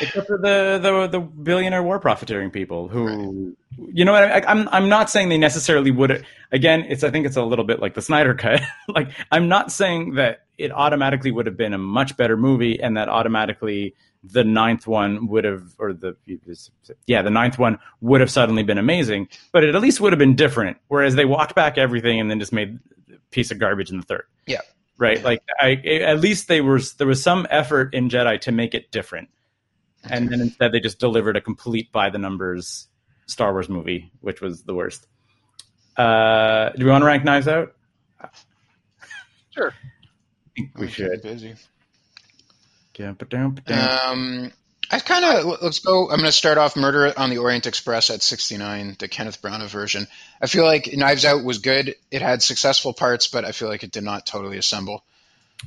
Except 0.01 0.27
for 0.27 0.39
the, 0.39 0.79
the 0.83 1.09
the 1.09 1.21
billionaire 1.21 1.83
war 1.83 1.99
profiteering 1.99 2.51
people 2.51 2.89
who, 2.89 3.57
you 3.93 4.05
know, 4.05 4.13
what 4.13 4.23
I, 4.25 4.43
I'm 4.47 4.69
I'm 4.71 4.89
not 4.89 5.11
saying 5.11 5.29
they 5.29 5.39
necessarily 5.39 5.91
would. 5.91 6.25
Again, 6.53 6.85
it's 6.89 7.03
I 7.05 7.11
think 7.11 7.27
it's 7.27 7.37
a 7.37 7.43
little 7.43 7.65
bit 7.65 7.81
like 7.81 7.95
the 7.95 8.03
Snyder 8.03 8.35
cut. 8.35 8.61
like 8.89 9.11
I'm 9.31 9.49
not 9.49 9.73
saying 9.73 10.15
that 10.15 10.45
it 10.59 10.71
automatically 10.73 11.31
would 11.33 11.47
have 11.47 11.57
been 11.57 11.73
a 11.75 11.79
much 11.79 12.17
better 12.17 12.37
movie, 12.37 12.81
and 12.81 12.97
that 12.97 13.09
automatically 13.09 13.95
the 14.25 14.45
ninth 14.45 14.87
one 14.87 15.27
would 15.27 15.45
have, 15.45 15.65
or 15.79 15.93
the 15.93 16.17
yeah, 17.07 17.23
the 17.23 17.31
ninth 17.31 17.59
one 17.59 17.79
would 18.01 18.21
have 18.21 18.31
suddenly 18.31 18.63
been 18.63 18.79
amazing. 18.79 19.29
But 19.51 19.65
it 19.65 19.75
at 19.75 19.81
least 19.83 20.01
would 20.01 20.13
have 20.13 20.19
been 20.21 20.37
different. 20.37 20.77
Whereas 20.89 21.17
they 21.17 21.25
walked 21.25 21.55
back 21.57 21.77
everything 21.79 22.21
and 22.21 22.31
then 22.31 22.39
just 22.39 22.53
made 22.53 22.79
a 23.13 23.17
piece 23.31 23.51
of 23.51 23.59
garbage 23.59 23.91
in 23.91 23.97
the 23.97 24.05
third 24.05 24.25
Yeah. 24.47 24.61
right? 24.97 25.21
Like 25.25 25.43
I, 25.61 25.73
at 26.05 26.21
least 26.21 26.47
they 26.47 26.61
were 26.61 26.81
there 26.99 27.07
was 27.09 27.21
some 27.21 27.49
effort 27.51 27.95
in 27.95 28.09
Jedi 28.09 28.41
to 28.43 28.53
make 28.53 28.75
it 28.75 28.93
different, 28.93 29.29
and 30.05 30.29
then 30.29 30.41
instead 30.41 30.73
they 30.73 30.81
just 30.81 30.99
delivered 30.99 31.37
a 31.37 31.41
complete 31.41 31.93
by 31.93 32.11
the 32.11 32.19
numbers 32.19 32.89
Star 33.27 33.53
Wars 33.53 33.69
movie, 33.69 34.11
which 34.21 34.41
was 34.41 34.63
the 34.63 34.75
worst. 34.75 35.07
Uh, 35.97 36.71
do 36.71 36.85
we 36.85 36.91
want 36.91 37.03
to 37.03 37.07
rank 37.07 37.25
Knives 37.25 37.49
Out? 37.49 37.75
Sure. 39.51 39.73
I 39.73 40.49
think 40.57 40.79
we 40.79 40.89
should. 40.89 41.23
Busy. 41.23 41.55
Yeah, 42.97 43.13
ba-dum, 43.13 43.55
ba-dum. 43.55 44.11
Um, 44.13 44.53
I 44.91 44.99
kind 44.99 45.25
of 45.25 45.63
let's 45.63 45.81
go. 45.81 46.05
I'm 46.05 46.19
going 46.19 46.25
to 46.25 46.33
start 46.33 46.59
off 46.59 46.77
Murder 46.77 47.13
on 47.17 47.31
the 47.31 47.39
Orient 47.39 47.67
Express 47.67 48.11
at 48.11 48.23
69, 48.23 48.97
the 48.99 49.09
Kenneth 49.09 49.41
Branagh 49.41 49.69
version. 49.69 50.07
I 50.41 50.47
feel 50.47 50.65
like 50.65 50.93
Knives 50.93 51.25
Out 51.25 51.45
was 51.45 51.59
good. 51.59 51.97
It 52.11 52.21
had 52.21 52.43
successful 52.43 52.93
parts, 52.93 53.27
but 53.29 53.45
I 53.45 53.53
feel 53.53 53.69
like 53.69 53.83
it 53.83 53.91
did 53.91 54.05
not 54.05 54.27
totally 54.27 54.59
assemble. 54.59 55.05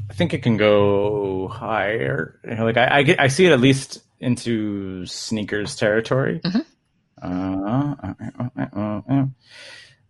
I 0.10 0.14
think 0.14 0.34
it 0.34 0.44
can 0.44 0.58
go 0.58 1.48
higher. 1.48 2.40
You 2.44 2.56
know, 2.56 2.66
like 2.66 2.78
I, 2.78 3.00
I, 3.00 3.16
I 3.20 3.28
see 3.28 3.46
it 3.48 3.52
at 3.52 3.60
least 3.60 4.00
into 4.26 5.06
sneakers 5.06 5.76
territory. 5.76 6.42
Uh, 7.22 7.96
uh, 8.04 8.14
uh, 8.58 8.66
uh, 8.76 9.02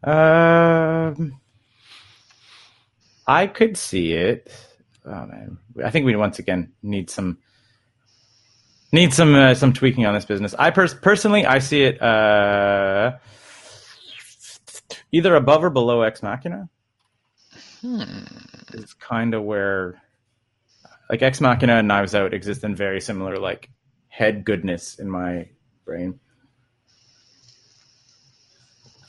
uh, 0.06 0.10
um, 0.10 1.40
I 3.28 3.48
could 3.48 3.78
see 3.78 4.14
it. 4.14 4.52
Oh 5.06 5.26
man, 5.26 5.58
I 5.84 5.90
think 5.92 6.06
we 6.06 6.16
once 6.16 6.40
again 6.40 6.74
need 6.82 7.10
some 7.10 7.38
need 8.92 9.14
some 9.14 9.36
uh, 9.36 9.54
some 9.54 9.74
tweaking 9.74 10.06
on 10.06 10.14
this 10.14 10.26
business. 10.26 10.56
I 10.58 10.72
pers- 10.72 10.94
personally 10.94 11.46
I 11.46 11.60
see 11.60 11.84
it 11.84 12.02
uh, 12.02 13.18
either 15.12 15.36
above 15.36 15.64
or 15.64 15.70
below 15.70 16.02
Ex 16.02 16.24
Machina. 16.24 16.70
It's 18.74 18.94
kind 18.96 19.34
of 19.36 19.44
where 19.44 20.02
like 21.10 21.22
Ex 21.22 21.40
Machina 21.40 21.76
and 21.78 21.88
Knives 21.88 22.16
Out 22.16 22.34
exist 22.34 22.64
in 22.64 22.76
very 22.76 23.00
similar 23.02 23.38
like 23.38 23.70
head 24.16 24.46
goodness 24.46 24.98
in 24.98 25.10
my 25.10 25.46
brain. 25.84 26.18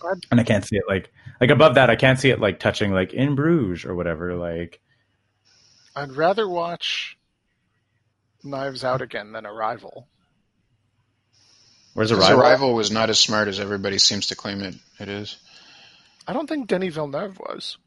I'd- 0.05 0.27
And 0.33 0.41
I 0.41 0.43
can't 0.45 0.65
see 0.65 0.77
it 0.77 0.85
like 0.89 1.13
like 1.41 1.51
above 1.51 1.77
that. 1.77 1.91
I 1.91 1.97
can't 1.97 2.19
see 2.19 2.31
it 2.31 2.41
like 2.41 2.59
touching 2.59 2.93
like 2.93 3.13
in 3.15 3.35
Bruges 3.37 3.85
or 3.85 3.95
whatever. 3.95 4.35
Like 4.35 4.81
I'd 5.95 6.13
rather 6.13 6.49
watch 6.49 7.17
Knives 8.43 8.83
Out 8.85 9.01
again 9.01 9.33
than 9.33 9.47
Arrival. 9.47 10.09
where's 11.95 12.11
His 12.11 12.19
Arrival? 12.19 12.41
Arrival 12.41 12.75
was 12.75 12.91
not 12.91 13.11
as 13.11 13.19
smart 13.19 13.49
as 13.49 13.61
everybody 13.61 13.99
seems 13.99 14.27
to 14.29 14.37
claim 14.37 14.61
it, 14.61 14.75
it 15.01 15.09
is. 15.09 15.37
I 16.27 16.33
don't 16.33 16.49
think 16.49 16.67
Denis 16.69 16.95
Villeneuve 16.95 17.39
was. 17.39 17.79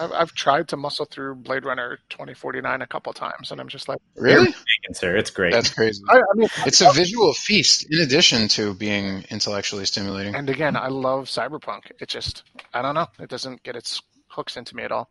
I've, 0.00 0.12
I've 0.12 0.32
tried 0.32 0.68
to 0.68 0.76
muscle 0.76 1.04
through 1.06 1.36
Blade 1.36 1.64
Runner 1.64 1.98
2049 2.10 2.82
a 2.82 2.86
couple 2.86 3.12
times, 3.12 3.50
and 3.50 3.60
I'm 3.60 3.68
just 3.68 3.88
like, 3.88 3.98
Really? 4.16 4.54
Sir, 4.92 5.16
it's 5.16 5.30
great. 5.30 5.52
That's 5.52 5.72
crazy. 5.72 6.02
I, 6.08 6.18
I 6.18 6.22
mean, 6.34 6.48
It's 6.66 6.80
a 6.80 6.92
visual 6.92 7.32
feast 7.34 7.86
in 7.90 8.00
addition 8.00 8.48
to 8.48 8.74
being 8.74 9.24
intellectually 9.30 9.84
stimulating. 9.86 10.34
and 10.34 10.48
again, 10.50 10.76
I 10.76 10.88
love 10.88 11.24
cyberpunk. 11.26 11.90
It 12.00 12.08
just, 12.08 12.44
I 12.72 12.82
don't 12.82 12.94
know, 12.94 13.06
it 13.18 13.28
doesn't 13.28 13.62
get 13.62 13.76
its 13.76 14.00
hooks 14.28 14.56
into 14.56 14.76
me 14.76 14.82
at 14.84 14.92
all. 14.92 15.10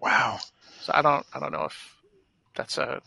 Wow. 0.00 0.38
So 0.80 0.92
I 0.94 1.02
don't, 1.02 1.24
I 1.34 1.40
don't 1.40 1.52
know 1.52 1.64
if 1.64 1.96
that's 2.54 2.78
a 2.78 3.00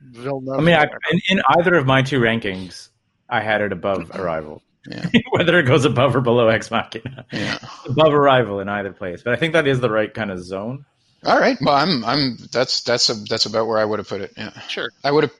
Villeneuve. 0.00 0.58
I 0.58 0.62
mean, 0.62 0.74
I, 0.74 0.84
in, 1.12 1.20
in 1.28 1.42
either 1.58 1.74
of 1.74 1.86
my 1.86 2.02
two 2.02 2.20
rankings, 2.20 2.88
I 3.28 3.40
had 3.40 3.60
it 3.60 3.72
above 3.72 4.10
Arrival. 4.14 4.62
Yeah. 4.86 5.06
Whether 5.30 5.58
it 5.58 5.64
goes 5.64 5.84
above 5.84 6.16
or 6.16 6.20
below 6.20 6.48
Ex 6.48 6.70
Machina, 6.70 7.24
Yeah. 7.32 7.58
above 7.86 8.12
Arrival 8.12 8.60
in 8.60 8.68
either 8.68 8.92
place. 8.92 9.22
But 9.22 9.32
I 9.34 9.36
think 9.36 9.52
that 9.52 9.66
is 9.66 9.80
the 9.80 9.90
right 9.90 10.12
kind 10.12 10.30
of 10.30 10.42
zone. 10.42 10.84
All 11.24 11.38
right. 11.38 11.56
Well, 11.60 11.74
I'm 11.74 12.04
I'm 12.04 12.36
that's 12.50 12.82
that's 12.82 13.08
a, 13.08 13.14
that's 13.14 13.46
about 13.46 13.66
where 13.68 13.78
I 13.78 13.84
would 13.84 14.00
have 14.00 14.08
put 14.08 14.22
it. 14.22 14.32
Yeah. 14.36 14.50
Sure, 14.68 14.90
I 15.04 15.12
would 15.12 15.24
have. 15.24 15.32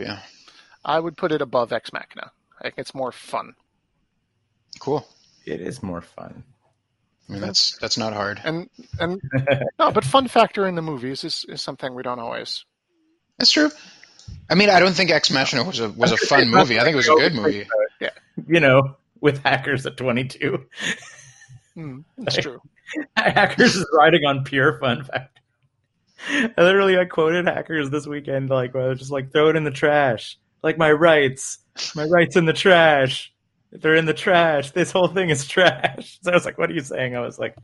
Yeah. 0.00 0.20
I 0.84 0.98
would 0.98 1.16
put 1.18 1.32
it 1.32 1.42
above 1.42 1.72
Ex 1.72 1.92
Machina. 1.92 2.30
I 2.58 2.64
think 2.64 2.74
it's 2.78 2.94
more 2.94 3.12
fun. 3.12 3.54
Cool. 4.80 5.06
It 5.44 5.60
is 5.60 5.82
more 5.82 6.00
fun. 6.00 6.44
I 7.28 7.32
mean, 7.32 7.40
that's 7.42 7.76
that's 7.78 7.98
not 7.98 8.14
hard. 8.14 8.40
And 8.42 8.70
and 8.98 9.20
no, 9.78 9.90
but 9.92 10.04
fun 10.04 10.28
factor 10.28 10.66
in 10.66 10.76
the 10.76 10.82
movies 10.82 11.24
is, 11.24 11.44
is 11.48 11.60
something 11.60 11.94
we 11.94 12.02
don't 12.02 12.18
always. 12.18 12.64
That's 13.38 13.50
true. 13.52 13.70
I 14.48 14.54
mean, 14.54 14.70
I 14.70 14.80
don't 14.80 14.94
think 14.94 15.10
Ex 15.10 15.30
Machina 15.30 15.62
was 15.64 15.78
a 15.80 15.90
was 15.90 16.12
a 16.12 16.16
fun 16.16 16.48
movie. 16.48 16.78
I 16.78 16.84
think 16.84 16.94
it 16.94 16.96
was 16.96 17.08
a 17.08 17.14
good 17.14 17.34
movie. 17.34 17.66
You 18.48 18.60
know, 18.60 18.96
with 19.20 19.42
hackers 19.42 19.86
at 19.86 19.96
22. 19.96 20.64
Hmm, 21.74 22.00
that's 22.16 22.36
it's 22.36 22.44
true. 22.44 22.60
hackers 23.16 23.76
is 23.76 23.86
riding 23.96 24.24
on 24.24 24.44
pure 24.44 24.78
fun 24.80 25.04
fact. 25.04 25.38
I 26.28 26.52
literally 26.58 26.98
I 26.98 27.04
quoted 27.04 27.46
hackers 27.46 27.90
this 27.90 28.06
weekend, 28.06 28.50
like 28.50 28.74
where 28.74 28.84
I 28.84 28.88
was 28.88 28.98
just 28.98 29.10
like 29.10 29.32
throw 29.32 29.50
it 29.50 29.56
in 29.56 29.64
the 29.64 29.70
trash, 29.70 30.36
like 30.62 30.76
my 30.76 30.90
rights, 30.90 31.58
my 31.94 32.04
rights 32.04 32.36
in 32.36 32.44
the 32.44 32.52
trash. 32.52 33.32
They're 33.70 33.94
in 33.94 34.06
the 34.06 34.14
trash. 34.14 34.70
This 34.72 34.90
whole 34.90 35.08
thing 35.08 35.30
is 35.30 35.46
trash. 35.46 36.18
So 36.22 36.30
I 36.30 36.34
was 36.34 36.44
like, 36.44 36.58
"What 36.58 36.70
are 36.70 36.74
you 36.74 36.80
saying?" 36.80 37.14
I 37.14 37.20
was 37.20 37.38
like, 37.38 37.54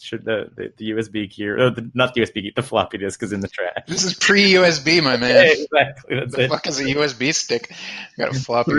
"Should 0.00 0.24
the 0.24 0.50
the, 0.56 0.72
the 0.76 0.90
USB 0.90 1.30
key 1.30 1.46
or 1.46 1.70
the, 1.70 1.90
not 1.94 2.14
the 2.14 2.22
USB 2.22 2.34
key, 2.34 2.52
the 2.54 2.62
floppy 2.62 2.98
disk 2.98 3.22
is 3.22 3.32
in 3.32 3.40
the 3.40 3.48
trash?" 3.48 3.84
This 3.86 4.04
is 4.04 4.14
pre 4.14 4.52
USB, 4.52 5.02
my 5.02 5.16
man. 5.16 5.46
exactly. 5.72 6.16
That's 6.16 6.34
the 6.34 6.42
it. 6.42 6.50
fuck 6.50 6.66
is 6.66 6.80
a 6.80 6.84
USB 6.84 7.32
stick? 7.32 7.72
Got 8.18 8.36
a 8.36 8.40
floppy. 8.40 8.72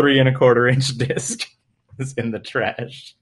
Three 0.00 0.18
and 0.18 0.28
a 0.28 0.34
quarter 0.34 0.66
inch 0.66 0.88
disc 0.96 1.46
is 1.98 2.14
in 2.14 2.30
the 2.30 2.38
trash. 2.38 3.14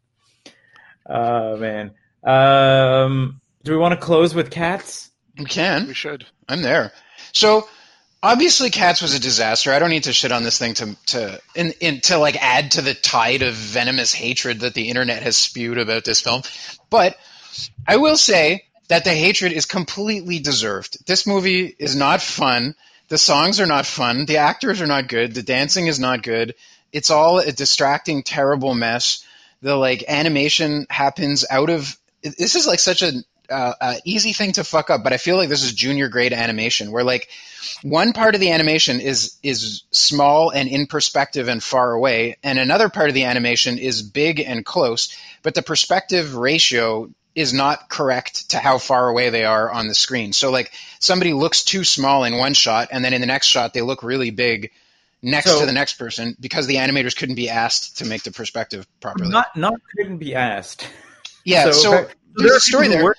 Oh 1.04 1.56
man. 1.56 1.92
Um, 2.22 3.40
do 3.64 3.72
we 3.72 3.78
want 3.78 3.98
to 3.98 4.04
close 4.04 4.32
with 4.32 4.50
cats? 4.50 5.10
We 5.36 5.44
can. 5.44 5.88
We 5.88 5.94
should. 5.94 6.24
I'm 6.48 6.62
there. 6.62 6.92
So 7.32 7.68
obviously, 8.22 8.70
Cats 8.70 9.02
was 9.02 9.14
a 9.14 9.20
disaster. 9.20 9.72
I 9.72 9.80
don't 9.80 9.90
need 9.90 10.04
to 10.04 10.12
shit 10.12 10.30
on 10.30 10.44
this 10.44 10.58
thing 10.58 10.74
to 10.74 10.96
to 11.06 11.40
in, 11.56 11.72
in 11.80 12.00
to 12.02 12.18
like 12.18 12.36
add 12.40 12.72
to 12.72 12.82
the 12.82 12.94
tide 12.94 13.42
of 13.42 13.54
venomous 13.54 14.12
hatred 14.12 14.60
that 14.60 14.74
the 14.74 14.88
internet 14.88 15.24
has 15.24 15.36
spewed 15.36 15.78
about 15.78 16.04
this 16.04 16.20
film. 16.20 16.42
But 16.90 17.16
I 17.88 17.96
will 17.96 18.16
say 18.16 18.66
that 18.88 19.02
the 19.02 19.14
hatred 19.14 19.52
is 19.52 19.66
completely 19.66 20.38
deserved. 20.38 21.04
This 21.06 21.26
movie 21.26 21.74
is 21.76 21.96
not 21.96 22.22
fun. 22.22 22.76
The 23.08 23.18
songs 23.18 23.60
are 23.60 23.66
not 23.66 23.86
fun. 23.86 24.26
The 24.26 24.38
actors 24.38 24.80
are 24.80 24.86
not 24.86 25.08
good. 25.08 25.34
The 25.34 25.42
dancing 25.42 25.86
is 25.86 25.98
not 25.98 26.22
good. 26.22 26.54
It's 26.92 27.10
all 27.10 27.38
a 27.38 27.52
distracting, 27.52 28.22
terrible 28.22 28.74
mess. 28.74 29.24
The 29.62 29.76
like 29.76 30.04
animation 30.08 30.86
happens 30.90 31.44
out 31.50 31.70
of. 31.70 31.96
This 32.22 32.54
is 32.54 32.66
like 32.66 32.80
such 32.80 33.02
a 33.02 33.12
uh, 33.50 33.74
uh, 33.80 33.94
easy 34.04 34.32
thing 34.32 34.52
to 34.52 34.64
fuck 34.64 34.90
up, 34.90 35.02
but 35.02 35.12
I 35.12 35.16
feel 35.16 35.36
like 35.36 35.48
this 35.48 35.64
is 35.64 35.72
junior 35.72 36.08
grade 36.08 36.32
animation, 36.32 36.92
where 36.92 37.04
like 37.04 37.28
one 37.82 38.12
part 38.12 38.34
of 38.34 38.40
the 38.40 38.50
animation 38.50 39.00
is 39.00 39.36
is 39.42 39.84
small 39.90 40.50
and 40.50 40.68
in 40.68 40.86
perspective 40.86 41.48
and 41.48 41.62
far 41.62 41.92
away, 41.92 42.36
and 42.42 42.58
another 42.58 42.88
part 42.88 43.08
of 43.08 43.14
the 43.14 43.24
animation 43.24 43.78
is 43.78 44.02
big 44.02 44.40
and 44.40 44.66
close, 44.66 45.16
but 45.42 45.54
the 45.54 45.62
perspective 45.62 46.36
ratio 46.36 47.10
is 47.34 47.52
not 47.52 47.88
correct 47.88 48.50
to 48.50 48.58
how 48.58 48.78
far 48.78 49.08
away 49.08 49.30
they 49.30 49.44
are 49.44 49.70
on 49.70 49.86
the 49.88 49.94
screen. 49.94 50.32
So 50.32 50.50
like 50.50 50.72
somebody 50.98 51.32
looks 51.32 51.62
too 51.64 51.84
small 51.84 52.24
in 52.24 52.36
one 52.36 52.54
shot, 52.54 52.88
and 52.92 53.04
then 53.04 53.12
in 53.14 53.20
the 53.20 53.26
next 53.26 53.46
shot 53.46 53.74
they 53.74 53.82
look 53.82 54.02
really 54.02 54.30
big 54.30 54.70
next 55.22 55.50
So- 55.50 55.60
to 55.60 55.66
the 55.66 55.72
next 55.72 55.94
person 55.94 56.36
because 56.40 56.66
the 56.66 56.76
animators 56.76 57.16
couldn't 57.16 57.36
be 57.36 57.48
asked 57.50 57.98
to 57.98 58.04
make 58.06 58.22
the 58.22 58.32
perspective 58.32 58.86
properly. 59.00 59.30
Not 59.30 59.56
not 59.56 59.74
couldn't 59.96 60.18
be 60.18 60.34
asked. 60.34 60.88
yeah, 61.44 61.70
so, 61.70 61.94
okay, 61.94 62.12
there's 62.34 62.52
a 62.52 62.60
story 62.60 62.86
are 62.86 62.90
people 62.90 62.92
who 62.92 62.96
there. 62.98 63.04
work- 63.04 63.18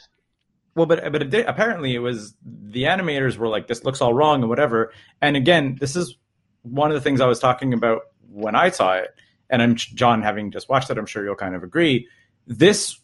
Well, 0.76 0.86
but 0.86 1.12
but 1.12 1.22
it 1.22 1.30
did, 1.30 1.46
apparently 1.46 1.96
it 1.96 2.00
was 2.00 2.34
the 2.44 2.84
animators 2.84 3.38
were 3.38 3.48
like 3.48 3.68
this 3.68 3.84
looks 3.84 4.02
all 4.02 4.14
wrong 4.14 4.42
and 4.42 4.50
whatever. 4.50 4.94
And 5.22 5.36
again, 5.36 5.78
this 5.80 5.96
is 5.96 6.16
one 6.64 6.92
of 6.92 6.96
the 6.96 7.02
things 7.02 7.22
I 7.22 7.26
was 7.26 7.40
talking 7.40 7.74
about 7.74 8.02
when 8.32 8.56
I 8.56 8.70
saw 8.70 8.96
it. 8.96 9.10
And 9.50 9.62
I'm 9.64 9.76
John, 9.76 10.22
having 10.22 10.52
just 10.52 10.70
watched 10.70 10.90
it, 10.92 10.98
I'm 11.00 11.08
sure 11.08 11.24
you'll 11.24 11.36
kind 11.36 11.56
of 11.56 11.64
agree. 11.64 12.08
This 12.46 12.99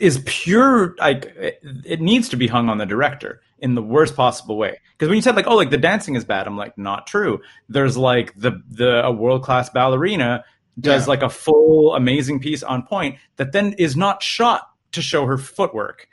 is 0.00 0.22
pure 0.26 0.96
like 0.98 1.26
it, 1.36 1.60
it 1.84 2.00
needs 2.00 2.30
to 2.30 2.36
be 2.36 2.48
hung 2.48 2.68
on 2.70 2.78
the 2.78 2.86
director 2.86 3.42
in 3.60 3.74
the 3.76 3.82
worst 3.82 4.16
possible 4.16 4.58
way. 4.58 4.78
Because 4.92 5.08
when 5.08 5.16
you 5.16 5.22
said 5.22 5.36
like, 5.36 5.46
oh, 5.48 5.56
like 5.56 5.70
the 5.70 5.78
dancing 5.78 6.16
is 6.16 6.24
bad, 6.24 6.46
I'm 6.48 6.56
like, 6.58 6.78
not 6.78 7.06
true. 7.06 7.40
There's 7.68 7.96
like 7.96 8.34
the 8.38 8.62
the 8.68 9.04
a 9.06 9.12
world 9.12 9.44
class 9.44 9.70
ballerina 9.70 10.44
does 10.80 11.06
Yeah. 11.06 11.10
like 11.10 11.22
a 11.22 11.30
full 11.30 11.94
amazing 11.94 12.40
piece 12.40 12.62
on 12.62 12.84
point 12.84 13.16
that 13.36 13.52
then 13.52 13.74
is 13.74 13.96
not 13.96 14.22
shot 14.22 14.62
to 14.92 15.02
show 15.02 15.26
her 15.26 15.38
footwork 15.38 16.08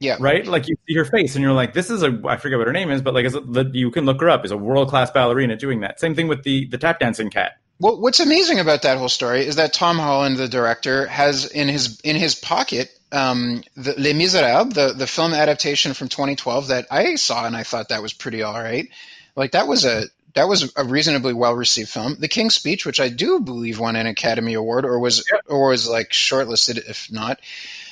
Yeah, 0.00 0.18
right? 0.18 0.46
Like 0.46 0.68
you 0.68 0.76
see 0.88 0.94
her 0.96 1.04
face, 1.04 1.36
and 1.36 1.42
you're 1.44 1.52
like, 1.52 1.74
"This 1.74 1.90
is 1.90 2.02
a 2.02 2.20
I 2.26 2.36
forget 2.36 2.58
what 2.58 2.66
her 2.66 2.72
name 2.72 2.90
is, 2.90 3.02
but 3.02 3.14
like, 3.14 3.24
is 3.26 3.36
you 3.72 3.90
can 3.92 4.04
look 4.04 4.20
her 4.20 4.30
up. 4.30 4.44
Is 4.44 4.50
a 4.50 4.56
world 4.56 4.88
class 4.88 5.10
ballerina 5.12 5.56
doing 5.56 5.80
that? 5.80 6.00
Same 6.00 6.14
thing 6.16 6.28
with 6.28 6.42
the 6.44 6.66
the 6.68 6.78
tap 6.78 6.98
dancing 7.00 7.30
cat. 7.30 7.52
Well, 7.78 8.00
what's 8.00 8.20
amazing 8.20 8.60
about 8.60 8.82
that 8.82 8.98
whole 8.98 9.08
story 9.08 9.46
is 9.46 9.56
that 9.56 9.72
Tom 9.72 9.98
Holland, 9.98 10.36
the 10.36 10.48
director, 10.48 11.06
has 11.06 11.46
in 11.46 11.68
his 11.68 12.00
in 12.02 12.16
his 12.16 12.34
pocket 12.34 12.90
um, 13.12 13.62
the, 13.76 13.94
Les 13.98 14.12
Miserables, 14.14 14.74
the 14.74 14.92
the 14.94 15.06
film 15.06 15.34
adaptation 15.34 15.94
from 15.94 16.08
2012 16.08 16.68
that 16.68 16.86
I 16.90 17.14
saw 17.16 17.46
and 17.46 17.56
I 17.56 17.62
thought 17.62 17.90
that 17.90 18.02
was 18.02 18.12
pretty 18.12 18.42
all 18.42 18.60
right. 18.60 18.88
Like 19.36 19.52
that 19.52 19.66
was 19.68 19.84
a 19.84 20.04
that 20.34 20.48
was 20.48 20.72
a 20.76 20.84
reasonably 20.84 21.34
well 21.34 21.54
received 21.54 21.90
film. 21.90 22.16
The 22.18 22.28
King's 22.28 22.54
Speech, 22.54 22.86
which 22.86 23.00
I 23.00 23.08
do 23.10 23.40
believe 23.40 23.78
won 23.78 23.96
an 23.96 24.06
Academy 24.06 24.54
Award 24.54 24.84
or 24.86 24.98
was 24.98 25.24
or 25.46 25.68
was 25.68 25.88
like 25.88 26.10
shortlisted, 26.10 26.78
if 26.88 27.12
not. 27.12 27.38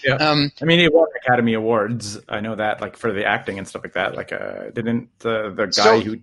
Yeah. 0.03 0.14
Um, 0.14 0.51
I 0.61 0.64
mean, 0.64 0.81
it 0.81 0.93
won 0.93 1.07
Academy 1.25 1.53
Awards. 1.55 2.18
I 2.29 2.41
know 2.41 2.55
that, 2.57 2.81
like 2.81 2.97
for 2.97 3.12
the 3.12 3.27
acting 3.27 3.59
and 3.59 3.68
stuff 3.68 3.83
like 3.85 3.93
that. 3.93 4.14
Like, 4.16 4.33
uh, 4.33 4.71
didn't 4.73 5.11
the 5.18 5.51
the 5.55 5.66
guy 5.66 5.71
So- 5.71 6.01
who 6.01 6.16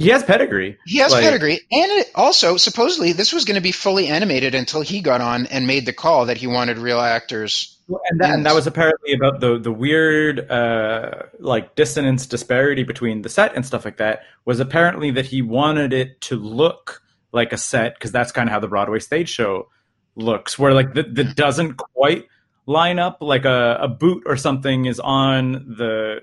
he 0.00 0.08
has 0.08 0.22
pedigree. 0.24 0.78
He 0.86 0.98
has 0.98 1.12
Like- 1.12 1.22
pedigree, 1.24 1.60
and 1.70 1.92
it 1.92 2.10
also 2.14 2.56
supposedly 2.56 3.12
this 3.12 3.34
was 3.34 3.44
going 3.44 3.56
to 3.56 3.60
be 3.60 3.70
fully 3.70 4.06
animated 4.06 4.54
until 4.54 4.80
he 4.80 5.02
got 5.02 5.20
on 5.20 5.44
and 5.46 5.66
made 5.66 5.84
the 5.84 5.92
call 5.92 6.24
that 6.26 6.38
he 6.38 6.46
wanted 6.46 6.78
real 6.78 7.00
actors. 7.00 7.76
And 8.08 8.20
that, 8.20 8.30
and 8.30 8.46
that 8.46 8.54
was 8.54 8.66
apparently 8.66 9.12
about 9.12 9.40
the 9.40 9.58
the 9.58 9.70
weird 9.70 10.50
uh, 10.50 11.24
like 11.38 11.74
dissonance 11.74 12.26
disparity 12.26 12.82
between 12.82 13.20
the 13.20 13.28
set 13.28 13.54
and 13.54 13.66
stuff 13.66 13.84
like 13.84 13.98
that 13.98 14.22
was 14.46 14.58
apparently 14.58 15.10
that 15.10 15.26
he 15.26 15.42
wanted 15.42 15.92
it 15.92 16.18
to 16.22 16.36
look 16.36 17.02
like 17.32 17.52
a 17.52 17.58
set 17.58 17.94
because 17.94 18.10
that's 18.10 18.32
kind 18.32 18.48
of 18.48 18.52
how 18.54 18.60
the 18.60 18.68
Broadway 18.68 19.00
stage 19.00 19.28
show 19.28 19.68
looks 20.16 20.58
where 20.58 20.72
like 20.72 20.94
the, 20.94 21.02
that 21.02 21.36
doesn't 21.36 21.76
quite 21.76 22.26
line 22.64 22.98
up 22.98 23.18
like 23.20 23.44
a, 23.44 23.78
a 23.82 23.88
boot 23.88 24.22
or 24.24 24.36
something 24.36 24.86
is 24.86 24.98
on 24.98 25.52
the 25.76 26.20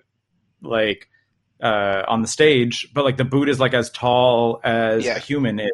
like 0.63 1.09
uh, 1.61 2.03
on 2.07 2.21
the 2.21 2.27
stage 2.27 2.87
but 2.93 3.03
like 3.05 3.17
the 3.17 3.25
boot 3.25 3.49
is 3.49 3.59
like 3.59 3.73
as 3.73 3.89
tall 3.89 4.59
as 4.63 5.05
Yeah. 5.05 5.15
a 5.15 5.19
human 5.19 5.59
is 5.59 5.71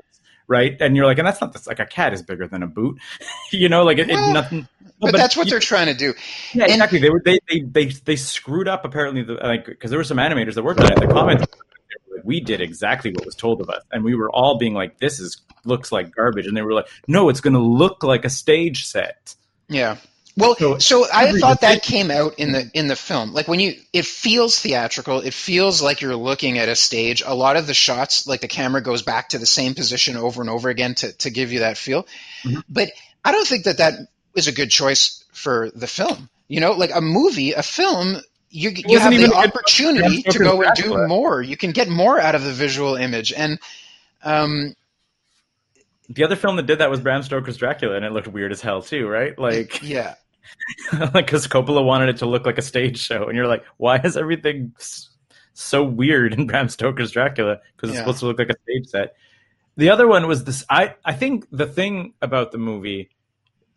right 0.47 0.75
and 0.81 0.95
you're 0.95 1.05
like 1.05 1.17
and 1.17 1.27
that's 1.27 1.41
not 1.41 1.53
this 1.53 1.67
like 1.67 1.79
a 1.79 1.85
cat 1.85 2.13
is 2.13 2.21
bigger 2.21 2.47
than 2.47 2.63
a 2.63 2.67
boot 2.67 2.99
you 3.51 3.69
know 3.69 3.83
like 3.83 3.97
it, 3.97 4.09
it 4.09 4.13
Well, 4.15 4.33
nothing 4.33 4.67
But, 4.99 5.11
but 5.11 5.17
that's 5.17 5.35
what 5.35 5.47
you- 5.47 5.51
they're 5.51 5.59
trying 5.59 5.87
to 5.87 5.93
do. 5.93 6.13
yeah, 6.53 6.63
And- 6.63 6.73
exactly. 6.73 6.99
They 6.99 7.09
were 7.09 7.21
they, 7.23 7.39
they 7.49 7.59
they 7.61 7.85
they 7.87 8.15
screwed 8.15 8.67
up 8.67 8.85
apparently 8.85 9.23
the, 9.23 9.33
like 9.33 9.65
because 9.65 9.89
there 9.89 9.99
were 9.99 10.03
some 10.05 10.17
animators 10.17 10.53
that 10.55 10.63
worked 10.63 10.79
on 10.79 10.91
it. 10.91 10.99
The 10.99 11.07
comments 11.07 11.41
like, 12.15 12.23
we 12.23 12.39
did 12.39 12.61
exactly 12.61 13.11
what 13.11 13.25
was 13.25 13.35
told 13.35 13.59
of 13.59 13.69
us, 13.69 13.81
and 13.91 14.03
we 14.05 14.15
were 14.15 14.29
all 14.31 14.57
being 14.57 14.73
like, 14.73 14.99
"This 14.99 15.19
is 15.19 15.41
looks 15.65 15.91
like 15.91 16.15
garbage," 16.15 16.47
and 16.47 16.55
they 16.55 16.61
were 16.61 16.71
like, 16.73 16.87
"No, 17.07 17.27
it's 17.27 17.41
going 17.41 17.53
to 17.55 17.59
look 17.59 18.03
like 18.03 18.23
a 18.23 18.29
stage 18.29 18.85
set." 18.85 19.35
Yeah. 19.67 19.97
Well, 20.35 20.55
So- 20.55 20.77
so, 20.79 21.07
I 21.11 21.27
every 21.27 21.41
thought 21.41 21.61
that 21.61 21.83
came 21.83 22.09
out 22.09 22.39
in 22.39 22.51
the 22.53 22.69
in 22.73 22.87
the 22.87 22.95
film. 22.95 23.33
Like 23.33 23.47
when 23.47 23.59
you, 23.59 23.75
it 23.93 24.05
feels 24.05 24.57
theatrical. 24.59 25.19
It 25.19 25.33
feels 25.33 25.81
like 25.81 26.01
you're 26.01 26.15
looking 26.15 26.57
at 26.57 26.69
a 26.69 26.75
stage. 26.75 27.21
A 27.25 27.35
lot 27.35 27.55
of 27.55 27.67
the 27.67 27.73
shots, 27.75 28.25
like 28.25 28.41
the 28.41 28.47
camera 28.47 28.81
goes 28.81 29.03
back 29.03 29.29
to 29.29 29.37
the 29.37 29.45
same 29.45 29.75
position 29.75 30.17
over 30.17 30.41
and 30.41 30.49
over 30.49 30.69
again 30.69 30.95
to 30.95 31.11
to 31.19 31.29
give 31.29 31.51
you 31.51 31.59
that 31.59 31.77
feel. 31.77 32.07
Mm-hmm. 32.43 32.61
But 32.67 32.89
I 33.23 33.31
don't 33.31 33.47
think 33.47 33.65
that 33.65 33.77
that 33.77 33.93
is 34.35 34.47
a 34.47 34.51
good 34.51 34.71
choice 34.71 35.23
for 35.33 35.69
the 35.75 35.87
film. 35.87 36.29
You 36.47 36.59
know, 36.61 36.71
like 36.71 36.91
a 36.95 37.01
movie, 37.01 37.53
a 37.53 37.63
film. 37.63 38.17
You, 38.55 38.69
you 38.69 38.99
have 38.99 39.13
even 39.13 39.31
the 39.31 39.35
opportunity 39.35 40.21
to 40.21 40.37
go 40.37 40.61
and 40.61 40.75
do 40.75 40.83
Dracula. 40.83 41.07
more. 41.07 41.41
You 41.41 41.57
can 41.57 41.71
get 41.71 41.89
more 41.89 42.19
out 42.19 42.35
of 42.35 42.43
the 42.43 42.51
visual 42.51 42.95
image, 42.95 43.33
and 43.33 43.57
um, 44.23 44.75
The 46.09 46.23
other 46.23 46.35
film 46.35 46.57
that 46.57 46.67
did 46.67 46.77
that 46.79 46.91
was 46.91 46.99
Bram 46.99 47.23
Stoker's 47.23 47.57
Dracula, 47.57 47.95
and 47.95 48.05
it 48.05 48.11
looked 48.11 48.27
weird 48.27 48.51
as 48.51 48.61
hell 48.61 48.83
too, 48.83 49.07
right? 49.07 49.37
Like, 49.39 49.81
yeah. 49.81 50.15
like 51.13 51.25
because 51.25 51.47
Coppola 51.47 51.83
wanted 51.85 52.09
it 52.09 52.17
to 52.17 52.25
look 52.25 52.45
like 52.45 52.57
a 52.57 52.61
stage 52.61 52.97
show, 52.99 53.27
and 53.27 53.35
you're 53.35 53.47
like, 53.47 53.63
why 53.77 53.97
is 54.03 54.17
everything 54.17 54.73
so 55.53 55.83
weird 55.83 56.33
in 56.33 56.47
Bram 56.47 56.69
Stoker's 56.69 57.11
Dracula? 57.11 57.59
Because 57.75 57.89
it's 57.89 57.97
Yeah. 57.97 58.03
supposed 58.03 58.19
to 58.19 58.25
look 58.27 58.39
like 58.39 58.49
a 58.49 58.55
stage 58.63 58.87
set. 58.87 59.15
The 59.77 59.89
other 59.89 60.07
one 60.07 60.27
was 60.27 60.43
this. 60.43 60.63
I 60.69 60.95
I 61.03 61.13
think 61.13 61.47
the 61.51 61.65
thing 61.65 62.13
about 62.21 62.51
the 62.51 62.57
movie, 62.59 63.09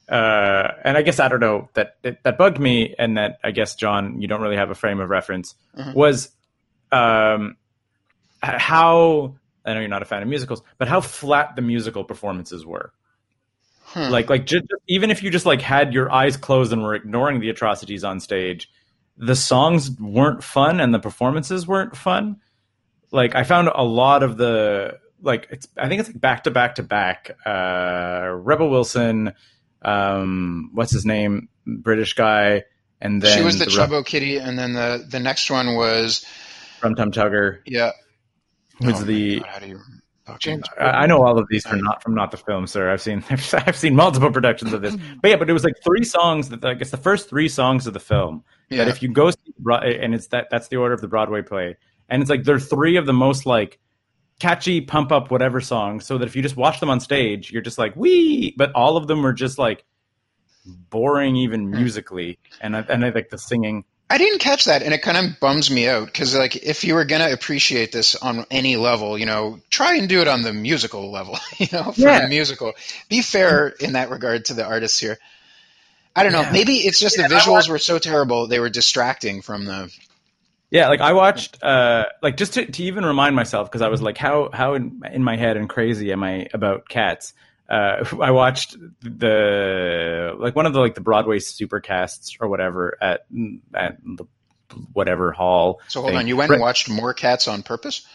uh, 0.08 0.68
and 0.84 0.96
I 0.96 1.02
guess 1.02 1.18
I 1.20 1.28
don't 1.28 1.40
know 1.40 1.68
that 1.74 1.96
that, 2.02 2.22
that 2.24 2.36
bugged 2.38 2.58
me, 2.58 2.94
and 2.98 3.16
that 3.16 3.38
I 3.42 3.50
guess 3.50 3.74
John, 3.74 4.20
you 4.20 4.28
don't 4.28 4.40
really 4.42 4.56
have 4.56 4.70
a 4.70 4.74
frame 4.74 5.00
of 5.00 5.08
reference, 5.08 5.54
Mhm. 5.76 5.94
was 5.94 6.30
um, 6.92 7.56
how 8.42 9.34
I 9.64 9.74
know 9.74 9.80
you're 9.80 9.88
not 9.88 10.02
a 10.02 10.06
fan 10.06 10.22
of 10.22 10.28
musicals, 10.28 10.62
but 10.78 10.86
how 10.88 11.00
flat 11.00 11.56
the 11.56 11.62
musical 11.62 12.04
performances 12.04 12.64
were 12.64 12.92
Hmm. 13.96 14.10
like 14.10 14.28
like 14.28 14.44
just, 14.44 14.66
even 14.86 15.10
if 15.10 15.22
you 15.22 15.30
just 15.30 15.46
like 15.46 15.62
had 15.62 15.94
your 15.94 16.12
eyes 16.12 16.36
closed 16.36 16.70
and 16.70 16.82
were 16.82 16.94
ignoring 16.94 17.40
the 17.40 17.48
atrocities 17.48 18.04
on 18.04 18.20
stage 18.20 18.70
the 19.16 19.34
songs 19.34 19.90
weren't 19.98 20.44
fun 20.44 20.80
and 20.80 20.92
the 20.92 20.98
performances 20.98 21.66
weren't 21.66 21.96
fun 21.96 22.36
like 23.10 23.34
i 23.34 23.42
found 23.42 23.70
a 23.74 23.82
lot 23.82 24.22
of 24.22 24.36
the 24.36 24.98
like 25.22 25.48
it's 25.50 25.66
i 25.78 25.88
think 25.88 26.00
it's 26.00 26.10
like 26.10 26.20
back 26.20 26.44
to 26.44 26.50
back 26.50 26.74
to 26.74 26.82
back 26.82 27.30
uh 27.46 28.28
rebel 28.34 28.68
wilson 28.68 29.32
um 29.80 30.68
what's 30.74 30.92
his 30.92 31.06
name 31.06 31.48
british 31.64 32.12
guy 32.12 32.64
and 33.00 33.22
then 33.22 33.38
she 33.38 33.42
was 33.42 33.58
the, 33.58 33.64
Re- 33.64 33.72
Chubbo 33.72 34.04
Kitty, 34.04 34.36
and 34.36 34.58
then 34.58 34.74
the 34.74 35.06
the 35.08 35.20
next 35.20 35.50
one 35.50 35.74
was 35.74 36.22
from 36.80 36.94
tum 36.94 37.12
tugger 37.12 37.60
yeah. 37.64 37.92
who's 38.82 39.00
Oh 39.00 39.04
the 39.04 39.40
God, 39.40 39.80
how 40.26 40.36
do 40.36 40.50
you 40.50 40.56
fucking- 40.56 40.62
James. 40.62 40.64
I 40.80 41.02
I 41.02 41.06
know 41.06 41.24
all 41.24 41.38
of 41.38 41.46
these 41.48 41.66
from 41.66 41.80
not 41.80 42.02
from 42.02 42.14
not 42.14 42.30
the 42.30 42.36
film, 42.36 42.66
sir. 42.66 42.90
I've 42.90 43.00
seen 43.02 43.24
I've 43.30 43.76
seen 43.76 43.94
multiple 43.94 44.30
productions 44.30 44.72
of 44.72 44.82
this, 44.82 44.96
but 45.22 45.30
yeah, 45.30 45.36
but 45.36 45.48
it 45.48 45.52
was 45.52 45.64
like 45.64 45.74
three 45.84 46.04
songs 46.04 46.48
that 46.50 46.64
I 46.64 46.74
guess 46.74 46.90
the 46.90 46.96
first 46.96 47.28
three 47.28 47.48
songs 47.48 47.86
of 47.86 47.94
the 47.94 48.00
film. 48.00 48.44
Yeah. 48.68 48.84
That 48.84 48.88
if 48.88 49.02
you 49.02 49.08
go 49.08 49.30
see 49.30 49.36
and 49.68 50.14
it's 50.14 50.26
that 50.28 50.48
that's 50.50 50.68
the 50.68 50.76
order 50.76 50.94
of 50.94 51.00
the 51.00 51.08
Broadway 51.08 51.42
play, 51.42 51.76
and 52.08 52.22
it's 52.22 52.30
like 52.30 52.44
they're 52.44 52.58
three 52.58 52.96
of 52.96 53.06
the 53.06 53.12
most 53.12 53.46
like 53.46 53.78
catchy 54.40 54.80
pump 54.80 55.12
up 55.12 55.30
whatever 55.30 55.60
songs. 55.60 56.04
So 56.06 56.18
that 56.18 56.26
if 56.26 56.36
you 56.36 56.42
just 56.42 56.56
watch 56.56 56.80
them 56.80 56.90
on 56.90 57.00
stage, 57.00 57.50
you're 57.52 57.62
just 57.62 57.78
like 57.78 57.94
wee, 57.96 58.54
but 58.56 58.72
all 58.72 58.96
of 58.96 59.06
them 59.06 59.22
were 59.22 59.32
just 59.32 59.58
like 59.58 59.84
boring 60.90 61.36
even 61.36 61.70
musically, 61.70 62.38
and 62.60 62.76
I, 62.76 62.80
and 62.88 63.04
I 63.04 63.10
like 63.10 63.30
the 63.30 63.38
singing. 63.38 63.84
I 64.08 64.18
didn't 64.18 64.38
catch 64.38 64.66
that, 64.66 64.82
and 64.82 64.94
it 64.94 65.02
kind 65.02 65.16
of 65.18 65.40
bums 65.40 65.68
me 65.70 65.88
out 65.88 66.06
because, 66.06 66.32
like, 66.36 66.54
if 66.56 66.84
you 66.84 66.94
were 66.94 67.04
gonna 67.04 67.30
appreciate 67.32 67.90
this 67.90 68.14
on 68.14 68.46
any 68.52 68.76
level, 68.76 69.18
you 69.18 69.26
know, 69.26 69.58
try 69.68 69.96
and 69.96 70.08
do 70.08 70.20
it 70.20 70.28
on 70.28 70.42
the 70.42 70.52
musical 70.52 71.10
level. 71.10 71.38
You 71.58 71.66
know, 71.72 71.90
for 71.92 72.00
Yeah. 72.00 72.20
the 72.20 72.28
musical, 72.28 72.74
be 73.08 73.20
fair 73.22 73.68
in 73.68 73.94
that 73.94 74.10
regard 74.10 74.44
to 74.46 74.54
the 74.54 74.64
artists 74.64 75.00
here. 75.00 75.18
I 76.14 76.22
don't 76.22 76.32
know. 76.32 76.42
Yeah. 76.42 76.52
Maybe 76.52 76.74
it's 76.76 77.00
just 77.00 77.18
Yeah, 77.18 77.26
the 77.28 77.34
visuals 77.34 77.50
watched- 77.50 77.68
were 77.68 77.78
so 77.78 77.98
terrible 77.98 78.46
they 78.46 78.60
were 78.60 78.70
distracting 78.70 79.42
from 79.42 79.64
the. 79.64 79.90
Yeah, 80.70 80.88
like 80.88 81.00
I 81.00 81.12
watched, 81.12 81.62
uh, 81.62 82.06
like 82.22 82.36
just 82.36 82.54
to, 82.54 82.64
to 82.66 82.82
even 82.84 83.04
remind 83.04 83.34
myself, 83.36 83.68
because 83.70 83.82
I 83.82 83.88
was 83.88 84.02
like, 84.02 84.18
how 84.18 84.50
how 84.52 84.74
in, 84.74 85.02
in 85.12 85.24
my 85.24 85.36
head 85.36 85.56
and 85.56 85.68
crazy 85.68 86.12
am 86.12 86.22
I 86.22 86.48
about 86.54 86.88
cats? 86.88 87.34
Uh, 87.68 88.04
I 88.20 88.30
watched 88.30 88.76
the 89.00 90.34
like 90.38 90.54
one 90.56 90.66
of 90.66 90.72
the 90.72 90.80
like 90.80 90.94
the 90.94 91.00
Broadway 91.00 91.38
supercasts 91.38 92.36
or 92.40 92.48
whatever 92.48 92.96
at 93.00 93.26
at 93.74 93.98
the 94.04 94.24
whatever 94.92 95.32
hall. 95.32 95.80
So 95.88 96.00
hold 96.00 96.12
thing. 96.12 96.18
on, 96.18 96.26
you 96.26 96.36
went 96.36 96.52
and 96.52 96.60
watched 96.60 96.88
more 96.88 97.14
cats 97.14 97.48
on 97.48 97.62
purpose? 97.62 98.06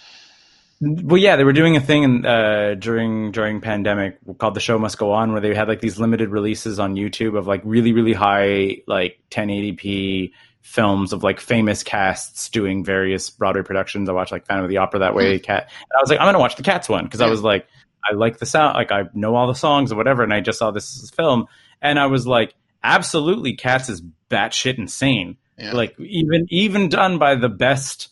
Well, 0.84 1.22
yeah, 1.22 1.36
they 1.36 1.44
were 1.44 1.54
doing 1.54 1.78
a 1.78 1.80
thing 1.80 2.04
in, 2.04 2.26
uh, 2.26 2.74
during 2.74 3.32
during 3.32 3.62
pandemic 3.62 4.18
called 4.40 4.56
the 4.56 4.60
show 4.60 4.80
must 4.80 4.98
go 4.98 5.12
on, 5.12 5.32
where 5.32 5.40
they 5.40 5.54
had 5.54 5.68
like 5.68 5.80
these 5.80 6.00
limited 6.00 6.30
releases 6.30 6.80
on 6.80 6.96
YouTube 6.96 7.38
of 7.38 7.46
like 7.46 7.62
really 7.64 7.94
really 7.94 8.14
high 8.14 8.78
like 8.88 9.20
1080p 9.30 10.32
films 10.62 11.12
of 11.14 11.24
like 11.24 11.40
famous 11.40 11.84
casts 11.84 12.50
doing 12.50 12.84
various 12.84 13.30
Broadway 13.30 13.62
productions. 13.62 14.10
I 14.10 14.14
watched 14.14 14.32
like 14.32 14.46
Phantom 14.46 14.64
of 14.64 14.70
the 14.70 14.78
Opera 14.78 15.02
that 15.02 15.14
way, 15.14 15.38
Cat. 15.40 15.70
And 15.70 15.98
I 15.98 16.02
was 16.02 16.10
like, 16.10 16.20
I'm 16.20 16.28
gonna 16.28 16.40
watch 16.40 16.56
the 16.56 16.64
Cats 16.64 16.90
one 16.90 17.06
because 17.06 17.22
I 17.22 17.28
was 17.28 17.42
like, 17.42 17.68
I 18.10 18.14
like 18.16 18.40
the 18.40 18.46
sound, 18.46 18.76
like 18.76 18.92
I 18.92 19.04
know 19.14 19.36
all 19.36 19.48
the 19.48 19.54
songs 19.54 19.92
or 19.92 19.96
whatever, 19.96 20.24
and 20.24 20.34
I 20.34 20.40
just 20.42 20.60
saw 20.60 20.72
this 20.72 21.10
film, 21.12 21.48
and 21.82 22.00
I 22.00 22.08
was 22.08 22.26
like, 22.26 22.56
absolutely, 22.84 23.54
Cats 23.56 23.90
is 23.90 24.02
batshit 24.30 24.78
insane. 24.78 25.38
Yeah. 25.58 25.74
Like 25.74 26.00
even 26.00 26.48
even 26.50 26.90
done 26.90 27.20
by 27.20 27.36
the 27.36 27.50
best 27.50 28.10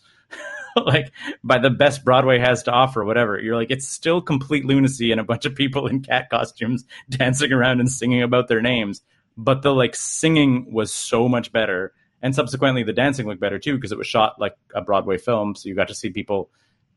like 0.86 1.12
by 1.44 1.60
the 1.60 1.70
best 1.70 2.06
Broadway 2.06 2.40
has 2.40 2.64
to 2.64 2.72
offer, 2.72 3.04
whatever. 3.04 3.40
You're 3.40 3.56
like, 3.56 3.72
it's 3.72 3.88
still 3.88 4.22
complete 4.22 4.66
lunacy 4.66 5.12
and 5.12 5.20
a 5.20 5.24
bunch 5.24 5.46
of 5.46 5.56
people 5.56 5.88
in 5.88 6.02
cat 6.02 6.30
costumes 6.30 6.86
dancing 7.10 7.52
around 7.52 7.80
and 7.80 7.90
singing 7.90 8.22
about 8.22 8.48
their 8.48 8.62
names. 8.62 9.02
But 9.38 9.62
the 9.62 9.74
like 9.74 9.96
singing 9.96 10.72
was 10.72 10.94
so 10.94 11.28
much 11.30 11.52
better, 11.52 11.94
and 12.22 12.36
subsequently 12.36 12.84
the 12.84 12.94
dancing 12.94 13.28
looked 13.28 13.42
better 13.42 13.60
too 13.60 13.76
because 13.76 13.92
it 13.92 13.98
was 13.98 14.08
shot 14.08 14.40
like 14.40 14.56
a 14.76 14.82
Broadway 14.82 15.18
film, 15.18 15.56
so 15.56 15.70
you 15.70 15.76
got 15.76 15.88
to 15.88 15.96
see 15.96 16.10
people 16.10 16.50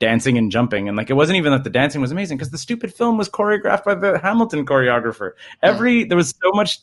dancing 0.03 0.37
and 0.37 0.51
jumping, 0.51 0.89
and 0.89 0.97
like 0.97 1.09
it 1.09 1.15
wasn't 1.15 1.37
even 1.39 1.53
that 1.53 1.63
the 1.63 1.71
dancing 1.71 2.01
was 2.01 2.11
amazing 2.11 2.37
because 2.37 2.51
the 2.51 2.59
stupid 2.59 2.93
film 2.93 3.17
was 3.17 3.29
choreographed 3.29 3.85
by 3.85 3.95
the 3.95 4.19
Hamilton 4.19 4.67
choreographer. 4.67 5.31
Every 5.63 6.03
there 6.05 6.17
was 6.17 6.31
so 6.31 6.51
much. 6.55 6.81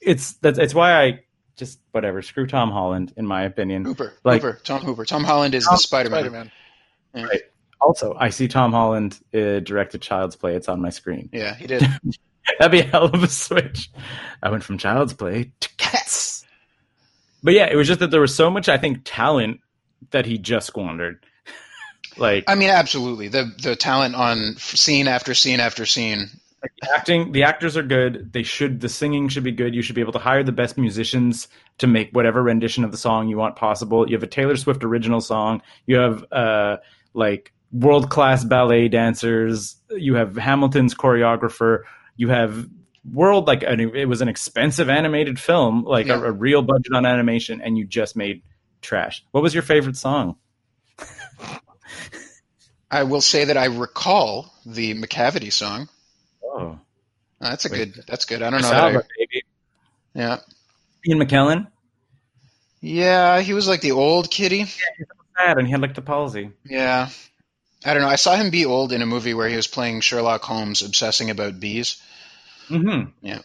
It's 0.00 0.34
that's 0.34 0.58
it's 0.58 0.72
why 0.74 0.94
I 1.04 1.24
just 1.56 1.80
whatever 1.90 2.22
screw 2.22 2.46
Tom 2.46 2.70
Holland 2.70 3.12
in 3.16 3.26
my 3.26 3.42
opinion. 3.42 3.84
Hooper, 3.84 4.14
Like- 4.22 4.40
Hooper, 4.40 4.60
Tom 4.62 4.82
Hooper. 4.82 5.04
Tom 5.04 5.24
Holland 5.24 5.54
is 5.56 5.64
Tom- 5.64 5.74
the 5.74 5.78
Spider-Man. 5.78 6.20
Spider-Man. 6.20 6.50
Yeah. 7.14 7.26
Also, 7.80 8.14
I 8.18 8.30
see 8.30 8.46
Tom 8.48 8.72
Holland 8.72 9.18
uh, 9.34 9.58
directed 9.60 10.00
Child's 10.00 10.36
Play. 10.36 10.54
It's 10.54 10.68
on 10.68 10.80
my 10.80 10.90
screen. 10.90 11.28
yeah, 11.32 11.54
he 11.56 11.66
did. 11.66 11.82
That'd 12.58 12.72
be 12.72 12.80
a 12.80 12.84
hell 12.84 13.04
of 13.06 13.22
a 13.22 13.28
switch. 13.28 13.90
I 14.42 14.50
went 14.50 14.64
from 14.64 14.78
Child's 14.78 15.12
Play 15.14 15.52
to 15.60 15.68
Cats. 15.76 16.44
But 17.42 17.54
yeah, 17.54 17.66
it 17.70 17.76
was 17.76 17.86
just 17.86 18.00
that 18.00 18.10
there 18.10 18.20
was 18.20 18.34
so 18.34 18.50
much, 18.50 18.68
I 18.68 18.78
think, 18.78 19.02
talent 19.04 19.60
that 20.10 20.26
he 20.26 20.38
just 20.38 20.66
squandered. 20.66 21.24
Like, 22.18 22.44
I 22.46 22.54
mean, 22.54 22.70
absolutely. 22.70 23.28
The 23.28 23.52
the 23.62 23.76
talent 23.76 24.14
on 24.14 24.56
scene 24.58 25.08
after 25.08 25.34
scene 25.34 25.60
after 25.60 25.86
scene. 25.86 26.28
the 26.62 26.94
acting, 26.94 27.32
the 27.32 27.44
actors 27.44 27.76
are 27.76 27.82
good. 27.82 28.32
They 28.32 28.42
should, 28.42 28.80
the 28.80 28.88
singing 28.88 29.28
should 29.28 29.44
be 29.44 29.52
good. 29.52 29.74
You 29.74 29.82
should 29.82 29.94
be 29.94 30.00
able 30.00 30.12
to 30.14 30.18
hire 30.18 30.42
the 30.42 30.50
best 30.52 30.76
musicians 30.76 31.46
to 31.78 31.86
make 31.86 32.10
whatever 32.12 32.42
rendition 32.42 32.82
of 32.84 32.90
the 32.90 32.96
song 32.98 33.28
you 33.28 33.36
want 33.36 33.54
possible. 33.56 34.08
You 34.08 34.16
have 34.16 34.22
a 34.24 34.26
Taylor 34.28 34.56
Swift 34.56 34.82
original 34.82 35.20
song. 35.20 35.62
You 35.86 35.96
have 35.98 36.24
uh, 36.32 36.76
like 37.14 37.52
world 37.70 38.10
class 38.10 38.44
ballet 38.44 38.88
dancers. 38.88 39.76
You 39.90 40.14
have 40.16 40.36
Hamilton's 40.36 40.94
choreographer. 40.94 41.82
You 42.16 42.28
have 42.30 42.66
world 43.10 43.46
like 43.46 43.62
an, 43.62 43.78
it 43.80 44.06
was 44.08 44.20
an 44.20 44.28
expensive 44.28 44.88
animated 44.90 45.38
film, 45.38 45.84
like 45.84 46.06
Yeah. 46.06 46.18
a, 46.20 46.24
a 46.24 46.32
real 46.32 46.62
budget 46.62 46.92
on 46.92 47.06
animation, 47.06 47.60
and 47.60 47.78
you 47.78 47.86
just 47.86 48.16
made 48.16 48.42
trash. 48.82 49.24
What 49.30 49.42
was 49.42 49.54
your 49.54 49.62
favorite 49.62 49.96
song? 49.96 50.36
I 52.90 53.02
will 53.04 53.20
say 53.20 53.44
that 53.44 53.56
I 53.56 53.66
recall 53.66 54.52
the 54.64 54.94
Macavity 54.94 55.52
song. 55.52 55.88
Oh, 56.42 56.78
Uh, 57.40 57.50
that's 57.50 57.66
a 57.66 57.70
Wait. 57.70 57.94
good. 57.94 58.04
That's 58.06 58.24
good. 58.24 58.42
I 58.42 58.50
don't 58.50 58.62
know. 58.62 58.68
That 58.68 58.76
I, 58.84 58.92
Salva, 58.92 59.06
baby. 59.18 59.42
yeah, 60.14 60.38
Ian 61.06 61.18
McKellen. 61.20 61.66
yeah. 62.80 63.40
He 63.40 63.52
was 63.54 63.68
like 63.68 63.80
the 63.80 63.92
old 63.92 64.30
kitty. 64.30 64.64
Sad, 64.64 65.58
and 65.58 65.66
he 65.66 65.70
had 65.72 65.80
like 65.80 65.94
the 65.94 66.02
palsy. 66.02 66.50
Yeah, 66.64 67.10
I 67.84 67.92
don't 67.94 68.02
know. 68.02 68.08
I 68.08 68.16
saw 68.16 68.34
him 68.36 68.50
be 68.50 68.64
old 68.66 68.92
in 68.92 69.02
a 69.02 69.06
movie 69.06 69.34
where 69.34 69.48
he 69.48 69.56
was 69.56 69.66
playing 69.68 70.00
Sherlock 70.00 70.42
Holmes, 70.42 70.82
obsessing 70.82 71.30
about 71.30 71.60
bees. 71.60 72.02
Mm-hmm. 72.68 73.10
Yeah. 73.22 73.38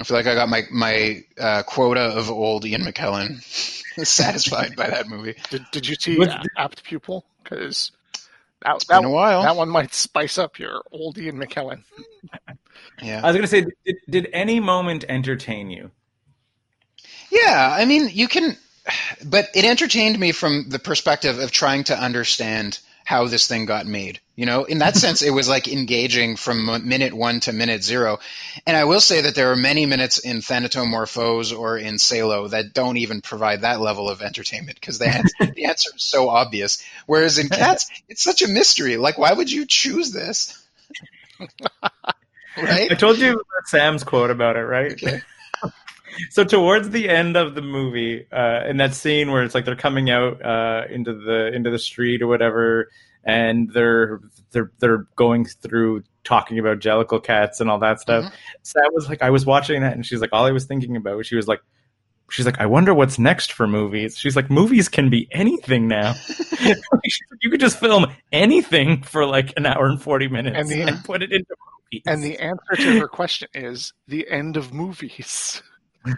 I 0.00 0.04
feel 0.04 0.16
like 0.16 0.26
I 0.26 0.34
got 0.34 0.48
my 0.48 0.62
my 0.70 1.22
uh, 1.38 1.62
quota 1.64 2.00
of 2.00 2.30
old 2.30 2.64
Ian 2.66 2.82
McKellen 2.82 3.42
satisfied 4.04 4.74
by 4.76 4.90
that 4.90 5.08
movie. 5.08 5.34
Did, 5.50 5.64
did 5.72 5.88
you 5.88 5.94
see 5.96 6.18
Apt 6.56 6.82
Pupil? 6.84 7.24
Because 7.44 7.92
that, 8.62 8.76
It's 8.76 8.84
been 8.84 9.02
that, 9.02 9.08
a 9.08 9.10
while. 9.10 9.42
that 9.42 9.56
one 9.56 9.68
might 9.68 9.94
spice 9.94 10.38
up 10.38 10.58
your 10.58 10.82
old 10.90 11.18
Ian 11.18 11.38
McKellen. 11.38 11.84
Yeah. 13.02 13.20
I 13.22 13.26
was 13.26 13.36
gonna 13.36 13.46
say, 13.48 13.66
did, 13.84 13.96
did 14.08 14.28
any 14.32 14.60
moment 14.60 15.04
entertain 15.08 15.70
you? 15.70 15.90
Yeah, 17.30 17.74
I 17.76 17.84
mean, 17.86 18.08
you 18.12 18.28
can, 18.28 18.56
but 19.24 19.48
it 19.54 19.64
entertained 19.64 20.18
me 20.18 20.32
from 20.32 20.66
the 20.68 20.78
perspective 20.78 21.38
of 21.38 21.50
trying 21.50 21.84
to 21.84 21.98
understand 21.98 22.78
how 23.04 23.26
this 23.26 23.46
thing 23.46 23.66
got 23.66 23.86
made. 23.86 24.20
You 24.34 24.46
know, 24.46 24.64
in 24.64 24.78
that 24.78 24.96
sense, 25.04 25.22
it 25.22 25.30
was 25.30 25.48
like 25.48 25.68
engaging 25.68 26.36
from 26.36 26.66
minute 26.88 27.12
one 27.12 27.40
to 27.40 27.52
minute 27.52 27.84
zero. 27.84 28.18
And 28.66 28.76
I 28.76 28.84
will 28.84 29.00
say 29.00 29.20
that 29.20 29.34
there 29.34 29.52
are 29.52 29.56
many 29.56 29.86
minutes 29.86 30.18
in 30.18 30.38
Thanatomorphose 30.38 31.56
or 31.56 31.78
in 31.78 31.96
Salò 31.96 32.50
that 32.50 32.72
don't 32.72 32.96
even 32.96 33.20
provide 33.20 33.60
that 33.60 33.80
level 33.80 34.08
of 34.08 34.22
entertainment 34.22 34.80
because 34.80 34.98
the, 34.98 35.08
answer, 35.08 35.46
the 35.54 35.66
answer 35.66 35.90
is 35.94 36.02
so 36.02 36.28
obvious. 36.28 36.82
Whereas 37.06 37.38
in 37.38 37.48
Cats, 37.48 37.88
it's 38.08 38.22
such 38.22 38.42
a 38.42 38.48
mystery. 38.48 38.96
Like, 38.96 39.18
why 39.18 39.32
would 39.32 39.52
you 39.52 39.66
choose 39.66 40.10
this? 40.10 40.60
right? 42.56 42.90
I 42.90 42.94
told 42.94 43.18
you 43.18 43.42
Sam's 43.66 44.04
quote 44.04 44.30
about 44.30 44.56
it, 44.56 44.62
right? 44.64 44.92
Okay. 44.92 45.22
So 46.30 46.44
towards 46.44 46.90
the 46.90 47.08
end 47.08 47.36
of 47.36 47.54
the 47.54 47.62
movie, 47.62 48.26
uh, 48.32 48.64
in 48.66 48.76
that 48.78 48.94
scene 48.94 49.30
where 49.30 49.42
it's 49.42 49.54
like 49.54 49.64
they're 49.64 49.76
coming 49.76 50.10
out 50.10 50.44
uh, 50.44 50.82
into 50.90 51.14
the 51.14 51.52
into 51.54 51.70
the 51.70 51.78
street 51.78 52.22
or 52.22 52.26
whatever, 52.26 52.88
and 53.24 53.70
they're 53.72 54.20
they're 54.50 54.70
they're 54.78 55.06
going 55.16 55.46
through 55.46 56.04
talking 56.24 56.58
about 56.58 56.78
Jellicle 56.78 57.22
cats 57.22 57.60
and 57.60 57.70
all 57.70 57.78
that 57.78 58.00
stuff. 58.00 58.32
Sam 58.62 58.82
was 58.92 59.08
like, 59.08 59.22
I 59.22 59.30
was 59.30 59.46
watching 59.46 59.82
that, 59.82 59.94
and 59.94 60.04
she's 60.04 60.20
like, 60.20 60.30
all 60.32 60.46
I 60.46 60.52
was 60.52 60.64
thinking 60.64 60.96
about. 60.96 61.26
She 61.26 61.36
was 61.36 61.46
like, 61.46 61.60
she's 62.30 62.46
like, 62.46 62.60
I 62.60 62.66
wonder 62.66 62.94
what's 62.94 63.18
next 63.18 63.52
for 63.52 63.66
movies. 63.66 64.18
She's 64.18 64.36
like, 64.36 64.50
movies 64.50 64.88
can 64.88 65.10
be 65.10 65.28
anything 65.30 65.88
now. 65.88 66.14
Like, 66.64 67.12
you 67.42 67.50
could 67.50 67.60
just 67.60 67.78
film 67.78 68.06
anything 68.32 69.02
for 69.02 69.26
like 69.26 69.52
an 69.58 69.66
hour 69.66 69.86
and 69.86 70.00
forty 70.00 70.28
minutes 70.28 70.56
And 70.56 70.88
and, 70.88 71.04
put 71.04 71.22
it 71.22 71.30
into 71.30 71.54
movies. 71.92 72.02
And 72.06 72.22
the 72.22 72.38
answer 72.38 72.76
to 72.76 73.00
her 73.00 73.08
question 73.08 73.48
is 73.52 73.92
the 74.08 74.26
end 74.30 74.56
of 74.56 74.72
movies. 74.72 75.62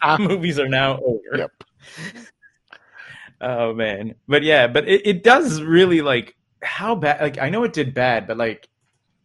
Ah, 0.00 0.16
movies 0.18 0.58
are 0.58 0.68
now 0.68 0.98
over. 1.00 1.36
Yep. 1.36 1.64
Oh 3.40 3.74
man, 3.74 4.14
but 4.28 4.42
yeah, 4.42 4.66
but 4.66 4.88
it, 4.88 5.06
it 5.06 5.22
does 5.22 5.60
really 5.60 6.00
like 6.00 6.36
how 6.62 6.94
bad. 6.94 7.20
Like 7.20 7.38
I 7.38 7.50
know 7.50 7.64
it 7.64 7.72
did 7.72 7.92
bad, 7.92 8.26
but 8.26 8.36
like 8.38 8.68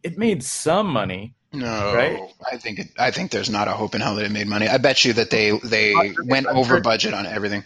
it 0.03 0.17
made 0.17 0.43
some 0.43 0.87
money. 0.87 1.35
No, 1.53 1.93
Right? 1.95 2.19
I 2.51 2.57
think 2.57 2.79
it, 2.79 2.87
I 2.99 3.11
think 3.11 3.31
there's 3.31 3.49
not 3.49 3.69
a 3.69 3.71
hope 3.71 3.95
in 3.95 4.01
hell 4.01 4.15
that 4.15 4.25
it 4.25 4.31
made 4.31 4.47
money. 4.47 4.67
I 4.67 4.77
bet 4.79 5.05
you 5.05 5.13
that 5.13 5.29
they 5.29 5.57
they 5.63 5.93
went 6.25 6.47
over 6.47 6.81
budget 6.81 7.13
on 7.13 7.25
everything. 7.25 7.63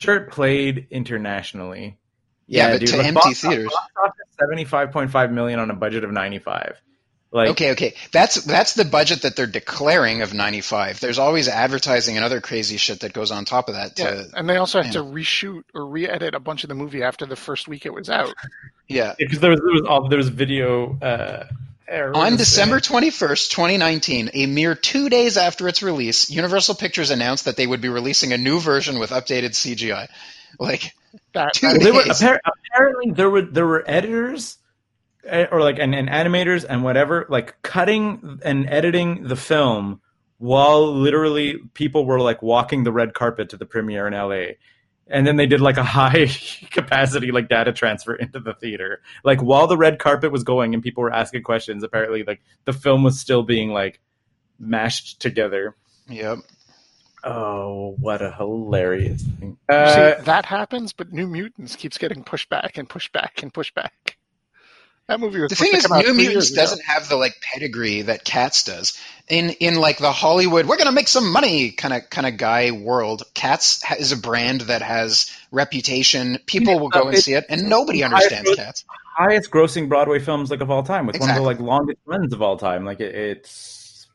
Sure, 0.00 0.16
it 0.16 0.30
played 0.30 0.88
internationally. 0.90 1.96
Yeah, 2.48 2.72
but 2.72 2.80
dude, 2.80 2.88
to 2.90 2.96
empty 2.98 3.12
box- 3.14 3.40
theaters. 3.40 3.66
box 3.66 3.86
office, 4.02 4.36
Seventy-five 4.40 4.90
point 4.90 5.10
five 5.10 5.30
million 5.30 5.60
on 5.60 5.70
a 5.70 5.74
budget 5.74 6.02
of 6.02 6.10
ninety-five. 6.10 6.80
Like, 7.34 7.48
Okay, 7.50 7.72
okay, 7.72 7.94
that's 8.12 8.36
that's 8.44 8.74
the 8.74 8.84
budget 8.84 9.22
that 9.22 9.34
they're 9.34 9.48
declaring 9.48 10.22
of 10.22 10.32
95. 10.32 11.00
There's 11.00 11.18
always 11.18 11.48
advertising 11.48 12.14
and 12.16 12.24
other 12.24 12.40
crazy 12.40 12.76
shit 12.76 13.00
that 13.00 13.12
goes 13.12 13.32
on 13.32 13.44
top 13.44 13.68
of 13.68 13.74
that. 13.74 13.98
yeah. 13.98 14.10
To, 14.10 14.30
And 14.34 14.48
they 14.48 14.56
also 14.56 14.80
had 14.80 14.94
yeah. 14.94 15.00
to 15.00 15.06
reshoot 15.06 15.64
or 15.74 15.84
re-edit 15.84 16.36
a 16.36 16.40
bunch 16.40 16.62
of 16.62 16.68
the 16.68 16.76
movie 16.76 17.02
after 17.02 17.26
the 17.26 17.34
first 17.34 17.66
week 17.66 17.86
it 17.86 17.92
was 17.92 18.08
out. 18.08 18.32
yeah. 18.88 19.14
because 19.18 19.40
there 19.40 19.50
was 19.50 19.58
there 19.60 19.72
was 19.72 19.82
all 19.82 20.08
there 20.08 20.18
was 20.18 20.28
video. 20.28 20.96
Uh, 21.02 21.46
errors 21.88 22.16
On 22.16 22.36
December 22.36 22.78
21st, 22.78 23.50
2019, 23.50 24.30
a 24.34 24.46
mere 24.46 24.74
two 24.76 25.08
days 25.08 25.36
after 25.36 25.66
its 25.68 25.82
release, 25.82 26.30
Universal 26.30 26.76
Pictures 26.76 27.10
announced 27.10 27.46
that 27.46 27.56
they 27.56 27.66
would 27.66 27.80
be 27.80 27.88
releasing 27.88 28.32
a 28.32 28.38
new 28.38 28.60
version 28.60 28.98
with 29.00 29.10
updated 29.10 29.50
CGI. 29.50 30.08
Like, 30.58 30.94
That, 31.32 31.52
Two 31.54 31.66
that- 31.66 31.78
Well, 31.78 31.84
they 31.84 31.90
were 31.90 32.04
days. 32.04 32.22
apparently 32.22 33.10
there 33.10 33.28
were 33.28 33.42
there 33.42 33.66
were 33.66 33.82
editors 33.86 34.56
or 35.30 35.60
like 35.60 35.78
and, 35.78 35.94
and 35.94 36.08
animators 36.08 36.64
and 36.68 36.84
whatever 36.84 37.26
like 37.28 37.60
cutting 37.62 38.40
and 38.44 38.68
editing 38.68 39.26
the 39.28 39.36
film 39.36 40.00
while 40.38 40.94
literally 40.94 41.58
people 41.74 42.04
were 42.04 42.20
like 42.20 42.42
walking 42.42 42.84
the 42.84 42.92
red 42.92 43.14
carpet 43.14 43.48
to 43.50 43.56
the 43.56 43.66
premiere 43.66 44.06
in 44.06 44.14
LA. 44.14 44.54
And 45.06 45.26
then 45.26 45.36
they 45.36 45.46
did 45.46 45.60
like 45.60 45.76
a 45.76 45.84
high 45.84 46.26
capacity 46.70 47.30
like 47.30 47.48
data 47.48 47.72
transfer 47.72 48.14
into 48.14 48.40
the 48.40 48.54
theater. 48.54 49.00
Like 49.22 49.40
while 49.40 49.66
the 49.66 49.76
red 49.76 49.98
carpet 49.98 50.32
was 50.32 50.44
going 50.44 50.74
and 50.74 50.82
people 50.82 51.02
were 51.02 51.12
asking 51.12 51.42
questions, 51.42 51.82
apparently 51.82 52.24
like 52.24 52.42
the 52.64 52.72
film 52.72 53.02
was 53.04 53.18
still 53.18 53.42
being 53.42 53.70
like 53.70 54.00
mashed 54.58 55.20
together. 55.20 55.76
yep. 56.08 56.38
Oh, 57.26 57.96
what 58.00 58.20
a 58.20 58.30
hilarious 58.32 59.22
thing. 59.22 59.56
Uh, 59.66 60.16
see, 60.18 60.24
that 60.24 60.44
happens, 60.44 60.92
but 60.92 61.10
New 61.10 61.26
Mutants 61.26 61.74
keeps 61.74 61.96
getting 61.96 62.22
pushed 62.22 62.50
back 62.50 62.76
and 62.76 62.86
pushed 62.86 63.14
back 63.14 63.42
and 63.42 63.52
pushed 63.52 63.74
back. 63.74 64.18
That 65.06 65.20
movie 65.20 65.40
was 65.40 65.50
The 65.50 65.56
thing 65.56 65.72
is, 65.74 65.88
New 65.90 66.02
three 66.02 66.12
Mutants 66.14 66.50
doesn't 66.52 66.82
have 66.86 67.08
the 67.10 67.16
like 67.16 67.38
pedigree 67.42 68.02
that 68.02 68.24
Cats 68.24 68.64
does. 68.64 68.98
In 69.28 69.50
in 69.50 69.74
like 69.76 69.98
the 69.98 70.12
Hollywood, 70.12 70.66
we're 70.66 70.78
gonna 70.78 70.92
make 70.92 71.08
some 71.08 71.30
money 71.30 71.70
kind 71.72 71.92
of 71.92 72.08
kind 72.08 72.26
of 72.26 72.38
guy 72.38 72.70
world. 72.70 73.22
Cats 73.34 73.82
ha- 73.82 73.96
is 73.98 74.12
a 74.12 74.16
brand 74.16 74.62
that 74.62 74.80
has 74.80 75.30
reputation. 75.50 76.38
People 76.46 76.78
will 76.80 76.88
go 76.88 77.08
and 77.08 77.18
see 77.18 77.34
it, 77.34 77.44
and 77.50 77.68
nobody 77.68 78.02
I- 78.02 78.06
understands 78.06 78.54
Cats. 78.54 78.84
highest 79.16 79.50
grossing 79.50 79.88
Broadway 79.88 80.20
films 80.20 80.50
like 80.50 80.60
of 80.62 80.70
all 80.70 80.82
time 80.82 81.06
with 81.06 81.20
one 81.20 81.28
of 81.30 81.36
the 81.36 81.42
like 81.42 81.60
longest 81.60 81.98
runs 82.06 82.32
of 82.32 82.40
all 82.40 82.56
time. 82.56 82.86
Like 82.86 83.00
it, 83.00 83.14
it's 83.14 84.06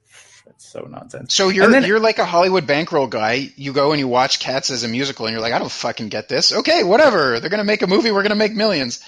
it's 0.48 0.66
so 0.72 0.82
nonsense. 0.90 1.36
So 1.36 1.50
you're 1.50 1.70
then- 1.70 1.86
you're 1.86 2.00
like 2.00 2.18
a 2.18 2.26
Hollywood 2.26 2.66
bankroll 2.66 3.06
guy. 3.08 3.50
You 3.56 3.74
go 3.74 3.92
and 3.92 4.00
you 4.00 4.08
watch 4.08 4.40
Cats 4.40 4.72
as 4.72 4.84
a 4.84 4.88
musical, 4.88 5.28
and 5.28 5.34
you're 5.34 5.42
like, 5.42 5.54
I 5.54 5.60
don't 5.60 5.72
fucking 5.72 6.10
get 6.10 6.30
this. 6.30 6.52
Okay, 6.52 6.84
whatever. 6.84 7.40
They're 7.40 7.52
gonna 7.52 7.64
make 7.64 7.84
a 7.84 7.88
movie. 7.88 8.10
We're 8.12 8.24
gonna 8.24 8.36
make 8.36 8.54
millions. 8.56 9.04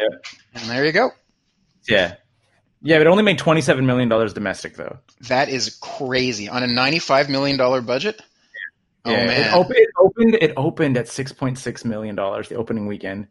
Yeah. 0.00 0.16
And 0.54 0.70
there 0.70 0.84
you 0.84 0.92
go. 0.92 1.10
Yeah, 1.88 2.14
yeah, 2.82 2.98
it 3.00 3.06
only 3.06 3.22
made 3.22 3.38
twenty 3.38 3.60
seven 3.62 3.86
million 3.86 4.08
dollars 4.08 4.32
domestic 4.34 4.76
though. 4.76 4.98
That 5.28 5.48
is 5.48 5.76
crazy 5.80 6.48
on 6.48 6.62
a 6.62 6.66
ninety-five 6.66 7.28
million 7.30 7.56
dollar 7.56 7.80
budget. 7.80 8.20
Oh 9.04 9.10
yeah, 9.10 9.26
man, 9.26 9.40
it, 9.40 9.54
op- 9.54 9.70
it 9.70 9.88
opened 9.98 10.34
it 10.34 10.52
opened 10.56 10.96
at 10.98 11.08
six 11.08 11.32
point 11.32 11.58
six 11.58 11.84
million 11.84 12.14
dollars 12.14 12.48
the 12.48 12.56
opening 12.56 12.86
weekend. 12.86 13.28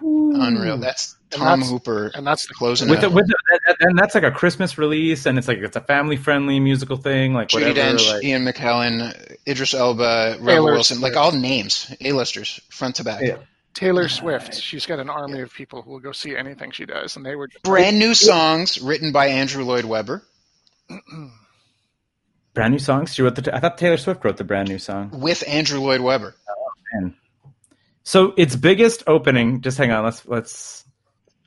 unreal. 0.00 0.78
That's 0.78 1.16
And 1.32 1.40
Tom 1.40 1.60
that's- 1.60 1.70
Hooper 1.70 2.10
and 2.14 2.26
that's 2.26 2.46
the 2.46 2.54
closing 2.54 2.88
With 2.88 2.98
it. 2.98 3.02
the, 3.02 3.10
with 3.10 3.26
the, 3.26 3.36
that, 3.50 3.60
that- 3.66 3.76
and 3.88 3.98
that's 3.98 4.14
like 4.14 4.24
a 4.24 4.30
Christmas 4.30 4.78
release, 4.78 5.26
and 5.26 5.38
it's 5.38 5.48
like 5.48 5.58
it's 5.58 5.76
a 5.76 5.80
family 5.80 6.16
friendly 6.16 6.60
musical 6.60 6.96
thing, 6.96 7.32
like 7.34 7.48
Judy 7.48 7.66
whatever. 7.68 7.96
Dench, 7.98 8.12
like- 8.12 8.24
Ian 8.24 8.44
McKellen, 8.44 9.36
Idris 9.48 9.74
Elba, 9.74 10.36
Rebel 10.38 10.46
Taylor 10.46 10.72
Wilson, 10.72 11.00
like 11.00 11.16
all 11.16 11.32
names, 11.32 11.92
A-listers, 12.00 12.60
front 12.70 12.96
to 12.96 13.04
back. 13.04 13.22
Yeah. 13.22 13.38
Taylor 13.76 14.08
Swift. 14.08 14.54
She's 14.54 14.86
got 14.86 14.98
an 14.98 15.10
army 15.10 15.40
of 15.40 15.52
people 15.52 15.82
who 15.82 15.90
will 15.92 16.00
go 16.00 16.12
see 16.12 16.36
anything 16.36 16.70
she 16.70 16.86
does, 16.86 17.16
and 17.16 17.24
they 17.24 17.36
were 17.36 17.48
Brand 17.62 17.98
new 17.98 18.14
songs 18.14 18.80
written 18.80 19.12
by 19.12 19.28
Andrew 19.28 19.64
Lloyd 19.64 19.84
Webber 19.84 20.22
brand 22.56 22.72
new 22.72 22.78
songs. 22.80 23.14
She 23.14 23.22
wrote 23.22 23.36
the. 23.36 23.54
I 23.54 23.60
thought 23.60 23.78
Taylor 23.78 23.98
Swift 23.98 24.24
wrote 24.24 24.38
the 24.38 24.44
brand 24.44 24.68
new 24.68 24.78
song. 24.78 25.10
with 25.12 25.46
Andrew 25.46 25.78
Lloyd 25.78 26.00
Webber. 26.00 26.34
Man. 26.94 27.14
So 28.02 28.34
its 28.36 28.56
biggest 28.56 29.04
opening. 29.06 29.60
Just 29.60 29.78
hang 29.78 29.92
on. 29.92 30.04
Let's 30.04 30.26
let's. 30.26 30.84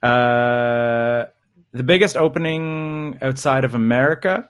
Uh, 0.01 1.25
the 1.73 1.83
biggest 1.83 2.15
opening 2.15 3.17
outside 3.21 3.65
of 3.65 3.75
America 3.75 4.49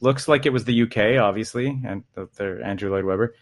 looks 0.00 0.28
like 0.28 0.46
it 0.46 0.52
was 0.52 0.64
the 0.64 0.82
UK, 0.82 1.20
obviously, 1.22 1.78
and 1.84 2.04
they're 2.36 2.62
Andrew 2.64 2.90
Lloyd 2.90 3.04
Webber. 3.04 3.34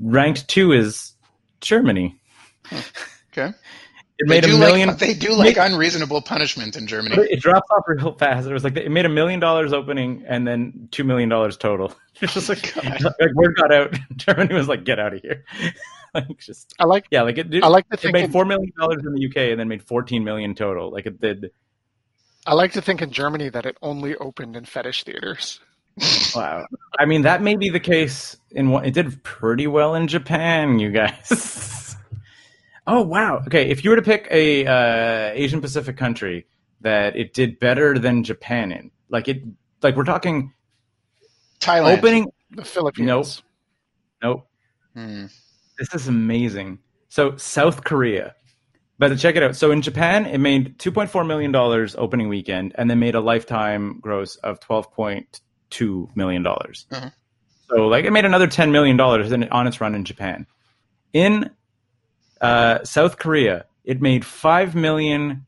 Ranked 0.00 0.48
two 0.48 0.72
is 0.72 1.12
Germany. 1.60 2.18
Okay, 3.32 3.48
It 4.18 4.26
they 4.26 4.40
made 4.40 4.44
a 4.44 4.48
million. 4.48 4.88
like 4.88 4.98
they 4.98 5.14
do 5.14 5.34
like 5.34 5.56
unreasonable 5.56 6.22
punishment 6.22 6.76
in 6.76 6.86
Germany. 6.86 7.16
It 7.30 7.40
drops 7.40 7.68
off 7.70 7.84
real 7.86 8.12
fast. 8.14 8.48
It 8.48 8.52
was 8.52 8.64
like 8.64 8.76
it 8.76 8.90
made 8.90 9.04
a 9.06 9.08
million 9.10 9.40
dollars 9.40 9.72
opening 9.72 10.24
and 10.26 10.46
then 10.46 10.88
two 10.90 11.04
million 11.04 11.28
dollars 11.28 11.56
total. 11.56 11.92
It's 12.20 12.34
just 12.34 12.48
like, 12.48 12.74
like 12.84 13.34
word 13.34 13.54
got 13.54 13.72
out. 13.72 13.96
Germany 14.16 14.52
was 14.52 14.66
like, 14.66 14.82
"Get 14.82 14.98
out 14.98 15.14
of 15.14 15.22
here!" 15.22 15.44
like 16.14 16.36
just 16.38 16.74
I 16.80 16.84
like 16.84 17.06
yeah, 17.12 17.22
like 17.22 17.38
it. 17.38 17.48
Did, 17.48 17.62
I 17.62 17.68
like 17.68 17.88
to 17.90 18.08
it 18.08 18.12
made 18.12 18.32
four 18.32 18.44
million 18.44 18.72
dollars 18.76 19.04
in 19.06 19.14
the 19.14 19.24
UK 19.24 19.36
and 19.52 19.60
then 19.60 19.68
made 19.68 19.84
fourteen 19.84 20.24
million 20.24 20.52
total. 20.56 20.90
Like 20.90 21.06
it 21.06 21.20
did. 21.20 21.52
I 22.44 22.54
like 22.54 22.72
to 22.72 22.82
think 22.82 23.02
in 23.02 23.12
Germany 23.12 23.50
that 23.50 23.66
it 23.66 23.76
only 23.82 24.16
opened 24.16 24.56
in 24.56 24.64
fetish 24.64 25.04
theaters. 25.04 25.60
Wow. 26.34 26.66
I 26.98 27.04
mean, 27.04 27.22
that 27.22 27.42
may 27.42 27.56
be 27.56 27.68
the 27.70 27.80
case 27.80 28.36
in 28.50 28.70
what 28.70 28.86
it 28.86 28.94
did 28.94 29.22
pretty 29.22 29.66
well 29.68 29.94
in 29.94 30.08
Japan. 30.08 30.78
You 30.80 30.90
guys. 30.90 31.87
Oh 32.88 33.02
wow. 33.02 33.42
Okay, 33.46 33.70
if 33.70 33.84
you 33.84 33.90
were 33.90 33.96
to 33.96 34.02
pick 34.02 34.26
a 34.30 34.66
uh, 34.66 35.30
Asian 35.34 35.60
Pacific 35.60 35.96
country 35.96 36.46
that 36.80 37.16
it 37.16 37.34
did 37.34 37.60
better 37.60 37.98
than 37.98 38.24
Japan 38.24 38.72
in, 38.72 38.90
like 39.08 39.28
it, 39.28 39.42
like 39.82 39.94
we're 39.96 40.04
talking 40.04 40.52
Thailand. 41.60 41.98
opening. 41.98 42.32
The 42.50 42.64
Philippines. 42.64 43.06
Nope. 43.06 43.26
Nope. 44.22 44.48
Hmm. 44.94 45.26
This 45.78 45.94
is 45.94 46.08
amazing. 46.08 46.78
So 47.08 47.36
South 47.36 47.84
Korea, 47.84 48.34
but 48.98 49.16
check 49.18 49.36
it 49.36 49.42
out. 49.42 49.54
So 49.54 49.70
in 49.70 49.82
Japan, 49.82 50.26
it 50.26 50.38
made 50.38 50.78
2.4 50.78 51.26
million 51.26 51.52
dollars 51.52 51.94
opening 51.96 52.28
weekend, 52.28 52.74
and 52.76 52.90
then 52.90 52.98
made 52.98 53.14
a 53.14 53.20
lifetime 53.20 54.00
gross 54.00 54.36
of 54.36 54.60
12.2 54.60 56.16
million 56.16 56.42
dollars. 56.42 56.86
Uh-huh. 56.90 57.10
So 57.68 57.86
like 57.86 58.04
it 58.06 58.12
made 58.12 58.24
another 58.24 58.46
10 58.46 58.72
million 58.72 58.96
dollars 58.96 59.32
on 59.32 59.66
its 59.66 59.80
run 59.80 59.94
in 59.94 60.04
Japan. 60.04 60.46
In 61.12 61.50
uh, 62.40 62.84
South 62.84 63.18
Korea, 63.18 63.66
it 63.84 64.00
made 64.00 64.24
five 64.24 64.74
million 64.74 65.46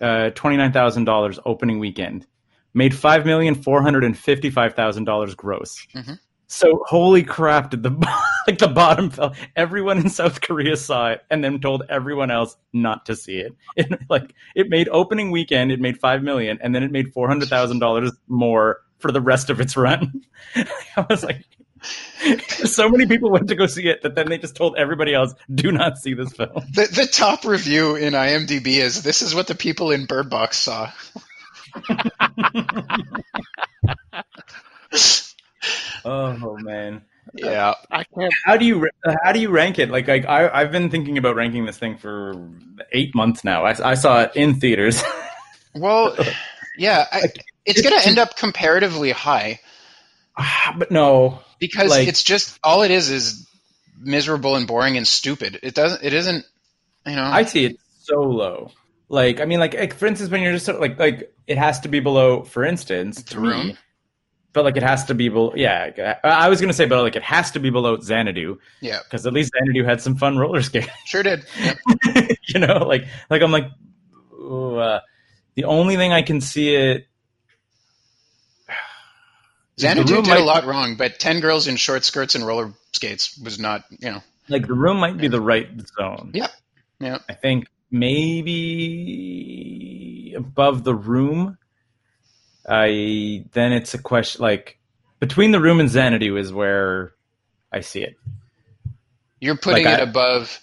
uh, 0.00 0.30
twenty 0.30 0.56
nine 0.56 0.72
thousand 0.72 1.04
dollars 1.04 1.38
opening 1.44 1.78
weekend. 1.78 2.26
Made 2.72 2.94
five 2.94 3.26
million 3.26 3.54
four 3.54 3.82
hundred 3.82 4.04
and 4.04 4.16
fifty 4.16 4.50
five 4.50 4.74
thousand 4.74 5.04
dollars 5.04 5.34
gross. 5.34 5.86
Mhm. 5.94 6.18
So 6.46 6.82
holy 6.86 7.22
crap! 7.22 7.70
Did 7.70 7.84
the 7.84 7.90
like 8.46 8.58
the 8.58 8.68
bottom 8.68 9.10
fell? 9.10 9.34
Everyone 9.54 9.98
in 9.98 10.08
South 10.10 10.40
Korea 10.40 10.76
saw 10.76 11.10
it, 11.10 11.20
and 11.30 11.44
then 11.44 11.60
told 11.60 11.84
everyone 11.88 12.30
else 12.30 12.56
not 12.72 13.06
to 13.06 13.14
see 13.14 13.38
it. 13.38 13.54
It 13.76 14.00
like 14.08 14.34
it 14.56 14.68
made 14.68 14.88
opening 14.90 15.30
weekend, 15.30 15.70
it 15.70 15.80
made 15.80 15.98
five 15.98 16.22
million, 16.22 16.58
and 16.60 16.74
then 16.74 16.82
it 16.82 16.90
made 16.90 17.12
four 17.12 17.28
hundred 17.28 17.48
thousand 17.48 17.78
dollars 17.78 18.10
more 18.26 18.80
for 18.98 19.12
the 19.12 19.20
rest 19.20 19.48
of 19.48 19.60
its 19.60 19.76
run. 19.76 20.22
I 20.96 21.06
was 21.08 21.22
like, 21.22 21.44
so 21.82 22.88
many 22.88 23.06
people 23.06 23.30
went 23.30 23.48
to 23.48 23.54
go 23.54 23.66
see 23.66 23.88
it 23.88 24.02
that 24.02 24.14
then 24.14 24.28
they 24.28 24.38
just 24.38 24.56
told 24.56 24.76
everybody 24.76 25.14
else, 25.14 25.34
do 25.54 25.72
not 25.72 25.98
see 25.98 26.14
this 26.14 26.32
film. 26.32 26.62
The 26.72 26.86
the 26.92 27.08
top 27.10 27.44
review 27.44 27.96
in 27.96 28.12
IMDb 28.14 28.76
is 28.76 29.02
this 29.02 29.22
is 29.22 29.34
what 29.34 29.46
the 29.46 29.54
people 29.54 29.90
in 29.90 30.06
Bird 30.06 30.30
Box 30.30 30.58
saw. 30.58 30.90
Oh 36.02 36.56
man. 36.56 37.02
Yeah. 37.34 37.74
I 37.90 38.04
can't. 38.04 38.32
how 38.46 38.56
do 38.56 38.64
you 38.64 38.88
how 39.22 39.32
do 39.32 39.38
you 39.38 39.50
rank 39.50 39.78
it? 39.78 39.90
Like, 39.90 40.08
like 40.08 40.24
I, 40.24 40.48
I've 40.48 40.72
been 40.72 40.88
thinking 40.88 41.18
about 41.18 41.36
ranking 41.36 41.66
this 41.66 41.76
thing 41.76 41.98
for 41.98 42.32
eight 42.92 43.14
months 43.14 43.44
now. 43.44 43.66
I, 43.66 43.90
I 43.90 43.94
saw 43.94 44.22
it 44.22 44.32
in 44.34 44.58
theaters. 44.58 45.02
Well, 45.72 46.16
yeah, 46.76 47.04
I, 47.12 47.28
it's 47.64 47.80
going 47.80 47.96
to 47.96 48.08
end 48.08 48.18
up 48.18 48.36
comparatively 48.36 49.12
high 49.12 49.60
Ah, 50.36 50.74
but 50.78 50.90
no, 50.90 51.40
because 51.60 51.90
Like- 51.90 52.08
it's 52.08 52.24
just 52.24 52.58
all 52.64 52.82
it 52.82 52.90
is 52.90 53.10
is 53.10 53.46
miserable 54.00 54.56
and 54.56 54.66
boring 54.66 54.96
and 54.96 55.06
stupid. 55.06 55.60
It 55.62 55.74
doesn't. 55.74 56.02
It 56.02 56.12
isn't. 56.14 56.44
You 57.06 57.16
know. 57.16 57.24
I 57.24 57.44
see 57.44 57.66
it 57.66 57.76
so 58.02 58.20
low. 58.22 58.72
Like, 59.08 59.40
I 59.40 59.44
mean, 59.44 59.58
like, 59.60 59.74
like 59.74 59.94
for 59.94 60.06
instance, 60.06 60.30
when 60.30 60.40
you're 60.42 60.52
just 60.52 60.68
like, 60.68 60.98
like 60.98 61.32
it 61.46 61.58
has 61.58 61.80
to 61.80 61.88
be 61.88 62.00
below, 62.00 62.42
for 62.42 62.64
instance, 62.64 63.22
The 63.22 63.40
Room? 63.40 63.68
me. 63.68 63.76
But 64.52 64.64
like, 64.64 64.76
it 64.76 64.82
has 64.82 65.04
to 65.06 65.14
be 65.14 65.28
below. 65.28 65.52
Yeah, 65.54 66.16
I 66.24 66.28
I 66.46 66.48
was 66.48 66.60
gonna 66.60 66.72
say, 66.72 66.86
but 66.86 67.02
like, 67.02 67.16
it 67.16 67.22
has 67.22 67.52
to 67.52 67.60
be 67.60 67.70
below 67.70 67.98
Xanadu 68.00 68.58
yeah. 68.80 68.98
because 69.04 69.26
at 69.26 69.32
least 69.32 69.52
Xanadu 69.56 69.84
had 69.84 70.00
some 70.00 70.16
fun 70.16 70.38
roller 70.38 70.62
skating. 70.62 70.90
Sure 71.06 71.22
did. 71.22 71.44
Yep. 71.60 71.78
you 72.48 72.60
know, 72.60 72.78
like, 72.86 73.06
like 73.28 73.42
I'm 73.42 73.52
like, 73.52 73.68
ooh, 74.32 74.76
uh, 74.76 75.00
the 75.54 75.64
only 75.64 75.96
thing 75.96 76.12
I 76.12 76.22
can 76.22 76.40
see 76.40 76.74
it. 76.74 77.06
Xanadu 79.80 80.22
did 80.22 80.36
a 80.36 80.44
lot 80.44 80.64
wrong, 80.66 80.96
but 80.96 81.18
ten 81.18 81.40
girls 81.40 81.66
in 81.66 81.76
short 81.76 82.04
skirts 82.04 82.34
and 82.34 82.46
roller 82.46 82.72
skates 82.92 83.38
was 83.38 83.58
not. 83.58 83.84
You 83.98 84.12
know. 84.12 84.22
Like 84.48 84.66
the 84.66 84.74
room 84.74 84.98
might 84.98 85.16
be 85.16 85.28
the 85.28 85.40
right 85.40 85.68
zone. 85.98 86.32
Yeah. 86.34 86.48
Yeah. 86.98 87.18
I 87.28 87.34
think 87.34 87.66
maybe 89.10 90.34
above 90.36 90.84
the 90.84 90.94
room. 90.94 91.56
I 92.68 93.44
then 93.52 93.72
it's 93.72 93.94
a 93.94 93.98
question 93.98 94.42
like 94.42 94.78
between 95.18 95.50
the 95.50 95.60
room 95.60 95.80
and 95.80 95.88
Xanadu 95.88 96.36
is 96.36 96.52
where 96.52 97.14
I 97.72 97.80
see 97.80 98.02
it. 98.02 98.16
You're 99.40 99.56
putting 99.56 99.84
Like 99.84 99.94
it 99.98 100.00
I- 100.00 100.04
above. 100.04 100.60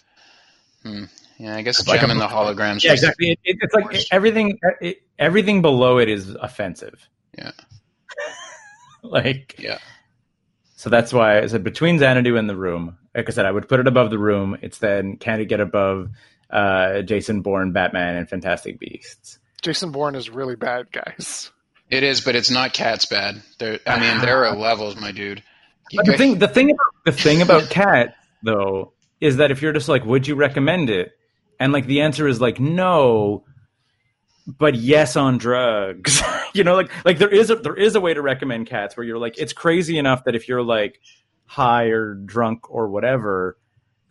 Hmm. 0.84 1.06
Yeah, 1.40 1.56
I 1.56 1.62
guess 1.62 1.88
Like 1.88 2.02
Jem 2.02 2.10
and 2.12 2.20
the 2.20 2.28
holograms. 2.28 2.84
Yeah, 2.84 2.94
exactly. 2.94 3.30
It, 3.32 3.40
it, 3.44 3.58
it's 3.62 3.74
like 3.74 3.86
Worse. 3.92 4.08
everything. 4.12 4.58
It, 4.82 5.02
everything 5.20 5.62
below 5.62 6.00
it 6.00 6.10
is 6.10 6.30
offensive. 6.32 7.08
Yeah. 7.38 7.52
like 9.04 9.56
Yeah. 9.60 9.78
So 10.76 10.90
that's 10.90 11.12
why 11.12 11.40
I 11.40 11.48
said 11.48 11.64
between 11.64 11.98
Xanadu 12.00 12.38
and 12.38 12.48
the 12.50 12.56
room. 12.56 12.98
Like 13.16 13.28
I 13.30 13.32
said, 13.32 13.46
I 13.48 13.52
would 13.52 13.68
put 13.68 13.80
it 13.80 13.88
above 13.88 14.12
the 14.12 14.20
room. 14.20 14.58
It's 14.62 14.78
then 14.78 15.18
can 15.18 15.40
it 15.42 15.46
get 15.46 15.60
above 15.60 16.10
uh, 16.52 17.02
Jason 17.02 17.42
Bourne, 17.42 17.72
Batman, 17.72 18.16
and 18.16 18.30
Fantastic 18.30 18.80
Beasts? 18.80 19.40
Jason 19.64 19.92
Bourne 19.92 20.14
is 20.16 20.30
really 20.30 20.56
bad, 20.56 20.92
guys. 20.92 21.52
It 21.90 22.04
is, 22.04 22.22
but 22.22 22.36
it's 22.36 22.52
not 22.52 22.74
Cat's 22.74 23.08
bad. 23.08 23.42
There, 23.58 23.80
I 23.88 24.00
mean, 24.00 24.22
there 24.22 24.46
are 24.46 24.56
levels, 24.58 24.96
my 24.96 25.12
dude. 25.12 25.42
You 25.90 25.98
But 26.00 26.06
the 26.06 26.12
guys- 26.12 26.20
thing, 26.20 26.38
the 26.40 26.48
thing 26.48 26.70
about 26.70 26.94
the 27.06 27.12
thing 27.12 27.42
about 27.42 27.70
Cat 27.72 28.16
though 28.44 28.94
is 29.20 29.38
that 29.38 29.50
if 29.50 29.64
you're 29.64 29.74
just 29.74 29.90
like, 29.90 30.06
would 30.06 30.28
you 30.28 30.36
recommend 30.36 30.92
it? 30.92 31.14
And 31.60 31.74
like 31.74 31.88
the 31.88 32.02
answer 32.02 32.28
is 32.28 32.40
like 32.40 32.60
no, 32.60 33.46
but 34.48 34.76
yes 34.76 35.16
on 35.16 35.38
drugs. 35.38 36.22
you 36.54 36.64
know, 36.64 36.76
like 36.76 36.92
like 37.06 37.18
there 37.18 37.30
is 37.30 37.50
a 37.50 37.56
there 37.56 37.76
is 37.76 37.96
a 37.96 38.02
way 38.02 38.14
to 38.14 38.22
recommend 38.22 38.68
Cats 38.68 38.96
where 38.96 39.06
you're 39.06 39.18
like, 39.18 39.38
it's 39.38 39.54
crazy 39.54 39.98
enough 39.98 40.24
that 40.24 40.36
if 40.36 40.48
you're 40.48 40.64
like 40.64 41.00
high 41.46 41.86
or 41.86 42.16
drunk 42.16 42.72
or 42.72 42.88
whatever, 42.88 43.58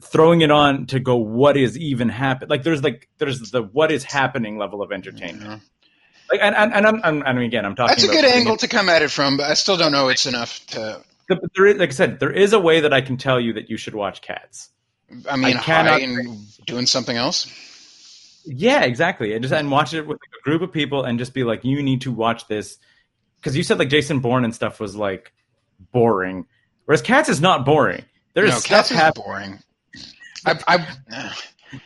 throwing 0.03 0.43
it 0.43 0.51
on 0.51 0.87
to 0.87 1.01
go, 1.01 1.17
what 1.17 1.57
is 1.57 1.79
even 1.79 2.09
happening? 2.09 2.51
Like 2.51 2.63
there's 2.63 2.83
like 2.83 3.09
there's 3.19 3.51
the 3.51 3.63
what 3.63 3.91
is 3.91 4.05
happening 4.05 4.59
level 4.59 4.83
of 4.83 4.93
entertainment. 4.93 5.51
Mm-hmm. 5.51 5.65
Like, 6.31 6.41
and 6.43 6.55
and, 6.55 6.75
and 6.75 6.87
I'm, 6.87 7.01
I'm, 7.05 7.23
I 7.23 7.33
mean, 7.33 7.45
again, 7.45 7.65
I'm 7.65 7.75
talking. 7.75 7.95
That's 7.95 8.05
a 8.05 8.09
good 8.09 8.25
angle 8.25 8.55
it- 8.55 8.61
to 8.61 8.69
come 8.69 8.89
at 8.89 9.03
it 9.03 9.11
from, 9.11 9.37
but 9.37 9.51
I 9.51 9.55
still 9.55 9.77
don't 9.77 9.93
know 9.93 10.09
it's 10.09 10.27
enough 10.27 10.65
to. 10.69 11.03
There 11.57 11.67
is, 11.67 11.77
like 11.79 11.89
I 11.89 11.93
said, 11.93 12.21
there 12.21 12.31
is 12.31 12.53
a 12.53 12.61
way 12.61 12.81
that 12.81 12.93
I 12.93 13.01
can 13.01 13.17
tell 13.17 13.41
you 13.41 13.55
that 13.55 13.69
you 13.69 13.77
should 13.77 13.97
watch 13.97 14.23
Cats. 14.23 14.71
I 15.29 15.37
mean, 15.37 15.57
I 15.57 15.61
cannot 15.61 16.01
high 16.01 16.01
and 16.01 16.39
doing 16.67 16.87
something 16.87 17.17
else. 17.17 17.51
Yeah, 18.47 18.83
exactly. 18.83 19.35
And 19.35 19.43
just 19.43 19.53
and 19.53 19.71
watch 19.71 19.93
it 19.93 20.07
with 20.07 20.19
a 20.19 20.43
group 20.43 20.63
of 20.63 20.73
people 20.73 21.05
and 21.05 21.19
just 21.19 21.35
be 21.35 21.45
like, 21.45 21.65
you 21.65 21.83
need 21.83 22.03
to 22.03 22.13
watch 22.13 22.47
this 22.47 22.79
because 23.37 23.57
you 23.57 23.63
said 23.63 23.79
like 23.79 23.89
Jason 23.89 24.21
Bourne 24.21 24.45
and 24.45 24.55
stuff 24.55 24.81
was 24.81 24.97
like 24.97 25.33
boring, 25.93 26.47
whereas 26.85 27.03
Cats 27.03 27.29
is 27.29 27.41
not 27.41 27.65
boring. 27.65 28.05
There 28.35 28.45
is 28.45 28.53
no, 28.53 28.59
stuff 28.59 28.69
cats 28.69 28.91
is 28.91 28.97
happening, 28.97 29.25
boring. 29.25 29.59
I, 30.45 30.59
I, 30.69 31.33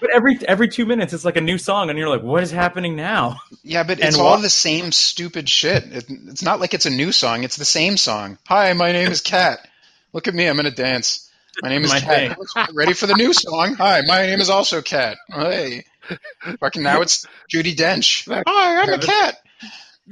but 0.01 0.11
every 0.11 0.39
every 0.47 0.69
two 0.69 0.85
minutes 0.85 1.13
it's 1.13 1.25
like 1.25 1.37
a 1.37 1.41
new 1.41 1.59
song, 1.59 1.91
and 1.91 1.99
you're 1.99 2.09
like, 2.09 2.23
what 2.23 2.43
is 2.43 2.51
happening 2.51 2.97
now? 2.97 3.37
yeah, 3.63 3.85
but 3.85 3.99
And 3.99 4.09
it's 4.09 4.19
all 4.19 4.39
the 4.39 4.51
same 4.51 4.93
stupid 4.93 5.49
shit. 5.49 5.85
It, 5.85 6.05
it's 6.09 6.43
not 6.43 6.61
like 6.61 6.75
it's 6.75 6.87
a 6.87 6.91
new 6.91 7.13
song; 7.13 7.45
it's 7.45 7.57
the 7.57 7.65
same 7.65 7.97
song. 7.97 8.37
Hi, 8.49 8.73
my 8.73 8.93
name 8.93 9.11
is 9.11 9.21
Cat. 9.21 9.67
Look 10.13 10.29
at 10.29 10.35
me, 10.35 10.47
I'm 10.47 10.57
gonna 10.57 10.71
dance. 10.71 11.31
My 11.63 11.69
name 11.69 11.85
is 11.85 11.91
My 11.91 12.01
Cat. 12.01 12.39
Ready 12.75 12.95
for 12.95 13.07
the 13.07 13.15
new 13.15 13.33
song? 13.33 13.75
Hi, 13.75 14.03
my 14.07 14.27
name 14.27 14.41
is 14.41 14.51
also 14.51 14.83
Cat. 14.83 15.19
Hey, 15.33 15.85
fucking 16.61 16.83
now 16.83 17.01
it's 17.01 17.27
Judy 17.49 17.75
Dench. 17.75 18.27
Hi, 18.47 18.83
I'm 18.83 18.93
a 18.93 18.99
cat. 18.99 19.39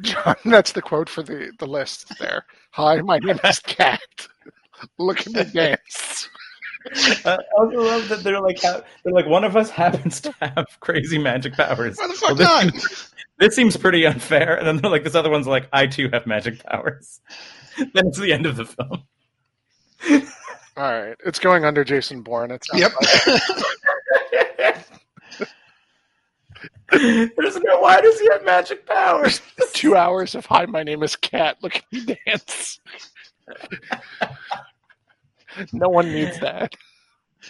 John, 0.01 0.36
that's 0.44 0.73
the 0.73 0.82
quote 0.82 1.09
for 1.09 1.23
the, 1.23 1.52
the 1.59 1.66
list 1.66 2.19
there. 2.19 2.44
Hi, 2.73 3.01
my 3.01 3.19
name 3.19 3.40
is 3.44 3.59
Cat. 3.60 4.01
Look 4.98 5.27
at 5.27 5.32
me 5.32 5.44
dance. 5.44 6.28
Uh, 7.24 7.36
I 7.36 7.39
also 7.59 7.82
love 7.82 8.09
that 8.09 8.23
they're 8.23 8.40
like 8.40 8.60
they're 8.60 8.82
like 9.12 9.27
one 9.27 9.44
of 9.44 9.56
us 9.56 9.69
happens 9.70 10.20
to 10.23 10.35
have 10.40 10.66
crazy 10.81 11.19
magic 11.19 11.55
powers. 11.55 11.98
Why 11.98 12.06
the 12.06 12.15
fuck 12.15 12.36
this 12.36 12.47
not? 12.47 12.62
Seems, 12.73 13.15
this 13.39 13.56
seems 13.56 13.77
pretty 13.77 14.06
unfair, 14.06 14.56
and 14.56 14.66
then 14.66 14.77
they're 14.77 14.90
like 14.90 15.05
this 15.05 15.16
other 15.16 15.31
one's 15.31 15.47
like 15.47 15.69
I 15.73 15.86
too 15.86 16.09
have 16.12 16.27
magic 16.27 16.65
powers. 16.65 17.20
then 17.78 18.06
it's 18.06 18.19
the 18.19 18.32
end 18.32 18.47
of 18.47 18.56
the 18.56 18.65
film. 18.65 19.02
All 20.77 20.93
right, 20.93 21.16
it's 21.27 21.40
going 21.40 21.65
under 21.65 21.82
Jason 21.82 22.23
Bourne. 22.23 22.52
It's 22.52 22.69
Yep. 22.73 22.93
There's 26.90 27.59
no 27.59 27.80
why 27.80 28.01
does 28.01 28.18
he 28.18 28.28
have 28.32 28.44
magic 28.44 28.86
powers? 28.86 29.40
two 29.72 29.97
hours 29.97 30.35
of 30.35 30.47
Hi, 30.47 30.66
my 30.66 30.82
name 30.82 31.02
is 31.02 31.16
Cat. 31.16 31.59
Look 31.62 31.76
at 31.76 31.85
me 31.93 32.16
dance. 32.26 32.80
no 35.72 35.89
one 35.89 36.10
needs 36.12 36.39
that. 36.40 36.74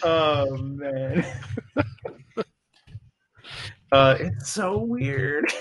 Oh 0.03 0.55
man. 0.57 1.25
uh, 3.91 4.15
it's 4.19 4.51
so 4.51 4.77
weird. 4.77 5.51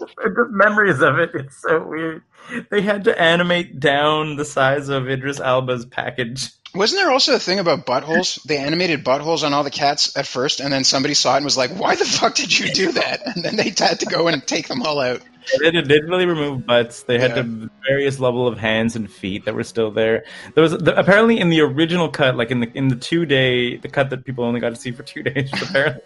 the 0.16 0.46
memories 0.50 1.00
of 1.00 1.18
it, 1.18 1.30
it's 1.34 1.60
so 1.60 1.86
weird. 1.86 2.22
They 2.70 2.80
had 2.80 3.04
to 3.04 3.20
animate 3.20 3.80
down 3.80 4.36
the 4.36 4.44
size 4.44 4.88
of 4.88 5.08
Idris 5.08 5.40
Elba's 5.40 5.86
package. 5.86 6.50
Wasn't 6.74 7.00
there 7.00 7.10
also 7.10 7.34
a 7.34 7.38
thing 7.38 7.58
about 7.58 7.84
buttholes? 7.84 8.40
They 8.44 8.56
animated 8.58 9.04
buttholes 9.04 9.42
on 9.42 9.52
all 9.52 9.64
the 9.64 9.70
cats 9.70 10.16
at 10.16 10.26
first, 10.26 10.60
and 10.60 10.72
then 10.72 10.84
somebody 10.84 11.14
saw 11.14 11.34
it 11.34 11.38
and 11.38 11.44
was 11.44 11.56
like, 11.56 11.72
"Why 11.72 11.96
the 11.96 12.04
fuck 12.04 12.34
did 12.36 12.56
you 12.56 12.72
do 12.72 12.92
that?" 12.92 13.22
And 13.34 13.44
then 13.44 13.56
they 13.56 13.74
had 13.76 14.00
to 14.00 14.06
go 14.06 14.28
and 14.28 14.46
take 14.46 14.68
them 14.68 14.82
all 14.82 15.00
out. 15.00 15.20
They 15.58 15.70
did 15.72 15.88
didn't 15.88 16.08
really 16.10 16.26
remove 16.26 16.66
butts. 16.66 17.02
They 17.02 17.18
had 17.18 17.30
Yeah. 17.30 17.42
to 17.42 17.70
various 17.88 18.20
level 18.20 18.46
of 18.46 18.58
hands 18.58 18.94
and 18.94 19.10
feet 19.10 19.46
that 19.46 19.54
were 19.54 19.64
still 19.64 19.90
there. 19.90 20.24
There 20.54 20.62
was 20.62 20.72
the, 20.72 20.96
apparently 20.96 21.40
in 21.40 21.50
the 21.50 21.60
original 21.62 22.08
cut, 22.08 22.36
like 22.36 22.50
in 22.52 22.60
the 22.60 22.70
in 22.76 22.86
the 22.88 22.96
two 22.96 23.26
day, 23.26 23.76
the 23.78 23.88
cut 23.88 24.10
that 24.10 24.24
people 24.24 24.44
only 24.44 24.60
got 24.60 24.70
to 24.70 24.76
see 24.76 24.92
for 24.92 25.02
two 25.02 25.22
days, 25.30 25.50
apparently 25.60 26.02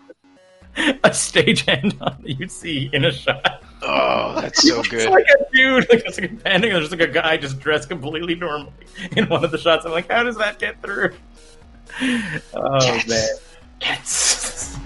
a 0.77 1.11
stagehand 1.11 2.01
on 2.01 2.23
that 2.23 2.39
you'd 2.41 2.51
see 2.51 2.89
in 2.93 3.05
a 3.05 3.13
shot. 3.13 3.63
Oh, 3.87 4.41
that's 4.41 4.63
so 4.69 4.81
It's 4.81 4.89
good. 4.89 5.11
like 5.11 5.27
a 5.29 5.45
dude, 5.55 5.87
like 5.91 6.03
it's 6.07 6.19
like 6.21 6.31
a 6.33 6.35
panning. 6.37 6.71
There's 6.73 6.91
like 6.91 7.01
a 7.01 7.07
guy 7.07 7.37
just 7.37 7.61
dressed 7.61 7.89
completely 7.89 8.35
normally 8.35 8.73
in 9.17 9.29
one 9.29 9.45
of 9.45 9.51
the 9.51 9.59
shots. 9.59 9.85
I'm 9.85 9.93
like, 9.93 10.11
how 10.11 10.23
does 10.23 10.37
that 10.39 10.59
get 10.59 10.81
through? 10.83 11.15
Oh 12.55 12.79
Cats. 12.81 13.09
man, 13.09 13.29
Cats. 13.81 14.77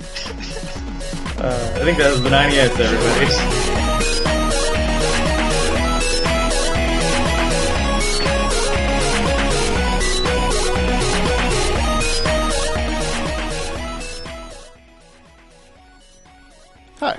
uh, 1.39 1.73
I 1.77 1.85
think 1.85 1.99
that 1.99 2.11
was 2.11 2.23
the 2.23 2.31
98, 2.31 2.71
everybody. 2.79 4.39
Hi. 17.01 17.19